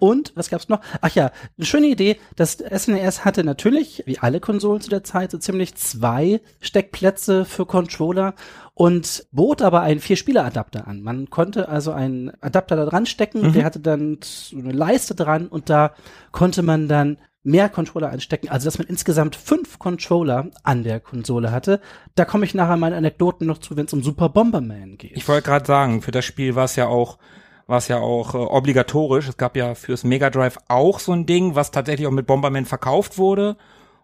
Und, 0.00 0.32
was 0.34 0.50
gab's 0.50 0.68
noch? 0.68 0.80
Ach 1.00 1.14
ja, 1.14 1.30
eine 1.56 1.66
schöne 1.66 1.86
Idee. 1.86 2.16
Das 2.36 2.58
SNES 2.58 3.24
hatte 3.24 3.44
natürlich, 3.44 4.02
wie 4.06 4.18
alle 4.18 4.40
Konsolen 4.40 4.80
zu 4.80 4.90
der 4.90 5.04
Zeit, 5.04 5.30
so 5.30 5.38
ziemlich 5.38 5.76
zwei 5.76 6.40
Steckplätze 6.60 7.44
für 7.44 7.64
Controller 7.64 8.34
und 8.74 9.26
bot 9.30 9.62
aber 9.62 9.82
einen 9.82 10.00
Vier-Spieler-Adapter 10.00 10.88
an. 10.88 11.00
Man 11.00 11.30
konnte 11.30 11.68
also 11.68 11.92
einen 11.92 12.32
Adapter 12.40 12.76
da 12.76 12.84
dran 12.84 13.06
stecken, 13.06 13.52
der 13.52 13.64
hatte 13.64 13.80
dann 13.80 14.18
so 14.22 14.58
eine 14.58 14.72
Leiste 14.72 15.14
dran 15.14 15.46
und 15.46 15.70
da 15.70 15.94
konnte 16.32 16.62
man 16.62 16.88
dann 16.88 17.18
mehr 17.44 17.68
Controller 17.68 18.08
einstecken, 18.08 18.48
also 18.48 18.64
dass 18.64 18.78
man 18.78 18.88
insgesamt 18.88 19.36
fünf 19.36 19.78
Controller 19.78 20.50
an 20.62 20.82
der 20.82 20.98
Konsole 20.98 21.52
hatte. 21.52 21.80
Da 22.14 22.24
komme 22.24 22.46
ich 22.46 22.54
nachher 22.54 22.78
meine 22.78 22.96
Anekdoten 22.96 23.46
noch 23.46 23.58
zu, 23.58 23.76
wenn 23.76 23.86
es 23.86 23.92
um 23.92 24.02
Super 24.02 24.30
Bomberman 24.30 24.96
geht. 24.96 25.12
Ich 25.14 25.28
wollte 25.28 25.42
gerade 25.42 25.66
sagen, 25.66 26.02
für 26.02 26.10
das 26.10 26.24
Spiel 26.24 26.54
war 26.54 26.64
es 26.64 26.74
ja 26.76 26.86
auch 26.86 27.18
war 27.66 27.78
es 27.78 27.88
ja 27.88 27.98
auch 27.98 28.34
äh, 28.34 28.38
obligatorisch. 28.38 29.28
Es 29.28 29.38
gab 29.38 29.56
ja 29.56 29.74
fürs 29.74 30.04
Mega 30.04 30.28
Drive 30.28 30.58
auch 30.68 30.98
so 30.98 31.12
ein 31.12 31.24
Ding, 31.24 31.54
was 31.54 31.70
tatsächlich 31.70 32.06
auch 32.06 32.12
mit 32.12 32.26
Bomberman 32.26 32.66
verkauft 32.66 33.16
wurde. 33.16 33.56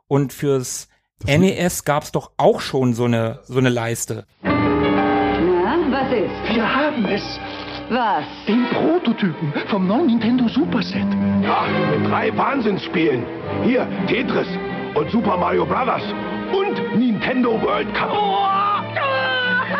Und 0.08 0.32
fürs 0.32 0.88
NES 1.26 1.84
gab 1.84 2.04
es 2.04 2.12
doch 2.12 2.30
auch 2.38 2.60
schon 2.60 2.94
so 2.94 3.04
eine 3.04 3.40
so 3.44 3.58
eine 3.58 3.68
Leiste. 3.68 4.26
Was 6.10 6.18
ist? 6.18 6.54
Wir 6.56 6.74
haben 6.76 7.04
es. 7.06 7.40
Was? 7.88 8.24
Den 8.48 8.64
Prototypen 8.72 9.52
vom 9.68 9.86
neuen 9.86 10.06
Nintendo 10.06 10.48
Super 10.48 10.82
Set. 10.82 11.04
Ja, 11.42 11.64
mit 11.90 12.10
drei 12.10 12.36
Wahnsinnsspielen. 12.36 13.22
Hier, 13.64 13.86
Tetris 14.08 14.48
und 14.94 15.08
Super 15.10 15.36
Mario 15.36 15.64
Brothers 15.64 16.02
und 16.52 16.98
Nintendo 16.98 17.60
World 17.62 17.92
Cup. 17.94 18.10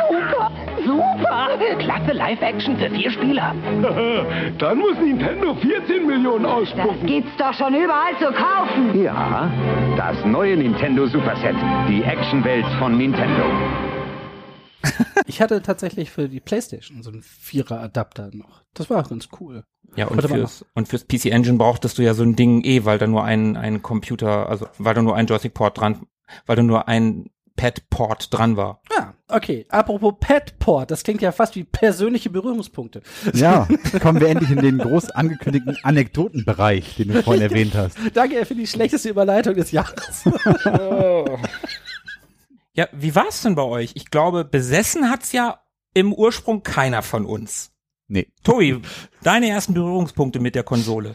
Super! 0.08 0.50
Super! 0.84 1.48
Klasse 1.78 2.12
Live-Action 2.12 2.76
für 2.76 2.90
vier 2.90 3.10
Spieler. 3.10 3.54
Dann 4.58 4.78
muss 4.78 4.98
Nintendo 5.00 5.54
14 5.54 6.06
Millionen 6.06 6.44
Das 6.44 6.52
ausspucken. 6.52 7.06
gibt's 7.06 7.36
doch 7.38 7.54
schon 7.54 7.74
überall 7.74 8.16
zu 8.18 8.26
kaufen. 8.26 9.02
Ja, 9.02 9.50
das 9.96 10.24
neue 10.24 10.56
Nintendo 10.56 11.06
Super 11.06 11.34
Set. 11.36 11.56
Die 11.88 12.02
Actionwelt 12.02 12.66
von 12.78 12.96
Nintendo. 12.96 13.44
Ich 15.26 15.40
hatte 15.40 15.62
tatsächlich 15.62 16.10
für 16.10 16.28
die 16.28 16.40
Playstation 16.40 17.02
so 17.02 17.10
einen 17.10 17.22
Vierer-Adapter 17.22 18.30
noch. 18.32 18.62
Das 18.74 18.90
war 18.90 19.04
auch 19.04 19.08
ganz 19.08 19.28
cool. 19.40 19.64
Ja, 19.96 20.06
und 20.06 20.22
fürs, 20.22 20.64
und 20.74 20.88
fürs 20.88 21.06
PC 21.06 21.26
Engine 21.26 21.58
brauchtest 21.58 21.98
du 21.98 22.02
ja 22.02 22.14
so 22.14 22.22
ein 22.22 22.36
Ding 22.36 22.64
eh, 22.64 22.84
weil 22.84 22.98
da 22.98 23.06
nur 23.06 23.24
ein, 23.24 23.56
ein 23.56 23.82
Computer, 23.82 24.48
also 24.48 24.66
weil 24.78 24.94
da 24.94 25.02
nur 25.02 25.16
ein 25.16 25.26
Joystick-Port 25.26 25.78
dran, 25.78 26.06
weil 26.46 26.56
da 26.56 26.62
nur 26.62 26.88
ein 26.88 27.30
Pad-Port 27.60 28.28
dran 28.32 28.56
war. 28.56 28.80
Ja, 28.96 29.12
okay. 29.28 29.66
Apropos 29.68 30.14
Padport, 30.18 30.90
das 30.90 31.02
klingt 31.02 31.20
ja 31.20 31.30
fast 31.30 31.56
wie 31.56 31.64
persönliche 31.64 32.30
Berührungspunkte. 32.30 33.02
Ja, 33.34 33.68
kommen 34.00 34.18
wir 34.18 34.28
endlich 34.28 34.50
in 34.50 34.60
den 34.60 34.78
groß 34.78 35.10
angekündigten 35.10 35.76
Anekdotenbereich, 35.82 36.96
den 36.96 37.08
du 37.08 37.22
vorhin 37.22 37.42
erwähnt 37.42 37.74
hast. 37.74 37.98
Danke 38.14 38.46
für 38.46 38.54
die 38.54 38.66
schlechteste 38.66 39.10
Überleitung 39.10 39.54
des 39.54 39.72
Jahres. 39.72 40.24
Ja, 42.80 42.88
wie 42.92 43.14
war's 43.14 43.42
denn 43.42 43.56
bei 43.56 43.62
euch? 43.62 43.90
Ich 43.94 44.06
glaube, 44.06 44.42
besessen 44.42 45.10
hat's 45.10 45.32
ja 45.32 45.60
im 45.92 46.14
Ursprung 46.14 46.62
keiner 46.62 47.02
von 47.02 47.26
uns. 47.26 47.72
Nee. 48.08 48.28
Tobi, 48.42 48.80
deine 49.22 49.50
ersten 49.50 49.74
Berührungspunkte 49.74 50.40
mit 50.40 50.54
der 50.54 50.62
Konsole. 50.62 51.14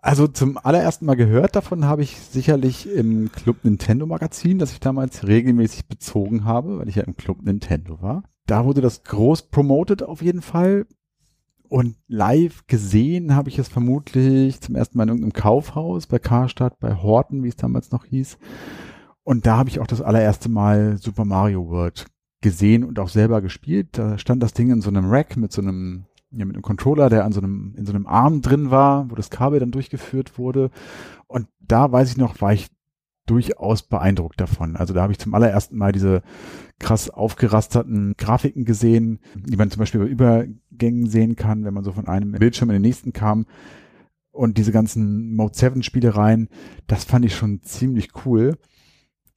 Also 0.00 0.26
zum 0.26 0.58
allerersten 0.58 1.06
Mal 1.06 1.14
gehört 1.14 1.54
davon 1.54 1.84
habe 1.84 2.02
ich 2.02 2.16
sicherlich 2.16 2.92
im 2.92 3.30
Club 3.30 3.58
Nintendo 3.62 4.06
Magazin, 4.06 4.58
das 4.58 4.72
ich 4.72 4.80
damals 4.80 5.24
regelmäßig 5.24 5.86
bezogen 5.86 6.44
habe, 6.44 6.80
weil 6.80 6.88
ich 6.88 6.96
ja 6.96 7.04
im 7.04 7.16
Club 7.16 7.42
Nintendo 7.42 8.02
war. 8.02 8.24
Da 8.48 8.64
wurde 8.64 8.80
das 8.80 9.04
groß 9.04 9.50
promoted 9.50 10.02
auf 10.02 10.20
jeden 10.20 10.42
Fall. 10.42 10.86
Und 11.68 11.94
live 12.08 12.66
gesehen 12.66 13.36
habe 13.36 13.50
ich 13.50 13.60
es 13.60 13.68
vermutlich 13.68 14.60
zum 14.60 14.74
ersten 14.74 14.98
Mal 14.98 15.04
in 15.04 15.10
irgendeinem 15.10 15.32
Kaufhaus, 15.32 16.08
bei 16.08 16.18
Karstadt, 16.18 16.80
bei 16.80 16.96
Horten, 16.96 17.44
wie 17.44 17.50
es 17.50 17.56
damals 17.56 17.92
noch 17.92 18.04
hieß. 18.04 18.36
Und 19.24 19.46
da 19.46 19.56
habe 19.56 19.68
ich 19.68 19.80
auch 19.80 19.86
das 19.86 20.02
allererste 20.02 20.48
Mal 20.48 20.98
Super 20.98 21.24
Mario 21.24 21.68
World 21.68 22.06
gesehen 22.40 22.84
und 22.84 22.98
auch 22.98 23.08
selber 23.08 23.40
gespielt. 23.40 23.90
Da 23.92 24.18
stand 24.18 24.42
das 24.42 24.52
Ding 24.52 24.70
in 24.70 24.80
so 24.80 24.90
einem 24.90 25.08
Rack 25.08 25.36
mit 25.36 25.52
so 25.52 25.62
einem, 25.62 26.06
ja, 26.30 26.44
mit 26.44 26.56
einem 26.56 26.62
Controller, 26.62 27.08
der 27.08 27.24
an 27.24 27.32
so 27.32 27.40
einem, 27.40 27.74
in 27.76 27.86
so 27.86 27.92
einem 27.92 28.06
Arm 28.06 28.42
drin 28.42 28.70
war, 28.70 29.10
wo 29.10 29.14
das 29.14 29.30
Kabel 29.30 29.60
dann 29.60 29.70
durchgeführt 29.70 30.38
wurde. 30.38 30.70
Und 31.28 31.46
da 31.60 31.90
weiß 31.90 32.10
ich 32.10 32.16
noch, 32.16 32.40
war 32.40 32.52
ich 32.52 32.68
durchaus 33.26 33.82
beeindruckt 33.82 34.40
davon. 34.40 34.76
Also 34.76 34.92
da 34.92 35.02
habe 35.02 35.12
ich 35.12 35.18
zum 35.18 35.34
allerersten 35.34 35.76
Mal 35.76 35.92
diese 35.92 36.22
krass 36.80 37.08
aufgerasterten 37.08 38.14
Grafiken 38.18 38.64
gesehen, 38.64 39.20
die 39.36 39.56
man 39.56 39.70
zum 39.70 39.78
Beispiel 39.78 40.00
bei 40.00 40.08
Übergängen 40.08 41.06
sehen 41.06 41.36
kann, 41.36 41.64
wenn 41.64 41.74
man 41.74 41.84
so 41.84 41.92
von 41.92 42.08
einem 42.08 42.32
Bildschirm 42.32 42.70
in 42.70 42.74
den 42.74 42.82
nächsten 42.82 43.12
kam. 43.12 43.46
Und 44.32 44.58
diese 44.58 44.72
ganzen 44.72 45.34
Mode 45.36 45.54
7 45.54 45.82
Spielereien, 45.82 46.48
das 46.88 47.04
fand 47.04 47.24
ich 47.24 47.36
schon 47.36 47.62
ziemlich 47.62 48.08
cool. 48.24 48.58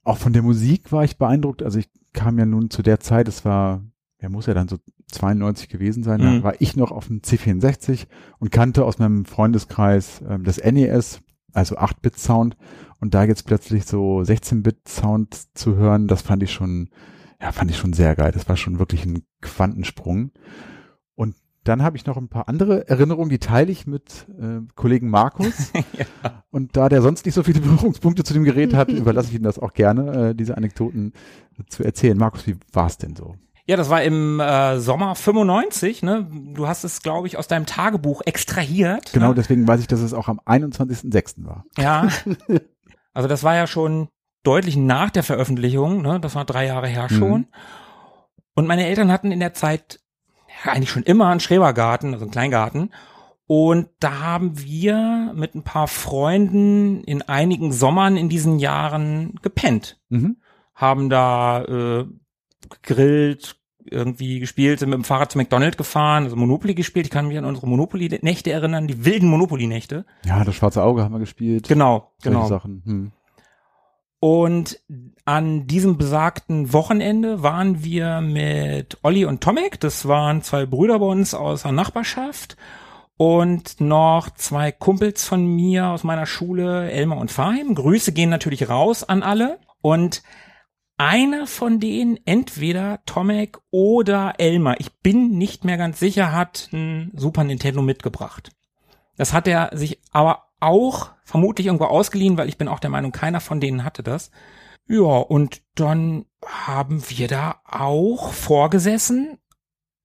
Auch 0.06 0.18
von 0.18 0.32
der 0.32 0.42
Musik 0.42 0.92
war 0.92 1.04
ich 1.04 1.18
beeindruckt. 1.18 1.62
Also 1.62 1.78
ich 1.78 1.88
kam 2.12 2.38
ja 2.38 2.46
nun 2.46 2.70
zu 2.70 2.82
der 2.82 3.00
Zeit, 3.00 3.28
es 3.28 3.44
war, 3.44 3.82
er 4.18 4.30
muss 4.30 4.46
ja 4.46 4.54
dann 4.54 4.68
so 4.68 4.78
92 5.10 5.68
gewesen 5.68 6.02
sein, 6.02 6.20
da 6.20 6.30
Mhm. 6.30 6.42
war 6.42 6.60
ich 6.60 6.76
noch 6.76 6.90
auf 6.90 7.08
dem 7.08 7.20
C64 7.20 8.06
und 8.38 8.50
kannte 8.50 8.84
aus 8.84 8.98
meinem 8.98 9.24
Freundeskreis 9.24 10.22
ähm, 10.28 10.44
das 10.44 10.58
NES, 10.58 11.20
also 11.52 11.76
8-Bit-Sound. 11.76 12.56
Und 13.00 13.14
da 13.14 13.24
jetzt 13.24 13.46
plötzlich 13.46 13.84
so 13.84 14.20
16-Bit-Sound 14.20 15.34
zu 15.54 15.76
hören, 15.76 16.08
das 16.08 16.22
fand 16.22 16.42
ich 16.42 16.52
schon, 16.52 16.88
ja, 17.40 17.52
fand 17.52 17.70
ich 17.70 17.76
schon 17.76 17.92
sehr 17.92 18.16
geil. 18.16 18.32
Das 18.32 18.48
war 18.48 18.56
schon 18.56 18.78
wirklich 18.78 19.04
ein 19.04 19.22
Quantensprung. 19.42 20.30
Dann 21.66 21.82
habe 21.82 21.96
ich 21.96 22.06
noch 22.06 22.16
ein 22.16 22.28
paar 22.28 22.48
andere 22.48 22.88
Erinnerungen, 22.88 23.28
die 23.28 23.40
teile 23.40 23.72
ich 23.72 23.88
mit 23.88 24.26
äh, 24.40 24.60
Kollegen 24.76 25.10
Markus. 25.10 25.72
Und 26.50 26.76
da 26.76 26.88
der 26.88 27.02
sonst 27.02 27.26
nicht 27.26 27.34
so 27.34 27.42
viele 27.42 27.60
Berührungspunkte 27.60 28.22
zu 28.22 28.34
dem 28.34 28.44
Gerät 28.44 28.72
hat, 28.72 28.88
überlasse 28.90 29.30
ich 29.30 29.34
ihm 29.34 29.42
das 29.42 29.58
auch 29.58 29.72
gerne, 29.72 30.30
äh, 30.30 30.34
diese 30.34 30.56
Anekdoten 30.56 31.12
zu 31.68 31.82
erzählen. 31.82 32.16
Markus, 32.16 32.46
wie 32.46 32.56
war 32.72 32.86
es 32.86 32.98
denn 32.98 33.16
so? 33.16 33.34
Ja, 33.66 33.76
das 33.76 33.90
war 33.90 34.00
im 34.04 34.38
äh, 34.38 34.78
Sommer 34.78 35.16
95, 35.16 36.04
ne? 36.04 36.28
Du 36.54 36.68
hast 36.68 36.84
es, 36.84 37.02
glaube 37.02 37.26
ich, 37.26 37.36
aus 37.36 37.48
deinem 37.48 37.66
Tagebuch 37.66 38.22
extrahiert. 38.24 39.12
Genau, 39.12 39.30
ne? 39.30 39.34
deswegen 39.34 39.66
weiß 39.66 39.80
ich, 39.80 39.88
dass 39.88 40.00
es 40.00 40.14
auch 40.14 40.28
am 40.28 40.38
21.06. 40.40 41.44
war. 41.44 41.64
Ja. 41.76 42.08
Also 43.12 43.28
das 43.30 43.42
war 43.42 43.54
ja 43.54 43.66
schon 43.66 44.08
deutlich 44.42 44.76
nach 44.76 45.08
der 45.08 45.22
Veröffentlichung, 45.22 46.02
ne? 46.02 46.20
Das 46.20 46.34
war 46.34 46.44
drei 46.44 46.66
Jahre 46.66 46.86
her 46.86 47.08
schon. 47.08 47.46
Und 48.54 48.66
meine 48.66 48.84
Eltern 48.84 49.10
hatten 49.10 49.32
in 49.32 49.40
der 49.40 49.54
Zeit 49.54 50.00
ja, 50.00 50.05
eigentlich 50.64 50.90
schon 50.90 51.02
immer 51.02 51.28
einen 51.28 51.40
Schrebergarten, 51.40 52.12
also 52.12 52.24
einen 52.24 52.32
Kleingarten. 52.32 52.90
Und 53.46 53.88
da 54.00 54.20
haben 54.20 54.58
wir 54.58 55.32
mit 55.34 55.54
ein 55.54 55.62
paar 55.62 55.86
Freunden 55.86 57.04
in 57.04 57.22
einigen 57.22 57.72
Sommern 57.72 58.16
in 58.16 58.28
diesen 58.28 58.58
Jahren 58.58 59.38
gepennt. 59.42 60.00
Mhm. 60.08 60.38
Haben 60.74 61.08
da 61.08 61.62
äh, 61.62 62.06
gegrillt, 62.82 63.56
irgendwie 63.88 64.40
gespielt, 64.40 64.80
sind 64.80 64.90
mit 64.90 64.96
dem 64.96 65.04
Fahrrad 65.04 65.30
zu 65.30 65.38
McDonald's 65.38 65.76
gefahren, 65.76 66.24
also 66.24 66.34
Monopoly 66.34 66.74
gespielt. 66.74 67.06
Ich 67.06 67.12
kann 67.12 67.28
mich 67.28 67.38
an 67.38 67.44
unsere 67.44 67.68
Monopoly-Nächte 67.68 68.50
erinnern, 68.50 68.88
die 68.88 69.04
wilden 69.04 69.28
Monopoly-Nächte. 69.28 70.04
Ja, 70.24 70.42
das 70.44 70.56
schwarze 70.56 70.82
Auge 70.82 71.04
haben 71.04 71.14
wir 71.14 71.20
gespielt. 71.20 71.68
Genau, 71.68 72.12
genau. 72.22 72.46
Sachen. 72.48 72.82
Hm. 72.84 73.12
Und 74.28 74.80
an 75.24 75.68
diesem 75.68 75.98
besagten 75.98 76.72
Wochenende 76.72 77.44
waren 77.44 77.84
wir 77.84 78.20
mit 78.20 78.98
Olli 79.04 79.24
und 79.24 79.40
Tomek, 79.40 79.78
das 79.78 80.08
waren 80.08 80.42
zwei 80.42 80.66
Brüder 80.66 80.98
bei 80.98 81.06
uns 81.06 81.32
aus 81.32 81.62
der 81.62 81.70
Nachbarschaft. 81.70 82.56
und 83.16 83.80
noch 83.80 84.30
zwei 84.30 84.72
Kumpels 84.72 85.24
von 85.24 85.46
mir 85.46 85.86
aus 85.86 86.02
meiner 86.02 86.26
Schule, 86.26 86.90
Elmar 86.90 87.18
und 87.18 87.30
Fahim. 87.30 87.76
Grüße 87.76 88.10
gehen 88.10 88.28
natürlich 88.28 88.68
raus 88.68 89.04
an 89.04 89.22
alle. 89.22 89.60
Und 89.80 90.24
einer 90.98 91.46
von 91.46 91.78
denen, 91.78 92.18
entweder 92.24 93.04
Tomek 93.06 93.58
oder 93.70 94.34
Elmar, 94.38 94.80
ich 94.80 94.92
bin 95.02 95.38
nicht 95.38 95.64
mehr 95.64 95.76
ganz 95.76 96.00
sicher, 96.00 96.32
hat 96.32 96.68
ein 96.72 97.12
Super 97.14 97.44
Nintendo 97.44 97.80
mitgebracht. 97.80 98.50
Das 99.16 99.32
hat 99.32 99.46
er 99.46 99.70
sich 99.72 100.00
aber 100.10 100.45
auch 100.60 101.10
vermutlich 101.24 101.66
irgendwo 101.66 101.84
ausgeliehen, 101.86 102.38
weil 102.38 102.48
ich 102.48 102.58
bin 102.58 102.68
auch 102.68 102.80
der 102.80 102.90
Meinung, 102.90 103.12
keiner 103.12 103.40
von 103.40 103.60
denen 103.60 103.84
hatte 103.84 104.02
das. 104.02 104.30
Ja, 104.88 105.00
und 105.18 105.62
dann 105.74 106.26
haben 106.46 107.02
wir 107.08 107.28
da 107.28 107.56
auch 107.64 108.32
vorgesessen. 108.32 109.38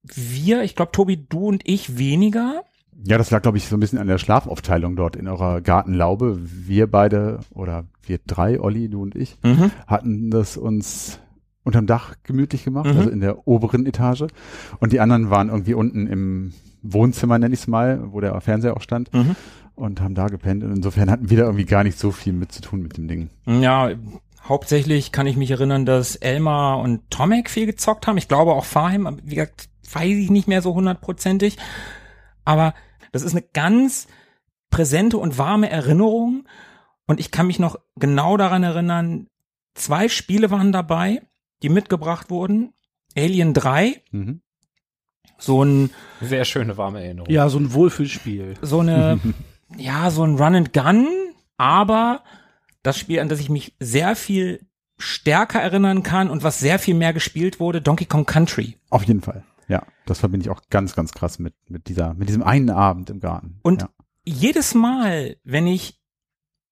Wir, 0.04 0.64
ich 0.64 0.76
glaube, 0.76 0.92
Tobi, 0.92 1.18
du 1.28 1.48
und 1.48 1.62
ich 1.68 1.98
weniger. 1.98 2.64
Ja, 3.04 3.18
das 3.18 3.30
lag, 3.32 3.42
glaube 3.42 3.58
ich, 3.58 3.68
so 3.68 3.76
ein 3.78 3.80
bisschen 3.80 4.00
an 4.00 4.08
der 4.08 4.18
Schlafaufteilung 4.18 4.96
dort 4.96 5.16
in 5.16 5.28
eurer 5.28 5.62
Gartenlaube. 5.62 6.40
Wir 6.42 6.90
beide 6.90 7.40
oder 7.52 7.86
wir 8.04 8.20
drei, 8.26 8.60
Olli, 8.60 8.90
du 8.90 9.02
und 9.04 9.16
ich, 9.16 9.38
Mhm. 9.44 9.72
hatten 9.88 10.32
das 10.32 10.58
uns 10.58 11.20
unterm 11.64 11.86
Dach 11.86 12.16
gemütlich 12.24 12.64
gemacht, 12.64 12.88
Mhm. 12.92 12.98
also 12.98 13.10
in 13.12 13.20
der 13.20 13.48
oberen 13.48 13.86
Etage. 13.86 14.26
Und 14.80 14.92
die 14.94 15.00
anderen 15.00 15.30
waren 15.30 15.50
irgendwie 15.50 15.76
unten 15.76 16.08
im 16.08 16.54
Wohnzimmer, 16.82 17.38
nenn 17.38 17.54
ich 17.54 17.60
es 17.62 17.68
mal, 17.68 18.12
wo 18.12 18.20
der 18.20 18.40
Fernseher 18.42 18.76
auch 18.76 18.82
stand 18.82 19.14
Mhm. 19.14 19.36
Und 19.76 20.02
haben 20.02 20.16
da 20.16 20.28
gepennt. 20.28 20.64
Und 20.64 20.72
insofern 20.76 21.10
hatten 21.10 21.30
wir 21.30 21.38
da 21.38 21.44
irgendwie 21.44 21.66
gar 21.66 21.84
nicht 21.84 21.98
so 22.00 22.12
viel 22.12 22.34
mit 22.34 22.52
zu 22.52 22.62
tun 22.62 22.82
mit 22.82 22.98
dem 22.98 23.08
Ding. 23.08 23.30
Ja, 23.46 23.92
hauptsächlich 24.48 25.12
kann 25.12 25.28
ich 25.28 25.38
mich 25.38 25.52
erinnern, 25.52 25.86
dass 25.86 26.16
Elmar 26.16 26.80
und 26.80 27.10
Tomek 27.10 27.50
viel 27.50 27.66
gezockt 27.66 28.08
haben. 28.08 28.18
Ich 28.18 28.28
glaube 28.28 28.54
auch 28.54 28.66
Fahim, 28.66 29.08
aber 29.08 29.18
wie 29.24 29.36
gesagt, 29.36 29.70
weiß 29.94 30.18
ich 30.18 30.30
nicht 30.30 30.48
mehr 30.48 30.62
so 30.62 30.74
hundertprozentig. 30.74 31.58
Aber 32.46 32.74
das 33.12 33.22
ist 33.24 33.34
eine 33.34 33.44
ganz 33.54 34.08
präsente 34.70 35.18
und 35.18 35.38
warme 35.38 35.70
Erinnerung. 35.70 36.46
Und 37.08 37.20
ich 37.20 37.32
kann 37.32 37.48
mich 37.48 37.60
noch 37.60 37.78
genau 37.98 38.38
daran 38.38 38.64
erinnern, 38.64 39.28
zwei 39.76 40.08
Spiele 40.08 40.50
waren 40.52 40.72
dabei, 40.72 41.22
die 41.62 41.70
mitgebracht 41.70 42.30
wurden. 42.30 42.74
Alien 43.18 43.54
3, 43.54 44.02
Mhm. 44.12 44.42
so 45.38 45.64
ein, 45.64 45.90
Sehr 46.22 46.46
schöne, 46.46 46.78
warme 46.78 47.04
Erinnerung. 47.04 47.30
Ja, 47.30 47.50
so 47.50 47.58
ein 47.60 47.74
Wohlfühlspiel. 47.74 48.54
so 48.62 48.80
eine, 48.80 49.20
ja, 49.78 50.10
so 50.12 50.24
ein 50.24 50.36
Run 50.36 50.56
and 50.56 50.74
Gun, 50.74 51.08
aber 51.58 52.24
das 52.84 52.98
Spiel, 52.98 53.20
an 53.20 53.30
das 53.30 53.40
ich 53.40 53.50
mich 53.50 53.76
sehr 53.80 54.16
viel 54.16 54.66
stärker 54.98 55.60
erinnern 55.60 56.04
kann 56.04 56.30
und 56.30 56.44
was 56.44 56.60
sehr 56.60 56.80
viel 56.80 56.96
mehr 56.96 57.14
gespielt 57.14 57.60
wurde, 57.60 57.82
Donkey 57.82 58.06
Kong 58.06 58.26
Country. 58.26 58.78
Auf 58.90 59.04
jeden 59.04 59.22
Fall. 59.22 59.44
Ja, 59.68 59.84
das 60.06 60.20
verbinde 60.20 60.46
ich 60.46 60.50
auch 60.50 60.62
ganz, 60.70 60.96
ganz 60.96 61.12
krass 61.12 61.40
mit, 61.40 61.54
mit 61.70 61.88
dieser, 61.88 62.14
mit 62.14 62.30
diesem 62.30 62.44
einen 62.44 62.70
Abend 62.70 63.10
im 63.10 63.20
Garten. 63.20 63.60
Und 63.64 63.82
ja. 63.82 63.90
jedes 64.26 64.76
Mal, 64.76 65.38
wenn 65.44 65.66
ich 65.66 66.00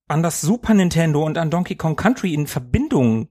an 0.08 0.24
das 0.24 0.42
Super 0.42 0.74
Nintendo 0.74 1.24
und 1.24 1.38
an 1.38 1.50
Donkey 1.50 1.76
Kong 1.76 1.96
Country 1.96 2.34
in 2.34 2.48
Verbindung 2.48 3.30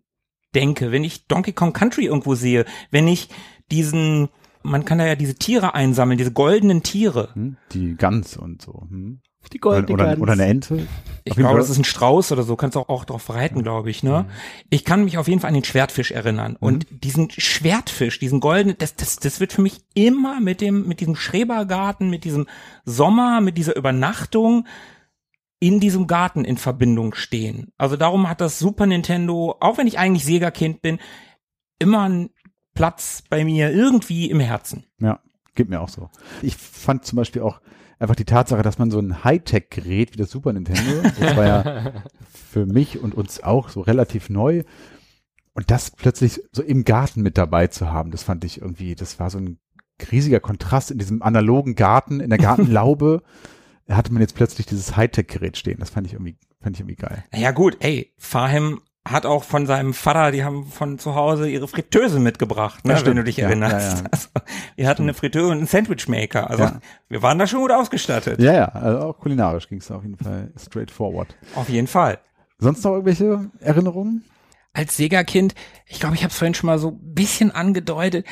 denke, 0.54 0.90
wenn 0.90 1.04
ich 1.04 1.26
Donkey 1.26 1.52
Kong 1.52 1.72
Country 1.72 2.06
irgendwo 2.06 2.34
sehe, 2.34 2.64
wenn 2.90 3.08
ich 3.08 3.28
diesen, 3.70 4.28
man 4.62 4.84
kann 4.84 4.98
da 4.98 5.06
ja 5.06 5.16
diese 5.16 5.34
Tiere 5.34 5.74
einsammeln, 5.74 6.18
diese 6.18 6.32
goldenen 6.32 6.82
Tiere. 6.82 7.34
Hm? 7.34 7.56
die 7.72 7.96
Gans 7.96 8.36
und 8.36 8.62
so. 8.62 8.86
Hm? 8.88 9.20
Die 9.50 9.60
Oder, 9.60 9.82
goldene 9.82 10.12
oder, 10.12 10.22
oder 10.22 10.32
eine 10.32 10.46
Ente. 10.46 10.86
Ich 11.24 11.34
glaube, 11.34 11.50
Fall- 11.50 11.58
das 11.60 11.70
ist 11.70 11.78
ein 11.78 11.84
Strauß 11.84 12.32
oder 12.32 12.42
so, 12.42 12.56
kannst 12.56 12.76
auch, 12.76 12.88
auch 12.88 13.04
drauf 13.04 13.28
reiten, 13.30 13.62
glaube 13.62 13.90
ich, 13.90 14.02
ne? 14.02 14.26
Ich 14.70 14.84
kann 14.84 15.04
mich 15.04 15.18
auf 15.18 15.28
jeden 15.28 15.40
Fall 15.40 15.48
an 15.48 15.54
den 15.54 15.64
Schwertfisch 15.64 16.10
erinnern. 16.10 16.56
Und 16.58 16.86
diesen 16.90 17.30
Schwertfisch, 17.30 18.18
diesen 18.18 18.40
goldenen, 18.40 18.76
das, 18.78 18.94
das, 18.96 19.16
das 19.16 19.40
wird 19.40 19.52
für 19.52 19.62
mich 19.62 19.80
immer 19.94 20.40
mit 20.40 20.60
dem, 20.60 20.86
mit 20.88 21.00
diesem 21.00 21.16
Schrebergarten, 21.16 22.08
mit 22.08 22.24
diesem 22.24 22.46
Sommer, 22.84 23.40
mit 23.40 23.58
dieser 23.58 23.76
Übernachtung 23.76 24.66
in 25.60 25.80
diesem 25.80 26.06
Garten 26.06 26.44
in 26.44 26.56
Verbindung 26.56 27.14
stehen. 27.14 27.72
Also 27.78 27.96
darum 27.96 28.28
hat 28.28 28.40
das 28.40 28.58
Super 28.58 28.86
Nintendo, 28.86 29.56
auch 29.60 29.76
wenn 29.76 29.86
ich 29.88 29.98
eigentlich 29.98 30.24
Sega-Kind 30.24 30.82
bin, 30.82 30.98
immer 31.78 32.02
einen 32.02 32.30
Platz 32.74 33.22
bei 33.28 33.44
mir 33.44 33.72
irgendwie 33.72 34.30
im 34.30 34.40
Herzen. 34.40 34.84
Ja, 35.00 35.20
geht 35.54 35.68
mir 35.68 35.80
auch 35.80 35.88
so. 35.88 36.10
Ich 36.42 36.56
fand 36.56 37.04
zum 37.04 37.16
Beispiel 37.16 37.42
auch 37.42 37.60
einfach 37.98 38.16
die 38.16 38.24
Tatsache, 38.24 38.62
dass 38.62 38.78
man 38.78 38.90
so 38.90 38.98
ein 38.98 39.24
Hightech-Gerät 39.24 40.12
wie 40.12 40.18
das 40.18 40.30
Super 40.30 40.52
Nintendo, 40.52 41.02
das 41.02 41.36
war 41.36 41.46
ja 41.46 41.92
für 42.32 42.66
mich 42.66 43.00
und 43.00 43.14
uns 43.14 43.42
auch 43.42 43.68
so 43.68 43.80
relativ 43.80 44.30
neu. 44.30 44.62
Und 45.54 45.70
das 45.70 45.90
plötzlich 45.90 46.40
so 46.52 46.62
im 46.62 46.84
Garten 46.84 47.22
mit 47.22 47.36
dabei 47.36 47.66
zu 47.66 47.90
haben, 47.90 48.10
das 48.10 48.22
fand 48.22 48.44
ich 48.44 48.60
irgendwie, 48.60 48.94
das 48.94 49.18
war 49.18 49.30
so 49.30 49.38
ein 49.38 49.58
riesiger 50.12 50.38
Kontrast 50.38 50.90
in 50.90 50.98
diesem 50.98 51.22
analogen 51.22 51.74
Garten, 51.74 52.20
in 52.20 52.30
der 52.30 52.38
Gartenlaube. 52.38 53.22
hatte 53.88 54.12
man 54.12 54.20
jetzt 54.20 54.34
plötzlich 54.34 54.66
dieses 54.66 54.96
Hightech-Gerät 54.96 55.56
stehen. 55.56 55.78
Das 55.80 55.90
fand 55.90 56.06
ich 56.06 56.12
irgendwie, 56.12 56.36
fand 56.60 56.76
ich 56.76 56.80
irgendwie 56.80 56.96
geil. 56.96 57.24
Naja 57.32 57.52
gut, 57.52 57.78
ey, 57.80 58.12
Fahim 58.18 58.80
hat 59.10 59.26
auch 59.26 59.44
von 59.44 59.66
seinem 59.66 59.94
Vater, 59.94 60.30
die 60.32 60.44
haben 60.44 60.66
von 60.66 60.98
zu 60.98 61.14
Hause 61.14 61.48
ihre 61.48 61.68
Fritteuse 61.68 62.18
mitgebracht, 62.20 62.84
ne, 62.84 63.00
wenn 63.04 63.16
du 63.16 63.24
dich 63.24 63.36
Ja, 63.38 63.46
erinnerst. 63.48 63.98
ja, 63.98 64.02
ja. 64.02 64.08
Also, 64.12 64.28
wir 64.76 64.88
hatten 64.88 65.02
eine 65.02 65.14
Fritteuse 65.14 65.46
und 65.48 65.58
einen 65.58 65.66
Sandwichmaker. 65.66 66.48
Also 66.50 66.64
Ja. 66.64 66.80
wir 67.08 67.22
waren 67.22 67.38
da 67.38 67.46
schon 67.46 67.60
gut 67.60 67.72
ausgestattet. 67.72 68.40
Ja, 68.40 68.52
ja, 68.54 68.64
also 68.66 68.98
auch 69.00 69.18
kulinarisch 69.18 69.68
ging 69.68 69.78
es 69.78 69.90
auf 69.90 70.02
jeden 70.02 70.16
Fall 70.16 70.52
straightforward. 70.58 71.34
Auf 71.54 71.68
jeden 71.68 71.86
Fall. 71.86 72.18
Sonst 72.58 72.84
noch 72.84 72.92
irgendwelche 72.92 73.50
Erinnerungen? 73.60 74.24
Als 74.72 74.96
Sega-Kind, 74.96 75.54
ich 75.86 76.00
glaube, 76.00 76.14
ich 76.14 76.22
habe 76.22 76.30
es 76.30 76.36
vorhin 76.38 76.54
schon 76.54 76.66
mal 76.68 76.78
so 76.78 76.88
ein 76.90 77.14
bisschen 77.14 77.50
angedeutet. 77.50 78.26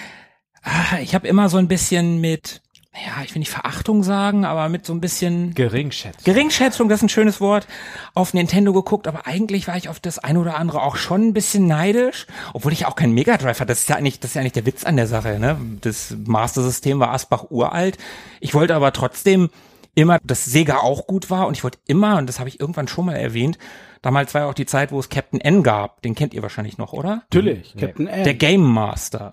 Ah, 0.62 0.98
Ich 1.00 1.14
habe 1.14 1.26
immer 1.28 1.48
so 1.48 1.56
ein 1.58 1.68
bisschen 1.68 2.20
mit, 2.20 2.60
ja, 3.04 3.22
ich 3.24 3.34
will 3.34 3.40
nicht 3.40 3.50
Verachtung 3.50 4.02
sagen, 4.02 4.44
aber 4.44 4.68
mit 4.68 4.86
so 4.86 4.92
ein 4.92 5.00
bisschen 5.00 5.54
Geringschätzung. 5.54 6.24
Geringschätzung, 6.24 6.88
das 6.88 7.00
ist 7.00 7.04
ein 7.04 7.08
schönes 7.08 7.40
Wort, 7.40 7.66
auf 8.14 8.32
Nintendo 8.32 8.72
geguckt, 8.72 9.06
aber 9.06 9.26
eigentlich 9.26 9.68
war 9.68 9.76
ich 9.76 9.88
auf 9.88 10.00
das 10.00 10.18
ein 10.18 10.36
oder 10.36 10.56
andere 10.56 10.82
auch 10.82 10.96
schon 10.96 11.28
ein 11.28 11.32
bisschen 11.32 11.66
neidisch, 11.66 12.26
obwohl 12.54 12.72
ich 12.72 12.86
auch 12.86 12.96
keinen 12.96 13.12
Mega 13.12 13.36
Drive 13.36 13.60
hatte. 13.60 13.68
Das 13.68 13.80
ist 13.80 13.88
ja 13.88 13.96
eigentlich, 13.96 14.20
das 14.20 14.30
ist 14.30 14.34
ja 14.34 14.40
eigentlich 14.40 14.52
der 14.52 14.66
Witz 14.66 14.84
an 14.84 14.96
der 14.96 15.06
Sache, 15.06 15.38
ne? 15.38 15.58
Das 15.80 16.16
Master 16.26 16.62
System 16.62 16.98
war 17.00 17.12
Asbach 17.12 17.50
uralt. 17.50 17.98
Ich 18.40 18.54
wollte 18.54 18.74
aber 18.74 18.92
trotzdem 18.92 19.50
immer, 19.94 20.18
dass 20.22 20.44
Sega 20.44 20.78
auch 20.78 21.06
gut 21.06 21.30
war 21.30 21.46
und 21.46 21.56
ich 21.56 21.64
wollte 21.64 21.78
immer, 21.86 22.18
und 22.18 22.28
das 22.28 22.38
habe 22.38 22.48
ich 22.48 22.60
irgendwann 22.60 22.88
schon 22.88 23.06
mal 23.06 23.16
erwähnt, 23.16 23.58
damals 24.02 24.34
war 24.34 24.42
ja 24.42 24.48
auch 24.48 24.54
die 24.54 24.66
Zeit, 24.66 24.92
wo 24.92 25.00
es 25.00 25.08
Captain 25.08 25.40
N 25.40 25.62
gab, 25.62 26.02
den 26.02 26.14
kennt 26.14 26.34
ihr 26.34 26.42
wahrscheinlich 26.42 26.78
noch, 26.78 26.92
oder? 26.92 27.22
Natürlich. 27.32 27.74
Captain 27.78 28.06
N. 28.06 28.24
Der 28.24 28.34
Game 28.34 28.62
Master. 28.62 29.32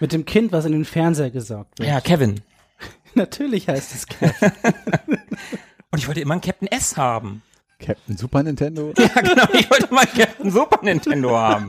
Mit 0.00 0.12
dem 0.12 0.24
Kind, 0.24 0.52
was 0.52 0.64
in 0.64 0.72
den 0.72 0.84
Fernseher 0.84 1.30
gesaugt 1.30 1.78
wird. 1.78 1.88
Ja, 1.88 2.00
Kevin. 2.00 2.40
Natürlich 3.16 3.68
heißt 3.68 3.94
es 3.94 4.06
Kevin. 4.06 4.34
Und 5.90 5.98
ich 5.98 6.08
wollte 6.08 6.20
immer 6.20 6.34
einen 6.34 6.40
Captain 6.40 6.68
S 6.68 6.96
haben. 6.96 7.42
Captain 7.78 8.16
Super 8.16 8.42
Nintendo? 8.42 8.92
Ja, 8.98 9.20
genau, 9.20 9.46
ich 9.52 9.70
wollte 9.70 9.92
mal 9.92 10.06
Captain 10.06 10.50
Super 10.50 10.80
Nintendo 10.82 11.36
haben. 11.36 11.68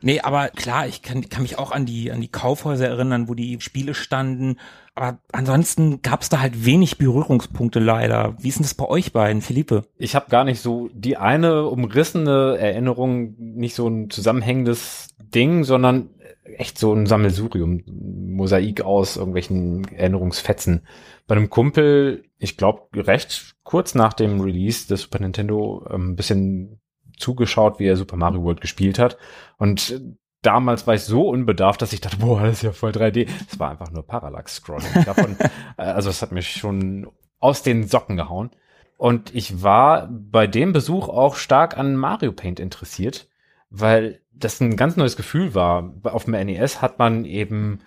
Nee, 0.00 0.20
aber 0.20 0.48
klar, 0.48 0.86
ich 0.86 1.02
kann, 1.02 1.28
kann 1.28 1.42
mich 1.42 1.58
auch 1.58 1.72
an 1.72 1.84
die, 1.84 2.12
an 2.12 2.20
die 2.20 2.30
Kaufhäuser 2.30 2.86
erinnern, 2.86 3.28
wo 3.28 3.34
die 3.34 3.60
Spiele 3.60 3.94
standen. 3.94 4.58
Aber 4.94 5.18
ansonsten 5.32 6.02
gab 6.02 6.22
es 6.22 6.28
da 6.28 6.40
halt 6.40 6.64
wenig 6.64 6.98
Berührungspunkte 6.98 7.80
leider. 7.80 8.34
Wie 8.38 8.48
ist 8.48 8.58
denn 8.58 8.64
das 8.64 8.74
bei 8.74 8.86
euch 8.86 9.12
beiden, 9.12 9.42
Philippe? 9.42 9.84
Ich 9.96 10.14
habe 10.14 10.30
gar 10.30 10.44
nicht 10.44 10.60
so 10.60 10.90
die 10.92 11.16
eine 11.16 11.66
umrissene 11.66 12.56
Erinnerung, 12.58 13.34
nicht 13.38 13.74
so 13.74 13.88
ein 13.88 14.10
zusammenhängendes 14.10 15.08
Ding, 15.34 15.64
sondern 15.64 16.10
echt 16.56 16.78
so 16.78 16.92
ein 16.92 17.06
Sammelsurium, 17.06 17.82
Mosaik 17.86 18.82
aus 18.82 19.16
irgendwelchen 19.16 19.84
Erinnerungsfetzen. 19.92 20.86
Bei 21.26 21.36
einem 21.36 21.50
Kumpel, 21.50 22.24
ich 22.38 22.56
glaube, 22.56 22.88
recht 23.06 23.56
kurz 23.62 23.94
nach 23.94 24.12
dem 24.12 24.40
Release 24.40 24.88
des 24.88 25.02
Super 25.02 25.20
Nintendo 25.20 25.86
ähm, 25.90 26.12
ein 26.12 26.16
bisschen 26.16 26.80
zugeschaut, 27.18 27.78
wie 27.78 27.86
er 27.86 27.96
Super 27.96 28.16
Mario 28.16 28.42
World 28.42 28.60
gespielt 28.60 28.98
hat. 28.98 29.18
Und 29.58 30.00
damals 30.42 30.86
war 30.86 30.94
ich 30.94 31.02
so 31.02 31.28
unbedarft, 31.28 31.82
dass 31.82 31.92
ich 31.92 32.00
dachte, 32.00 32.18
boah, 32.18 32.42
das 32.42 32.54
ist 32.54 32.62
ja 32.62 32.72
voll 32.72 32.92
3D. 32.92 33.28
Es 33.50 33.58
war 33.58 33.70
einfach 33.70 33.90
nur 33.90 34.06
Parallax-Scrolling. 34.06 34.92
Davon, 35.04 35.36
äh, 35.76 35.82
also 35.82 36.10
es 36.10 36.22
hat 36.22 36.32
mich 36.32 36.52
schon 36.52 37.08
aus 37.40 37.62
den 37.62 37.86
Socken 37.86 38.16
gehauen. 38.16 38.50
Und 38.96 39.34
ich 39.34 39.62
war 39.62 40.08
bei 40.10 40.46
dem 40.46 40.72
Besuch 40.72 41.08
auch 41.08 41.36
stark 41.36 41.78
an 41.78 41.94
Mario 41.94 42.32
Paint 42.32 42.58
interessiert, 42.58 43.28
weil 43.70 44.20
das 44.32 44.60
ein 44.60 44.76
ganz 44.76 44.96
neues 44.96 45.16
Gefühl 45.16 45.54
war. 45.54 45.94
Auf 46.04 46.24
dem 46.24 46.32
NES 46.32 46.80
hat 46.80 46.98
man 46.98 47.24
eben 47.24 47.80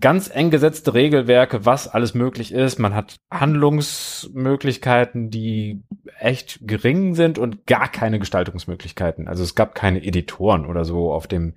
ganz 0.00 0.34
eng 0.34 0.50
gesetzte 0.50 0.94
Regelwerke, 0.94 1.64
was 1.64 1.88
alles 1.88 2.14
möglich 2.14 2.52
ist. 2.52 2.78
Man 2.78 2.94
hat 2.94 3.20
Handlungsmöglichkeiten, 3.30 5.30
die 5.30 5.82
echt 6.18 6.60
gering 6.62 7.14
sind 7.14 7.38
und 7.38 7.66
gar 7.66 7.88
keine 7.88 8.18
Gestaltungsmöglichkeiten. 8.18 9.28
Also 9.28 9.42
es 9.42 9.54
gab 9.54 9.74
keine 9.74 10.02
Editoren 10.02 10.66
oder 10.66 10.84
so 10.84 11.12
auf 11.12 11.26
dem 11.26 11.54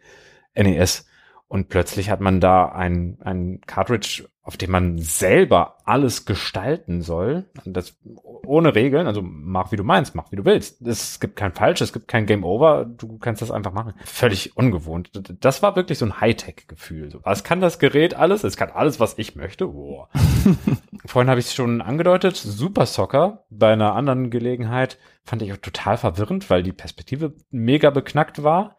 NES. 0.56 1.08
Und 1.48 1.70
plötzlich 1.70 2.10
hat 2.10 2.22
man 2.22 2.40
da 2.40 2.70
ein, 2.70 3.18
ein 3.22 3.62
Cartridge, 3.66 4.28
auf 4.42 4.58
dem 4.58 4.72
man 4.72 4.98
selber 4.98 5.78
alles 5.86 6.26
gestalten 6.26 7.02
soll. 7.02 7.46
Das 7.66 7.98
ohne 8.46 8.76
Regeln, 8.76 9.08
also 9.08 9.22
mach 9.24 9.72
wie 9.72 9.76
du 9.76 9.84
meinst, 9.84 10.16
mach 10.16 10.32
wie 10.32 10.36
du 10.36 10.46
willst. 10.46 10.82
Es 10.82 11.20
gibt 11.20 11.36
kein 11.36 11.54
Falsch, 11.54 11.82
es 11.82 11.94
gibt 11.94 12.08
kein 12.08 12.26
Game 12.26 12.44
Over, 12.44 12.86
du 12.86 13.18
kannst 13.18 13.42
das 13.42 13.52
einfach 13.52 13.74
machen. 13.74 13.94
Völlig 14.06 14.58
ungewohnt. 14.58 15.12
Das 15.40 15.62
war 15.64 15.76
wirklich 15.76 15.98
so 15.98 16.06
ein 16.06 16.20
Hightech-Gefühl. 16.20 17.12
So, 17.12 17.20
was 17.24 17.44
kann 17.44 17.62
das 17.62 17.80
Gerät 17.80 18.16
alles? 18.16 18.44
Es 18.44 18.58
kann 18.58 18.70
alles, 18.70 19.00
was 19.00 19.18
ich 19.18 19.36
möchte. 19.36 19.74
Wow. 19.74 20.08
Vorhin 21.06 21.30
habe 21.30 21.40
ich 21.40 21.48
es 21.48 21.54
schon 21.56 21.82
angedeutet, 21.82 22.36
Super 22.36 22.86
Soccer 22.86 23.46
bei 23.50 23.74
einer 23.74 23.94
anderen 23.94 24.30
Gelegenheit 24.30 24.98
fand 25.24 25.42
ich 25.42 25.54
auch 25.54 25.58
total 25.58 25.98
verwirrend, 25.98 26.50
weil 26.50 26.64
die 26.64 26.74
Perspektive 26.74 27.34
mega 27.50 27.90
beknackt 27.90 28.44
war. 28.44 28.78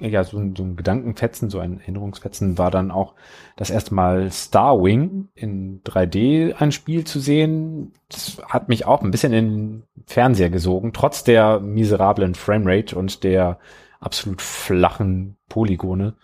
ja, 0.00 0.24
so, 0.24 0.38
ein- 0.38 0.56
so 0.56 0.64
ein 0.64 0.74
Gedankenfetzen, 0.74 1.50
so 1.50 1.60
ein 1.60 1.78
Erinnerungsfetzen 1.80 2.58
war 2.58 2.70
dann 2.70 2.90
auch 2.90 3.14
das 3.56 3.70
erste 3.70 3.94
Mal 3.94 4.30
Star 4.32 4.82
Wing 4.82 5.28
in 5.34 5.82
3D 5.84 6.52
ein 6.58 6.72
Spiel 6.72 7.04
zu 7.04 7.20
sehen. 7.20 7.92
Das 8.08 8.38
hat 8.48 8.68
mich 8.68 8.86
auch 8.86 9.02
ein 9.02 9.12
bisschen 9.12 9.32
in 9.32 9.44
den 9.46 9.82
Fernseher 10.06 10.50
gesogen, 10.50 10.92
trotz 10.92 11.22
der 11.22 11.60
miserablen 11.60 12.34
Framerate 12.34 12.96
und 12.96 13.22
der 13.22 13.58
absolut 14.00 14.42
flachen 14.42 15.36
Polygone 15.48 16.14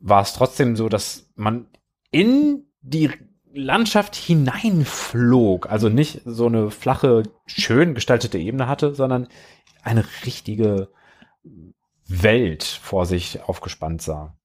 war 0.00 0.22
es 0.22 0.32
trotzdem 0.32 0.74
so, 0.74 0.88
dass 0.88 1.30
man 1.36 1.66
in 2.12 2.66
die 2.82 3.10
Landschaft 3.52 4.14
hineinflog, 4.14 5.68
also 5.68 5.88
nicht 5.88 6.22
so 6.24 6.46
eine 6.46 6.70
flache, 6.70 7.24
schön 7.46 7.94
gestaltete 7.94 8.38
Ebene 8.38 8.68
hatte, 8.68 8.94
sondern 8.94 9.28
eine 9.82 10.04
richtige 10.24 10.88
Welt 12.06 12.62
vor 12.62 13.06
sich 13.06 13.42
aufgespannt 13.42 14.02
sah. 14.02 14.36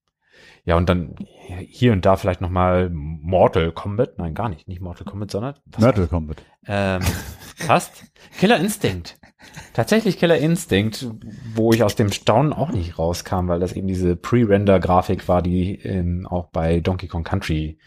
Ja, 0.66 0.76
und 0.76 0.90
dann 0.90 1.16
hier 1.60 1.94
und 1.94 2.06
da 2.06 2.18
vielleicht 2.18 2.42
noch 2.42 2.50
mal 2.50 2.90
Mortal 2.92 3.72
Kombat. 3.72 4.18
Nein, 4.18 4.34
gar 4.34 4.50
nicht. 4.50 4.68
Nicht 4.68 4.82
Mortal 4.82 5.06
Kombat, 5.06 5.32
sondern 5.32 5.56
Mortal 5.78 6.08
Kombat. 6.08 6.44
ähm, 6.66 7.02
fast. 7.56 8.04
Killer 8.38 8.60
Instinct. 8.60 9.18
Tatsächlich 9.74 10.18
Killer 10.18 10.38
Instinct, 10.38 11.08
wo 11.54 11.72
ich 11.72 11.84
aus 11.84 11.96
dem 11.96 12.12
Staunen 12.12 12.54
auch 12.54 12.72
nicht 12.72 12.98
rauskam, 12.98 13.48
weil 13.48 13.60
das 13.60 13.74
eben 13.74 13.88
diese 13.88 14.16
Pre-Render-Grafik 14.16 15.28
war, 15.28 15.42
die 15.42 15.76
ähm, 15.84 16.26
auch 16.28 16.48
bei 16.48 16.80
Donkey 16.80 17.08
Kong 17.08 17.24
Country 17.24 17.78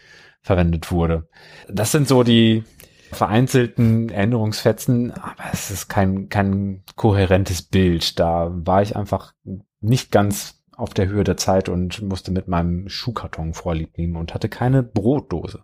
verwendet 0.41 0.91
wurde. 0.91 1.27
Das 1.67 1.91
sind 1.91 2.07
so 2.07 2.23
die 2.23 2.63
vereinzelten 3.11 4.09
Änderungsfetzen, 4.09 5.11
aber 5.11 5.43
es 5.51 5.69
ist 5.69 5.89
kein, 5.89 6.29
kein 6.29 6.83
kohärentes 6.95 7.61
Bild. 7.61 8.19
Da 8.19 8.49
war 8.53 8.81
ich 8.81 8.95
einfach 8.95 9.33
nicht 9.81 10.11
ganz 10.11 10.61
auf 10.71 10.93
der 10.93 11.07
Höhe 11.07 11.23
der 11.23 11.37
Zeit 11.37 11.69
und 11.69 12.01
musste 12.01 12.31
mit 12.31 12.47
meinem 12.47 12.87
Schuhkarton 12.87 13.53
vorlieb 13.53 13.97
nehmen 13.97 14.15
und 14.15 14.33
hatte 14.33 14.49
keine 14.49 14.81
Brotdose. 14.81 15.63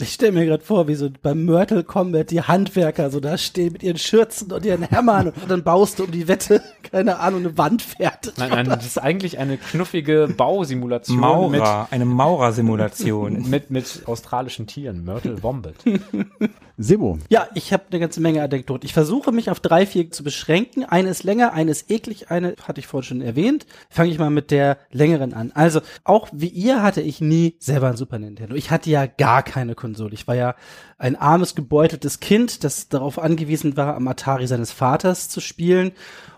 Ich 0.00 0.12
stelle 0.12 0.32
mir 0.32 0.46
gerade 0.46 0.64
vor, 0.64 0.88
wie 0.88 0.94
so 0.94 1.08
beim 1.22 1.44
Mortal 1.44 1.84
Kombat 1.84 2.30
die 2.30 2.42
Handwerker 2.42 3.10
so 3.10 3.20
da 3.20 3.36
stehen 3.36 3.72
mit 3.72 3.82
ihren 3.82 3.98
Schürzen 3.98 4.50
und 4.52 4.64
ihren 4.64 4.82
Hämmern 4.82 5.28
und 5.28 5.50
dann 5.50 5.62
baust 5.62 5.98
du 5.98 6.04
um 6.04 6.10
die 6.10 6.28
Wette, 6.28 6.62
keine 6.90 7.18
Ahnung, 7.18 7.40
eine 7.40 7.58
Wand 7.58 7.82
fertig. 7.82 8.32
Nein, 8.38 8.50
nein, 8.50 8.66
das 8.66 8.86
ist 8.86 8.98
eigentlich 8.98 9.38
eine 9.38 9.56
knuffige 9.56 10.32
Bausimulation 10.36 11.18
Maurer, 11.18 11.88
eine 11.90 12.04
Maurer-Simulation. 12.04 13.32
mit, 13.34 13.46
mit, 13.48 13.70
mit 13.70 14.02
australischen 14.06 14.66
Tieren, 14.66 15.04
Myrtle 15.04 15.42
Wombat. 15.42 15.74
Sebo, 16.82 17.18
Ja, 17.28 17.46
ich 17.54 17.74
habe 17.74 17.84
eine 17.90 18.00
ganze 18.00 18.22
Menge 18.22 18.42
Anekdoten. 18.42 18.86
Ich 18.86 18.94
versuche 18.94 19.32
mich 19.32 19.50
auf 19.50 19.60
drei, 19.60 19.84
vier 19.84 20.10
zu 20.10 20.24
beschränken. 20.24 20.82
Eine 20.84 21.10
ist 21.10 21.24
länger, 21.24 21.52
eine 21.52 21.70
ist 21.70 21.90
eklig, 21.90 22.30
eine 22.30 22.54
hatte 22.62 22.80
ich 22.80 22.86
vorhin 22.86 23.06
schon 23.06 23.20
erwähnt. 23.20 23.66
Fange 23.90 24.10
ich 24.10 24.18
mal 24.18 24.30
mit 24.30 24.50
der 24.50 24.78
längeren 24.90 25.34
an. 25.34 25.52
Also, 25.52 25.82
auch 26.04 26.28
wie 26.32 26.48
ihr 26.48 26.82
hatte 26.82 27.02
ich 27.02 27.20
nie 27.20 27.56
selber 27.58 27.88
ein 27.88 27.98
Super 27.98 28.18
Nintendo. 28.18 28.54
Ich 28.54 28.70
hatte 28.70 28.88
ja 28.88 29.04
gar 29.04 29.42
keine 29.42 29.74
Konsole. 29.74 30.14
Ich 30.14 30.26
war 30.26 30.34
ja 30.34 30.54
ein 31.00 31.16
armes, 31.16 31.54
gebeuteltes 31.54 32.20
Kind, 32.20 32.62
das 32.62 32.90
darauf 32.90 33.18
angewiesen 33.18 33.76
war, 33.76 33.96
am 33.96 34.06
Atari 34.06 34.46
seines 34.46 34.70
Vaters 34.70 35.30
zu 35.30 35.40
spielen. 35.40 35.92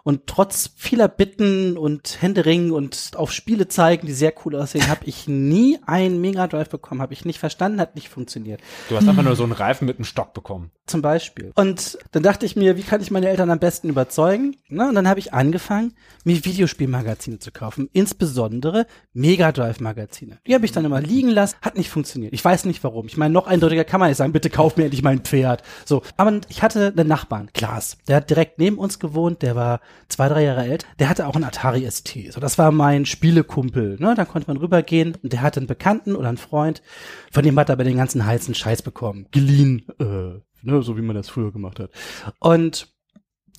Und 0.04 0.26
trotz 0.26 0.70
vieler 0.76 1.06
Bitten 1.06 1.76
und 1.76 2.20
Händeringen 2.20 2.72
und 2.72 3.12
auf 3.14 3.30
Spiele 3.30 3.68
zeigen, 3.68 4.06
die 4.06 4.12
sehr 4.12 4.32
cool 4.44 4.56
aussehen, 4.56 4.88
habe 4.88 5.04
ich 5.04 5.28
nie 5.28 5.78
einen 5.86 6.20
Mega 6.20 6.48
Drive 6.48 6.70
bekommen. 6.70 7.00
Habe 7.00 7.12
ich 7.12 7.24
nicht 7.24 7.38
verstanden, 7.38 7.80
hat 7.80 7.94
nicht 7.94 8.08
funktioniert. 8.08 8.60
Du 8.88 8.96
hast 8.96 9.06
einfach 9.08 9.22
nur 9.22 9.36
so 9.36 9.44
einen 9.44 9.52
Reifen 9.52 9.86
mit 9.86 9.98
einem 9.98 10.04
Stock 10.04 10.32
bekommen. 10.32 10.72
Zum 10.86 11.02
Beispiel. 11.02 11.52
Und 11.54 11.98
dann 12.10 12.24
dachte 12.24 12.46
ich 12.46 12.56
mir, 12.56 12.76
wie 12.76 12.82
kann 12.82 13.00
ich 13.00 13.12
meine 13.12 13.28
Eltern 13.28 13.50
am 13.50 13.60
besten 13.60 13.88
überzeugen? 13.88 14.56
Na, 14.68 14.88
und 14.88 14.96
dann 14.96 15.06
habe 15.06 15.20
ich 15.20 15.32
angefangen, 15.32 15.94
mir 16.24 16.44
Videospielmagazine 16.44 17.38
zu 17.38 17.52
kaufen, 17.52 17.88
insbesondere 17.92 18.86
Mega 19.12 19.52
Drive 19.52 19.78
Magazine. 19.78 20.38
Die 20.48 20.54
habe 20.54 20.64
ich 20.64 20.72
dann 20.72 20.84
immer 20.84 21.00
liegen 21.00 21.28
lassen, 21.28 21.56
hat 21.62 21.76
nicht 21.76 21.90
funktioniert. 21.90 22.32
Ich 22.32 22.44
weiß 22.44 22.64
nicht 22.64 22.82
warum. 22.82 23.06
Ich 23.06 23.16
meine, 23.16 23.32
noch 23.32 23.46
eindeutiger 23.46 23.84
kann 23.84 24.00
man 24.00 24.08
nicht 24.08 24.18
sagen, 24.18 24.32
bitte 24.32 24.50
kauf 24.52 24.76
mir 24.76 24.84
endlich 24.84 25.02
mein 25.02 25.20
Pferd. 25.20 25.62
So, 25.84 26.02
aber 26.16 26.40
ich 26.48 26.62
hatte 26.62 26.92
einen 26.96 27.08
Nachbarn, 27.08 27.50
Klaas, 27.52 27.98
der 28.06 28.16
hat 28.16 28.30
direkt 28.30 28.58
neben 28.58 28.78
uns 28.78 28.98
gewohnt, 28.98 29.42
der 29.42 29.56
war 29.56 29.80
zwei, 30.08 30.28
drei 30.28 30.44
Jahre 30.44 30.60
alt, 30.60 30.86
der 30.98 31.08
hatte 31.08 31.26
auch 31.26 31.34
einen 31.34 31.44
Atari 31.44 31.90
ST. 31.90 32.32
So, 32.32 32.40
das 32.40 32.58
war 32.58 32.70
mein 32.70 33.06
Spielekumpel. 33.06 33.96
Ne? 33.98 34.14
Da 34.14 34.24
konnte 34.24 34.48
man 34.48 34.58
rübergehen 34.58 35.16
und 35.22 35.32
der 35.32 35.42
hatte 35.42 35.60
einen 35.60 35.66
Bekannten 35.66 36.14
oder 36.14 36.28
einen 36.28 36.38
Freund, 36.38 36.82
von 37.30 37.42
dem 37.42 37.58
hat 37.58 37.68
er 37.68 37.74
aber 37.74 37.84
den 37.84 37.96
ganzen 37.96 38.24
heißen 38.24 38.54
Scheiß 38.54 38.82
bekommen. 38.82 39.26
Geliehen, 39.32 39.86
äh, 39.98 40.40
ne, 40.62 40.82
so 40.82 40.96
wie 40.96 41.02
man 41.02 41.16
das 41.16 41.28
früher 41.28 41.52
gemacht 41.52 41.80
hat. 41.80 41.90
Und 42.38 42.88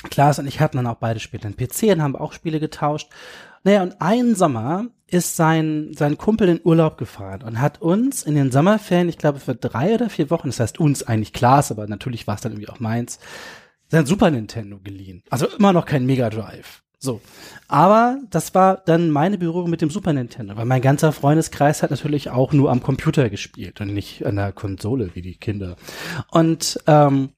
Klaas 0.10 0.40
und 0.40 0.48
ich 0.48 0.60
hatten 0.60 0.78
dann 0.78 0.88
auch 0.88 0.98
beide 0.98 1.20
später 1.20 1.46
einen 1.46 1.56
PC 1.56 1.94
und 1.94 2.02
haben 2.02 2.16
auch 2.16 2.34
Spiele 2.34 2.60
getauscht. 2.60 3.10
Naja, 3.64 3.84
und 3.84 4.02
einen 4.02 4.36
Sommer 4.36 4.88
ist 5.14 5.36
sein, 5.36 5.92
sein 5.96 6.18
Kumpel 6.18 6.50
in 6.50 6.62
Urlaub 6.64 6.98
gefahren 6.98 7.44
und 7.44 7.62
hat 7.62 7.82
uns 7.82 8.24
in 8.24 8.36
den 8.36 8.52
Sommerferien, 8.52 9.10
ich 9.10 9.18
glaube 9.18 9.40
für 9.40 9.56
drei 9.56 9.94
oder 9.94 10.10
vier 10.10 10.30
Wochen, 10.30 10.50
das 10.50 10.60
heißt 10.60 10.80
uns 10.80 11.04
eigentlich 11.04 11.34
Klaas, 11.34 11.72
aber 11.72 11.88
natürlich 11.88 12.28
war 12.28 12.36
es 12.36 12.42
dann 12.42 12.54
irgendwie 12.54 12.70
auch 12.70 12.80
meins, 12.80 13.20
sein 13.90 14.06
Super 14.06 14.32
Nintendo 14.32 14.80
geliehen. 14.80 15.24
Also 15.30 15.48
immer 15.48 15.72
noch 15.72 15.86
kein 15.86 16.06
Mega 16.06 16.30
Drive. 16.30 16.84
So. 16.98 17.22
Aber 17.68 18.20
das 18.30 18.56
war 18.56 18.82
dann 18.86 19.12
meine 19.12 19.38
Berührung 19.38 19.70
mit 19.70 19.82
dem 19.82 19.90
Super 19.90 20.14
Nintendo, 20.14 20.56
weil 20.56 20.66
mein 20.66 20.82
ganzer 20.82 21.12
Freundeskreis 21.12 21.84
hat 21.84 21.92
natürlich 21.92 22.30
auch 22.30 22.54
nur 22.54 22.72
am 22.72 22.82
Computer 22.82 23.30
gespielt 23.30 23.82
und 23.82 23.94
nicht 23.94 24.26
an 24.26 24.38
der 24.38 24.54
Konsole 24.54 25.12
wie 25.14 25.22
die 25.22 25.36
Kinder. 25.36 25.76
Und 26.32 26.80
ähm, 26.88 27.32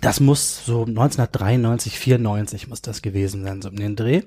das 0.00 0.20
muss 0.20 0.64
so 0.64 0.84
1993, 0.84 1.98
94 1.98 2.68
muss 2.68 2.80
das 2.80 3.02
gewesen 3.02 3.42
sein, 3.42 3.62
so 3.62 3.68
um 3.68 3.76
den 3.76 3.96
Dreh. 3.96 4.22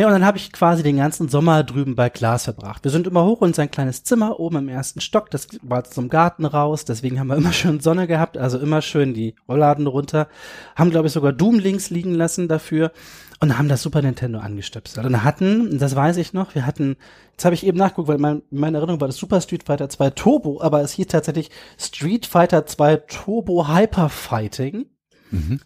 Ja, 0.00 0.06
und 0.06 0.14
dann 0.14 0.24
habe 0.24 0.38
ich 0.38 0.50
quasi 0.50 0.82
den 0.82 0.96
ganzen 0.96 1.28
Sommer 1.28 1.62
drüben 1.62 1.94
bei 1.94 2.08
Klaas 2.08 2.44
verbracht. 2.44 2.84
Wir 2.84 2.90
sind 2.90 3.06
immer 3.06 3.26
hoch 3.26 3.42
in 3.42 3.52
sein 3.52 3.70
kleines 3.70 4.02
Zimmer 4.02 4.40
oben 4.40 4.56
im 4.56 4.68
ersten 4.70 5.02
Stock. 5.02 5.30
Das 5.30 5.46
war 5.60 5.84
zum 5.84 6.08
Garten 6.08 6.46
raus. 6.46 6.86
Deswegen 6.86 7.20
haben 7.20 7.26
wir 7.26 7.36
immer 7.36 7.52
schön 7.52 7.80
Sonne 7.80 8.06
gehabt. 8.06 8.38
Also 8.38 8.58
immer 8.58 8.80
schön 8.80 9.12
die 9.12 9.34
Rollladen 9.46 9.86
runter. 9.86 10.28
Haben, 10.74 10.88
glaube 10.88 11.08
ich, 11.08 11.12
sogar 11.12 11.34
Doom 11.34 11.58
links 11.58 11.90
liegen 11.90 12.14
lassen 12.14 12.48
dafür. 12.48 12.92
Und 13.40 13.58
haben 13.58 13.68
das 13.68 13.82
Super 13.82 14.00
Nintendo 14.00 14.38
angestöpselt. 14.38 15.04
Und 15.04 15.22
hatten, 15.22 15.78
das 15.78 15.94
weiß 15.94 16.16
ich 16.16 16.32
noch, 16.32 16.54
wir 16.54 16.64
hatten, 16.64 16.96
jetzt 17.32 17.44
habe 17.44 17.54
ich 17.54 17.66
eben 17.66 17.76
nachgeguckt, 17.76 18.08
weil 18.08 18.16
mein, 18.16 18.40
in 18.50 18.58
meiner 18.58 18.78
Erinnerung 18.78 19.02
war 19.02 19.08
das 19.08 19.18
Super 19.18 19.42
Street 19.42 19.64
Fighter 19.64 19.90
2 19.90 20.10
Turbo, 20.12 20.62
aber 20.62 20.80
es 20.80 20.92
hieß 20.92 21.08
tatsächlich 21.08 21.50
Street 21.78 22.24
Fighter 22.24 22.64
2 22.64 22.96
Turbo 22.96 23.68
Hyper 23.68 24.08
Fighting. 24.08 24.86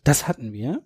Das 0.02 0.26
hatten 0.26 0.52
wir 0.52 0.82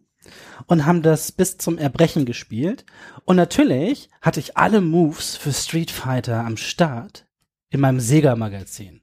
und 0.67 0.87
haben 0.87 1.03
das 1.03 1.33
bis 1.33 1.59
zum 1.59 1.79
Erbrechen 1.79 2.25
gespielt. 2.25 2.85
Und 3.25 3.37
natürlich 3.37 4.09
hatte 4.21 4.41
ich 4.41 4.57
alle 4.57 4.81
Moves 4.81 5.37
für 5.37 5.53
Street 5.53 5.91
Fighter 5.91 6.45
am 6.45 6.57
Start 6.57 7.27
in 7.71 7.81
meinem 7.81 8.01
Sega-Magazin. 8.01 9.03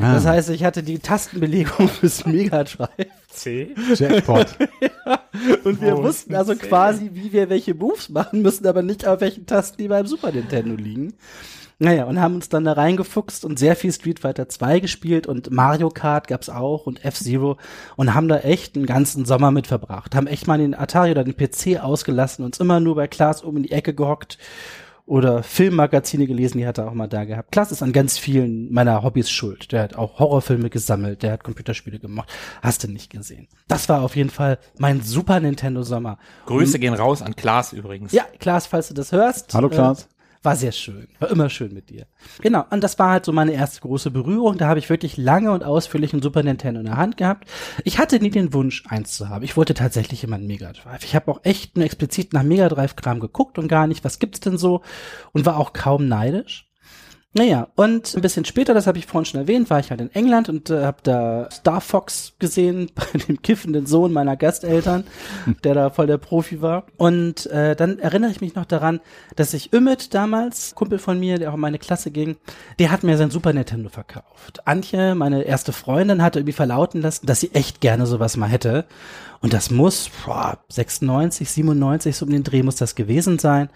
Ah. 0.00 0.14
Das 0.14 0.26
heißt, 0.26 0.50
ich 0.50 0.64
hatte 0.64 0.82
die 0.82 0.98
Tastenbelegung 0.98 1.88
fürs 2.00 2.26
Mega 2.26 2.64
Drive. 2.64 3.06
C? 3.28 3.74
Jackpot. 3.94 4.46
Und 5.64 5.80
wir 5.80 5.96
wussten 5.96 6.34
also 6.34 6.54
quasi, 6.54 7.10
wie 7.14 7.32
wir 7.32 7.48
welche 7.48 7.74
Moves 7.74 8.10
machen 8.10 8.42
müssen, 8.42 8.66
aber 8.66 8.82
nicht 8.82 9.06
auf 9.06 9.20
welchen 9.20 9.46
Tasten 9.46 9.78
die 9.78 9.88
beim 9.88 10.06
Super 10.06 10.32
Nintendo 10.32 10.74
liegen. 10.74 11.14
Naja, 11.82 12.04
und 12.04 12.20
haben 12.20 12.36
uns 12.36 12.48
dann 12.48 12.62
da 12.62 12.74
reingefuchst 12.74 13.44
und 13.44 13.58
sehr 13.58 13.74
viel 13.74 13.92
Street 13.92 14.20
Fighter 14.20 14.48
2 14.48 14.78
gespielt 14.78 15.26
und 15.26 15.50
Mario 15.50 15.88
Kart 15.88 16.28
gab's 16.28 16.48
auch 16.48 16.86
und 16.86 17.04
F-Zero 17.04 17.56
und 17.96 18.14
haben 18.14 18.28
da 18.28 18.38
echt 18.38 18.76
einen 18.76 18.86
ganzen 18.86 19.24
Sommer 19.24 19.50
mit 19.50 19.66
verbracht. 19.66 20.14
Haben 20.14 20.28
echt 20.28 20.46
mal 20.46 20.58
den 20.58 20.76
Atari 20.76 21.10
oder 21.10 21.24
den 21.24 21.36
PC 21.36 21.82
ausgelassen, 21.82 22.44
uns 22.44 22.60
immer 22.60 22.78
nur 22.78 22.94
bei 22.94 23.08
Klaas 23.08 23.42
oben 23.42 23.56
in 23.56 23.62
die 23.64 23.72
Ecke 23.72 23.94
gehockt 23.94 24.38
oder 25.06 25.42
Filmmagazine 25.42 26.28
gelesen, 26.28 26.58
die 26.58 26.66
hat 26.68 26.78
er 26.78 26.86
auch 26.86 26.94
mal 26.94 27.08
da 27.08 27.24
gehabt. 27.24 27.50
Klaas 27.50 27.72
ist 27.72 27.82
an 27.82 27.92
ganz 27.92 28.16
vielen 28.16 28.72
meiner 28.72 29.02
Hobbys 29.02 29.28
schuld. 29.28 29.72
Der 29.72 29.82
hat 29.82 29.96
auch 29.96 30.20
Horrorfilme 30.20 30.70
gesammelt, 30.70 31.24
der 31.24 31.32
hat 31.32 31.42
Computerspiele 31.42 31.98
gemacht. 31.98 32.30
Hast 32.62 32.84
du 32.84 32.88
nicht 32.88 33.10
gesehen. 33.10 33.48
Das 33.66 33.88
war 33.88 34.02
auf 34.02 34.14
jeden 34.14 34.30
Fall 34.30 34.58
mein 34.78 35.00
Super 35.00 35.40
Nintendo 35.40 35.82
Sommer. 35.82 36.18
Grüße 36.46 36.78
gehen 36.78 36.94
raus 36.94 37.22
an 37.22 37.34
Klaas 37.34 37.72
übrigens. 37.72 38.12
Ja, 38.12 38.24
Klaas, 38.38 38.66
falls 38.66 38.88
du 38.88 38.94
das 38.94 39.10
hörst. 39.10 39.52
Hallo, 39.52 39.68
Klaas. 39.68 40.04
Äh, 40.04 40.11
war 40.42 40.56
sehr 40.56 40.72
schön. 40.72 41.08
War 41.20 41.30
immer 41.30 41.48
schön 41.50 41.72
mit 41.72 41.90
dir. 41.90 42.06
Genau. 42.40 42.64
Und 42.70 42.82
das 42.82 42.98
war 42.98 43.10
halt 43.10 43.24
so 43.24 43.32
meine 43.32 43.52
erste 43.52 43.80
große 43.80 44.10
Berührung. 44.10 44.58
Da 44.58 44.66
habe 44.68 44.78
ich 44.78 44.90
wirklich 44.90 45.16
lange 45.16 45.52
und 45.52 45.64
ausführlich 45.64 46.12
ein 46.12 46.22
Super 46.22 46.42
Nintendo 46.42 46.80
in 46.80 46.86
der 46.86 46.96
Hand 46.96 47.16
gehabt. 47.16 47.48
Ich 47.84 47.98
hatte 47.98 48.18
nie 48.18 48.30
den 48.30 48.52
Wunsch, 48.52 48.84
eins 48.88 49.16
zu 49.16 49.28
haben. 49.28 49.44
Ich 49.44 49.56
wollte 49.56 49.74
tatsächlich 49.74 50.24
immer 50.24 50.36
einen 50.36 50.46
Mega 50.46 50.72
Drive. 50.72 51.04
Ich 51.04 51.14
habe 51.14 51.30
auch 51.30 51.40
echt 51.44 51.76
nur 51.76 51.84
explizit 51.84 52.32
nach 52.32 52.42
Mega 52.42 52.68
Drive 52.68 52.96
Kram 52.96 53.20
geguckt 53.20 53.58
und 53.58 53.68
gar 53.68 53.86
nicht, 53.86 54.04
was 54.04 54.18
gibt's 54.18 54.40
denn 54.40 54.58
so? 54.58 54.82
Und 55.32 55.46
war 55.46 55.56
auch 55.56 55.72
kaum 55.72 56.08
neidisch. 56.08 56.71
Naja, 57.34 57.68
und 57.76 58.14
ein 58.14 58.20
bisschen 58.20 58.44
später, 58.44 58.74
das 58.74 58.86
habe 58.86 58.98
ich 58.98 59.06
vorhin 59.06 59.24
schon 59.24 59.40
erwähnt, 59.40 59.70
war 59.70 59.80
ich 59.80 59.90
halt 59.90 60.02
in 60.02 60.14
England 60.14 60.50
und 60.50 60.68
äh, 60.68 60.84
habe 60.84 60.98
da 61.02 61.48
Star 61.50 61.80
Fox 61.80 62.34
gesehen 62.38 62.90
bei 62.94 63.18
dem 63.18 63.40
kiffenden 63.40 63.86
Sohn 63.86 64.12
meiner 64.12 64.36
Gasteltern, 64.36 65.04
der 65.64 65.72
da 65.72 65.90
voll 65.90 66.06
der 66.06 66.18
Profi 66.18 66.60
war. 66.60 66.84
Und 66.98 67.46
äh, 67.46 67.74
dann 67.74 67.98
erinnere 67.98 68.30
ich 68.30 68.42
mich 68.42 68.54
noch 68.54 68.66
daran, 68.66 69.00
dass 69.34 69.54
ich 69.54 69.72
Ümit 69.72 70.12
damals, 70.12 70.74
Kumpel 70.74 70.98
von 70.98 71.18
mir, 71.18 71.38
der 71.38 71.50
auch 71.50 71.54
in 71.54 71.60
meine 71.60 71.78
Klasse 71.78 72.10
ging, 72.10 72.36
der 72.78 72.90
hat 72.90 73.02
mir 73.02 73.16
sein 73.16 73.30
Super 73.30 73.54
Nintendo 73.54 73.88
verkauft. 73.88 74.66
Antje, 74.66 75.14
meine 75.14 75.44
erste 75.44 75.72
Freundin, 75.72 76.22
hatte 76.22 76.40
irgendwie 76.40 76.52
verlauten 76.52 77.00
lassen, 77.00 77.24
dass 77.24 77.40
sie 77.40 77.52
echt 77.54 77.80
gerne 77.80 78.04
sowas 78.04 78.36
mal 78.36 78.48
hätte. 78.48 78.84
Und 79.40 79.54
das 79.54 79.70
muss, 79.70 80.10
boah, 80.24 80.58
96, 80.68 81.50
97, 81.50 82.14
so 82.14 82.26
um 82.26 82.30
den 82.30 82.44
Dreh 82.44 82.62
muss 82.62 82.76
das 82.76 82.94
gewesen 82.94 83.38
sein. 83.38 83.70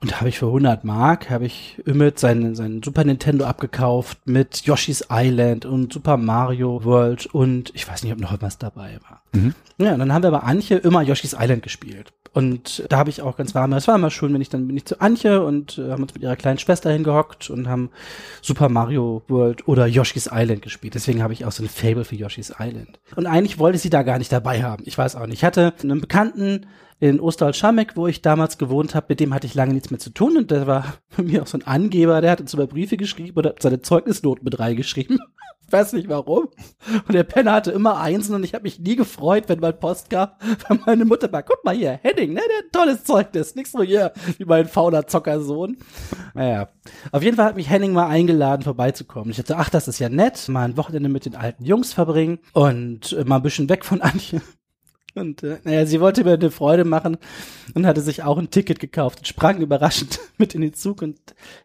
Und 0.00 0.12
da 0.12 0.20
habe 0.20 0.28
ich 0.28 0.38
für 0.38 0.46
100 0.46 0.84
Mark, 0.84 1.30
habe 1.30 1.46
ich 1.46 1.82
Ümit 1.86 2.18
seinen, 2.18 2.54
seinen 2.54 2.82
Super 2.82 3.04
Nintendo 3.04 3.46
abgekauft 3.46 4.18
mit 4.26 4.62
Yoshi's 4.66 5.06
Island 5.10 5.64
und 5.64 5.92
Super 5.92 6.16
Mario 6.18 6.84
World 6.84 7.26
und 7.26 7.72
ich 7.74 7.88
weiß 7.88 8.02
nicht, 8.02 8.12
ob 8.12 8.20
noch 8.20 8.36
was 8.42 8.58
dabei 8.58 8.98
war. 9.08 9.22
Ja, 9.78 9.94
und 9.94 9.98
dann 10.00 10.12
haben 10.12 10.22
wir 10.22 10.30
bei 10.30 10.40
Antje 10.40 10.76
immer 10.76 11.02
Yoshi's 11.02 11.34
Island 11.38 11.62
gespielt. 11.62 12.12
Und 12.36 12.84
da 12.90 12.98
habe 12.98 13.08
ich 13.08 13.22
auch 13.22 13.38
ganz 13.38 13.54
warm, 13.54 13.72
es 13.72 13.88
war 13.88 13.94
immer 13.94 14.10
schön, 14.10 14.34
wenn 14.34 14.42
ich 14.42 14.50
dann 14.50 14.66
bin 14.66 14.76
ich 14.76 14.84
zu 14.84 15.00
Antje 15.00 15.42
und 15.42 15.78
äh, 15.78 15.90
haben 15.90 16.02
uns 16.02 16.12
mit 16.12 16.22
ihrer 16.22 16.36
kleinen 16.36 16.58
Schwester 16.58 16.92
hingehockt 16.92 17.48
und 17.48 17.66
haben 17.66 17.88
Super 18.42 18.68
Mario 18.68 19.22
World 19.28 19.66
oder 19.66 19.86
Yoshi's 19.86 20.28
Island 20.30 20.60
gespielt. 20.60 20.94
Deswegen 20.94 21.22
habe 21.22 21.32
ich 21.32 21.46
auch 21.46 21.52
so 21.52 21.62
ein 21.62 21.70
Fable 21.70 22.04
für 22.04 22.14
Yoshi's 22.14 22.52
Island. 22.60 23.00
Und 23.16 23.24
eigentlich 23.24 23.58
wollte 23.58 23.78
sie 23.78 23.88
da 23.88 24.02
gar 24.02 24.18
nicht 24.18 24.30
dabei 24.30 24.62
haben. 24.62 24.82
Ich 24.86 24.98
weiß 24.98 25.16
auch 25.16 25.24
nicht. 25.26 25.38
Ich 25.38 25.44
hatte 25.44 25.72
einen 25.82 26.02
Bekannten, 26.02 26.66
in 26.98 27.20
Osterholz-Schammeck, 27.20 27.96
wo 27.96 28.06
ich 28.06 28.22
damals 28.22 28.56
gewohnt 28.56 28.94
habe, 28.94 29.06
mit 29.10 29.20
dem 29.20 29.34
hatte 29.34 29.46
ich 29.46 29.54
lange 29.54 29.74
nichts 29.74 29.90
mehr 29.90 30.00
zu 30.00 30.10
tun 30.10 30.36
und 30.36 30.50
der 30.50 30.66
war 30.66 30.94
bei 31.16 31.22
mir 31.22 31.42
auch 31.42 31.46
so 31.46 31.58
ein 31.58 31.66
Angeber, 31.66 32.20
der 32.20 32.30
hat 32.30 32.40
uns 32.40 32.54
immer 32.54 32.66
Briefe 32.66 32.96
geschrieben 32.96 33.36
oder 33.36 33.54
seine 33.58 33.82
Zeugnisnoten 33.82 34.44
mit 34.44 34.58
reingeschrieben. 34.58 35.18
Weiß 35.70 35.94
nicht 35.94 36.08
warum. 36.08 36.48
Und 37.08 37.12
der 37.12 37.24
Penner 37.24 37.52
hatte 37.52 37.72
immer 37.72 37.98
Einsen 37.98 38.34
und 38.36 38.44
ich 38.44 38.54
habe 38.54 38.62
mich 38.62 38.78
nie 38.78 38.94
gefreut, 38.94 39.44
wenn 39.48 39.58
mal 39.58 39.72
Post 39.72 40.10
gab, 40.10 40.40
weil 40.68 40.78
meine 40.86 41.04
Mutter 41.04 41.30
war, 41.32 41.42
guck 41.42 41.64
mal 41.64 41.74
hier, 41.74 41.98
Henning, 42.02 42.34
ne, 42.34 42.40
der 42.48 42.58
hat 42.58 42.64
ein 42.66 42.72
tolles 42.72 43.04
Zeugnis, 43.04 43.56
nix 43.56 43.72
so 43.72 43.82
hier 43.82 44.12
wie 44.38 44.44
mein 44.44 44.68
fauler 44.68 45.08
Zockersohn. 45.08 45.78
Naja, 46.34 46.68
auf 47.10 47.22
jeden 47.22 47.36
Fall 47.36 47.46
hat 47.46 47.56
mich 47.56 47.68
Henning 47.68 47.92
mal 47.92 48.06
eingeladen, 48.06 48.62
vorbeizukommen. 48.62 49.30
Ich 49.30 49.38
dachte, 49.38 49.56
ach, 49.56 49.68
das 49.68 49.88
ist 49.88 49.98
ja 49.98 50.08
nett, 50.08 50.48
mal 50.48 50.64
ein 50.64 50.76
Wochenende 50.76 51.08
mit 51.08 51.26
den 51.26 51.34
alten 51.34 51.64
Jungs 51.64 51.92
verbringen 51.92 52.38
und 52.52 53.16
mal 53.26 53.36
ein 53.36 53.42
bisschen 53.42 53.68
weg 53.68 53.84
von 53.84 54.00
Antje. 54.02 54.40
Und 55.16 55.42
äh, 55.42 55.58
naja, 55.64 55.86
sie 55.86 56.00
wollte 56.00 56.24
mir 56.24 56.34
eine 56.34 56.50
Freude 56.50 56.84
machen 56.84 57.16
und 57.74 57.86
hatte 57.86 58.02
sich 58.02 58.22
auch 58.22 58.36
ein 58.36 58.50
Ticket 58.50 58.78
gekauft 58.78 59.20
und 59.20 59.26
sprang 59.26 59.60
überraschend 59.60 60.20
mit 60.38 60.54
in 60.54 60.60
den 60.60 60.74
Zug 60.74 61.00
und 61.02 61.18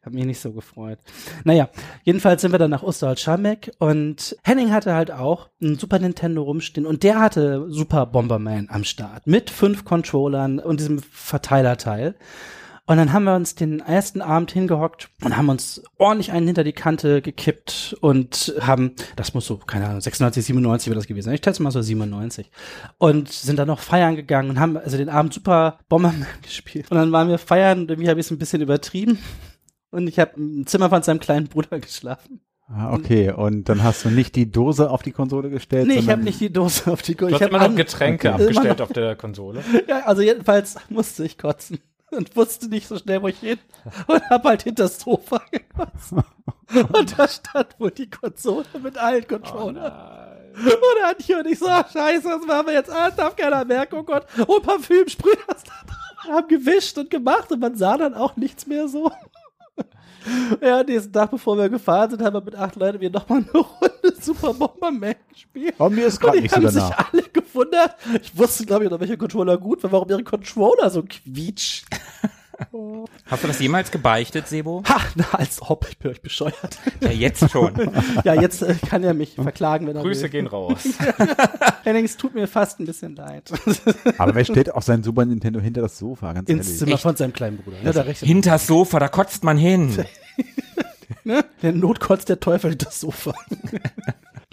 habe 0.03 0.15
mich 0.15 0.25
nicht 0.25 0.39
so 0.39 0.53
gefreut. 0.53 0.99
Naja, 1.43 1.69
jedenfalls 2.03 2.41
sind 2.41 2.53
wir 2.53 2.59
dann 2.59 2.71
nach 2.71 2.83
Osterholz-Scharmbeck 2.83 3.73
und 3.77 4.37
Henning 4.43 4.71
hatte 4.71 4.93
halt 4.93 5.11
auch 5.11 5.49
ein 5.61 5.77
Super 5.77 5.99
Nintendo 5.99 6.43
rumstehen 6.43 6.85
und 6.87 7.03
der 7.03 7.19
hatte 7.19 7.65
Super 7.69 8.05
Bomberman 8.05 8.67
am 8.71 8.85
Start 8.85 9.27
mit 9.27 9.49
fünf 9.49 9.83
Controllern 9.83 10.59
und 10.59 10.79
diesem 10.79 10.99
Verteilerteil. 10.99 12.15
Und 12.87 12.97
dann 12.97 13.13
haben 13.13 13.23
wir 13.23 13.35
uns 13.35 13.55
den 13.55 13.79
ersten 13.79 14.21
Abend 14.21 14.51
hingehockt 14.51 15.09
und 15.23 15.37
haben 15.37 15.49
uns 15.49 15.81
ordentlich 15.97 16.31
einen 16.31 16.47
hinter 16.47 16.63
die 16.63 16.73
Kante 16.73 17.21
gekippt 17.21 17.95
und 18.01 18.53
haben, 18.59 18.95
das 19.15 19.33
muss 19.33 19.45
so, 19.45 19.57
keine 19.57 19.85
Ahnung, 19.87 20.01
96, 20.01 20.43
97 20.45 20.87
wird 20.89 20.97
das 20.97 21.07
gewesen 21.07 21.25
sein. 21.25 21.35
Ich 21.35 21.41
schätze 21.43 21.61
mal 21.63 21.71
so 21.71 21.81
97. 21.81 22.49
Und 22.97 23.29
sind 23.29 23.57
dann 23.59 23.67
noch 23.67 23.79
feiern 23.79 24.15
gegangen 24.15 24.49
und 24.49 24.59
haben 24.59 24.77
also 24.77 24.97
den 24.97 25.09
Abend 25.09 25.33
super 25.33 25.77
Bomberman 25.89 26.25
gespielt. 26.41 26.89
Und 26.91 26.97
dann 26.97 27.11
waren 27.11 27.29
wir 27.29 27.37
feiern 27.37 27.81
und 27.81 27.91
irgendwie 27.91 28.09
habe 28.09 28.19
ich 28.19 28.25
es 28.25 28.31
ein 28.31 28.39
bisschen 28.39 28.61
übertrieben. 28.61 29.19
Und 29.91 30.07
ich 30.07 30.19
habe 30.19 30.31
im 30.37 30.65
Zimmer 30.65 30.89
von 30.89 31.03
seinem 31.03 31.19
kleinen 31.19 31.47
Bruder 31.47 31.79
geschlafen. 31.79 32.41
Ah, 32.67 32.93
okay, 32.93 33.31
und 33.31 33.67
dann 33.69 33.83
hast 33.83 34.05
du 34.05 34.09
nicht 34.09 34.35
die 34.35 34.49
Dose 34.49 34.89
auf 34.89 35.01
die 35.03 35.11
Konsole 35.11 35.49
gestellt? 35.49 35.87
Nee, 35.87 35.95
ich 35.99 36.09
habe 36.09 36.23
nicht 36.23 36.39
die 36.39 36.51
Dose 36.53 36.89
auf 36.91 37.01
die 37.01 37.15
Du 37.15 37.27
Ich 37.27 37.33
hast 37.33 37.41
hab 37.41 37.49
immer 37.49 37.67
noch 37.67 37.75
Getränke 37.75 38.33
abgestellt 38.33 38.79
noch- 38.79 38.85
auf 38.87 38.93
der 38.93 39.15
Konsole. 39.17 39.61
Ja, 39.89 40.03
also 40.05 40.21
jedenfalls 40.21 40.77
musste 40.89 41.25
ich 41.25 41.37
kotzen 41.37 41.79
und 42.11 42.35
wusste 42.35 42.67
nicht 42.67 42.87
so 42.87 42.97
schnell, 42.97 43.21
wo 43.21 43.27
ich 43.27 43.39
hin 43.39 43.59
und 44.07 44.29
hab 44.29 44.43
halt 44.43 44.63
hinter 44.63 44.83
das 44.83 44.99
Sofa 44.99 45.41
gekotzt. 45.51 46.13
Und 46.93 47.19
da 47.19 47.27
stand 47.27 47.79
wohl 47.79 47.91
die 47.91 48.09
Konsole 48.09 48.65
mit 48.81 48.97
allen 48.97 49.27
Controllern. 49.27 49.91
und 50.55 51.03
Antje 51.03 51.39
und 51.39 51.47
ich 51.47 51.59
so, 51.59 51.67
ach, 51.67 51.91
scheiße, 51.91 52.27
was 52.27 52.45
machen 52.45 52.67
wir 52.67 52.73
jetzt? 52.73 52.89
Ah, 52.89 53.07
das 53.07 53.15
darf 53.15 53.35
keiner 53.35 53.65
merken, 53.65 53.95
oh 53.97 54.03
Gott. 54.03 54.25
Und 54.47 54.63
Parfüm 54.63 55.05
dran. 55.17 55.57
Haben 56.29 56.47
gewischt 56.47 56.97
und 56.97 57.09
gemacht 57.09 57.51
und 57.51 57.59
man 57.59 57.75
sah 57.75 57.97
dann 57.97 58.13
auch 58.13 58.35
nichts 58.35 58.67
mehr 58.67 58.87
so. 58.87 59.11
Ja, 60.61 60.83
nächsten 60.83 61.11
Tag, 61.11 61.31
bevor 61.31 61.57
wir 61.57 61.69
gefahren 61.69 62.09
sind, 62.09 62.21
haben 62.21 62.33
wir 62.33 62.41
mit 62.41 62.55
acht 62.55 62.75
Leuten 62.75 62.99
wir 62.99 63.09
nochmal 63.09 63.39
eine 63.39 63.51
Runde 63.51 64.15
Super 64.21 64.53
Bomberman 64.53 65.15
gespielt. 65.29 65.75
Oh, 65.79 65.89
mir 65.89 66.07
ist 66.07 66.19
gerade 66.19 66.37
die 66.37 66.43
nicht 66.43 66.51
so 66.53 66.57
haben 66.61 66.69
sich 66.69 66.81
danach. 66.81 67.13
alle 67.13 67.23
gewundert. 67.23 67.95
Ich 68.21 68.37
wusste, 68.37 68.65
glaube 68.65 68.85
ich, 68.85 68.91
noch 68.91 68.99
welcher 68.99 69.17
Controller 69.17 69.57
gut 69.57 69.83
war, 69.83 69.91
warum 69.91 70.09
ihre 70.09 70.23
Controller 70.23 70.89
so 70.89 71.03
quietsch. 71.03 71.83
Hast 73.25 73.43
du 73.43 73.47
das 73.47 73.59
jemals 73.59 73.91
gebeichtet, 73.91 74.47
Sebo? 74.47 74.83
Ha, 74.87 74.99
na, 75.15 75.25
als 75.33 75.61
ob, 75.61 75.87
ich 75.89 75.97
bin 75.97 76.11
euch 76.11 76.21
bescheuert. 76.21 76.79
Ja, 77.01 77.11
jetzt 77.11 77.49
schon. 77.49 77.73
Ja, 78.23 78.33
jetzt 78.33 78.61
äh, 78.61 78.75
kann 78.75 79.03
er 79.03 79.13
mich 79.13 79.35
verklagen, 79.35 79.87
wenn 79.87 79.95
er 79.95 80.03
Grüße 80.03 80.23
will. 80.23 80.29
gehen 80.29 80.47
raus. 80.47 80.83
Henning, 81.83 82.05
es 82.05 82.17
tut 82.17 82.35
mir 82.35 82.47
fast 82.47 82.79
ein 82.79 82.85
bisschen 82.85 83.15
leid. 83.15 83.51
Aber 84.17 84.35
wer 84.35 84.45
stellt 84.45 84.73
auch 84.73 84.81
sein 84.81 85.03
Super 85.03 85.25
Nintendo 85.25 85.59
hinter 85.59 85.81
das 85.81 85.97
Sofa, 85.97 86.33
ganz 86.33 86.49
Ins 86.49 86.67
ehrlich? 86.67 86.79
Zimmer 86.79 86.97
von 86.97 87.15
seinem 87.15 87.33
kleinen 87.33 87.57
Bruder. 87.57 87.77
Ne, 87.83 87.91
da 87.91 88.01
rechnet 88.01 88.27
Hinters 88.27 88.67
Sofa, 88.67 88.99
da 88.99 89.07
kotzt 89.07 89.43
man 89.43 89.57
hin. 89.57 90.05
ne? 91.23 91.43
Der 91.61 91.71
Not 91.71 91.99
kotzt 91.99 92.29
der 92.29 92.39
Teufel 92.39 92.75
das 92.75 92.99
Sofa. 92.99 93.33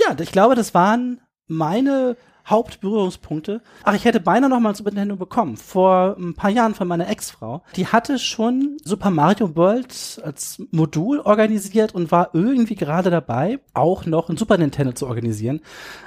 ja, 0.01 0.17
ich 0.19 0.33
glaube, 0.33 0.55
das 0.55 0.75
waren 0.75 1.21
meine 1.47 2.17
Hauptberührungspunkte. 2.49 3.61
Ach, 3.85 3.95
ich 3.95 4.05
hätte 4.05 4.21
beinahe 4.21 4.49
noch 4.49 4.61
mal 4.61 4.71
ein 4.71 4.75
Super 4.75 4.91
Nintendo 4.91 5.17
bekommen. 5.17 5.57
Vor 5.57 6.17
ein 6.19 6.35
paar 6.35 6.51
Jahren 6.51 6.75
von 6.75 6.89
meiner 6.89 7.09
Ex-Frau. 7.09 7.63
Die 7.77 7.87
hatte 7.87 8.19
schon 8.19 8.79
Super 8.85 9.11
Mario 9.11 9.55
World 9.57 10.21
als 10.25 10.63
Modul 10.71 11.21
organisiert 11.21 11.95
und 11.95 12.11
war 12.11 12.31
irgendwie 12.33 12.75
gerade 12.75 13.11
dabei, 13.11 13.59
auch 13.75 14.07
noch 14.07 14.29
ein 14.29 14.37
Super 14.37 14.57
Nintendo 14.57 14.93
zu 14.93 15.07
organisieren. 15.07 15.61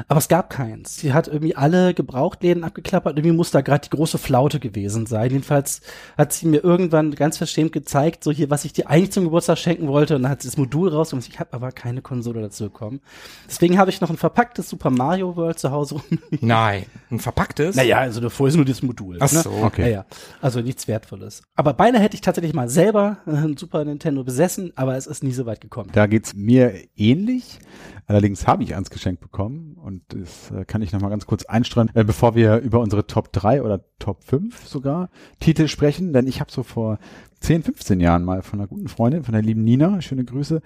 Aber 0.08 0.18
es 0.18 0.28
gab 0.28 0.50
keins. 0.50 0.98
Sie 0.98 1.14
hat 1.14 1.28
irgendwie 1.28 1.56
alle 1.56 1.94
Gebrauchtläden 1.94 2.64
abgeklappert. 2.64 3.18
Irgendwie 3.18 3.36
muss 3.36 3.52
da 3.52 3.62
gerade 3.62 3.88
die 3.88 3.96
große 3.96 4.18
Flaute 4.18 4.60
gewesen 4.60 5.06
sein. 5.06 5.32
Jedenfalls 5.32 5.82
hat 6.18 6.34
sie 6.34 6.48
mir 6.48 6.64
irgendwann 6.64 7.12
ganz 7.12 7.38
verschämt 7.38 7.72
gezeigt, 7.72 8.24
so 8.24 8.32
hier, 8.32 8.50
was 8.50 8.66
ich 8.66 8.74
dir 8.74 8.90
eigentlich 8.90 9.12
zum 9.12 9.26
Geburtstag 9.26 9.58
schenken 9.58 9.88
wollte. 9.88 10.16
Und 10.16 10.24
dann 10.24 10.32
hat 10.32 10.42
sie 10.42 10.48
das 10.48 10.58
Modul 10.58 10.90
rausgenommen. 10.90 11.28
Ich 11.30 11.40
habe 11.40 11.54
aber 11.54 11.72
keine 11.72 12.02
Konsole 12.02 12.42
dazu 12.42 12.66
bekommen. 12.66 13.02
Deswegen 13.48 13.78
habe 13.78 13.90
ich 13.92 14.02
noch 14.02 14.10
ein 14.10 14.18
verpacktes 14.18 14.70
Super 14.70 14.90
Mario 14.90 15.36
World 15.36 15.60
zu 15.60 15.72
Hause 15.72 15.96
rumliegen. 15.96 16.31
Nein, 16.40 16.86
ein 17.10 17.20
verpacktes? 17.20 17.76
Naja, 17.76 17.98
also 17.98 18.22
davor 18.22 18.48
ist 18.48 18.56
nur 18.56 18.66
das 18.66 18.82
Modul. 18.82 19.18
Ach 19.20 19.28
so, 19.28 19.49
ne? 19.49 19.64
okay. 19.64 19.82
Ja, 19.84 19.88
ja. 19.88 20.06
Also 20.41 20.62
nichts 20.62 20.88
Wertvolles. 20.88 21.44
Aber 21.56 21.74
beinahe 21.74 22.02
hätte 22.02 22.16
ich 22.16 22.22
tatsächlich 22.22 22.53
mal 22.53 22.70
selber 22.70 23.18
äh, 23.28 23.32
ein 23.32 23.58
Super 23.58 23.84
Nintendo 23.84 24.24
besessen, 24.24 24.72
aber 24.76 24.95
es 24.95 25.08
ist 25.08 25.24
nie 25.24 25.34
so 25.34 25.45
weit 25.45 25.60
gekommen. 25.60 25.90
Da 25.94 26.08
geht's 26.08 26.34
mir 26.34 26.74
ähnlich. 26.95 27.60
Allerdings 28.08 28.48
habe 28.48 28.64
ich 28.64 28.76
eins 28.76 28.90
geschenkt 28.90 29.22
bekommen 29.22 29.76
und 29.76 30.03
das 30.10 30.52
äh, 30.52 30.66
kann 30.66 30.82
ich 30.82 30.91
noch 30.91 31.02
mal 31.02 31.10
ganz 31.10 31.26
kurz 31.26 31.45
einstreuen, 31.45 31.91
äh, 31.94 32.03
bevor 32.03 32.36
wir 32.36 32.58
über 32.58 32.80
unsere 32.80 33.08
Top 33.08 33.32
3 33.32 33.62
oder 33.62 33.84
Top 33.99 34.24
5 34.24 34.68
sogar 34.68 35.10
Titel 35.40 35.68
sprechen, 35.68 36.14
denn 36.14 36.28
ich 36.28 36.40
habe 36.40 36.52
so 36.52 36.64
vor 36.64 36.98
10, 37.41 37.64
15 37.64 37.99
Jahren 37.99 38.24
mal 38.24 38.41
von 38.41 38.60
einer 38.60 38.68
guten 38.68 38.88
Freundin, 38.88 39.24
von 39.24 39.34
der 39.34 39.41
lieben 39.41 39.64
Nina, 39.64 40.02
schöne 40.02 40.26
Grüße, 40.26 40.62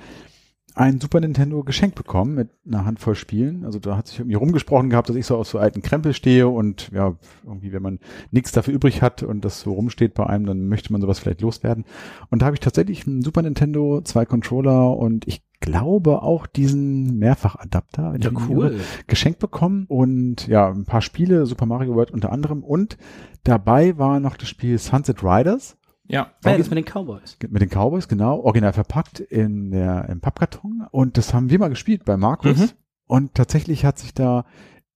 ein 0.75 0.99
Super 0.99 1.21
Nintendo 1.21 1.63
geschenkt 1.63 1.95
bekommen 1.95 2.35
mit 2.35 2.49
einer 2.67 2.85
Handvoll 2.85 3.15
Spielen. 3.15 3.63
Also 3.65 3.79
da 3.79 3.95
hat 3.95 4.07
sich 4.07 4.19
irgendwie 4.19 4.35
rumgesprochen 4.35 4.89
gehabt, 4.89 5.07
dass 5.07 5.15
ich 5.15 5.25
so 5.25 5.37
auf 5.37 5.47
so 5.47 5.57
alten 5.57 5.81
Krempel 5.81 6.13
stehe 6.13 6.49
und 6.49 6.91
ja, 6.93 7.15
irgendwie, 7.45 7.71
wenn 7.71 7.81
man 7.81 7.99
nichts 8.31 8.51
dafür 8.51 8.73
übrig 8.73 9.01
hat 9.01 9.23
und 9.23 9.45
das 9.45 9.61
so 9.61 9.71
rumsteht 9.71 10.13
bei 10.13 10.27
einem, 10.27 10.45
dann 10.45 10.67
möchte 10.67 10.91
man 10.91 11.01
sowas 11.01 11.19
vielleicht 11.19 11.41
loswerden. 11.41 11.85
Und 12.29 12.41
da 12.41 12.47
habe 12.47 12.55
ich 12.55 12.59
tatsächlich 12.59 13.07
ein 13.07 13.21
Super 13.21 13.41
Nintendo, 13.41 14.01
zwei 14.03 14.25
Controller 14.25 14.97
und 14.97 15.25
ich 15.27 15.41
glaube 15.61 16.21
auch 16.21 16.45
diesen 16.45 17.17
Mehrfachadapter 17.17 18.15
Ja, 18.19 18.29
cool. 18.49 18.77
geschenkt 19.07 19.39
bekommen 19.39 19.85
und 19.87 20.45
ja, 20.47 20.69
ein 20.69 20.83
paar 20.83 21.01
Spiele, 21.01 21.45
Super 21.45 21.65
Mario 21.65 21.95
World 21.95 22.11
unter 22.11 22.31
anderem 22.33 22.63
und 22.63 22.97
dabei 23.45 23.97
war 23.97 24.19
noch 24.19 24.35
das 24.35 24.49
Spiel 24.49 24.77
Sunset 24.77 25.23
Riders 25.23 25.77
Ja. 26.07 26.31
Ja, 26.43 26.57
das 26.57 26.69
mit 26.69 26.77
den 26.77 26.85
Cowboys. 26.85 27.37
mit 27.49 27.61
den 27.61 27.69
Cowboys, 27.69 28.07
genau, 28.07 28.39
original 28.39 28.73
verpackt 28.73 29.19
in 29.19 29.71
der, 29.71 30.07
im 30.09 30.21
Pappkarton. 30.21 30.87
Und 30.91 31.17
das 31.17 31.33
haben 31.33 31.49
wir 31.49 31.59
mal 31.59 31.69
gespielt 31.69 32.05
bei 32.05 32.17
Markus. 32.17 32.57
Mhm. 32.57 32.69
Und 33.07 33.35
tatsächlich 33.35 33.85
hat 33.85 33.99
sich 33.99 34.13
da 34.13 34.45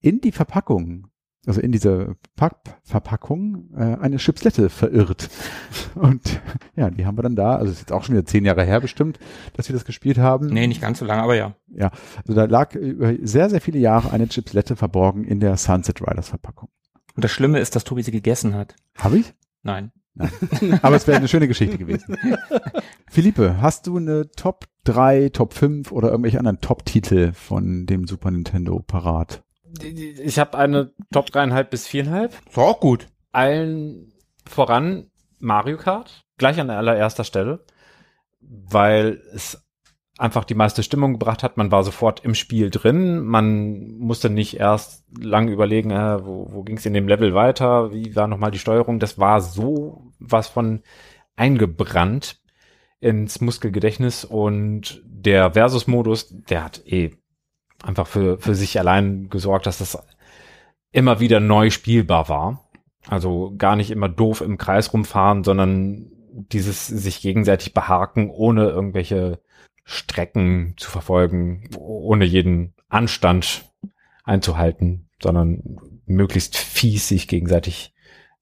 in 0.02 0.22
die 0.22 0.32
Verpackung, 0.32 1.08
also 1.46 1.62
in 1.62 1.72
diese 1.72 2.16
Pappverpackung, 2.36 3.70
äh, 3.76 3.98
eine 4.00 4.18
Chipslette 4.18 4.70
verirrt. 4.70 5.30
Und 5.96 6.42
ja, 6.76 6.90
die 6.90 7.06
haben 7.06 7.18
wir 7.18 7.24
dann 7.24 7.36
da, 7.36 7.56
also 7.56 7.72
ist 7.72 7.80
jetzt 7.80 7.92
auch 7.92 8.04
schon 8.04 8.16
wieder 8.16 8.26
zehn 8.26 8.46
Jahre 8.46 8.64
her 8.64 8.80
bestimmt, 8.80 9.20
dass 9.54 9.70
wir 9.70 9.74
das 9.74 9.86
gespielt 9.86 10.18
haben. 10.18 10.48
Nee, 10.48 10.68
nicht 10.68 10.82
ganz 10.82 11.00
so 11.00 11.06
lange, 11.06 11.24
aber 11.24 11.36
ja. 11.36 11.56
Ja, 11.68 11.92
also 12.18 12.34
da 12.34 12.46
lag 12.46 12.76
über 12.76 13.14
sehr, 13.22 13.50
sehr 13.50 13.62
viele 13.62 13.80
Jahre 13.80 14.12
eine 14.12 14.28
Chipslette 14.28 14.76
verborgen 14.76 15.24
in 15.24 15.40
der 15.40 15.58
Sunset 15.58 16.02
Riders 16.02 16.30
Verpackung. 16.30 16.70
Und 17.16 17.24
das 17.24 17.32
Schlimme 17.32 17.60
ist, 17.60 17.76
dass 17.76 17.84
Tobi 17.84 18.04
sie 18.04 18.12
gegessen 18.12 18.56
hat. 18.56 18.76
Habe 18.96 19.18
ich? 19.18 19.34
Nein. 19.64 19.92
Aber 20.82 20.96
es 20.96 21.08
wäre 21.08 21.18
eine 21.18 21.28
schöne 21.28 21.48
Geschichte 21.48 21.78
gewesen. 21.78 22.18
Philippe, 23.10 23.62
hast 23.62 23.88
du 23.88 23.98
eine 23.98 24.30
Top 24.32 24.66
3, 24.84 25.30
Top 25.30 25.54
5 25.54 25.92
oder 25.92 26.10
irgendwelche 26.10 26.40
anderen 26.40 26.62
Top-Titel 26.62 27.34
von 27.34 27.86
dem 27.86 28.08
Super 28.08 28.32
Nintendo 28.32 28.80
parat? 28.80 29.44
Ich 29.82 30.40
habe 30.40 30.58
eine 30.58 30.92
Top 31.12 31.28
3,5 31.30 31.64
bis 31.66 31.88
4,5. 31.88 32.32
Ist 32.50 32.58
auch 32.58 32.80
gut. 32.80 33.08
Allen 33.32 34.12
voran 34.46 35.12
Mario 35.40 35.78
Kart, 35.78 36.26
gleich 36.38 36.60
an 36.60 36.70
allererster 36.70 37.24
Stelle, 37.24 37.64
weil 38.42 39.22
es 39.34 39.64
einfach 40.20 40.44
die 40.44 40.56
meiste 40.56 40.84
Stimmung 40.84 41.14
gebracht 41.14 41.44
hat. 41.44 41.58
Man 41.58 41.72
war 41.72 41.84
sofort 41.84 42.26
im 42.26 42.36
Spiel 42.36 42.70
drin. 42.70 43.26
Man 43.26 43.98
musste 43.98 44.30
nicht 44.30 44.60
erst 44.60 45.06
lange 45.18 45.52
überlegen, 45.52 45.92
äh, 45.92 46.26
wo, 46.26 46.50
wo 46.52 46.64
ging 46.64 46.78
es 46.78 46.86
in 46.86 46.94
dem 46.94 47.08
Level 47.08 47.34
weiter, 47.34 47.94
wie 47.94 48.16
war 48.16 48.28
nochmal 48.28 48.52
die 48.52 48.60
Steuerung. 48.60 49.00
Das 49.00 49.18
war 49.18 49.42
so 49.42 50.12
was 50.20 50.48
von 50.48 50.82
eingebrannt 51.36 52.42
ins 53.00 53.40
Muskelgedächtnis 53.40 54.26
und 54.26 55.02
der 55.06 55.54
Versus-Modus, 55.54 56.28
der 56.30 56.66
hat 56.66 56.86
eh 56.86 57.12
einfach 57.82 58.08
für, 58.08 58.38
für 58.40 58.56
sich 58.56 58.78
allein 58.78 59.30
gesorgt, 59.30 59.68
dass 59.68 59.78
das 59.78 59.98
immer 60.92 61.22
wieder 61.22 61.40
neu 61.40 61.70
spielbar 61.70 62.28
war. 62.28 62.70
Also 63.08 63.54
gar 63.58 63.78
nicht 63.78 63.90
immer 63.90 64.10
doof 64.10 64.42
im 64.42 64.58
Kreis 64.58 64.92
rumfahren, 64.92 65.46
sondern 65.46 66.12
dieses 66.32 66.88
sich 66.88 67.22
gegenseitig 67.22 67.74
behaken, 67.74 68.30
ohne 68.30 68.68
irgendwelche 68.68 69.40
Strecken 69.90 70.76
zu 70.78 70.92
verfolgen, 70.92 71.68
ohne 71.76 72.24
jeden 72.24 72.74
Anstand 72.90 73.66
einzuhalten, 74.24 75.10
sondern 75.20 75.80
möglichst 76.06 76.58
fies 76.58 77.08
sich 77.08 77.28
gegenseitig 77.28 77.96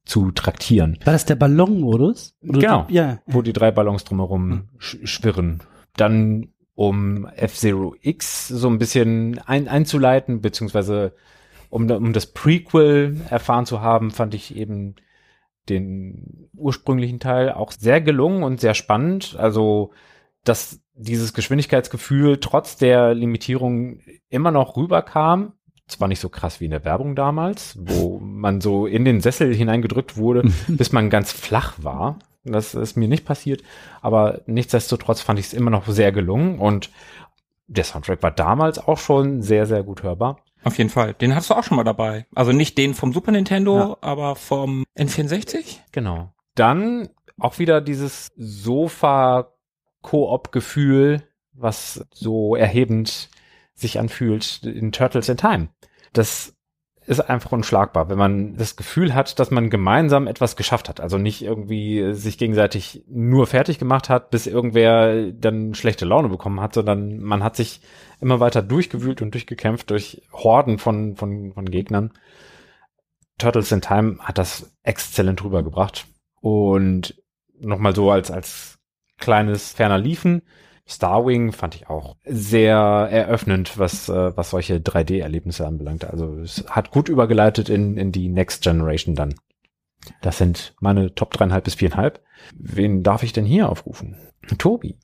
zu 0.03 0.31
traktieren. 0.31 0.99
War 1.05 1.13
das 1.13 1.25
der 1.25 1.35
Ballonmodus? 1.35 2.35
Genau. 2.41 2.85
Ja. 2.89 3.19
Wo 3.27 3.41
die 3.41 3.53
drei 3.53 3.71
Ballons 3.71 4.03
drumherum 4.03 4.67
sch 4.77 4.97
schwirren. 5.05 5.63
Dann, 5.95 6.49
um 6.75 7.25
F-Zero 7.27 7.95
X 8.01 8.49
so 8.49 8.69
ein 8.69 8.77
bisschen 8.77 9.39
ein 9.45 9.69
einzuleiten, 9.69 10.41
beziehungsweise 10.41 11.13
um, 11.69 11.89
um 11.89 12.11
das 12.11 12.27
Prequel 12.27 13.21
erfahren 13.29 13.65
zu 13.65 13.79
haben, 13.79 14.11
fand 14.11 14.33
ich 14.33 14.53
eben 14.55 14.95
den 15.69 16.49
ursprünglichen 16.55 17.21
Teil 17.21 17.51
auch 17.53 17.71
sehr 17.71 18.01
gelungen 18.01 18.43
und 18.43 18.59
sehr 18.59 18.73
spannend. 18.73 19.35
Also, 19.37 19.91
dass 20.47 20.79
dieses 20.93 21.33
Geschwindigkeitsgefühl 21.33 22.39
trotz 22.39 22.77
der 22.77 23.13
Limitierung 23.13 23.99
immer 24.29 24.51
noch 24.51 24.75
rüberkam. 24.77 25.53
Zwar 25.87 26.07
nicht 26.09 26.19
so 26.19 26.27
krass 26.29 26.59
wie 26.59 26.65
in 26.65 26.71
der 26.71 26.83
Werbung 26.83 27.15
damals, 27.15 27.77
wo 27.79 28.19
man 28.21 28.61
so 28.61 28.85
in 28.87 29.05
den 29.05 29.21
Sessel 29.21 29.53
hineingedrückt 29.53 30.17
wurde, 30.17 30.43
bis 30.67 30.91
man 30.91 31.09
ganz 31.09 31.31
flach 31.31 31.75
war. 31.81 32.19
Das 32.43 32.75
ist 32.75 32.95
mir 32.95 33.07
nicht 33.09 33.25
passiert, 33.25 33.61
aber 34.01 34.41
nichtsdestotrotz 34.45 35.21
fand 35.21 35.37
ich 35.39 35.47
es 35.47 35.53
immer 35.53 35.69
noch 35.69 35.87
sehr 35.87 36.11
gelungen 36.13 36.59
und 36.59 36.89
der 37.67 37.83
Soundtrack 37.83 38.23
war 38.23 38.31
damals 38.31 38.79
auch 38.79 38.97
schon 38.97 39.41
sehr, 39.41 39.65
sehr 39.65 39.83
gut 39.83 40.03
hörbar. 40.03 40.39
Auf 40.63 40.77
jeden 40.77 40.89
Fall. 40.89 41.13
Den 41.13 41.35
hattest 41.35 41.49
du 41.49 41.55
auch 41.55 41.63
schon 41.63 41.75
mal 41.77 41.83
dabei. 41.83 42.25
Also 42.33 42.53
nicht 42.53 42.77
den 42.77 42.93
vom 42.93 43.11
Super 43.13 43.31
Nintendo, 43.31 43.77
Ja. 43.77 43.97
aber 44.01 44.35
vom 44.35 44.85
N64? 44.97 45.79
Genau. 45.91 46.31
Dann 46.55 47.09
auch 47.37 47.59
wieder 47.59 47.81
dieses 47.81 48.31
Sofa-Koop-Gefühl, 50.07 51.23
was 51.53 52.05
so 52.11 52.55
erhebend 52.55 53.29
sich 53.73 53.99
anfühlt 53.99 54.63
in 54.63 54.91
Turtles 54.91 55.29
in 55.29 55.37
Time. 55.37 55.69
Das 56.13 56.53
ist 57.05 57.21
einfach 57.21 57.53
unschlagbar, 57.53 58.09
wenn 58.09 58.17
man 58.17 58.57
das 58.57 58.75
Gefühl 58.75 59.13
hat, 59.13 59.39
dass 59.39 59.49
man 59.49 59.69
gemeinsam 59.69 60.27
etwas 60.27 60.57
geschafft 60.57 60.89
hat. 60.89 60.99
Also 60.99 61.17
nicht 61.17 61.41
irgendwie 61.41 62.13
sich 62.13 62.37
gegenseitig 62.37 63.05
nur 63.07 63.47
fertig 63.47 63.79
gemacht 63.79 64.09
hat, 64.09 64.29
bis 64.29 64.45
irgendwer 64.45 65.31
dann 65.31 65.73
schlechte 65.73 66.05
Laune 66.05 66.27
bekommen 66.27 66.59
hat, 66.59 66.73
sondern 66.73 67.19
man 67.19 67.43
hat 67.43 67.55
sich 67.55 67.81
immer 68.19 68.41
weiter 68.41 68.61
durchgewühlt 68.61 69.21
und 69.21 69.33
durchgekämpft 69.33 69.89
durch 69.89 70.21
Horden 70.33 70.79
von, 70.79 71.15
von, 71.15 71.53
von 71.53 71.65
Gegnern. 71.65 72.11
Turtles 73.37 73.71
in 73.71 73.81
Time 73.81 74.17
hat 74.19 74.37
das 74.37 74.75
exzellent 74.83 75.43
rübergebracht. 75.43 76.07
Und 76.41 77.15
nochmal 77.59 77.95
so 77.95 78.11
als, 78.11 78.31
als 78.31 78.76
kleines 79.17 79.73
ferner 79.73 79.97
Liefen. 79.97 80.41
Starwing 80.85 81.51
fand 81.51 81.75
ich 81.75 81.89
auch 81.89 82.15
sehr 82.23 82.77
eröffnend, 82.77 83.77
was, 83.77 84.07
äh, 84.07 84.35
was 84.37 84.51
solche 84.51 84.77
3D-Erlebnisse 84.77 85.67
anbelangt. 85.67 86.05
Also 86.05 86.37
es 86.39 86.63
hat 86.69 86.91
gut 86.91 87.09
übergeleitet 87.09 87.67
in, 87.67 87.97
in 87.97 88.13
die 88.13 88.29
Next 88.29 88.63
Generation 88.63 89.13
dann. 89.13 89.35
Das 90.21 90.37
sind 90.37 90.75
meine 90.79 91.13
Top 91.13 91.31
dreieinhalb 91.31 91.65
bis 91.65 91.75
viereinhalb. 91.75 92.21
Wen 92.55 93.03
darf 93.03 93.23
ich 93.23 93.33
denn 93.33 93.45
hier 93.45 93.69
aufrufen? 93.69 94.15
Tobi, 94.57 94.97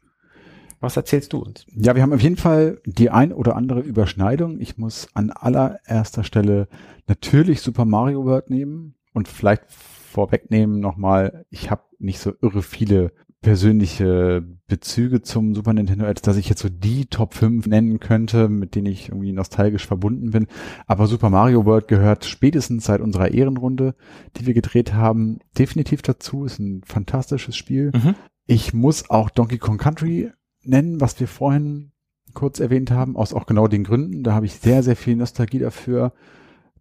was 0.79 0.95
erzählst 0.95 1.33
du 1.33 1.39
uns? 1.39 1.65
Ja, 1.75 1.95
wir 1.95 2.01
haben 2.01 2.13
auf 2.13 2.21
jeden 2.21 2.37
Fall 2.37 2.81
die 2.85 3.09
ein 3.09 3.33
oder 3.33 3.55
andere 3.57 3.81
Überschneidung. 3.81 4.59
Ich 4.61 4.77
muss 4.77 5.07
an 5.13 5.31
allererster 5.31 6.23
Stelle 6.23 6.69
natürlich 7.07 7.61
Super 7.61 7.85
Mario 7.85 8.25
World 8.25 8.49
nehmen 8.49 8.95
und 9.13 9.27
vielleicht 9.27 9.63
vorwegnehmen 9.69 10.79
nochmal, 10.79 11.45
ich 11.49 11.71
habe 11.71 11.83
nicht 11.99 12.19
so 12.19 12.33
irre 12.41 12.61
viele 12.61 13.11
persönliche 13.43 14.43
Bezüge 14.67 15.21
zum 15.21 15.53
Super 15.53 15.73
Nintendo, 15.73 16.05
als 16.05 16.23
dass 16.23 16.37
ich 16.37 16.49
jetzt 16.49 16.61
so 16.61 16.69
die 16.69 17.05
Top 17.05 17.35
5 17.35 17.67
nennen 17.67 17.99
könnte, 17.99 18.49
mit 18.49 18.73
denen 18.73 18.87
ich 18.87 19.09
irgendwie 19.09 19.33
nostalgisch 19.33 19.85
verbunden 19.85 20.31
bin. 20.31 20.47
Aber 20.87 21.05
Super 21.05 21.29
Mario 21.29 21.65
World 21.65 21.87
gehört 21.87 22.25
spätestens 22.25 22.85
seit 22.85 23.01
unserer 23.01 23.29
Ehrenrunde, 23.29 23.93
die 24.37 24.47
wir 24.47 24.55
gedreht 24.55 24.93
haben, 24.93 25.39
definitiv 25.57 26.01
dazu. 26.01 26.45
Ist 26.45 26.57
ein 26.57 26.81
fantastisches 26.85 27.55
Spiel. 27.55 27.91
Mhm. 27.93 28.15
Ich 28.47 28.73
muss 28.73 29.09
auch 29.09 29.29
Donkey 29.29 29.59
Kong 29.59 29.77
Country 29.77 30.31
nennen, 30.63 30.99
was 30.99 31.19
wir 31.19 31.27
vorhin 31.27 31.91
kurz 32.33 32.59
erwähnt 32.59 32.89
haben, 32.89 33.15
aus 33.15 33.33
auch 33.33 33.45
genau 33.45 33.67
den 33.67 33.83
Gründen. 33.83 34.23
Da 34.23 34.33
habe 34.33 34.45
ich 34.45 34.53
sehr, 34.53 34.81
sehr 34.81 34.95
viel 34.95 35.15
Nostalgie 35.15 35.59
dafür. 35.59 36.13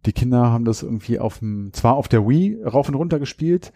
Die 0.05 0.13
Kinder 0.13 0.49
haben 0.49 0.65
das 0.65 0.81
irgendwie 0.81 1.19
auf 1.19 1.39
dem, 1.39 1.71
zwar 1.73 1.95
auf 1.95 2.07
der 2.07 2.27
Wii 2.27 2.63
rauf 2.63 2.87
und 2.87 2.95
runter 2.95 3.19
gespielt, 3.19 3.71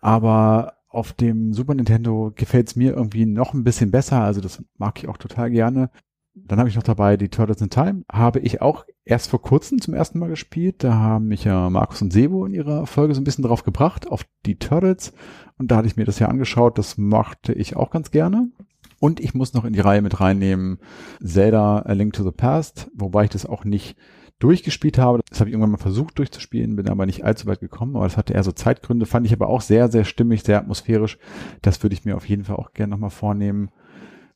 aber 0.00 0.75
auf 0.96 1.12
dem 1.12 1.52
Super 1.52 1.74
Nintendo 1.74 2.32
gefällt 2.34 2.68
es 2.68 2.76
mir 2.76 2.94
irgendwie 2.94 3.26
noch 3.26 3.52
ein 3.52 3.64
bisschen 3.64 3.90
besser. 3.90 4.22
Also 4.22 4.40
das 4.40 4.62
mag 4.78 4.98
ich 4.98 5.08
auch 5.08 5.18
total 5.18 5.50
gerne. 5.50 5.90
Dann 6.34 6.58
habe 6.58 6.68
ich 6.68 6.76
noch 6.76 6.82
dabei 6.82 7.16
die 7.16 7.28
Turtles 7.28 7.60
in 7.60 7.70
Time. 7.70 8.02
Habe 8.10 8.40
ich 8.40 8.60
auch 8.62 8.84
erst 9.04 9.30
vor 9.30 9.40
kurzem 9.40 9.80
zum 9.80 9.94
ersten 9.94 10.18
Mal 10.18 10.28
gespielt. 10.28 10.82
Da 10.84 10.94
haben 10.94 11.28
mich 11.28 11.44
ja 11.44 11.70
Markus 11.70 12.02
und 12.02 12.12
Sebo 12.12 12.44
in 12.46 12.54
ihrer 12.54 12.86
Folge 12.86 13.14
so 13.14 13.20
ein 13.20 13.24
bisschen 13.24 13.44
drauf 13.44 13.62
gebracht, 13.62 14.10
auf 14.10 14.24
die 14.44 14.58
Turtles. 14.58 15.12
Und 15.58 15.70
da 15.70 15.76
hatte 15.76 15.86
ich 15.86 15.96
mir 15.96 16.04
das 16.04 16.18
ja 16.18 16.28
angeschaut. 16.28 16.78
Das 16.78 16.98
machte 16.98 17.52
ich 17.52 17.76
auch 17.76 17.90
ganz 17.90 18.10
gerne. 18.10 18.50
Und 18.98 19.20
ich 19.20 19.34
muss 19.34 19.54
noch 19.54 19.64
in 19.64 19.74
die 19.74 19.80
Reihe 19.80 20.02
mit 20.02 20.20
reinnehmen 20.20 20.78
Zelda 21.22 21.80
A 21.80 21.92
Link 21.92 22.14
to 22.14 22.24
the 22.24 22.30
Past, 22.30 22.90
wobei 22.94 23.24
ich 23.24 23.30
das 23.30 23.44
auch 23.44 23.64
nicht 23.64 23.96
durchgespielt 24.38 24.98
habe. 24.98 25.20
Das 25.28 25.40
habe 25.40 25.48
ich 25.48 25.54
irgendwann 25.54 25.72
mal 25.72 25.78
versucht 25.78 26.18
durchzuspielen, 26.18 26.76
bin 26.76 26.88
aber 26.88 27.06
nicht 27.06 27.24
allzu 27.24 27.46
weit 27.46 27.60
gekommen, 27.60 27.96
aber 27.96 28.04
das 28.04 28.16
hatte 28.16 28.34
eher 28.34 28.42
so 28.42 28.52
Zeitgründe, 28.52 29.06
fand 29.06 29.26
ich 29.26 29.32
aber 29.32 29.48
auch 29.48 29.60
sehr, 29.60 29.88
sehr 29.88 30.04
stimmig, 30.04 30.42
sehr 30.42 30.58
atmosphärisch. 30.58 31.18
Das 31.62 31.82
würde 31.82 31.94
ich 31.94 32.04
mir 32.04 32.16
auf 32.16 32.28
jeden 32.28 32.44
Fall 32.44 32.56
auch 32.56 32.72
gerne 32.72 32.90
nochmal 32.90 33.10
vornehmen. 33.10 33.70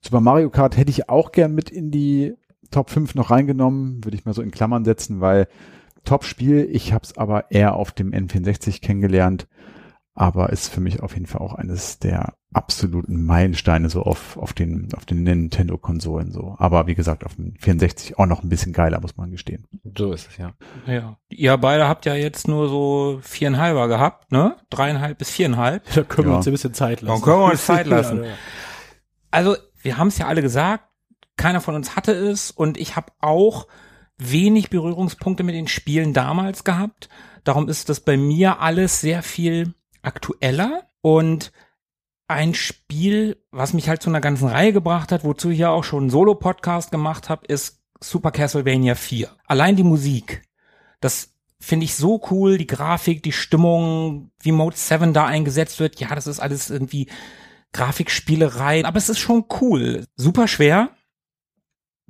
Super 0.01 0.20
Mario 0.20 0.48
Kart 0.51 0.77
hätte 0.77 0.90
ich 0.90 1.09
auch 1.10 1.32
gern 1.32 1.55
mit 1.55 1.70
in 1.70 1.90
die 1.90 2.35
Top 2.70 2.89
5 2.89 3.14
noch 3.14 3.31
reingenommen, 3.31 4.05
würde 4.05 4.16
ich 4.16 4.24
mal 4.24 4.32
so 4.32 4.43
in 4.43 4.51
Klammern 4.51 4.85
setzen, 4.85 5.20
weil 5.20 5.48
Top-Spiel, 6.05 6.68
ich 6.70 6.93
habe 6.93 7.05
es 7.05 7.18
aber 7.18 7.51
eher 7.51 7.74
auf 7.74 7.93
dem 7.93 8.12
N64 8.12 8.81
kennengelernt, 8.81 9.48
aber 10.14 10.51
ist 10.51 10.68
für 10.68 10.81
mich 10.81 11.02
auf 11.02 11.14
jeden 11.14 11.27
Fall 11.27 11.43
auch 11.43 11.55
eines 11.55 11.98
der 11.98 12.35
absoluten 12.52 13.24
Meilensteine 13.24 13.89
so 13.90 14.02
auf, 14.02 14.36
auf 14.36 14.52
den, 14.52 14.89
auf 14.97 15.05
den 15.06 15.22
Nintendo-Konsolen 15.22 16.32
so. 16.32 16.56
Aber 16.59 16.86
wie 16.89 16.94
gesagt, 16.97 17.24
auf 17.24 17.36
dem 17.36 17.55
64 17.60 18.18
auch 18.18 18.27
noch 18.27 18.43
ein 18.43 18.48
bisschen 18.48 18.72
geiler, 18.72 19.01
muss 19.01 19.16
man 19.16 19.31
gestehen. 19.31 19.66
So 19.97 20.12
ist 20.12 20.28
es, 20.31 20.36
ja. 20.36 20.52
Ja. 20.86 21.16
Ihr 21.28 21.56
beide 21.59 21.86
habt 21.86 22.06
ja 22.06 22.14
jetzt 22.14 22.48
nur 22.48 22.68
so 22.68 23.20
viereinhalber 23.22 23.86
gehabt, 23.89 24.32
ne? 24.32 24.56
Dreieinhalb 24.68 25.18
bis 25.18 25.31
viereinhalb. 25.31 25.85
Da 25.94 26.02
können 26.02 26.27
wir 26.28 26.32
Ja. 26.32 26.36
uns 26.39 26.47
ein 26.48 26.52
bisschen 26.52 26.74
Zeit 26.74 27.02
lassen. 27.02 27.14
Dann 27.14 27.22
können 27.22 27.40
wir 27.40 27.51
uns 27.52 27.66
Zeit 27.66 27.86
lassen. 27.86 28.24
Also, 29.31 29.56
wir 29.82 29.97
haben 29.97 30.09
es 30.09 30.18
ja 30.18 30.27
alle 30.27 30.43
gesagt, 30.43 30.85
keiner 31.36 31.60
von 31.60 31.74
uns 31.77 31.94
hatte 31.97 32.12
es 32.12 32.51
und 32.51 32.78
ich 32.78 32.97
habe 32.97 33.12
auch 33.20 33.66
wenig 34.18 34.70
Berührungspunkte 34.70 35.44
mit 35.44 35.55
den 35.55 35.68
Spielen 35.68 36.12
damals 36.12 36.64
gehabt. 36.64 37.09
Darum 37.44 37.68
ist 37.68 37.89
das 37.89 38.01
bei 38.01 38.16
mir 38.16 38.60
alles 38.60 39.01
sehr 39.01 39.22
viel 39.22 39.74
aktueller 40.02 40.82
und 41.01 41.52
ein 42.31 42.55
Spiel, 42.55 43.43
was 43.51 43.73
mich 43.73 43.89
halt 43.89 44.02
zu 44.02 44.09
einer 44.09 44.20
ganzen 44.20 44.48
Reihe 44.48 44.73
gebracht 44.73 45.11
hat, 45.11 45.24
wozu 45.24 45.51
ich 45.51 45.59
ja 45.59 45.70
auch 45.70 45.82
schon 45.82 46.05
einen 46.05 46.11
Solo-Podcast 46.11 46.93
gemacht 46.93 47.28
habe, 47.28 47.44
ist 47.47 47.82
Super 48.01 48.31
Castlevania 48.31 48.94
4. 48.94 49.28
Allein 49.47 49.74
die 49.74 49.82
Musik, 49.82 50.43
das 51.01 51.35
finde 51.59 51.85
ich 51.85 51.97
so 51.97 52.23
cool, 52.31 52.57
die 52.57 52.69
Grafik, 52.69 53.24
die 53.24 53.32
Stimmung, 53.32 54.31
wie 54.40 54.52
Mode 54.52 54.77
7 54.77 55.12
da 55.12 55.27
eingesetzt 55.27 55.81
wird. 55.81 55.98
Ja, 55.98 56.15
das 56.15 56.28
ist 56.28 56.39
alles 56.39 56.70
irgendwie 56.70 57.09
Grafikspielerei, 57.73 58.85
aber 58.85 58.97
es 58.97 59.09
ist 59.09 59.19
schon 59.19 59.47
cool. 59.61 60.07
Super 60.15 60.47
schwer, 60.47 60.90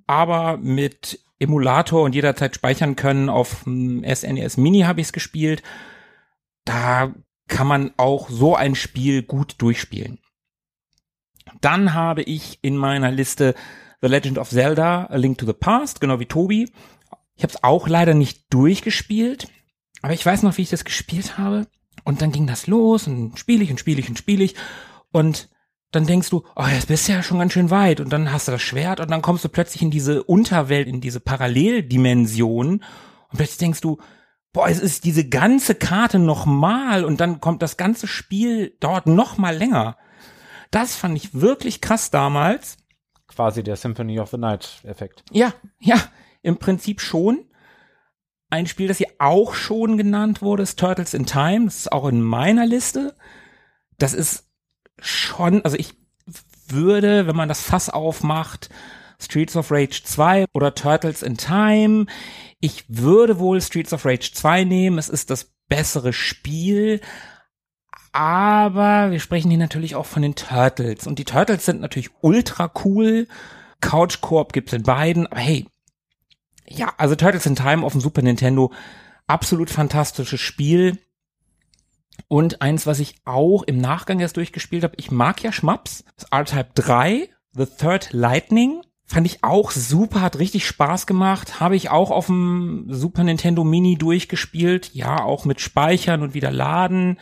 aber 0.06 0.58
mit 0.58 1.24
Emulator 1.38 2.02
und 2.02 2.14
jederzeit 2.14 2.54
speichern 2.54 2.94
können 2.94 3.30
auf 3.30 3.64
SNES 3.64 4.58
Mini 4.58 4.82
habe 4.82 5.00
ich 5.00 5.06
es 5.06 5.12
gespielt. 5.14 5.62
Da 6.66 7.14
kann 7.50 7.66
man 7.66 7.92
auch 7.98 8.30
so 8.30 8.56
ein 8.56 8.74
Spiel 8.74 9.22
gut 9.22 9.56
durchspielen. 9.58 10.18
Dann 11.60 11.92
habe 11.92 12.22
ich 12.22 12.58
in 12.62 12.76
meiner 12.76 13.10
Liste 13.10 13.54
The 14.00 14.08
Legend 14.08 14.38
of 14.38 14.48
Zelda, 14.48 15.06
A 15.06 15.16
Link 15.16 15.38
to 15.38 15.46
the 15.46 15.52
Past, 15.52 16.00
genau 16.00 16.20
wie 16.20 16.26
Tobi. 16.26 16.72
Ich 17.34 17.42
habe 17.42 17.52
es 17.52 17.62
auch 17.62 17.88
leider 17.88 18.14
nicht 18.14 18.52
durchgespielt, 18.52 19.48
aber 20.00 20.14
ich 20.14 20.24
weiß 20.24 20.42
noch, 20.42 20.56
wie 20.56 20.62
ich 20.62 20.70
das 20.70 20.84
gespielt 20.84 21.36
habe. 21.36 21.66
Und 22.04 22.22
dann 22.22 22.32
ging 22.32 22.46
das 22.46 22.66
los 22.66 23.06
und 23.06 23.38
spiele 23.38 23.62
ich 23.62 23.70
und 23.70 23.78
spiele 23.78 24.00
ich 24.00 24.08
und 24.08 24.16
spiele 24.16 24.44
ich. 24.44 24.54
Und 25.12 25.50
dann 25.90 26.06
denkst 26.06 26.30
du, 26.30 26.44
oh, 26.56 26.66
jetzt 26.66 26.88
bist 26.88 27.08
du 27.08 27.12
ja 27.12 27.22
schon 27.22 27.38
ganz 27.38 27.52
schön 27.52 27.70
weit. 27.70 28.00
Und 28.00 28.10
dann 28.10 28.32
hast 28.32 28.48
du 28.48 28.52
das 28.52 28.62
Schwert 28.62 29.00
und 29.00 29.10
dann 29.10 29.22
kommst 29.22 29.44
du 29.44 29.48
plötzlich 29.48 29.82
in 29.82 29.90
diese 29.90 30.22
Unterwelt, 30.22 30.88
in 30.88 31.00
diese 31.00 31.20
Paralleldimension. 31.20 32.74
Und 32.74 33.36
plötzlich 33.36 33.58
denkst 33.58 33.80
du, 33.80 33.98
boah, 34.52 34.68
es 34.68 34.80
ist 34.80 35.04
diese 35.04 35.28
ganze 35.28 35.74
Karte 35.74 36.18
nochmal 36.18 37.04
und 37.04 37.20
dann 37.20 37.40
kommt 37.40 37.62
das 37.62 37.76
ganze 37.76 38.06
Spiel 38.06 38.76
dauert 38.80 39.06
noch 39.06 39.38
mal 39.38 39.56
länger. 39.56 39.96
Das 40.70 40.96
fand 40.96 41.16
ich 41.16 41.34
wirklich 41.34 41.80
krass 41.80 42.10
damals. 42.10 42.76
Quasi 43.28 43.62
der 43.62 43.76
Symphony 43.76 44.18
of 44.20 44.30
the 44.30 44.38
Night 44.38 44.80
Effekt. 44.84 45.24
Ja, 45.30 45.52
ja, 45.78 45.96
im 46.42 46.58
Prinzip 46.58 47.00
schon. 47.00 47.44
Ein 48.50 48.66
Spiel, 48.66 48.88
das 48.88 48.98
hier 48.98 49.12
auch 49.18 49.54
schon 49.54 49.96
genannt 49.96 50.42
wurde, 50.42 50.64
ist 50.64 50.78
Turtles 50.78 51.14
in 51.14 51.26
Time. 51.26 51.66
Das 51.66 51.76
ist 51.76 51.92
auch 51.92 52.08
in 52.08 52.20
meiner 52.20 52.66
Liste. 52.66 53.16
Das 53.98 54.12
ist 54.12 54.48
schon, 54.98 55.64
also 55.64 55.76
ich 55.76 55.94
würde, 56.66 57.26
wenn 57.28 57.36
man 57.36 57.48
das 57.48 57.62
Fass 57.62 57.88
aufmacht, 57.88 58.68
Streets 59.20 59.56
of 59.56 59.70
Rage 59.70 60.02
2 60.02 60.46
oder 60.52 60.74
Turtles 60.74 61.22
in 61.22 61.36
Time, 61.36 62.06
ich 62.60 62.84
würde 62.88 63.38
wohl 63.38 63.60
Streets 63.60 63.92
of 63.92 64.04
Rage 64.04 64.30
2 64.32 64.64
nehmen. 64.64 64.98
Es 64.98 65.08
ist 65.08 65.30
das 65.30 65.50
bessere 65.68 66.12
Spiel. 66.12 67.00
Aber 68.12 69.10
wir 69.10 69.20
sprechen 69.20 69.50
hier 69.50 69.58
natürlich 69.58 69.94
auch 69.94 70.06
von 70.06 70.22
den 70.22 70.34
Turtles. 70.34 71.06
Und 71.06 71.18
die 71.18 71.24
Turtles 71.24 71.64
sind 71.64 71.80
natürlich 71.80 72.10
ultra 72.20 72.70
cool. 72.84 73.28
Couch 73.80 74.20
Koop 74.20 74.52
gibt's 74.52 74.72
in 74.72 74.82
beiden. 74.82 75.26
Aber 75.26 75.40
hey, 75.40 75.66
ja, 76.68 76.92
also 76.98 77.14
Turtles 77.14 77.46
in 77.46 77.56
Time 77.56 77.84
auf 77.84 77.92
dem 77.92 78.00
Super 78.00 78.22
Nintendo, 78.22 78.72
absolut 79.26 79.70
fantastisches 79.70 80.40
Spiel. 80.40 80.98
Und 82.28 82.60
eins, 82.60 82.86
was 82.86 83.00
ich 83.00 83.16
auch 83.24 83.62
im 83.62 83.78
Nachgang 83.78 84.20
erst 84.20 84.36
durchgespielt 84.36 84.84
habe, 84.84 84.94
ich 84.98 85.10
mag 85.10 85.42
ja 85.42 85.52
Schmaps, 85.52 86.04
R-Type 86.30 86.70
3, 86.74 87.30
The 87.52 87.66
Third 87.66 88.12
Lightning, 88.12 88.82
fand 89.10 89.26
ich 89.26 89.42
auch 89.42 89.72
super, 89.72 90.20
hat 90.20 90.38
richtig 90.38 90.64
Spaß 90.68 91.04
gemacht, 91.06 91.58
habe 91.58 91.74
ich 91.74 91.90
auch 91.90 92.12
auf 92.12 92.26
dem 92.26 92.86
Super 92.88 93.24
Nintendo 93.24 93.64
Mini 93.64 93.96
durchgespielt, 93.98 94.94
ja, 94.94 95.20
auch 95.24 95.44
mit 95.44 95.60
Speichern 95.60 96.22
und 96.22 96.32
wieder 96.32 96.52
laden, 96.52 97.18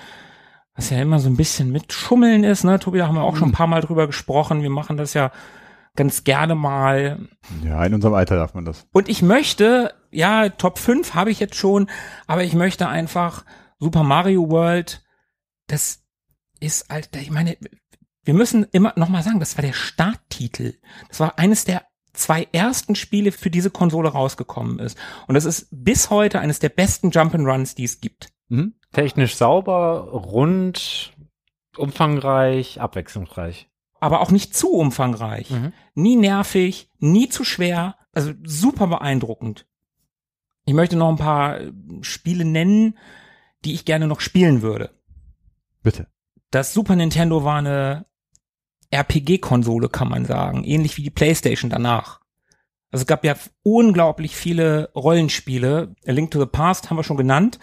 was 0.75 0.91
ja 0.91 1.01
immer 1.01 1.19
so 1.19 1.31
ein 1.31 1.39
bisschen 1.39 1.73
mit 1.73 1.91
Schummeln 1.95 2.45
ist, 2.45 2.63
ne, 2.65 2.79
Tobi, 2.79 2.99
da 2.99 3.09
haben 3.09 3.15
wir 3.15 3.23
auch 3.23 3.37
schon 3.37 3.49
ein 3.49 3.53
paar 3.53 3.67
Mal 3.69 3.81
drüber 3.81 4.07
gesprochen, 4.07 4.61
wir 4.63 4.69
machen 4.69 4.99
das 4.99 5.15
ja 5.15 5.33
ganz 5.97 6.25
gerne 6.25 6.55
mal, 6.55 7.27
Ja, 7.65 7.83
in 7.87 7.95
unserem 7.95 8.15
Alter 8.15 8.37
darf 8.37 8.53
man 8.53 8.67
das. 8.67 8.87
und 8.93 9.09
ich 9.09 9.23
möchte, 9.23 9.95
ja, 10.11 10.51
Top 10.51 10.79
5 10.79 11.15
habe 11.15 11.31
ich 11.31 11.41
jetzt 11.41 11.57
schon, 11.57 11.89
aber 12.27 12.45
ich 12.45 12.53
möchte 12.53 12.87
einfach 12.87 13.47
Super 13.79 14.03
Mario 14.03 14.51
World, 14.51 15.03
das 15.69 16.05
ist 16.61 16.91
halt, 16.91 17.17
ich 17.17 17.31
meine, 17.31 17.57
wir 18.29 18.35
müssen 18.35 18.67
immer 18.73 18.93
noch 18.97 19.09
mal 19.09 19.23
sagen, 19.23 19.41
das 19.41 19.57
war 19.57 19.63
der 19.63 19.73
Starttitel. 19.73 20.75
Das 21.09 21.19
war 21.19 21.39
eines 21.39 21.65
der 21.65 21.87
zwei 22.13 22.47
ersten 22.53 22.95
Spiele 22.95 23.33
für 23.33 23.49
diese 23.49 23.71
Konsole 23.71 24.11
rausgekommen 24.11 24.81
ist. 24.81 24.99
Und 25.29 25.35
das 25.35 25.47
ist 25.47 25.69
bis 25.71 26.11
heute 26.11 26.39
eines 26.39 26.59
der 26.59 26.69
besten 26.69 27.09
Jump'n'Runs, 27.09 27.75
die 27.75 27.85
es 27.85 28.03
gibt. 28.03 28.29
Mhm. 28.49 28.75
Technisch 28.93 29.37
sauber, 29.37 30.11
rund, 30.13 31.15
umfangreich, 31.79 32.83
abwechslungsreich. 32.83 33.71
Aber 33.99 34.21
auch 34.21 34.31
nicht 34.31 34.55
zu 34.55 34.73
umfangreich. 34.73 35.51
Mhm. 35.51 35.73
Nie 35.95 36.17
nervig, 36.17 36.91
nie 36.99 37.31
zu 37.31 37.45
schwer. 37.45 37.97
Also 38.13 38.35
super 38.45 38.89
beeindruckend. 38.89 39.67
Ich 40.67 40.75
möchte 40.75 40.97
noch 40.97 41.09
ein 41.09 41.17
paar 41.17 41.63
äh, 41.63 41.73
Spiele 42.03 42.45
nennen, 42.45 42.99
die 43.65 43.73
ich 43.73 43.87
gerne 43.87 44.07
noch 44.07 44.21
spielen 44.21 44.61
würde. 44.61 44.91
Bitte. 45.83 46.09
Das 46.51 46.75
Super 46.75 46.95
Nintendo 46.95 47.43
war 47.43 47.57
eine 47.57 48.05
RPG-Konsole, 48.91 49.89
kann 49.89 50.09
man 50.09 50.25
sagen. 50.25 50.65
Ähnlich 50.65 50.97
wie 50.97 51.03
die 51.03 51.11
PlayStation 51.11 51.71
danach. 51.71 52.21
Also 52.91 53.03
es 53.03 53.07
gab 53.07 53.25
ja 53.25 53.35
unglaublich 53.63 54.35
viele 54.35 54.91
Rollenspiele. 54.95 55.95
A 56.07 56.11
Link 56.11 56.31
to 56.31 56.41
the 56.41 56.47
Past 56.47 56.89
haben 56.89 56.97
wir 56.97 57.05
schon 57.05 57.17
genannt. 57.17 57.59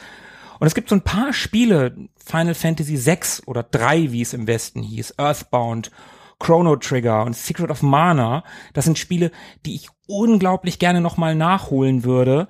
Und 0.59 0.67
es 0.67 0.75
gibt 0.75 0.89
so 0.89 0.95
ein 0.95 1.01
paar 1.01 1.33
Spiele, 1.33 1.95
Final 2.15 2.53
Fantasy 2.53 2.97
6 2.97 3.47
oder 3.47 3.63
3, 3.63 4.11
wie 4.11 4.21
es 4.21 4.33
im 4.33 4.47
Westen 4.47 4.83
hieß, 4.83 5.15
Earthbound, 5.17 5.91
Chrono 6.39 6.75
Trigger 6.75 7.23
und 7.23 7.35
Secret 7.35 7.69
of 7.69 7.81
Mana. 7.81 8.43
Das 8.73 8.85
sind 8.85 8.97
Spiele, 8.97 9.31
die 9.65 9.75
ich 9.75 9.89
unglaublich 10.07 10.79
gerne 10.79 11.01
nochmal 11.01 11.35
nachholen 11.35 12.03
würde, 12.03 12.47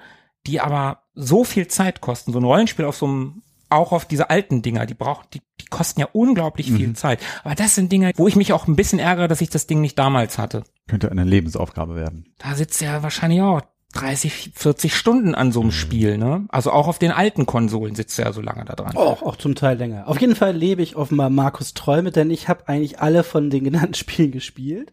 die 0.47 0.59
aber 0.59 1.03
so 1.13 1.43
viel 1.43 1.67
Zeit 1.67 2.01
kosten. 2.01 2.31
So 2.31 2.39
ein 2.39 2.45
Rollenspiel 2.45 2.85
auf 2.85 2.97
so 2.97 3.07
einem, 3.07 3.43
auch 3.75 3.91
auf 3.91 4.05
diese 4.05 4.29
alten 4.29 4.61
Dinger, 4.61 4.85
die 4.85 4.93
brauchen, 4.93 5.25
die, 5.33 5.41
die 5.61 5.65
kosten 5.65 5.99
ja 5.99 6.07
unglaublich 6.13 6.71
viel 6.71 6.93
Zeit. 6.93 7.19
Aber 7.43 7.55
das 7.55 7.75
sind 7.75 7.91
Dinge, 7.91 8.11
wo 8.15 8.27
ich 8.27 8.35
mich 8.35 8.53
auch 8.53 8.67
ein 8.67 8.75
bisschen 8.75 8.99
ärgere, 8.99 9.27
dass 9.27 9.41
ich 9.41 9.49
das 9.49 9.67
Ding 9.67 9.81
nicht 9.81 9.97
damals 9.99 10.37
hatte. 10.37 10.63
Könnte 10.87 11.11
eine 11.11 11.23
Lebensaufgabe 11.23 11.95
werden. 11.95 12.25
Da 12.37 12.55
sitzt 12.55 12.81
ja 12.81 13.03
wahrscheinlich 13.03 13.41
auch 13.41 13.61
30, 13.95 14.51
40 14.53 14.95
Stunden 14.95 15.35
an 15.35 15.51
so 15.51 15.61
einem 15.61 15.71
Spiel, 15.71 16.17
ne? 16.17 16.45
Also 16.49 16.71
auch 16.71 16.87
auf 16.87 16.99
den 16.99 17.11
alten 17.11 17.45
Konsolen 17.45 17.95
sitzt 17.95 18.19
er 18.19 18.25
ja 18.25 18.33
so 18.33 18.41
lange 18.41 18.65
da 18.65 18.75
dran. 18.75 18.95
Auch, 18.95 19.23
auch 19.23 19.37
zum 19.37 19.55
Teil 19.55 19.77
länger. 19.77 20.07
Auf 20.07 20.19
jeden 20.19 20.35
Fall 20.35 20.55
lebe 20.55 20.81
ich 20.81 20.95
offenbar 20.95 21.29
Markus 21.29 21.73
Träume, 21.73 22.11
denn 22.11 22.29
ich 22.29 22.49
habe 22.49 22.67
eigentlich 22.67 22.99
alle 22.99 23.23
von 23.23 23.49
den 23.49 23.63
genannten 23.63 23.93
Spielen 23.95 24.31
gespielt. 24.31 24.91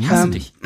Ich 0.00 0.10
hasse 0.10 0.24
Ähm, 0.24 0.30
dich. 0.32 0.52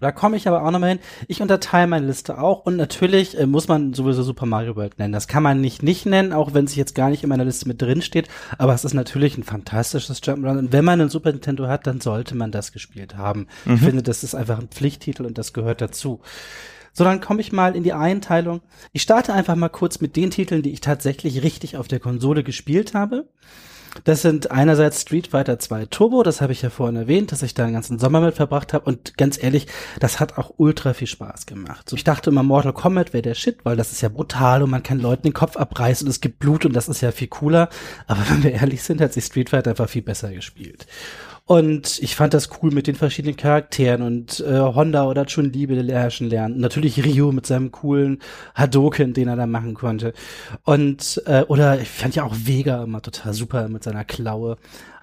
Da 0.00 0.12
komme 0.12 0.36
ich 0.36 0.46
aber 0.48 0.62
auch 0.62 0.70
nochmal 0.70 0.90
hin. 0.90 0.98
Ich 1.26 1.42
unterteile 1.42 1.86
meine 1.86 2.06
Liste 2.06 2.38
auch 2.38 2.64
und 2.64 2.76
natürlich 2.76 3.36
äh, 3.38 3.46
muss 3.46 3.68
man 3.68 3.92
sowieso 3.92 4.22
Super 4.22 4.46
Mario 4.46 4.76
World 4.76 4.98
nennen. 4.98 5.12
Das 5.12 5.28
kann 5.28 5.42
man 5.42 5.60
nicht 5.60 5.82
nicht 5.82 6.06
nennen, 6.06 6.32
auch 6.32 6.54
wenn 6.54 6.64
es 6.64 6.76
jetzt 6.76 6.94
gar 6.94 7.10
nicht 7.10 7.22
in 7.24 7.28
meiner 7.28 7.44
Liste 7.44 7.66
mit 7.68 7.82
drin 7.82 8.00
steht. 8.00 8.28
Aber 8.58 8.72
es 8.74 8.84
ist 8.84 8.94
natürlich 8.94 9.36
ein 9.36 9.42
fantastisches 9.42 10.22
Jump'n'Run 10.22 10.58
und 10.58 10.72
wenn 10.72 10.84
man 10.84 11.00
einen 11.00 11.10
Super 11.10 11.32
Nintendo 11.32 11.66
hat, 11.66 11.86
dann 11.86 12.00
sollte 12.00 12.36
man 12.36 12.52
das 12.52 12.72
gespielt 12.72 13.16
haben. 13.16 13.48
Ich 13.66 13.80
finde, 13.80 14.02
das 14.02 14.22
ist 14.24 14.34
einfach 14.34 14.58
ein 14.58 14.68
Pflichttitel 14.68 15.26
und 15.26 15.36
das 15.36 15.52
gehört 15.52 15.80
dazu. 15.80 16.20
So, 16.92 17.04
dann 17.04 17.20
komme 17.20 17.40
ich 17.40 17.52
mal 17.52 17.76
in 17.76 17.82
die 17.82 17.92
Einteilung. 17.92 18.62
Ich 18.92 19.02
starte 19.02 19.32
einfach 19.32 19.56
mal 19.56 19.68
kurz 19.68 20.00
mit 20.00 20.16
den 20.16 20.30
Titeln, 20.30 20.62
die 20.62 20.72
ich 20.72 20.80
tatsächlich 20.80 21.42
richtig 21.42 21.76
auf 21.76 21.88
der 21.88 22.00
Konsole 22.00 22.42
gespielt 22.44 22.94
habe. 22.94 23.28
Das 24.04 24.22
sind 24.22 24.50
einerseits 24.50 25.02
Street 25.02 25.28
Fighter 25.28 25.58
2 25.58 25.86
Turbo, 25.86 26.22
das 26.22 26.40
habe 26.40 26.52
ich 26.52 26.62
ja 26.62 26.70
vorhin 26.70 26.96
erwähnt, 26.96 27.32
dass 27.32 27.42
ich 27.42 27.54
da 27.54 27.64
den 27.64 27.74
ganzen 27.74 27.98
Sommer 27.98 28.20
mit 28.20 28.34
verbracht 28.34 28.72
habe 28.72 28.84
und 28.84 29.16
ganz 29.18 29.42
ehrlich, 29.42 29.66
das 29.98 30.20
hat 30.20 30.38
auch 30.38 30.54
ultra 30.56 30.94
viel 30.94 31.06
Spaß 31.06 31.46
gemacht. 31.46 31.88
So, 31.88 31.96
ich 31.96 32.04
dachte 32.04 32.30
immer, 32.30 32.42
Mortal 32.42 32.72
Kombat 32.72 33.12
wäre 33.12 33.22
der 33.22 33.34
Shit, 33.34 33.58
weil 33.64 33.76
das 33.76 33.92
ist 33.92 34.00
ja 34.00 34.08
brutal 34.08 34.62
und 34.62 34.70
man 34.70 34.82
kann 34.82 35.00
Leuten 35.00 35.24
den 35.24 35.34
Kopf 35.34 35.56
abreißen 35.56 36.06
und 36.06 36.10
es 36.10 36.20
gibt 36.20 36.38
Blut 36.38 36.64
und 36.64 36.74
das 36.74 36.88
ist 36.88 37.00
ja 37.00 37.12
viel 37.12 37.28
cooler. 37.28 37.68
Aber 38.06 38.20
wenn 38.28 38.42
wir 38.42 38.52
ehrlich 38.52 38.82
sind, 38.82 39.00
hat 39.00 39.12
sich 39.12 39.24
Street 39.24 39.50
Fighter 39.50 39.70
einfach 39.70 39.88
viel 39.88 40.02
besser 40.02 40.32
gespielt. 40.32 40.86
Und 41.50 41.98
ich 42.00 42.14
fand 42.14 42.32
das 42.32 42.48
cool 42.62 42.70
mit 42.70 42.86
den 42.86 42.94
verschiedenen 42.94 43.36
Charakteren 43.36 44.02
und 44.02 44.38
äh, 44.38 44.60
Honda 44.60 45.08
oder 45.08 45.26
Chun-Li 45.26 45.66
beherrschen 45.66 46.30
lernen. 46.30 46.54
Und 46.54 46.60
natürlich 46.60 47.04
Ryu 47.04 47.32
mit 47.32 47.44
seinem 47.44 47.72
coolen 47.72 48.20
Hadoken, 48.54 49.14
den 49.14 49.26
er 49.26 49.34
da 49.34 49.48
machen 49.48 49.74
konnte. 49.74 50.12
Und 50.62 51.20
äh, 51.26 51.42
oder 51.48 51.80
ich 51.80 51.88
fand 51.88 52.14
ja 52.14 52.22
auch 52.22 52.36
Vega 52.36 52.84
immer 52.84 53.02
total 53.02 53.34
super 53.34 53.68
mit 53.68 53.82
seiner 53.82 54.04
Klaue. 54.04 54.58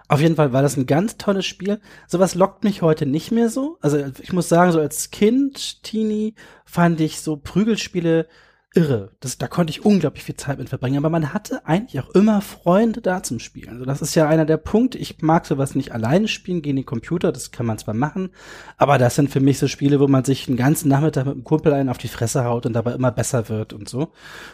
Auf 0.08 0.22
jeden 0.22 0.38
Fall 0.38 0.54
war 0.54 0.62
das 0.62 0.78
ein 0.78 0.86
ganz 0.86 1.18
tolles 1.18 1.46
Spiel. 1.46 1.82
Sowas 2.08 2.34
lockt 2.34 2.64
mich 2.64 2.82
heute 2.82 3.06
nicht 3.06 3.34
mehr 3.34 3.50
so. 3.50 3.78
Also 3.82 4.06
ich 4.22 4.32
muss 4.32 4.48
sagen, 4.48 4.72
so 4.72 4.80
als 4.80 5.12
Kind, 5.12 5.84
Teenie, 5.84 6.34
fand 6.64 7.02
ich 7.02 7.20
so 7.20 7.36
Prügelspiele 7.36 8.26
irre. 8.74 9.12
Das, 9.20 9.38
da 9.38 9.48
konnte 9.48 9.72
ich 9.72 9.86
unglaublich 9.86 10.24
viel 10.24 10.36
Zeit 10.36 10.60
mit 10.60 10.70
verbringen. 10.70 10.98
Aber 10.98 11.10
man 11.10 11.34
hatte 11.34 11.66
eigentlich 11.66 12.02
auch 12.02 12.10
immer 12.10 12.42
Freunde 12.42 13.02
da 13.02 13.24
zum 13.24 13.40
Spielen. 13.40 13.70
Also 13.70 13.86
das 13.86 14.02
ist 14.02 14.16
ja 14.16 14.28
einer 14.28 14.46
der 14.46 14.58
Punkte. 14.58 14.98
Ich 14.98 15.22
mag 15.22 15.46
sowas 15.46 15.76
nicht 15.76 15.94
alleine 15.94 16.28
spielen 16.28 16.62
gegen 16.62 16.78
den 16.78 16.86
Computer. 16.86 17.32
Das 17.32 17.52
kann 17.52 17.66
man 17.66 17.78
zwar 17.78 17.94
machen. 17.94 18.30
Aber 18.78 18.98
das 18.98 19.16
sind 19.16 19.30
für 19.30 19.40
mich 19.40 19.60
so 19.60 19.68
Spiele, 19.68 20.00
wo 20.00 20.08
man 20.08 20.24
sich 20.24 20.48
einen 20.48 20.58
ganzen 20.58 20.90
Nachmittag 20.90 21.26
mit 21.26 21.36
einem 21.36 21.44
Kumpel 21.44 21.74
einen 21.74 21.90
auf 21.90 21.98
die 21.98 22.08
Fresse 22.08 22.44
haut 22.44 22.66
und 22.66 22.74
dabei 22.74 22.94
immer 22.94 23.12
besser 23.12 23.50
wird 23.50 23.74
und 23.74 23.90
so. 23.90 24.12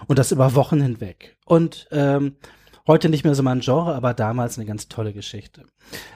Und 0.07 0.19
das 0.19 0.31
über 0.31 0.55
Wochen 0.55 0.81
hinweg. 0.81 1.37
Und 1.45 1.87
ähm, 1.91 2.35
Heute 2.85 3.07
nicht 3.07 3.23
mehr 3.23 3.33
so 3.33 3.43
mein 3.43 3.61
Genre, 3.61 3.95
aber 3.95 4.13
damals 4.13 4.57
eine 4.57 4.67
ganz 4.67 4.89
tolle 4.89 5.13
Geschichte. 5.13 5.63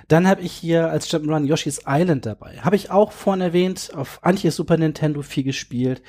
Dann 0.09 0.27
habe 0.27 0.41
ich 0.41 0.51
hier 0.51 0.89
als 0.89 1.09
Jump'n'Run 1.09 1.45
Yoshi's 1.45 1.83
Island 1.87 2.25
dabei. 2.25 2.57
Habe 2.57 2.75
ich 2.75 2.91
auch 2.91 3.13
vorhin 3.13 3.39
erwähnt, 3.39 3.91
auf 3.95 4.19
Antjes 4.21 4.57
Super 4.57 4.75
Nintendo 4.75 5.21
viel 5.21 5.45
gespielt. 5.45 6.01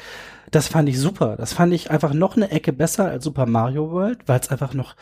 Das 0.51 0.69
fand 0.69 0.89
ich 0.89 0.99
super. 0.99 1.37
Das 1.37 1.53
fand 1.53 1.73
ich 1.73 1.91
einfach 1.91 2.13
noch 2.15 2.37
eine 2.37 2.51
Ecke 2.51 2.73
besser 2.73 3.07
als 3.07 3.25
Super 3.25 3.47
Mario 3.47 3.91
World, 3.91 4.21
weil 4.27 4.41
es 4.41 4.49
einfach 4.49 4.75
noch 4.75 4.95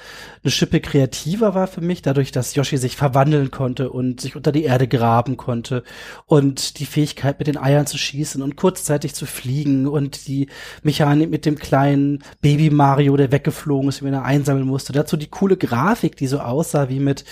eine 0.43 0.51
Schippe 0.51 0.81
kreativer 0.81 1.55
war 1.55 1.67
für 1.67 1.81
mich, 1.81 2.03
dadurch, 2.03 2.33
dass 2.33 2.55
Yoshi 2.55 2.77
sich 2.79 2.97
verwandeln 2.97 3.51
konnte 3.51 3.91
und 3.91 4.21
sich 4.21 4.37
unter 4.37 4.53
die 4.53 4.65
Erde 4.65 4.89
graben 4.89 5.37
konnte 5.37 5.85
und 6.27 6.79
die 6.79 6.87
Fähigkeit 6.87 7.39
mit 7.39 7.49
den 7.49 7.59
Eiern 7.59 7.87
zu 7.87 7.99
schießen 7.99 8.43
und 8.43 8.57
kurzzeitig 8.57 9.15
zu 9.15 9.27
fliegen 9.27 9.87
und 9.87 10.27
die 10.27 10.49
Mechanik 10.83 11.31
mit 11.31 11.47
dem 11.47 11.57
kleinen 11.57 12.23
Baby 12.41 12.71
Mario, 12.71 13.17
der 13.17 13.33
weggeflogen 13.33 13.89
ist, 13.89 14.03
wenn 14.03 14.15
er 14.15 14.25
einsammeln 14.25 14.67
musste. 14.67 14.93
Dazu 14.93 15.17
die 15.17 15.29
coole 15.29 15.57
Grafik, 15.57 16.17
die 16.17 16.27
so 16.27 16.41
aussah 16.41 16.89
wie 16.89 17.01
mit 17.01 17.25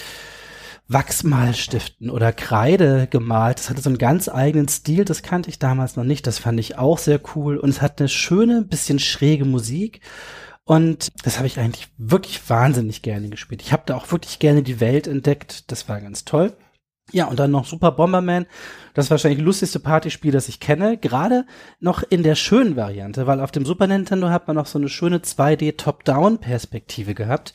Wachsmalstiften 0.89 2.11
oder 2.11 2.33
Kreide 2.33 3.07
gemalt. 3.11 3.59
Das 3.59 3.71
hatte 3.71 3.81
so 3.81 3.89
einen 3.89 3.99
ganz 3.99 4.29
eigenen 4.29 4.69
Stil, 4.69 5.05
das 5.05 5.23
kannte 5.23 5.49
ich 5.49 5.59
damals 5.59 5.97
noch 5.97 6.05
nicht. 6.05 6.27
Das 6.27 6.39
fand 6.39 6.61
ich 6.61 6.77
auch 6.79 6.99
sehr 6.99 7.21
cool. 7.35 7.57
Und 7.57 7.71
es 7.71 7.81
hat 7.81 8.01
eine 8.01 8.09
schöne, 8.09 8.63
bisschen 8.63 8.99
schräge 8.99 9.45
Musik. 9.45 10.01
Und 10.65 11.13
das 11.25 11.37
habe 11.39 11.47
ich 11.47 11.59
eigentlich 11.59 11.89
wirklich 11.99 12.49
wahnsinnig 12.49 13.03
gerne 13.03 13.29
gespielt. 13.29 13.63
Ich 13.63 13.73
habe 13.73 13.83
da 13.87 13.97
auch 13.97 14.11
wirklich 14.13 14.39
gerne 14.39 14.63
die 14.63 14.81
Welt 14.81 15.07
entdeckt. 15.07 15.71
Das 15.71 15.89
war 15.89 16.01
ganz 16.01 16.25
toll. 16.25 16.55
Ja, 17.13 17.27
und 17.27 17.39
dann 17.39 17.51
noch 17.51 17.67
Super 17.67 17.93
Bomberman. 17.93 18.47
Das 18.95 19.11
wahrscheinlich 19.11 19.43
lustigste 19.43 19.79
Partyspiel, 19.79 20.33
das 20.33 20.49
ich 20.49 20.61
kenne. 20.61 20.97
Gerade 20.97 21.45
noch 21.81 22.03
in 22.03 22.23
der 22.23 22.35
schönen 22.35 22.77
Variante, 22.77 23.27
weil 23.27 23.41
auf 23.41 23.51
dem 23.51 23.67
Super 23.67 23.87
Nintendo 23.87 24.31
hat 24.31 24.47
man 24.47 24.57
noch 24.57 24.67
so 24.67 24.79
eine 24.79 24.89
schöne 24.89 25.19
2D 25.19 25.77
Top-Down-Perspektive 25.77 27.15
gehabt 27.15 27.53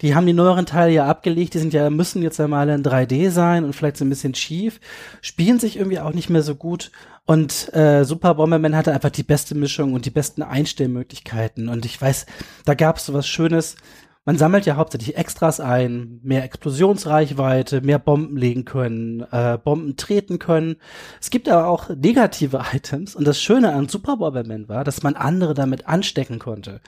die 0.00 0.14
haben 0.14 0.26
die 0.26 0.32
neueren 0.32 0.66
Teile 0.66 0.92
ja 0.92 1.06
abgelegt, 1.06 1.54
die 1.54 1.58
sind 1.58 1.72
ja, 1.72 1.90
müssen 1.90 2.22
jetzt 2.22 2.40
einmal 2.40 2.68
in 2.68 2.82
3D 2.82 3.30
sein 3.30 3.64
und 3.64 3.74
vielleicht 3.74 3.96
so 3.96 4.04
ein 4.04 4.10
bisschen 4.10 4.34
schief, 4.34 4.80
spielen 5.20 5.58
sich 5.58 5.76
irgendwie 5.76 6.00
auch 6.00 6.12
nicht 6.12 6.30
mehr 6.30 6.42
so 6.42 6.54
gut. 6.54 6.90
Und 7.26 7.72
äh, 7.74 8.04
Super 8.04 8.34
Bomberman 8.34 8.74
hatte 8.74 8.92
einfach 8.92 9.10
die 9.10 9.22
beste 9.22 9.54
Mischung 9.54 9.92
und 9.92 10.04
die 10.06 10.10
besten 10.10 10.42
Einstellmöglichkeiten. 10.42 11.68
Und 11.68 11.84
ich 11.84 12.00
weiß, 12.00 12.26
da 12.64 12.74
gab 12.74 12.96
es 12.96 13.06
so 13.06 13.14
was 13.14 13.28
Schönes. 13.28 13.76
Man 14.24 14.36
sammelt 14.36 14.66
ja 14.66 14.76
hauptsächlich 14.76 15.16
Extras 15.16 15.60
ein, 15.60 16.20
mehr 16.22 16.44
Explosionsreichweite, 16.44 17.80
mehr 17.80 17.98
Bomben 17.98 18.36
legen 18.36 18.64
können, 18.64 19.24
äh, 19.30 19.58
Bomben 19.62 19.96
treten 19.96 20.38
können. 20.38 20.76
Es 21.20 21.30
gibt 21.30 21.48
aber 21.48 21.68
auch 21.68 21.88
negative 21.88 22.62
Items 22.72 23.14
und 23.14 23.26
das 23.26 23.40
Schöne 23.40 23.72
an 23.72 23.88
Super 23.88 24.16
Bomberman 24.16 24.68
war, 24.68 24.84
dass 24.84 25.02
man 25.02 25.14
andere 25.14 25.54
damit 25.54 25.86
anstecken 25.86 26.38
konnte. 26.38 26.80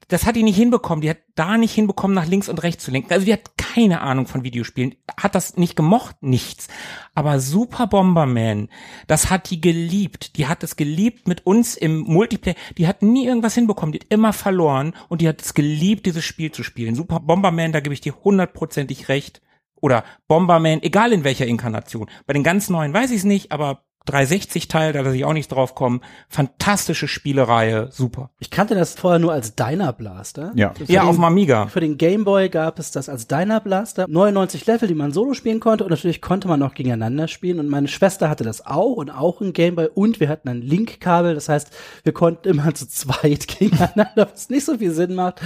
Das 0.08 0.26
hat 0.26 0.36
die 0.36 0.44
nicht 0.44 0.58
hinbekommen. 0.58 1.02
Die 1.02 1.10
hat 1.10 1.20
da 1.36 1.58
nicht 1.58 1.74
hinbekommen, 1.74 2.14
nach 2.14 2.28
links 2.28 2.50
und 2.50 2.62
rechts 2.64 2.84
zu 2.84 2.92
lenken. 2.92 3.14
Also 3.14 3.26
die 3.26 3.32
hat 3.32 3.58
keine 3.58 4.02
Ahnung 4.02 4.28
von 4.28 4.44
Videospielen. 4.44 4.96
Hat 5.18 5.36
das 5.36 5.56
nicht 5.56 5.78
gemocht? 5.78 6.18
Nichts. 6.20 6.68
Aber 7.16 7.40
Super 7.40 7.88
Bomberman, 7.88 8.68
das 9.08 9.30
hat 9.30 9.50
die 9.50 9.62
geliebt. 9.62 10.36
Die 10.36 10.48
hat 10.48 10.64
es 10.64 10.76
geliebt 10.76 11.30
mit 11.30 11.46
uns 11.46 11.78
im 11.78 12.00
Multiplayer. 12.00 12.56
Die 12.78 12.88
hat 12.88 13.02
nie 13.04 13.26
irgendwas 13.26 13.56
hinbekommen. 13.56 13.94
Die 13.94 14.00
hat 14.00 14.08
immer 14.10 14.34
verloren 14.34 14.94
und 15.08 15.22
die 15.22 15.30
hat 15.30 15.42
es 15.42 15.54
geliebt, 15.54 16.06
dieses 16.06 16.26
Spiel 16.26 16.52
zu 16.52 16.64
spielen. 16.64 16.96
Super 16.96 17.22
Bomberman, 17.22 17.72
da 17.72 17.80
gebe 17.80 17.94
ich 17.94 18.02
dir 18.02 18.16
hundertprozentig 18.22 19.08
recht. 19.08 19.42
Oder 19.80 20.04
Bomberman, 20.28 20.84
egal 20.84 21.14
in 21.14 21.24
welcher 21.24 21.48
Inkarnation. 21.48 22.10
Bei 22.26 22.34
den 22.34 22.44
ganz 22.44 22.70
neuen 22.70 22.94
weiß 22.94 23.12
ich 23.12 23.18
es 23.18 23.24
nicht, 23.24 23.54
aber 23.54 23.86
360-Teil, 24.08 24.94
da 24.94 25.02
lasse 25.02 25.16
ich 25.16 25.26
auch 25.26 25.34
nicht 25.34 25.52
drauf 25.52 25.76
kommen. 25.76 26.02
Fantastische 26.28 27.08
Spielereihe, 27.08 27.90
super. 27.92 28.32
Ich 28.40 28.50
kannte 28.50 28.74
das 28.74 28.96
vorher 28.96 29.20
nur 29.20 29.32
als 29.32 29.56
Dyna 29.56 29.92
Blaster. 29.92 30.52
Ja, 30.56 30.74
ja 30.88 31.02
den, 31.02 31.10
auf 31.10 31.16
dem 31.16 31.24
Amiga. 31.24 31.68
Für 31.68 31.82
den 31.82 31.98
Game 31.98 32.24
Boy 32.24 32.50
gab 32.50 32.80
es 32.80 32.92
das 32.92 33.10
als 33.10 33.28
Dyna 33.28 33.60
Blaster. 33.60 34.08
99 34.10 34.66
Level, 34.66 34.88
die 34.88 34.96
man 34.96 35.12
solo 35.12 35.34
spielen 35.34 35.60
konnte 35.60 35.84
und 35.84 35.92
natürlich 35.92 36.22
konnte 36.22 36.48
man 36.48 36.64
auch 36.64 36.74
gegeneinander 36.74 37.28
spielen. 37.28 37.60
Und 37.60 37.70
meine 37.70 37.88
Schwester 37.88 38.30
hatte 38.30 38.44
das 38.44 38.66
auch 38.66 38.94
und 38.94 39.12
auch 39.12 39.40
ein 39.40 39.54
Game 39.54 39.76
Boy 39.76 39.90
und 39.94 40.20
wir 40.20 40.30
hatten 40.30 40.50
ein 40.50 40.62
Link-Kabel. 40.62 41.36
Das 41.36 41.48
heißt, 41.48 41.72
wir 42.04 42.14
konnten 42.14 42.48
immer 42.48 42.74
zu 42.74 42.88
zweit 42.88 43.48
gegeneinander, 43.60 44.30
was 44.32 44.50
nicht 44.50 44.66
so 44.66 44.78
viel 44.78 44.92
Sinn 44.92 45.14
macht, 45.14 45.42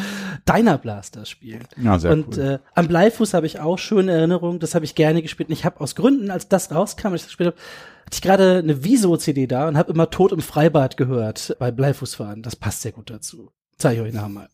Dyna 0.47 0.77
Blaster 0.77 1.25
spielen. 1.25 1.67
Ja, 1.75 1.99
sehr 1.99 2.11
und 2.11 2.37
cool. 2.37 2.43
äh, 2.43 2.59
am 2.73 2.87
Bleifuß 2.87 3.33
habe 3.33 3.45
ich 3.47 3.59
auch 3.59 3.77
schöne 3.77 4.13
Erinnerungen. 4.13 4.59
Das 4.59 4.75
habe 4.75 4.85
ich 4.85 4.95
gerne 4.95 5.21
gespielt. 5.21 5.49
Und 5.49 5.53
ich 5.53 5.65
habe 5.65 5.81
aus 5.81 5.95
Gründen, 5.95 6.31
als 6.31 6.47
das 6.47 6.71
rauskam, 6.71 7.13
ich 7.15 7.21
das 7.21 7.27
gespielt 7.27 7.47
habe, 7.47 7.57
hatte 8.05 8.15
ich 8.15 8.21
gerade 8.21 8.59
eine 8.59 8.83
Wieso-CD 8.83 9.47
da 9.47 9.67
und 9.67 9.77
habe 9.77 9.91
immer 9.91 10.09
Tod 10.09 10.31
im 10.31 10.41
Freibad 10.41 10.97
gehört 10.97 11.55
bei 11.59 11.71
Bleifußfahren. 11.71 12.43
Das 12.43 12.55
passt 12.55 12.81
sehr 12.81 12.91
gut 12.91 13.09
dazu. 13.09 13.51
Zeige 13.77 14.01
ich 14.01 14.07
euch 14.07 14.13
nachher. 14.13 14.47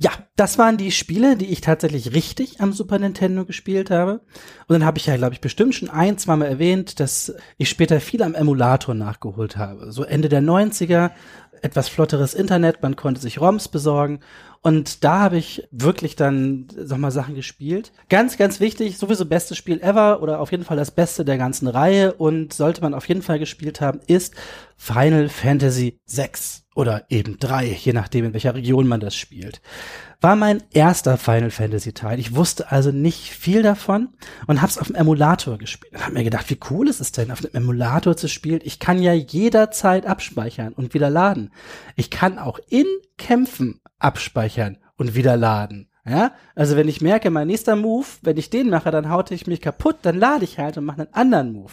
Ja, 0.00 0.10
das 0.34 0.58
waren 0.58 0.76
die 0.76 0.90
Spiele, 0.90 1.36
die 1.36 1.46
ich 1.46 1.60
tatsächlich 1.60 2.12
richtig 2.12 2.60
am 2.60 2.72
Super 2.72 2.98
Nintendo 2.98 3.44
gespielt 3.44 3.88
habe. 3.90 4.22
Und 4.66 4.72
dann 4.72 4.84
habe 4.84 4.98
ich 4.98 5.06
ja, 5.06 5.16
glaube 5.16 5.34
ich, 5.34 5.40
bestimmt 5.40 5.76
schon 5.76 5.90
ein, 5.90 6.18
zwei 6.18 6.34
Mal 6.34 6.46
erwähnt, 6.46 6.98
dass 6.98 7.32
ich 7.56 7.68
später 7.68 8.00
viel 8.00 8.22
am 8.22 8.34
Emulator 8.34 8.94
nachgeholt 8.94 9.56
habe. 9.56 9.92
So 9.92 10.02
Ende 10.02 10.28
der 10.28 10.42
90er, 10.42 11.12
etwas 11.62 11.88
flotteres 11.88 12.34
Internet, 12.34 12.82
man 12.82 12.96
konnte 12.96 13.20
sich 13.20 13.40
ROMs 13.40 13.68
besorgen 13.68 14.20
und 14.64 15.04
da 15.04 15.20
habe 15.20 15.36
ich 15.36 15.68
wirklich 15.70 16.16
dann, 16.16 16.68
sag 16.74 16.96
mal, 16.96 17.10
Sachen 17.10 17.34
gespielt. 17.34 17.92
Ganz, 18.08 18.38
ganz 18.38 18.60
wichtig, 18.60 18.96
sowieso 18.96 19.26
bestes 19.26 19.58
Spiel 19.58 19.78
ever 19.82 20.22
oder 20.22 20.40
auf 20.40 20.52
jeden 20.52 20.64
Fall 20.64 20.78
das 20.78 20.90
Beste 20.90 21.22
der 21.22 21.36
ganzen 21.36 21.68
Reihe 21.68 22.14
und 22.14 22.54
sollte 22.54 22.80
man 22.80 22.94
auf 22.94 23.06
jeden 23.06 23.20
Fall 23.20 23.38
gespielt 23.38 23.82
haben, 23.82 24.00
ist 24.06 24.34
Final 24.76 25.28
Fantasy 25.28 25.98
VI 26.06 26.30
oder 26.74 27.04
eben 27.08 27.38
3, 27.38 27.66
je 27.66 27.92
nachdem, 27.92 28.24
in 28.24 28.32
welcher 28.32 28.54
Region 28.54 28.88
man 28.88 29.00
das 29.00 29.14
spielt. 29.14 29.60
War 30.20 30.36
mein 30.36 30.62
erster 30.72 31.18
Final 31.18 31.50
Fantasy 31.50 31.92
Teil. 31.92 32.18
Ich 32.18 32.34
wusste 32.34 32.72
also 32.72 32.90
nicht 32.90 33.30
viel 33.30 33.62
davon 33.62 34.08
und 34.46 34.62
hab's 34.62 34.78
auf 34.78 34.88
dem 34.88 34.96
Emulator 34.96 35.58
gespielt. 35.58 35.94
Und 35.94 36.04
hab 36.04 36.12
mir 36.12 36.24
gedacht, 36.24 36.50
wie 36.50 36.58
cool 36.70 36.88
ist 36.88 37.00
es 37.00 37.12
denn, 37.12 37.30
auf 37.30 37.40
dem 37.40 37.54
Emulator 37.54 38.16
zu 38.16 38.28
spielen? 38.28 38.60
Ich 38.64 38.78
kann 38.78 39.00
ja 39.00 39.12
jederzeit 39.12 40.06
abspeichern 40.06 40.72
und 40.72 40.94
wieder 40.94 41.10
laden. 41.10 41.52
Ich 41.94 42.10
kann 42.10 42.38
auch 42.38 42.58
in 42.68 42.86
Kämpfen 43.18 43.80
abspeichern 43.98 44.78
und 44.96 45.14
wieder 45.14 45.36
laden. 45.36 45.88
Ja, 46.06 46.34
also 46.54 46.76
wenn 46.76 46.86
ich 46.86 47.00
merke, 47.00 47.30
mein 47.30 47.46
nächster 47.46 47.76
Move, 47.76 48.06
wenn 48.20 48.36
ich 48.36 48.50
den 48.50 48.68
mache, 48.68 48.90
dann 48.90 49.08
haute 49.08 49.34
ich 49.34 49.46
mich 49.46 49.62
kaputt, 49.62 49.96
dann 50.02 50.18
lade 50.18 50.44
ich 50.44 50.58
halt 50.58 50.76
und 50.76 50.84
mache 50.84 51.02
einen 51.02 51.14
anderen 51.14 51.52
Move. 51.54 51.72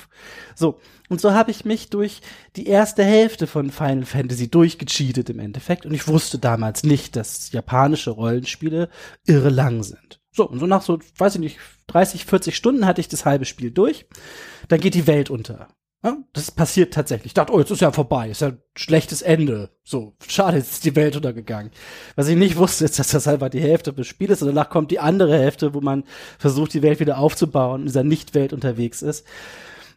So, 0.55 0.79
und 1.09 1.19
so 1.19 1.33
habe 1.33 1.51
ich 1.51 1.65
mich 1.65 1.89
durch 1.89 2.21
die 2.55 2.67
erste 2.67 3.03
Hälfte 3.03 3.45
von 3.45 3.71
Final 3.71 4.05
Fantasy 4.05 4.49
durchgecheatet 4.49 5.29
im 5.29 5.39
Endeffekt 5.39 5.85
und 5.85 5.93
ich 5.93 6.07
wusste 6.07 6.39
damals 6.39 6.83
nicht, 6.83 7.17
dass 7.17 7.51
japanische 7.51 8.11
Rollenspiele 8.11 8.89
irre 9.25 9.49
lang 9.49 9.83
sind. 9.83 10.21
So, 10.31 10.47
und 10.47 10.59
so 10.59 10.65
nach 10.65 10.81
so, 10.81 10.99
weiß 11.17 11.35
ich 11.35 11.41
nicht, 11.41 11.59
30, 11.87 12.25
40 12.25 12.55
Stunden 12.55 12.85
hatte 12.85 13.01
ich 13.01 13.09
das 13.09 13.25
halbe 13.25 13.43
Spiel 13.43 13.71
durch. 13.71 14.05
Dann 14.69 14.79
geht 14.79 14.93
die 14.93 15.07
Welt 15.07 15.29
unter. 15.29 15.67
Das 16.33 16.49
passiert 16.49 16.95
tatsächlich. 16.95 17.27
Ich 17.27 17.33
dachte, 17.35 17.53
oh, 17.53 17.59
jetzt 17.59 17.69
ist 17.69 17.81
ja 17.81 17.91
vorbei, 17.91 18.29
ist 18.29 18.41
ja 18.41 18.47
ein 18.47 18.61
schlechtes 18.75 19.21
Ende. 19.21 19.69
So, 19.83 20.15
schade, 20.27 20.57
jetzt 20.57 20.71
ist 20.71 20.85
die 20.85 20.95
Welt 20.95 21.15
untergegangen. 21.15 21.71
Was 22.15 22.27
ich 22.27 22.35
nicht 22.35 22.57
wusste, 22.57 22.85
ist, 22.85 22.97
dass 22.97 23.09
das 23.09 23.27
einfach 23.27 23.49
die 23.49 23.61
Hälfte 23.61 23.93
des 23.93 24.07
Spiels 24.07 24.31
ist 24.31 24.41
und 24.41 24.47
danach 24.47 24.71
kommt 24.71 24.89
die 24.89 24.99
andere 24.99 25.37
Hälfte, 25.37 25.75
wo 25.75 25.81
man 25.81 26.03
versucht, 26.39 26.73
die 26.73 26.81
Welt 26.81 26.99
wieder 26.99 27.19
aufzubauen 27.19 27.81
in 27.81 27.85
dieser 27.85 28.03
Nicht-Welt 28.03 28.51
unterwegs 28.51 29.03
ist. 29.03 29.27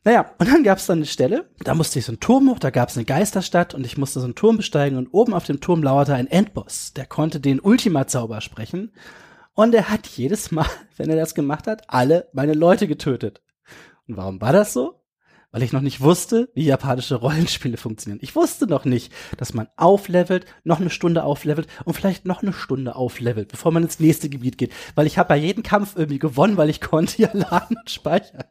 Naja, 0.05 0.31
und 0.37 0.47
dann 0.47 0.63
gab 0.63 0.77
es 0.77 0.85
dann 0.85 0.99
eine 0.99 1.07
Stelle, 1.07 1.49
da 1.61 1.75
musste 1.75 1.99
ich 1.99 2.05
so 2.05 2.13
einen 2.13 2.21
Turm 2.21 2.51
hoch, 2.51 2.59
da 2.59 2.69
gab 2.69 2.91
es 2.91 2.97
eine 2.99 3.07
Geisterstadt 3.07 3.73
und 3.73 3.87
ich 3.87 3.97
musste 3.97 4.21
so 4.21 4.27
einen 4.27 4.35
Turm 4.35 4.59
besteigen 4.59 4.99
und 4.99 5.09
oben 5.09 5.33
auf 5.33 5.45
dem 5.45 5.63
Turm 5.63 5.83
lauerte 5.83 6.15
ein 6.15 6.27
Endboss, 6.27 6.93
der 6.93 7.07
konnte 7.07 7.41
den 7.41 7.59
Ultima-Zauber 7.61 8.43
sprechen 8.43 8.93
und 9.55 9.75
er 9.75 9.89
hat 9.89 10.07
jedes 10.07 10.51
Mal, 10.51 10.67
wenn 10.99 11.09
er 11.09 11.17
das 11.17 11.35
gemacht 11.35 11.67
hat, 11.67 11.85
alle 11.89 12.29
meine 12.35 12.53
Leute 12.53 12.87
getötet. 12.87 13.41
Und 14.07 14.19
warum 14.19 14.43
war 14.43 14.53
das 14.53 14.75
so? 14.75 15.01
Weil 15.55 15.63
ich 15.63 15.73
noch 15.73 15.83
nicht 15.83 16.01
wusste, 16.01 16.51
wie 16.55 16.65
japanische 16.65 17.15
Rollenspiele 17.15 17.77
funktionieren. 17.77 18.19
Ich 18.23 18.35
wusste 18.35 18.67
noch 18.67 18.85
nicht, 18.85 19.13
dass 19.37 19.55
man 19.55 19.69
auflevelt, 19.77 20.47
noch 20.65 20.81
eine 20.81 20.91
Stunde 20.91 21.23
auflevelt 21.23 21.69
und 21.85 21.95
vielleicht 21.95 22.27
noch 22.27 22.43
eine 22.43 22.53
Stunde 22.53 22.97
auflevelt, 22.97 23.53
bevor 23.53 23.71
man 23.71 23.85
ins 23.85 24.01
nächste 24.01 24.29
Gebiet 24.29 24.59
geht. 24.59 24.73
Weil 24.97 25.07
ich 25.07 25.17
habe 25.17 25.29
bei 25.29 25.37
jedem 25.37 25.63
Kampf 25.63 25.95
irgendwie 25.95 26.19
gewonnen, 26.19 26.57
weil 26.57 26.71
ich 26.71 26.81
konnte 26.81 27.23
ja 27.23 27.29
laden 27.33 27.77
und 27.77 27.89
speichern. 27.89 28.43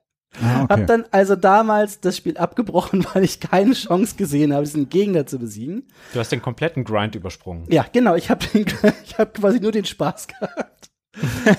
Ah, 0.42 0.64
okay. 0.64 0.74
Hab 0.74 0.88
dann 0.88 1.04
also 1.12 1.36
damals 1.36 2.00
das 2.00 2.16
Spiel 2.16 2.38
abgebrochen, 2.38 3.06
weil 3.14 3.26
ich 3.26 3.42
keine 3.42 3.74
Chance 3.74 4.16
gesehen 4.16 4.54
habe, 4.54 4.64
diesen 4.64 4.88
Gegner 4.88 5.26
zu 5.26 5.40
besiegen. 5.40 5.90
Du 6.14 6.20
hast 6.22 6.32
den 6.32 6.42
kompletten 6.42 6.86
Grind 6.86 7.16
übersprungen. 7.16 7.66
Ja, 7.70 7.86
genau. 7.92 8.16
Ich 8.16 8.30
habe 8.30 8.46
ich 9.04 9.18
hab 9.18 9.34
quasi 9.34 9.60
nur 9.60 9.74
den 9.74 9.84
Spaß 9.84 10.28
gehabt. 10.30 10.90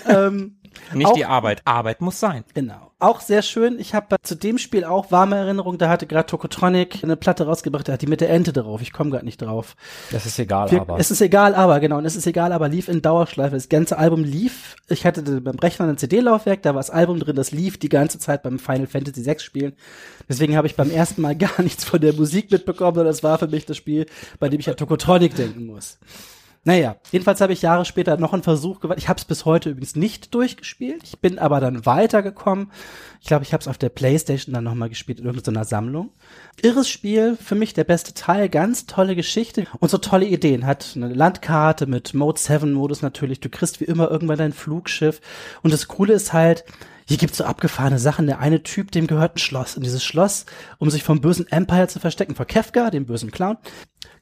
ähm, 0.08 0.56
nicht 0.94 1.06
auch, 1.06 1.12
die 1.12 1.26
Arbeit. 1.26 1.60
Arbeit 1.66 2.00
muss 2.00 2.18
sein. 2.18 2.44
Genau. 2.54 2.83
Auch 3.00 3.20
sehr 3.20 3.42
schön. 3.42 3.78
Ich 3.78 3.94
habe 3.94 4.16
zu 4.22 4.36
dem 4.36 4.56
Spiel 4.56 4.84
auch 4.84 5.10
warme 5.10 5.36
Erinnerungen. 5.36 5.78
Da 5.78 5.88
hatte 5.88 6.06
gerade 6.06 6.26
Tokotronic 6.26 7.02
eine 7.02 7.16
Platte 7.16 7.44
rausgebracht, 7.44 7.88
der 7.88 7.94
hat 7.94 8.02
die 8.02 8.06
mit 8.06 8.20
der 8.20 8.30
Ente 8.30 8.52
drauf. 8.52 8.80
Ich 8.82 8.92
komme 8.92 9.10
gerade 9.10 9.24
nicht 9.24 9.42
drauf. 9.42 9.74
Das 10.12 10.26
ist 10.26 10.38
egal, 10.38 10.70
Wir, 10.70 10.80
aber. 10.80 10.98
Es 10.98 11.10
ist 11.10 11.20
egal, 11.20 11.54
aber, 11.54 11.80
genau. 11.80 11.98
Und 11.98 12.04
es 12.04 12.14
ist 12.16 12.26
egal, 12.26 12.52
aber 12.52 12.68
lief 12.68 12.88
in 12.88 13.02
Dauerschleife. 13.02 13.56
Das 13.56 13.68
ganze 13.68 13.98
Album 13.98 14.22
lief. 14.22 14.76
Ich 14.88 15.04
hatte 15.04 15.22
beim 15.40 15.58
Rechner 15.58 15.88
ein 15.88 15.98
CD-Laufwerk, 15.98 16.62
da 16.62 16.70
war 16.70 16.80
das 16.80 16.90
Album 16.90 17.18
drin, 17.18 17.36
das 17.36 17.50
lief 17.50 17.78
die 17.78 17.88
ganze 17.88 18.18
Zeit 18.18 18.42
beim 18.42 18.58
Final 18.58 18.86
Fantasy 18.86 19.26
VI 19.26 19.38
Spielen. 19.38 19.72
Deswegen 20.28 20.56
habe 20.56 20.66
ich 20.66 20.76
beim 20.76 20.90
ersten 20.90 21.20
Mal 21.20 21.36
gar 21.36 21.62
nichts 21.62 21.84
von 21.84 22.00
der 22.00 22.12
Musik 22.12 22.50
mitbekommen, 22.50 22.94
sondern 22.94 23.12
das 23.12 23.22
war 23.22 23.38
für 23.38 23.48
mich 23.48 23.66
das 23.66 23.76
Spiel, 23.76 24.06
bei 24.38 24.48
dem 24.48 24.60
ich 24.60 24.68
an 24.70 24.76
Tokotronic 24.76 25.34
denken 25.34 25.66
muss. 25.66 25.98
Naja, 26.66 26.96
jedenfalls 27.12 27.42
habe 27.42 27.52
ich 27.52 27.60
Jahre 27.60 27.84
später 27.84 28.16
noch 28.16 28.32
einen 28.32 28.42
Versuch 28.42 28.80
gewagt. 28.80 28.98
Ich 28.98 29.10
habe 29.10 29.18
es 29.18 29.26
bis 29.26 29.44
heute 29.44 29.70
übrigens 29.70 29.96
nicht 29.96 30.34
durchgespielt. 30.34 31.02
Ich 31.04 31.18
bin 31.18 31.38
aber 31.38 31.60
dann 31.60 31.84
weitergekommen. 31.84 32.72
Ich 33.20 33.26
glaube, 33.26 33.44
ich 33.44 33.52
habe 33.52 33.60
es 33.60 33.68
auf 33.68 33.76
der 33.76 33.90
Playstation 33.90 34.54
dann 34.54 34.64
nochmal 34.64 34.88
gespielt 34.88 35.20
in 35.20 35.26
irgendeiner 35.26 35.64
Sammlung. 35.64 36.10
Irres 36.62 36.88
Spiel, 36.88 37.36
für 37.36 37.54
mich 37.54 37.74
der 37.74 37.84
beste 37.84 38.14
Teil, 38.14 38.48
ganz 38.48 38.86
tolle 38.86 39.14
Geschichte 39.14 39.66
und 39.78 39.90
so 39.90 39.98
tolle 39.98 40.26
Ideen. 40.26 40.64
Hat 40.64 40.92
eine 40.96 41.12
Landkarte 41.12 41.86
mit 41.86 42.14
Mode 42.14 42.40
7 42.40 42.72
Modus 42.72 43.02
natürlich. 43.02 43.40
Du 43.40 43.50
kriegst 43.50 43.80
wie 43.80 43.84
immer 43.84 44.10
irgendwann 44.10 44.38
dein 44.38 44.52
Flugschiff. 44.54 45.20
Und 45.62 45.72
das 45.72 45.86
Coole 45.86 46.14
ist 46.14 46.32
halt, 46.32 46.64
hier 47.06 47.16
gibt's 47.16 47.38
so 47.38 47.44
abgefahrene 47.44 47.98
Sachen. 47.98 48.26
Der 48.26 48.38
eine 48.38 48.62
Typ, 48.62 48.90
dem 48.90 49.06
gehört 49.06 49.36
ein 49.36 49.38
Schloss. 49.38 49.76
Und 49.76 49.84
dieses 49.84 50.04
Schloss, 50.04 50.46
um 50.78 50.90
sich 50.90 51.02
vom 51.02 51.20
bösen 51.20 51.46
Empire 51.50 51.88
zu 51.88 52.00
verstecken, 52.00 52.34
vor 52.34 52.46
Kefka, 52.46 52.90
dem 52.90 53.06
bösen 53.06 53.30
Clown, 53.30 53.58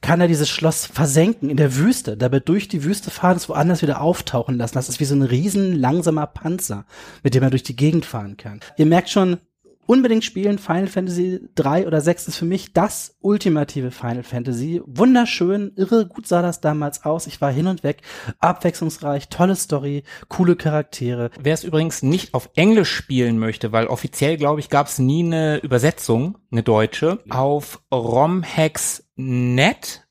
kann 0.01 0.19
er 0.19 0.27
dieses 0.27 0.49
Schloss 0.49 0.85
versenken 0.85 1.49
in 1.49 1.57
der 1.57 1.75
Wüste, 1.75 2.17
dabei 2.17 2.39
durch 2.39 2.67
die 2.67 2.83
Wüste 2.83 3.09
fahren, 3.09 3.37
es 3.37 3.47
woanders 3.47 3.81
wieder 3.81 4.01
auftauchen 4.01 4.57
lassen. 4.57 4.75
Das 4.75 4.89
ist 4.89 4.99
wie 4.99 5.05
so 5.05 5.15
ein 5.15 5.21
riesen 5.21 5.79
langsamer 5.79 6.27
Panzer, 6.27 6.85
mit 7.23 7.35
dem 7.35 7.43
er 7.43 7.49
durch 7.49 7.63
die 7.63 7.75
Gegend 7.75 8.05
fahren 8.05 8.35
kann. 8.37 8.59
Ihr 8.77 8.85
merkt 8.85 9.09
schon, 9.09 9.37
unbedingt 9.85 10.23
spielen. 10.23 10.57
Final 10.57 10.87
Fantasy 10.87 11.41
3 11.55 11.87
oder 11.87 12.01
6 12.01 12.27
ist 12.29 12.37
für 12.37 12.45
mich 12.45 12.73
das 12.73 13.17
ultimative 13.21 13.91
Final 13.91 14.23
Fantasy. 14.23 14.81
Wunderschön, 14.85 15.73
irre 15.75 16.07
gut 16.07 16.27
sah 16.27 16.41
das 16.41 16.61
damals 16.61 17.03
aus. 17.05 17.27
Ich 17.27 17.41
war 17.41 17.51
hin 17.51 17.67
und 17.67 17.83
weg, 17.83 18.01
abwechslungsreich, 18.39 19.29
tolle 19.29 19.55
Story, 19.55 20.03
coole 20.29 20.55
Charaktere. 20.55 21.29
Wer 21.39 21.53
es 21.53 21.63
übrigens 21.63 22.01
nicht 22.03 22.33
auf 22.33 22.49
Englisch 22.55 22.91
spielen 22.91 23.37
möchte, 23.37 23.71
weil 23.71 23.87
offiziell, 23.87 24.37
glaube 24.37 24.59
ich, 24.59 24.69
gab 24.69 24.87
es 24.87 24.99
nie 24.99 25.23
eine 25.23 25.57
Übersetzung, 25.57 26.37
eine 26.51 26.63
deutsche, 26.63 27.23
auf 27.29 27.81
romhex.net, 27.93 28.97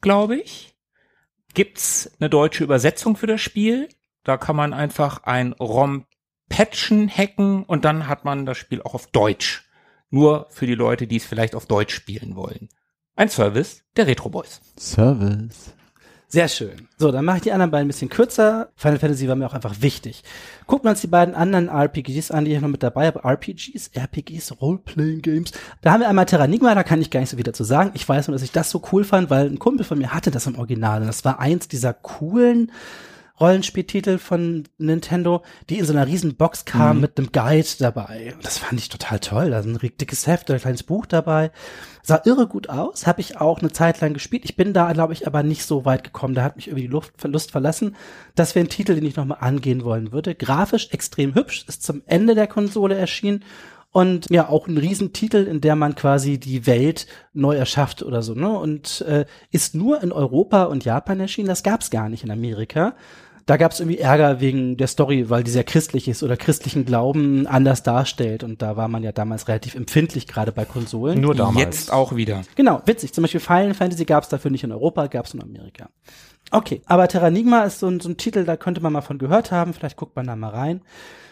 glaube 0.00 0.36
ich, 0.36 0.76
gibt's 1.54 2.10
eine 2.18 2.30
deutsche 2.30 2.64
Übersetzung 2.64 3.16
für 3.16 3.26
das 3.26 3.40
Spiel. 3.40 3.88
Da 4.24 4.36
kann 4.36 4.56
man 4.56 4.72
einfach 4.72 5.24
ein 5.24 5.52
ROM 5.54 6.04
patchen, 6.52 7.08
hacken 7.08 7.64
und 7.64 7.84
dann 7.84 8.06
hat 8.06 8.24
man 8.24 8.46
das 8.46 8.58
Spiel 8.58 8.82
auch 8.82 8.94
auf 8.94 9.08
Deutsch. 9.08 9.64
Nur 10.10 10.46
für 10.50 10.66
die 10.66 10.74
Leute, 10.74 11.06
die 11.06 11.16
es 11.16 11.24
vielleicht 11.24 11.54
auf 11.54 11.66
Deutsch 11.66 11.94
spielen 11.94 12.36
wollen. 12.36 12.68
Ein 13.16 13.30
Service 13.30 13.82
der 13.96 14.06
Retro 14.06 14.28
Boys. 14.28 14.60
Service. 14.78 15.72
Sehr 16.28 16.48
schön. 16.48 16.88
So, 16.98 17.10
dann 17.10 17.24
mache 17.24 17.38
ich 17.38 17.42
die 17.42 17.52
anderen 17.52 17.70
beiden 17.70 17.86
ein 17.86 17.88
bisschen 17.88 18.08
kürzer. 18.08 18.70
Final 18.74 18.98
Fantasy 18.98 19.28
war 19.28 19.36
mir 19.36 19.46
auch 19.46 19.54
einfach 19.54 19.80
wichtig. 19.80 20.22
Gucken 20.66 20.86
wir 20.86 20.90
uns 20.90 21.00
die 21.00 21.06
beiden 21.06 21.34
anderen 21.34 21.68
RPGs 21.68 22.30
an, 22.30 22.44
die 22.44 22.54
ich 22.54 22.60
noch 22.60 22.68
mit 22.68 22.82
dabei 22.82 23.06
habe. 23.06 23.22
RPGs, 23.22 23.90
RPGs, 23.94 24.60
Role-Playing 24.60 25.20
Games. 25.20 25.52
Da 25.82 25.92
haben 25.92 26.00
wir 26.00 26.08
einmal 26.08 26.26
Terranigma, 26.26 26.74
da 26.74 26.84
kann 26.84 27.02
ich 27.02 27.10
gar 27.10 27.20
nicht 27.20 27.28
so 27.30 27.36
viel 27.36 27.44
dazu 27.44 27.64
sagen. 27.64 27.90
Ich 27.94 28.08
weiß 28.08 28.28
nur, 28.28 28.34
dass 28.34 28.42
ich 28.42 28.52
das 28.52 28.70
so 28.70 28.82
cool 28.92 29.04
fand, 29.04 29.28
weil 29.28 29.46
ein 29.46 29.58
Kumpel 29.58 29.84
von 29.84 29.98
mir 29.98 30.14
hatte 30.14 30.30
das 30.30 30.46
im 30.46 30.58
Original. 30.58 31.02
Und 31.02 31.06
das 31.06 31.24
war 31.24 31.38
eins 31.38 31.68
dieser 31.68 31.92
coolen 31.92 32.72
Rollenspieltitel 33.42 34.18
von 34.18 34.64
Nintendo, 34.78 35.42
die 35.68 35.78
in 35.78 35.84
so 35.84 35.92
einer 35.92 36.06
riesen 36.06 36.36
Box 36.36 36.64
kam 36.64 36.96
mhm. 36.96 37.02
mit 37.02 37.18
einem 37.18 37.32
Guide 37.32 37.68
dabei. 37.80 38.34
Das 38.40 38.58
fand 38.58 38.80
ich 38.80 38.88
total 38.88 39.18
toll. 39.18 39.50
Da 39.50 39.58
ist 39.58 39.66
ein 39.66 39.78
dickes 40.00 40.28
Heft, 40.28 40.48
ein 40.50 40.60
kleines 40.60 40.84
Buch 40.84 41.06
dabei. 41.06 41.50
Sah 42.04 42.22
irre 42.24 42.46
gut 42.46 42.68
aus. 42.68 43.06
Habe 43.06 43.20
ich 43.20 43.40
auch 43.40 43.58
eine 43.58 43.72
Zeit 43.72 44.00
lang 44.00 44.14
gespielt. 44.14 44.44
Ich 44.44 44.56
bin 44.56 44.72
da, 44.72 44.92
glaube 44.92 45.12
ich, 45.12 45.26
aber 45.26 45.42
nicht 45.42 45.64
so 45.64 45.84
weit 45.84 46.04
gekommen. 46.04 46.34
Da 46.34 46.44
hat 46.44 46.54
mich 46.54 46.68
irgendwie 46.68 46.86
die 46.86 46.92
Luft, 46.92 47.14
Lust 47.24 47.50
verlassen. 47.50 47.96
Das 48.36 48.54
wäre 48.54 48.64
ein 48.64 48.70
Titel, 48.70 48.94
den 48.94 49.04
ich 49.04 49.16
nochmal 49.16 49.38
angehen 49.40 49.84
wollen 49.84 50.12
würde. 50.12 50.36
Grafisch 50.36 50.90
extrem 50.92 51.34
hübsch, 51.34 51.64
ist 51.66 51.82
zum 51.82 52.02
Ende 52.06 52.36
der 52.36 52.46
Konsole 52.46 52.96
erschienen 52.96 53.42
und 53.92 54.30
ja 54.30 54.48
auch 54.48 54.68
ein 54.68 54.78
Riesentitel, 54.78 55.46
in 55.46 55.60
der 55.60 55.76
man 55.76 55.94
quasi 55.94 56.38
die 56.38 56.66
Welt 56.66 57.06
neu 57.34 57.56
erschafft 57.56 58.02
oder 58.02 58.22
so, 58.22 58.34
ne? 58.34 58.48
Und 58.48 59.02
äh, 59.02 59.26
ist 59.50 59.74
nur 59.74 60.02
in 60.02 60.12
Europa 60.12 60.64
und 60.64 60.84
Japan 60.84 61.20
erschienen. 61.20 61.48
Das 61.48 61.62
gab's 61.62 61.90
gar 61.90 62.08
nicht 62.08 62.24
in 62.24 62.30
Amerika. 62.30 62.94
Da 63.46 63.56
gab's 63.56 63.80
irgendwie 63.80 63.98
Ärger 63.98 64.40
wegen 64.40 64.76
der 64.76 64.86
Story, 64.86 65.30
weil 65.30 65.42
die 65.42 65.50
sehr 65.50 65.64
christlich 65.64 66.08
ist 66.08 66.22
oder 66.22 66.36
christlichen 66.36 66.84
Glauben 66.84 67.46
anders 67.46 67.82
darstellt. 67.82 68.44
Und 68.44 68.62
da 68.62 68.76
war 68.76 68.88
man 68.88 69.02
ja 69.02 69.12
damals 69.12 69.48
relativ 69.48 69.74
empfindlich, 69.74 70.26
gerade 70.26 70.52
bei 70.52 70.64
Konsolen. 70.64 71.20
Nur 71.20 71.34
damals. 71.34 71.64
Jetzt 71.64 71.92
auch 71.92 72.14
wieder. 72.14 72.42
Genau, 72.54 72.82
witzig. 72.86 73.12
Zum 73.12 73.22
Beispiel 73.22 73.40
Final 73.40 73.74
Fantasy 73.74 74.04
gab's 74.04 74.28
dafür 74.28 74.50
nicht 74.50 74.64
in 74.64 74.72
Europa, 74.72 75.06
gab's 75.06 75.34
in 75.34 75.42
Amerika. 75.42 75.88
Okay, 76.50 76.82
aber 76.86 77.08
Terranigma 77.08 77.62
ist 77.62 77.78
so 77.78 77.88
ein, 77.88 78.00
so 78.00 78.08
ein 78.08 78.16
Titel, 78.16 78.44
da 78.44 78.56
könnte 78.56 78.80
man 78.80 78.92
mal 78.92 79.00
von 79.00 79.18
gehört 79.18 79.50
haben. 79.50 79.72
Vielleicht 79.72 79.96
guckt 79.96 80.16
man 80.16 80.26
da 80.26 80.36
mal 80.36 80.50
rein. 80.50 80.82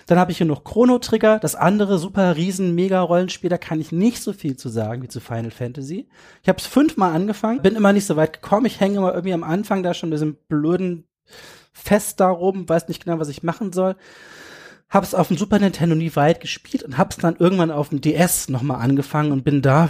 Dann 0.06 0.18
habe 0.18 0.32
ich 0.32 0.38
hier 0.38 0.46
noch 0.46 0.64
Chrono 0.64 0.98
Trigger, 0.98 1.38
das 1.38 1.54
andere 1.54 1.98
super 1.98 2.34
riesen 2.34 2.74
mega 2.74 3.00
Rollenspiel, 3.00 3.48
da 3.48 3.58
kann 3.58 3.80
ich 3.80 3.92
nicht 3.92 4.20
so 4.20 4.32
viel 4.32 4.56
zu 4.56 4.68
sagen 4.68 5.02
wie 5.02 5.08
zu 5.08 5.20
Final 5.20 5.52
Fantasy. 5.52 6.08
Ich 6.42 6.48
habe 6.48 6.58
es 6.58 6.66
fünfmal 6.66 7.14
angefangen, 7.14 7.62
bin 7.62 7.76
immer 7.76 7.92
nicht 7.92 8.06
so 8.06 8.16
weit 8.16 8.32
gekommen, 8.32 8.66
ich 8.66 8.80
hänge 8.80 8.96
immer 8.96 9.12
irgendwie 9.12 9.34
am 9.34 9.44
Anfang 9.44 9.84
da 9.84 9.94
schon 9.94 10.08
mit 10.08 10.16
diesem 10.16 10.36
blöden 10.48 11.04
Fest 11.72 12.20
darum, 12.20 12.68
weiß 12.68 12.88
nicht 12.88 13.04
genau, 13.04 13.18
was 13.18 13.28
ich 13.28 13.42
machen 13.42 13.72
soll. 13.72 13.96
Hab's 14.88 15.14
auf 15.14 15.28
dem 15.28 15.36
Super 15.36 15.60
Nintendo 15.60 15.94
nie 15.94 16.16
weit 16.16 16.40
gespielt 16.40 16.82
und 16.82 16.98
hab's 16.98 17.16
dann 17.16 17.36
irgendwann 17.36 17.70
auf 17.70 17.90
dem 17.90 18.00
DS 18.00 18.48
nochmal 18.48 18.80
angefangen 18.80 19.30
und 19.30 19.44
bin 19.44 19.62
da 19.62 19.88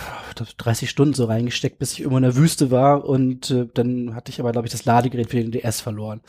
30 0.58 0.90
Stunden 0.90 1.14
so 1.14 1.24
reingesteckt, 1.24 1.78
bis 1.78 1.94
ich 1.94 2.00
irgendwo 2.00 2.18
in 2.18 2.24
der 2.24 2.36
Wüste 2.36 2.70
war 2.70 3.06
und 3.06 3.50
äh, 3.50 3.66
dann 3.72 4.14
hatte 4.14 4.30
ich 4.30 4.40
aber, 4.40 4.52
glaube 4.52 4.66
ich, 4.66 4.72
das 4.72 4.84
Ladegerät 4.84 5.30
für 5.30 5.38
den 5.38 5.52
DS 5.52 5.80
verloren. 5.80 6.20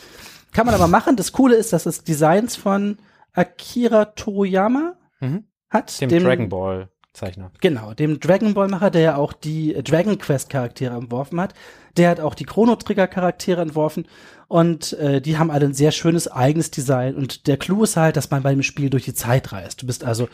Kann 0.53 0.65
man 0.65 0.76
aber 0.76 0.88
machen. 0.88 1.18
Das 1.18 1.34
Coole 1.34 1.56
ist, 1.56 1.73
dass 1.73 1.86
es 1.86 2.03
Designs 2.03 2.56
von 2.56 2.98
Akira 3.34 4.06
Toriyama 4.06 4.95
mhm. 5.19 5.45
hat. 5.69 5.99
Dem, 5.99 6.10
dem 6.10 6.23
Dragon 6.23 6.49
Ball 6.49 6.90
Zeichner. 7.14 7.52
Genau, 7.60 7.94
dem 7.94 8.22
Dragon 8.22 8.53
Ball 8.53 8.69
Macher, 8.69 8.90
der 8.90 9.02
ja 9.02 9.15
auch 9.18 9.34
die 9.34 9.73
Dragon 9.84 10.18
Quest 10.18 10.49
Charaktere 10.49 10.95
entworfen 10.95 11.41
hat. 11.41 11.53
Der 11.98 12.10
hat 12.10 12.22
auch 12.22 12.36
die 12.36 12.45
Chrono 12.45 12.76
Trigger 12.78 13.07
Charaktere 13.07 13.61
entworfen 13.61 14.06
Und 14.52 14.91
äh, 14.99 15.22
die 15.22 15.38
haben 15.38 15.49
alle 15.49 15.68
ein 15.68 15.73
sehr 15.73 15.94
schönes 15.94 16.30
eigenes 16.30 16.72
Design. 16.72 17.15
Und 17.15 17.48
der 17.48 17.56
Clou 17.56 17.86
ist 17.86 17.95
halt, 17.95 18.18
dass 18.18 18.32
man 18.32 18.44
bei 18.44 18.52
dem 18.52 18.64
Spiel 18.64 18.90
durch 18.90 19.06
die 19.06 19.14
Zeit 19.14 19.53
reist. 19.53 19.82
Du 19.82 19.88
bist 19.88 20.03
also 20.03 20.28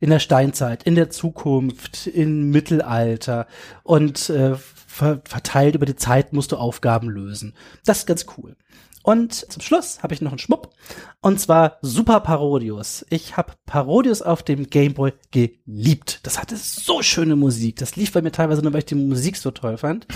in 0.00 0.10
der 0.10 0.18
Steinzeit, 0.18 0.82
in 0.82 0.96
der 0.96 1.08
Zukunft, 1.08 2.06
im 2.06 2.50
Mittelalter 2.50 3.46
und 3.82 4.28
äh, 4.28 4.56
ver 4.56 5.22
verteilt 5.24 5.76
über 5.76 5.86
die 5.86 5.96
Zeit 5.96 6.34
musst 6.34 6.52
du 6.52 6.58
Aufgaben 6.58 7.08
lösen. 7.08 7.54
Das 7.86 8.00
ist 8.00 8.06
ganz 8.06 8.26
cool. 8.36 8.54
Und 9.02 9.32
zum 9.32 9.62
Schluss 9.62 10.02
habe 10.02 10.12
ich 10.12 10.20
noch 10.20 10.32
einen 10.32 10.38
Schmupp. 10.38 10.68
Und 11.22 11.40
zwar 11.40 11.78
Super 11.80 12.20
Parodius. 12.20 13.06
Ich 13.08 13.38
habe 13.38 13.54
Parodius 13.64 14.20
auf 14.20 14.42
dem 14.42 14.68
Gameboy 14.68 15.14
geliebt. 15.30 16.20
Das 16.24 16.38
hatte 16.38 16.56
so 16.58 17.00
schöne 17.00 17.34
Musik. 17.34 17.76
Das 17.76 17.96
lief 17.96 18.12
bei 18.12 18.20
mir 18.20 18.32
teilweise 18.32 18.60
nur, 18.60 18.74
weil 18.74 18.80
ich 18.80 18.86
die 18.86 18.94
Musik 18.94 19.38
so 19.38 19.50
toll 19.52 19.78
fand. 19.78 20.06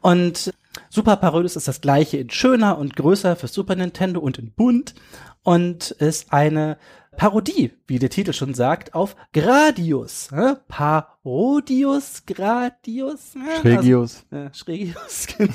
Und 0.00 0.54
Super 0.90 1.16
Parodius 1.16 1.56
ist 1.56 1.68
das 1.68 1.80
gleiche 1.80 2.18
in 2.18 2.30
schöner 2.30 2.78
und 2.78 2.96
größer 2.96 3.36
für 3.36 3.48
Super 3.48 3.76
Nintendo 3.76 4.20
und 4.20 4.38
in 4.38 4.52
bunt. 4.52 4.94
Und 5.42 5.92
ist 5.92 6.32
eine 6.32 6.76
Parodie, 7.16 7.72
wie 7.86 7.98
der 7.98 8.10
Titel 8.10 8.32
schon 8.32 8.54
sagt, 8.54 8.94
auf 8.94 9.16
Gradius. 9.32 10.30
Äh? 10.32 10.56
Parodius, 10.68 12.24
Gradius. 12.26 13.34
Äh? 13.36 13.60
Schrägius. 13.60 14.24
Also, 14.30 14.46
äh, 14.46 14.54
Schrägius, 14.54 15.26
genau. 15.38 15.54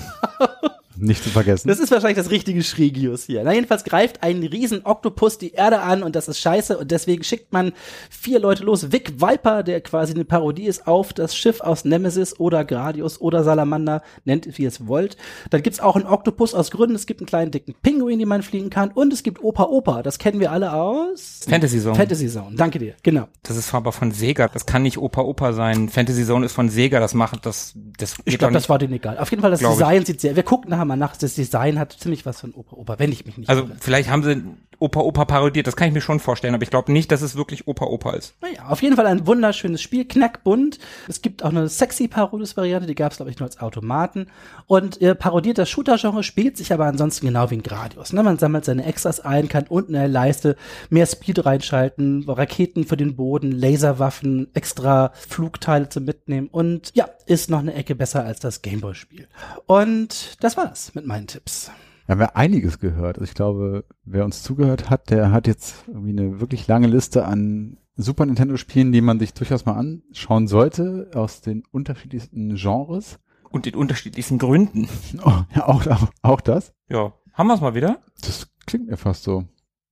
Nicht 1.02 1.24
zu 1.24 1.30
vergessen. 1.30 1.68
Das 1.68 1.80
ist 1.80 1.92
wahrscheinlich 1.92 2.18
das 2.18 2.30
richtige 2.30 2.62
Schrägius 2.64 3.24
hier. 3.26 3.42
Na, 3.44 3.54
jedenfalls 3.54 3.84
greift 3.84 4.22
ein 4.22 4.44
riesen 4.44 4.86
Oktopus 4.86 5.40
die 5.40 5.52
Erde 5.54 5.82
an 5.82 6.04
und 6.04 6.16
das 6.16 6.28
ist 6.28 6.40
scheiße 6.40 6.78
und 6.78 6.92
deswegen 6.92 7.24
schickt 7.24 7.52
man 7.52 7.74
vier 8.10 8.40
Leute 8.40 8.64
los. 8.64 8.92
Vic 8.92 9.20
Viper, 9.20 9.64
der 9.64 9.82
quasi 9.82 10.14
eine 10.14 10.26
Parodie 10.26 10.66
ist 10.66 10.86
auf 10.86 11.12
das 11.12 11.36
Schiff 11.36 11.62
aus 11.62 11.86
Nemesis 11.86 12.40
oder 12.40 12.64
Gradius 12.66 13.20
oder 13.20 13.44
Salamander, 13.44 14.04
nennt 14.26 14.46
wie 14.58 14.62
ihr 14.62 14.68
es 14.68 14.88
wollt. 14.88 15.18
Dann 15.50 15.64
gibt's 15.64 15.80
auch 15.80 15.96
einen 15.96 16.06
Oktopus 16.06 16.54
aus 16.54 16.70
Gründen. 16.70 16.96
Es 16.96 17.08
gibt 17.08 17.20
einen 17.20 17.28
kleinen 17.28 17.50
dicken 17.50 17.74
Pinguin, 17.82 18.20
den 18.20 18.28
man 18.28 18.44
fliegen 18.44 18.70
kann 18.70 18.92
und 18.92 19.12
es 19.12 19.24
gibt 19.24 19.44
Opa 19.44 19.64
Opa. 19.64 20.04
Das 20.04 20.20
kennen 20.20 20.40
wir 20.40 20.52
alle 20.52 20.74
aus 20.74 21.42
Fantasy 21.50 21.82
Zone. 21.82 21.96
Fantasy 21.96 22.28
Zone. 22.28 22.56
Danke 22.56 22.78
dir. 22.78 22.94
Genau. 23.02 23.28
Das 23.42 23.58
ist 23.58 23.74
aber 23.74 23.92
von 23.92 24.12
Sega. 24.12 24.50
Das 24.50 24.68
kann 24.68 24.84
nicht 24.84 25.00
Opa 25.00 25.22
Opa 25.22 25.54
sein. 25.54 25.90
Fantasy 25.90 26.26
Zone 26.26 26.46
ist 26.46 26.54
von 26.54 26.70
Sega. 26.70 27.00
Das 27.00 27.16
macht 27.16 27.46
das. 27.48 27.74
Das 27.98 28.18
Ich 28.26 28.38
glaube, 28.38 28.54
das 28.54 28.70
war 28.70 28.78
denen 28.78 28.94
egal. 28.94 29.18
Auf 29.18 29.32
jeden 29.32 29.42
Fall, 29.42 29.50
das 29.50 29.62
ich. 29.62 29.68
Design 29.68 30.06
sieht 30.06 30.22
sehr. 30.22 30.36
Wir 30.36 30.44
gucken 30.44 30.70
nachher 30.70 30.91
mal 30.92 30.98
nach. 30.98 31.16
Das 31.18 31.36
Design 31.36 31.80
hat 31.80 31.94
ziemlich 31.94 32.26
was 32.26 32.40
von 32.42 32.54
Opa 32.54 32.76
Opa, 32.76 33.00
wenn 33.00 33.12
ich 33.12 33.26
mich 33.26 33.38
nicht 33.38 33.50
Also 33.50 33.64
irre. 33.64 33.78
vielleicht 33.80 34.10
haben 34.10 34.24
sie 34.24 34.44
Opa 34.82 35.00
Opa 35.00 35.26
parodiert. 35.26 35.68
Das 35.68 35.76
kann 35.76 35.88
ich 35.88 35.94
mir 35.94 36.02
schon 36.02 36.20
vorstellen. 36.20 36.56
Aber 36.56 36.64
ich 36.64 36.72
glaube 36.72 36.92
nicht, 36.92 37.12
dass 37.12 37.22
es 37.22 37.36
wirklich 37.36 37.68
Opa 37.68 37.86
Opa 37.86 38.14
ist. 38.14 38.36
Naja, 38.42 38.68
auf 38.68 38.82
jeden 38.82 38.96
Fall 38.96 39.06
ein 39.06 39.28
wunderschönes 39.28 39.82
Spiel, 39.82 40.06
knackbunt. 40.06 40.80
Es 41.08 41.22
gibt 41.22 41.44
auch 41.44 41.50
eine 41.50 41.70
sexy 41.70 42.08
Parodius-Variante, 42.08 42.88
die 42.88 42.96
gab 42.96 43.12
es, 43.12 43.18
glaube 43.18 43.32
ich, 43.32 43.40
nur 43.40 43.48
als 43.48 43.60
Automaten. 43.60 44.28
Und 44.66 45.02
äh, 45.02 45.14
parodiert 45.14 45.60
das 45.60 45.70
Shooter-Genre, 45.70 46.24
spielt 46.24 46.58
sich 46.58 46.74
aber 46.74 46.86
ansonsten 46.86 47.28
genau 47.28 47.50
wie 47.52 47.56
ein 47.56 47.64
Gradius. 47.64 48.12
Ne? 48.12 48.24
Man 48.24 48.40
sammelt 48.40 48.66
seine 48.66 48.86
Extras 48.86 49.20
ein, 49.20 49.48
kann 49.48 49.66
unten 49.70 49.94
in 49.94 50.00
der 50.00 50.08
Leiste 50.08 50.56
mehr 50.90 51.06
Speed 51.06 51.46
reinschalten, 51.46 52.28
Raketen 52.28 52.86
für 52.86 52.98
den 52.98 53.16
Boden, 53.16 53.52
Laserwaffen, 53.52 54.50
extra 54.54 55.12
Flugteile 55.14 55.90
zum 55.90 56.06
Mitnehmen 56.06 56.48
und 56.48 56.92
ja, 56.96 57.10
ist 57.26 57.50
noch 57.50 57.60
eine 57.60 57.74
Ecke 57.74 57.96
besser 57.96 58.26
als 58.26 58.40
das 58.40 58.62
Gameboy-Spiel. 58.62 59.28
Und 59.68 60.38
das 60.44 60.58
war's 60.58 60.96
mit 60.96 61.06
meinen 61.06 61.28
Tipps. 61.28 61.72
Wir 62.06 62.14
haben 62.14 62.22
ja 62.22 62.32
einiges 62.34 62.80
gehört. 62.80 63.18
Also 63.18 63.30
ich 63.30 63.36
glaube, 63.36 63.86
wer 64.04 64.26
uns 64.26 64.44
zugehört 64.44 64.90
hat, 64.90 65.10
der 65.10 65.32
hat 65.32 65.48
jetzt 65.48 65.86
irgendwie 65.88 66.12
eine 66.12 66.40
wirklich 66.40 66.68
lange 66.68 66.88
Liste 66.88 67.26
an 67.26 67.78
Super 67.96 68.26
Nintendo 68.26 68.58
Spielen, 68.58 68.92
die 68.92 69.02
man 69.02 69.20
sich 69.20 69.34
durchaus 69.34 69.66
mal 69.66 69.74
anschauen 69.76 70.48
sollte, 70.48 71.12
aus 71.14 71.42
den 71.42 71.64
unterschiedlichsten 71.72 72.56
Genres. 72.56 73.20
Und 73.50 73.68
in 73.68 73.76
unterschiedlichsten 73.76 74.38
Gründen. 74.40 74.88
Oh, 75.24 75.44
ja, 75.56 75.68
auch, 75.68 75.86
auch, 75.88 76.08
auch 76.22 76.42
das. 76.42 76.74
Ja. 76.90 77.14
Haben 77.34 77.48
wir 77.48 77.54
es 77.54 77.62
mal 77.62 77.76
wieder? 77.76 78.00
Das 78.26 78.48
klingt 78.66 78.88
mir 78.88 78.98
fast 78.98 79.24
so. 79.24 79.46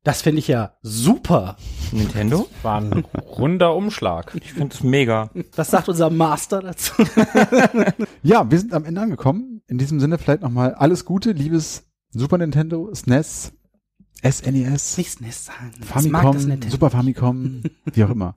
Das 0.03 0.21
finde 0.21 0.39
ich 0.39 0.47
ja 0.47 0.73
super. 0.81 1.57
Nintendo? 1.91 2.47
War 2.63 2.79
ein 2.79 3.05
runder 3.21 3.75
Umschlag. 3.75 4.33
Ich 4.41 4.53
finde 4.53 4.73
es 4.73 4.81
mega. 4.81 5.29
Was 5.55 5.71
sagt 5.71 5.89
unser 5.89 6.09
Master 6.09 6.61
dazu? 6.61 6.93
Ja, 8.23 8.49
wir 8.49 8.59
sind 8.59 8.73
am 8.73 8.85
Ende 8.85 9.01
angekommen. 9.01 9.61
In 9.67 9.77
diesem 9.77 9.99
Sinne 9.99 10.17
vielleicht 10.17 10.41
nochmal 10.41 10.73
alles 10.73 11.05
Gute, 11.05 11.31
liebes 11.31 11.88
Super 12.11 12.37
Nintendo, 12.39 12.89
SNES, 12.93 13.53
SNES, 14.23 14.97
Nicht 14.97 15.11
SNES 15.11 15.45
sagen. 15.45 15.71
Mag 16.11 16.31
das 16.33 16.45
Famicom. 16.45 16.69
Super 16.69 16.89
Famicom, 16.89 17.63
wie 17.93 18.03
auch 18.03 18.09
immer. 18.09 18.35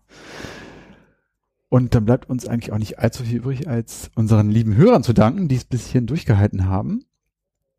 Und 1.68 1.94
dann 1.94 2.04
bleibt 2.04 2.28
uns 2.28 2.46
eigentlich 2.46 2.72
auch 2.72 2.78
nicht 2.78 2.98
allzu 2.98 3.24
viel 3.24 3.38
übrig, 3.38 3.66
als 3.66 4.10
unseren 4.14 4.50
lieben 4.50 4.76
Hörern 4.76 5.02
zu 5.02 5.14
danken, 5.14 5.48
die 5.48 5.56
es 5.56 5.64
bis 5.64 5.86
hierhin 5.86 6.06
durchgehalten 6.06 6.66
haben. 6.66 7.04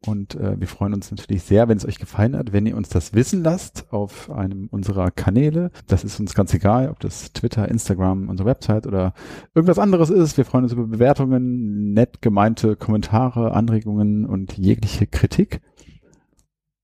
Und 0.06 0.36
äh, 0.36 0.60
wir 0.60 0.68
freuen 0.68 0.94
uns 0.94 1.12
natürlich 1.12 1.44
sehr, 1.44 1.70
wenn 1.70 1.78
es 1.78 1.86
euch 1.86 1.98
gefallen 1.98 2.36
hat, 2.36 2.52
wenn 2.52 2.66
ihr 2.66 2.76
uns 2.76 2.90
das 2.90 3.14
wissen 3.14 3.42
lasst 3.42 3.92
auf 3.92 4.30
einem 4.30 4.68
unserer 4.68 5.12
Kanäle. 5.12 5.72
Das 5.88 6.04
ist 6.04 6.20
uns 6.20 6.34
ganz 6.34 6.54
egal, 6.54 6.90
ob 6.90 7.00
das 7.00 7.32
Twitter, 7.32 7.70
Instagram, 7.70 8.28
unsere 8.28 8.50
Website 8.50 8.86
oder 8.86 9.14
irgendwas 9.56 9.80
anderes 9.80 10.10
ist. 10.10 10.36
Wir 10.36 10.46
freuen 10.46 10.66
uns 10.66 10.74
über 10.74 10.86
Bewertungen, 10.88 11.94
nett 11.94 12.22
gemeinte 12.22 12.76
Kommentare, 12.76 13.54
Anregungen 13.54 14.26
und 14.26 14.58
jegliche 14.58 15.08
Kritik. 15.08 15.62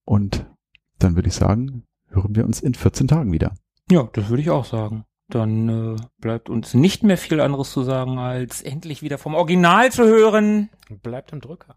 Und 0.06 0.46
dann 0.98 1.16
würde 1.16 1.28
ich 1.28 1.36
sagen, 1.36 1.84
hören 2.08 2.36
wir 2.36 2.46
uns 2.46 2.62
in 2.62 2.74
14 2.74 3.08
Tagen 3.08 3.34
wieder. 3.34 3.54
Ja, 3.92 4.10
das 4.14 4.30
würde 4.30 4.42
ich 4.42 4.50
auch 4.50 4.66
sagen. 4.66 5.04
Dann 5.30 5.96
äh, 5.96 6.02
bleibt 6.20 6.50
uns 6.50 6.74
nicht 6.74 7.04
mehr 7.04 7.18
viel 7.18 7.40
anderes 7.40 7.72
zu 7.72 7.84
sagen, 7.84 8.18
als 8.18 8.62
endlich 8.62 9.04
wieder 9.04 9.20
vom 9.20 9.36
Original 9.36 9.92
zu 9.92 10.04
hören. 10.04 10.70
Bleibt 11.04 11.32
im 11.34 11.40
Drücker. 11.40 11.76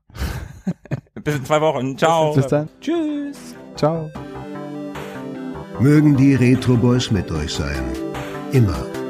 Bis 1.23 1.37
in 1.37 1.45
zwei 1.45 1.61
Wochen. 1.61 1.99
Ciao. 1.99 2.35
Bis 2.35 2.47
dann. 2.47 2.69
Tschüss. 2.81 3.55
Ciao. 3.77 4.11
Mögen 5.79 6.17
die 6.17 6.35
Retro 6.35 6.77
Boys 6.77 7.11
mit 7.11 7.31
euch 7.31 7.53
sein. 7.53 7.85
Immer. 8.53 9.02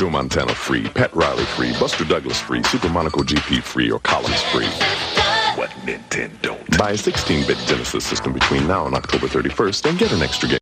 Joe 0.00 0.08
Montana 0.08 0.54
free, 0.54 0.88
Pat 0.88 1.14
Riley 1.14 1.44
free, 1.44 1.72
Buster 1.72 2.06
Douglas 2.06 2.40
free, 2.40 2.62
Super 2.62 2.88
Monaco 2.88 3.20
GP 3.20 3.62
free, 3.62 3.90
or 3.90 3.98
Collins 3.98 4.40
free. 4.44 4.64
What 5.60 5.68
Nintendo? 5.84 6.56
Buy 6.78 6.92
a 6.92 6.94
16-bit 6.94 7.58
Genesis 7.66 8.06
system 8.06 8.32
between 8.32 8.66
now 8.66 8.86
and 8.86 8.94
October 8.94 9.26
31st 9.26 9.90
and 9.90 9.98
get 9.98 10.10
an 10.12 10.22
extra 10.22 10.48
game. 10.48 10.58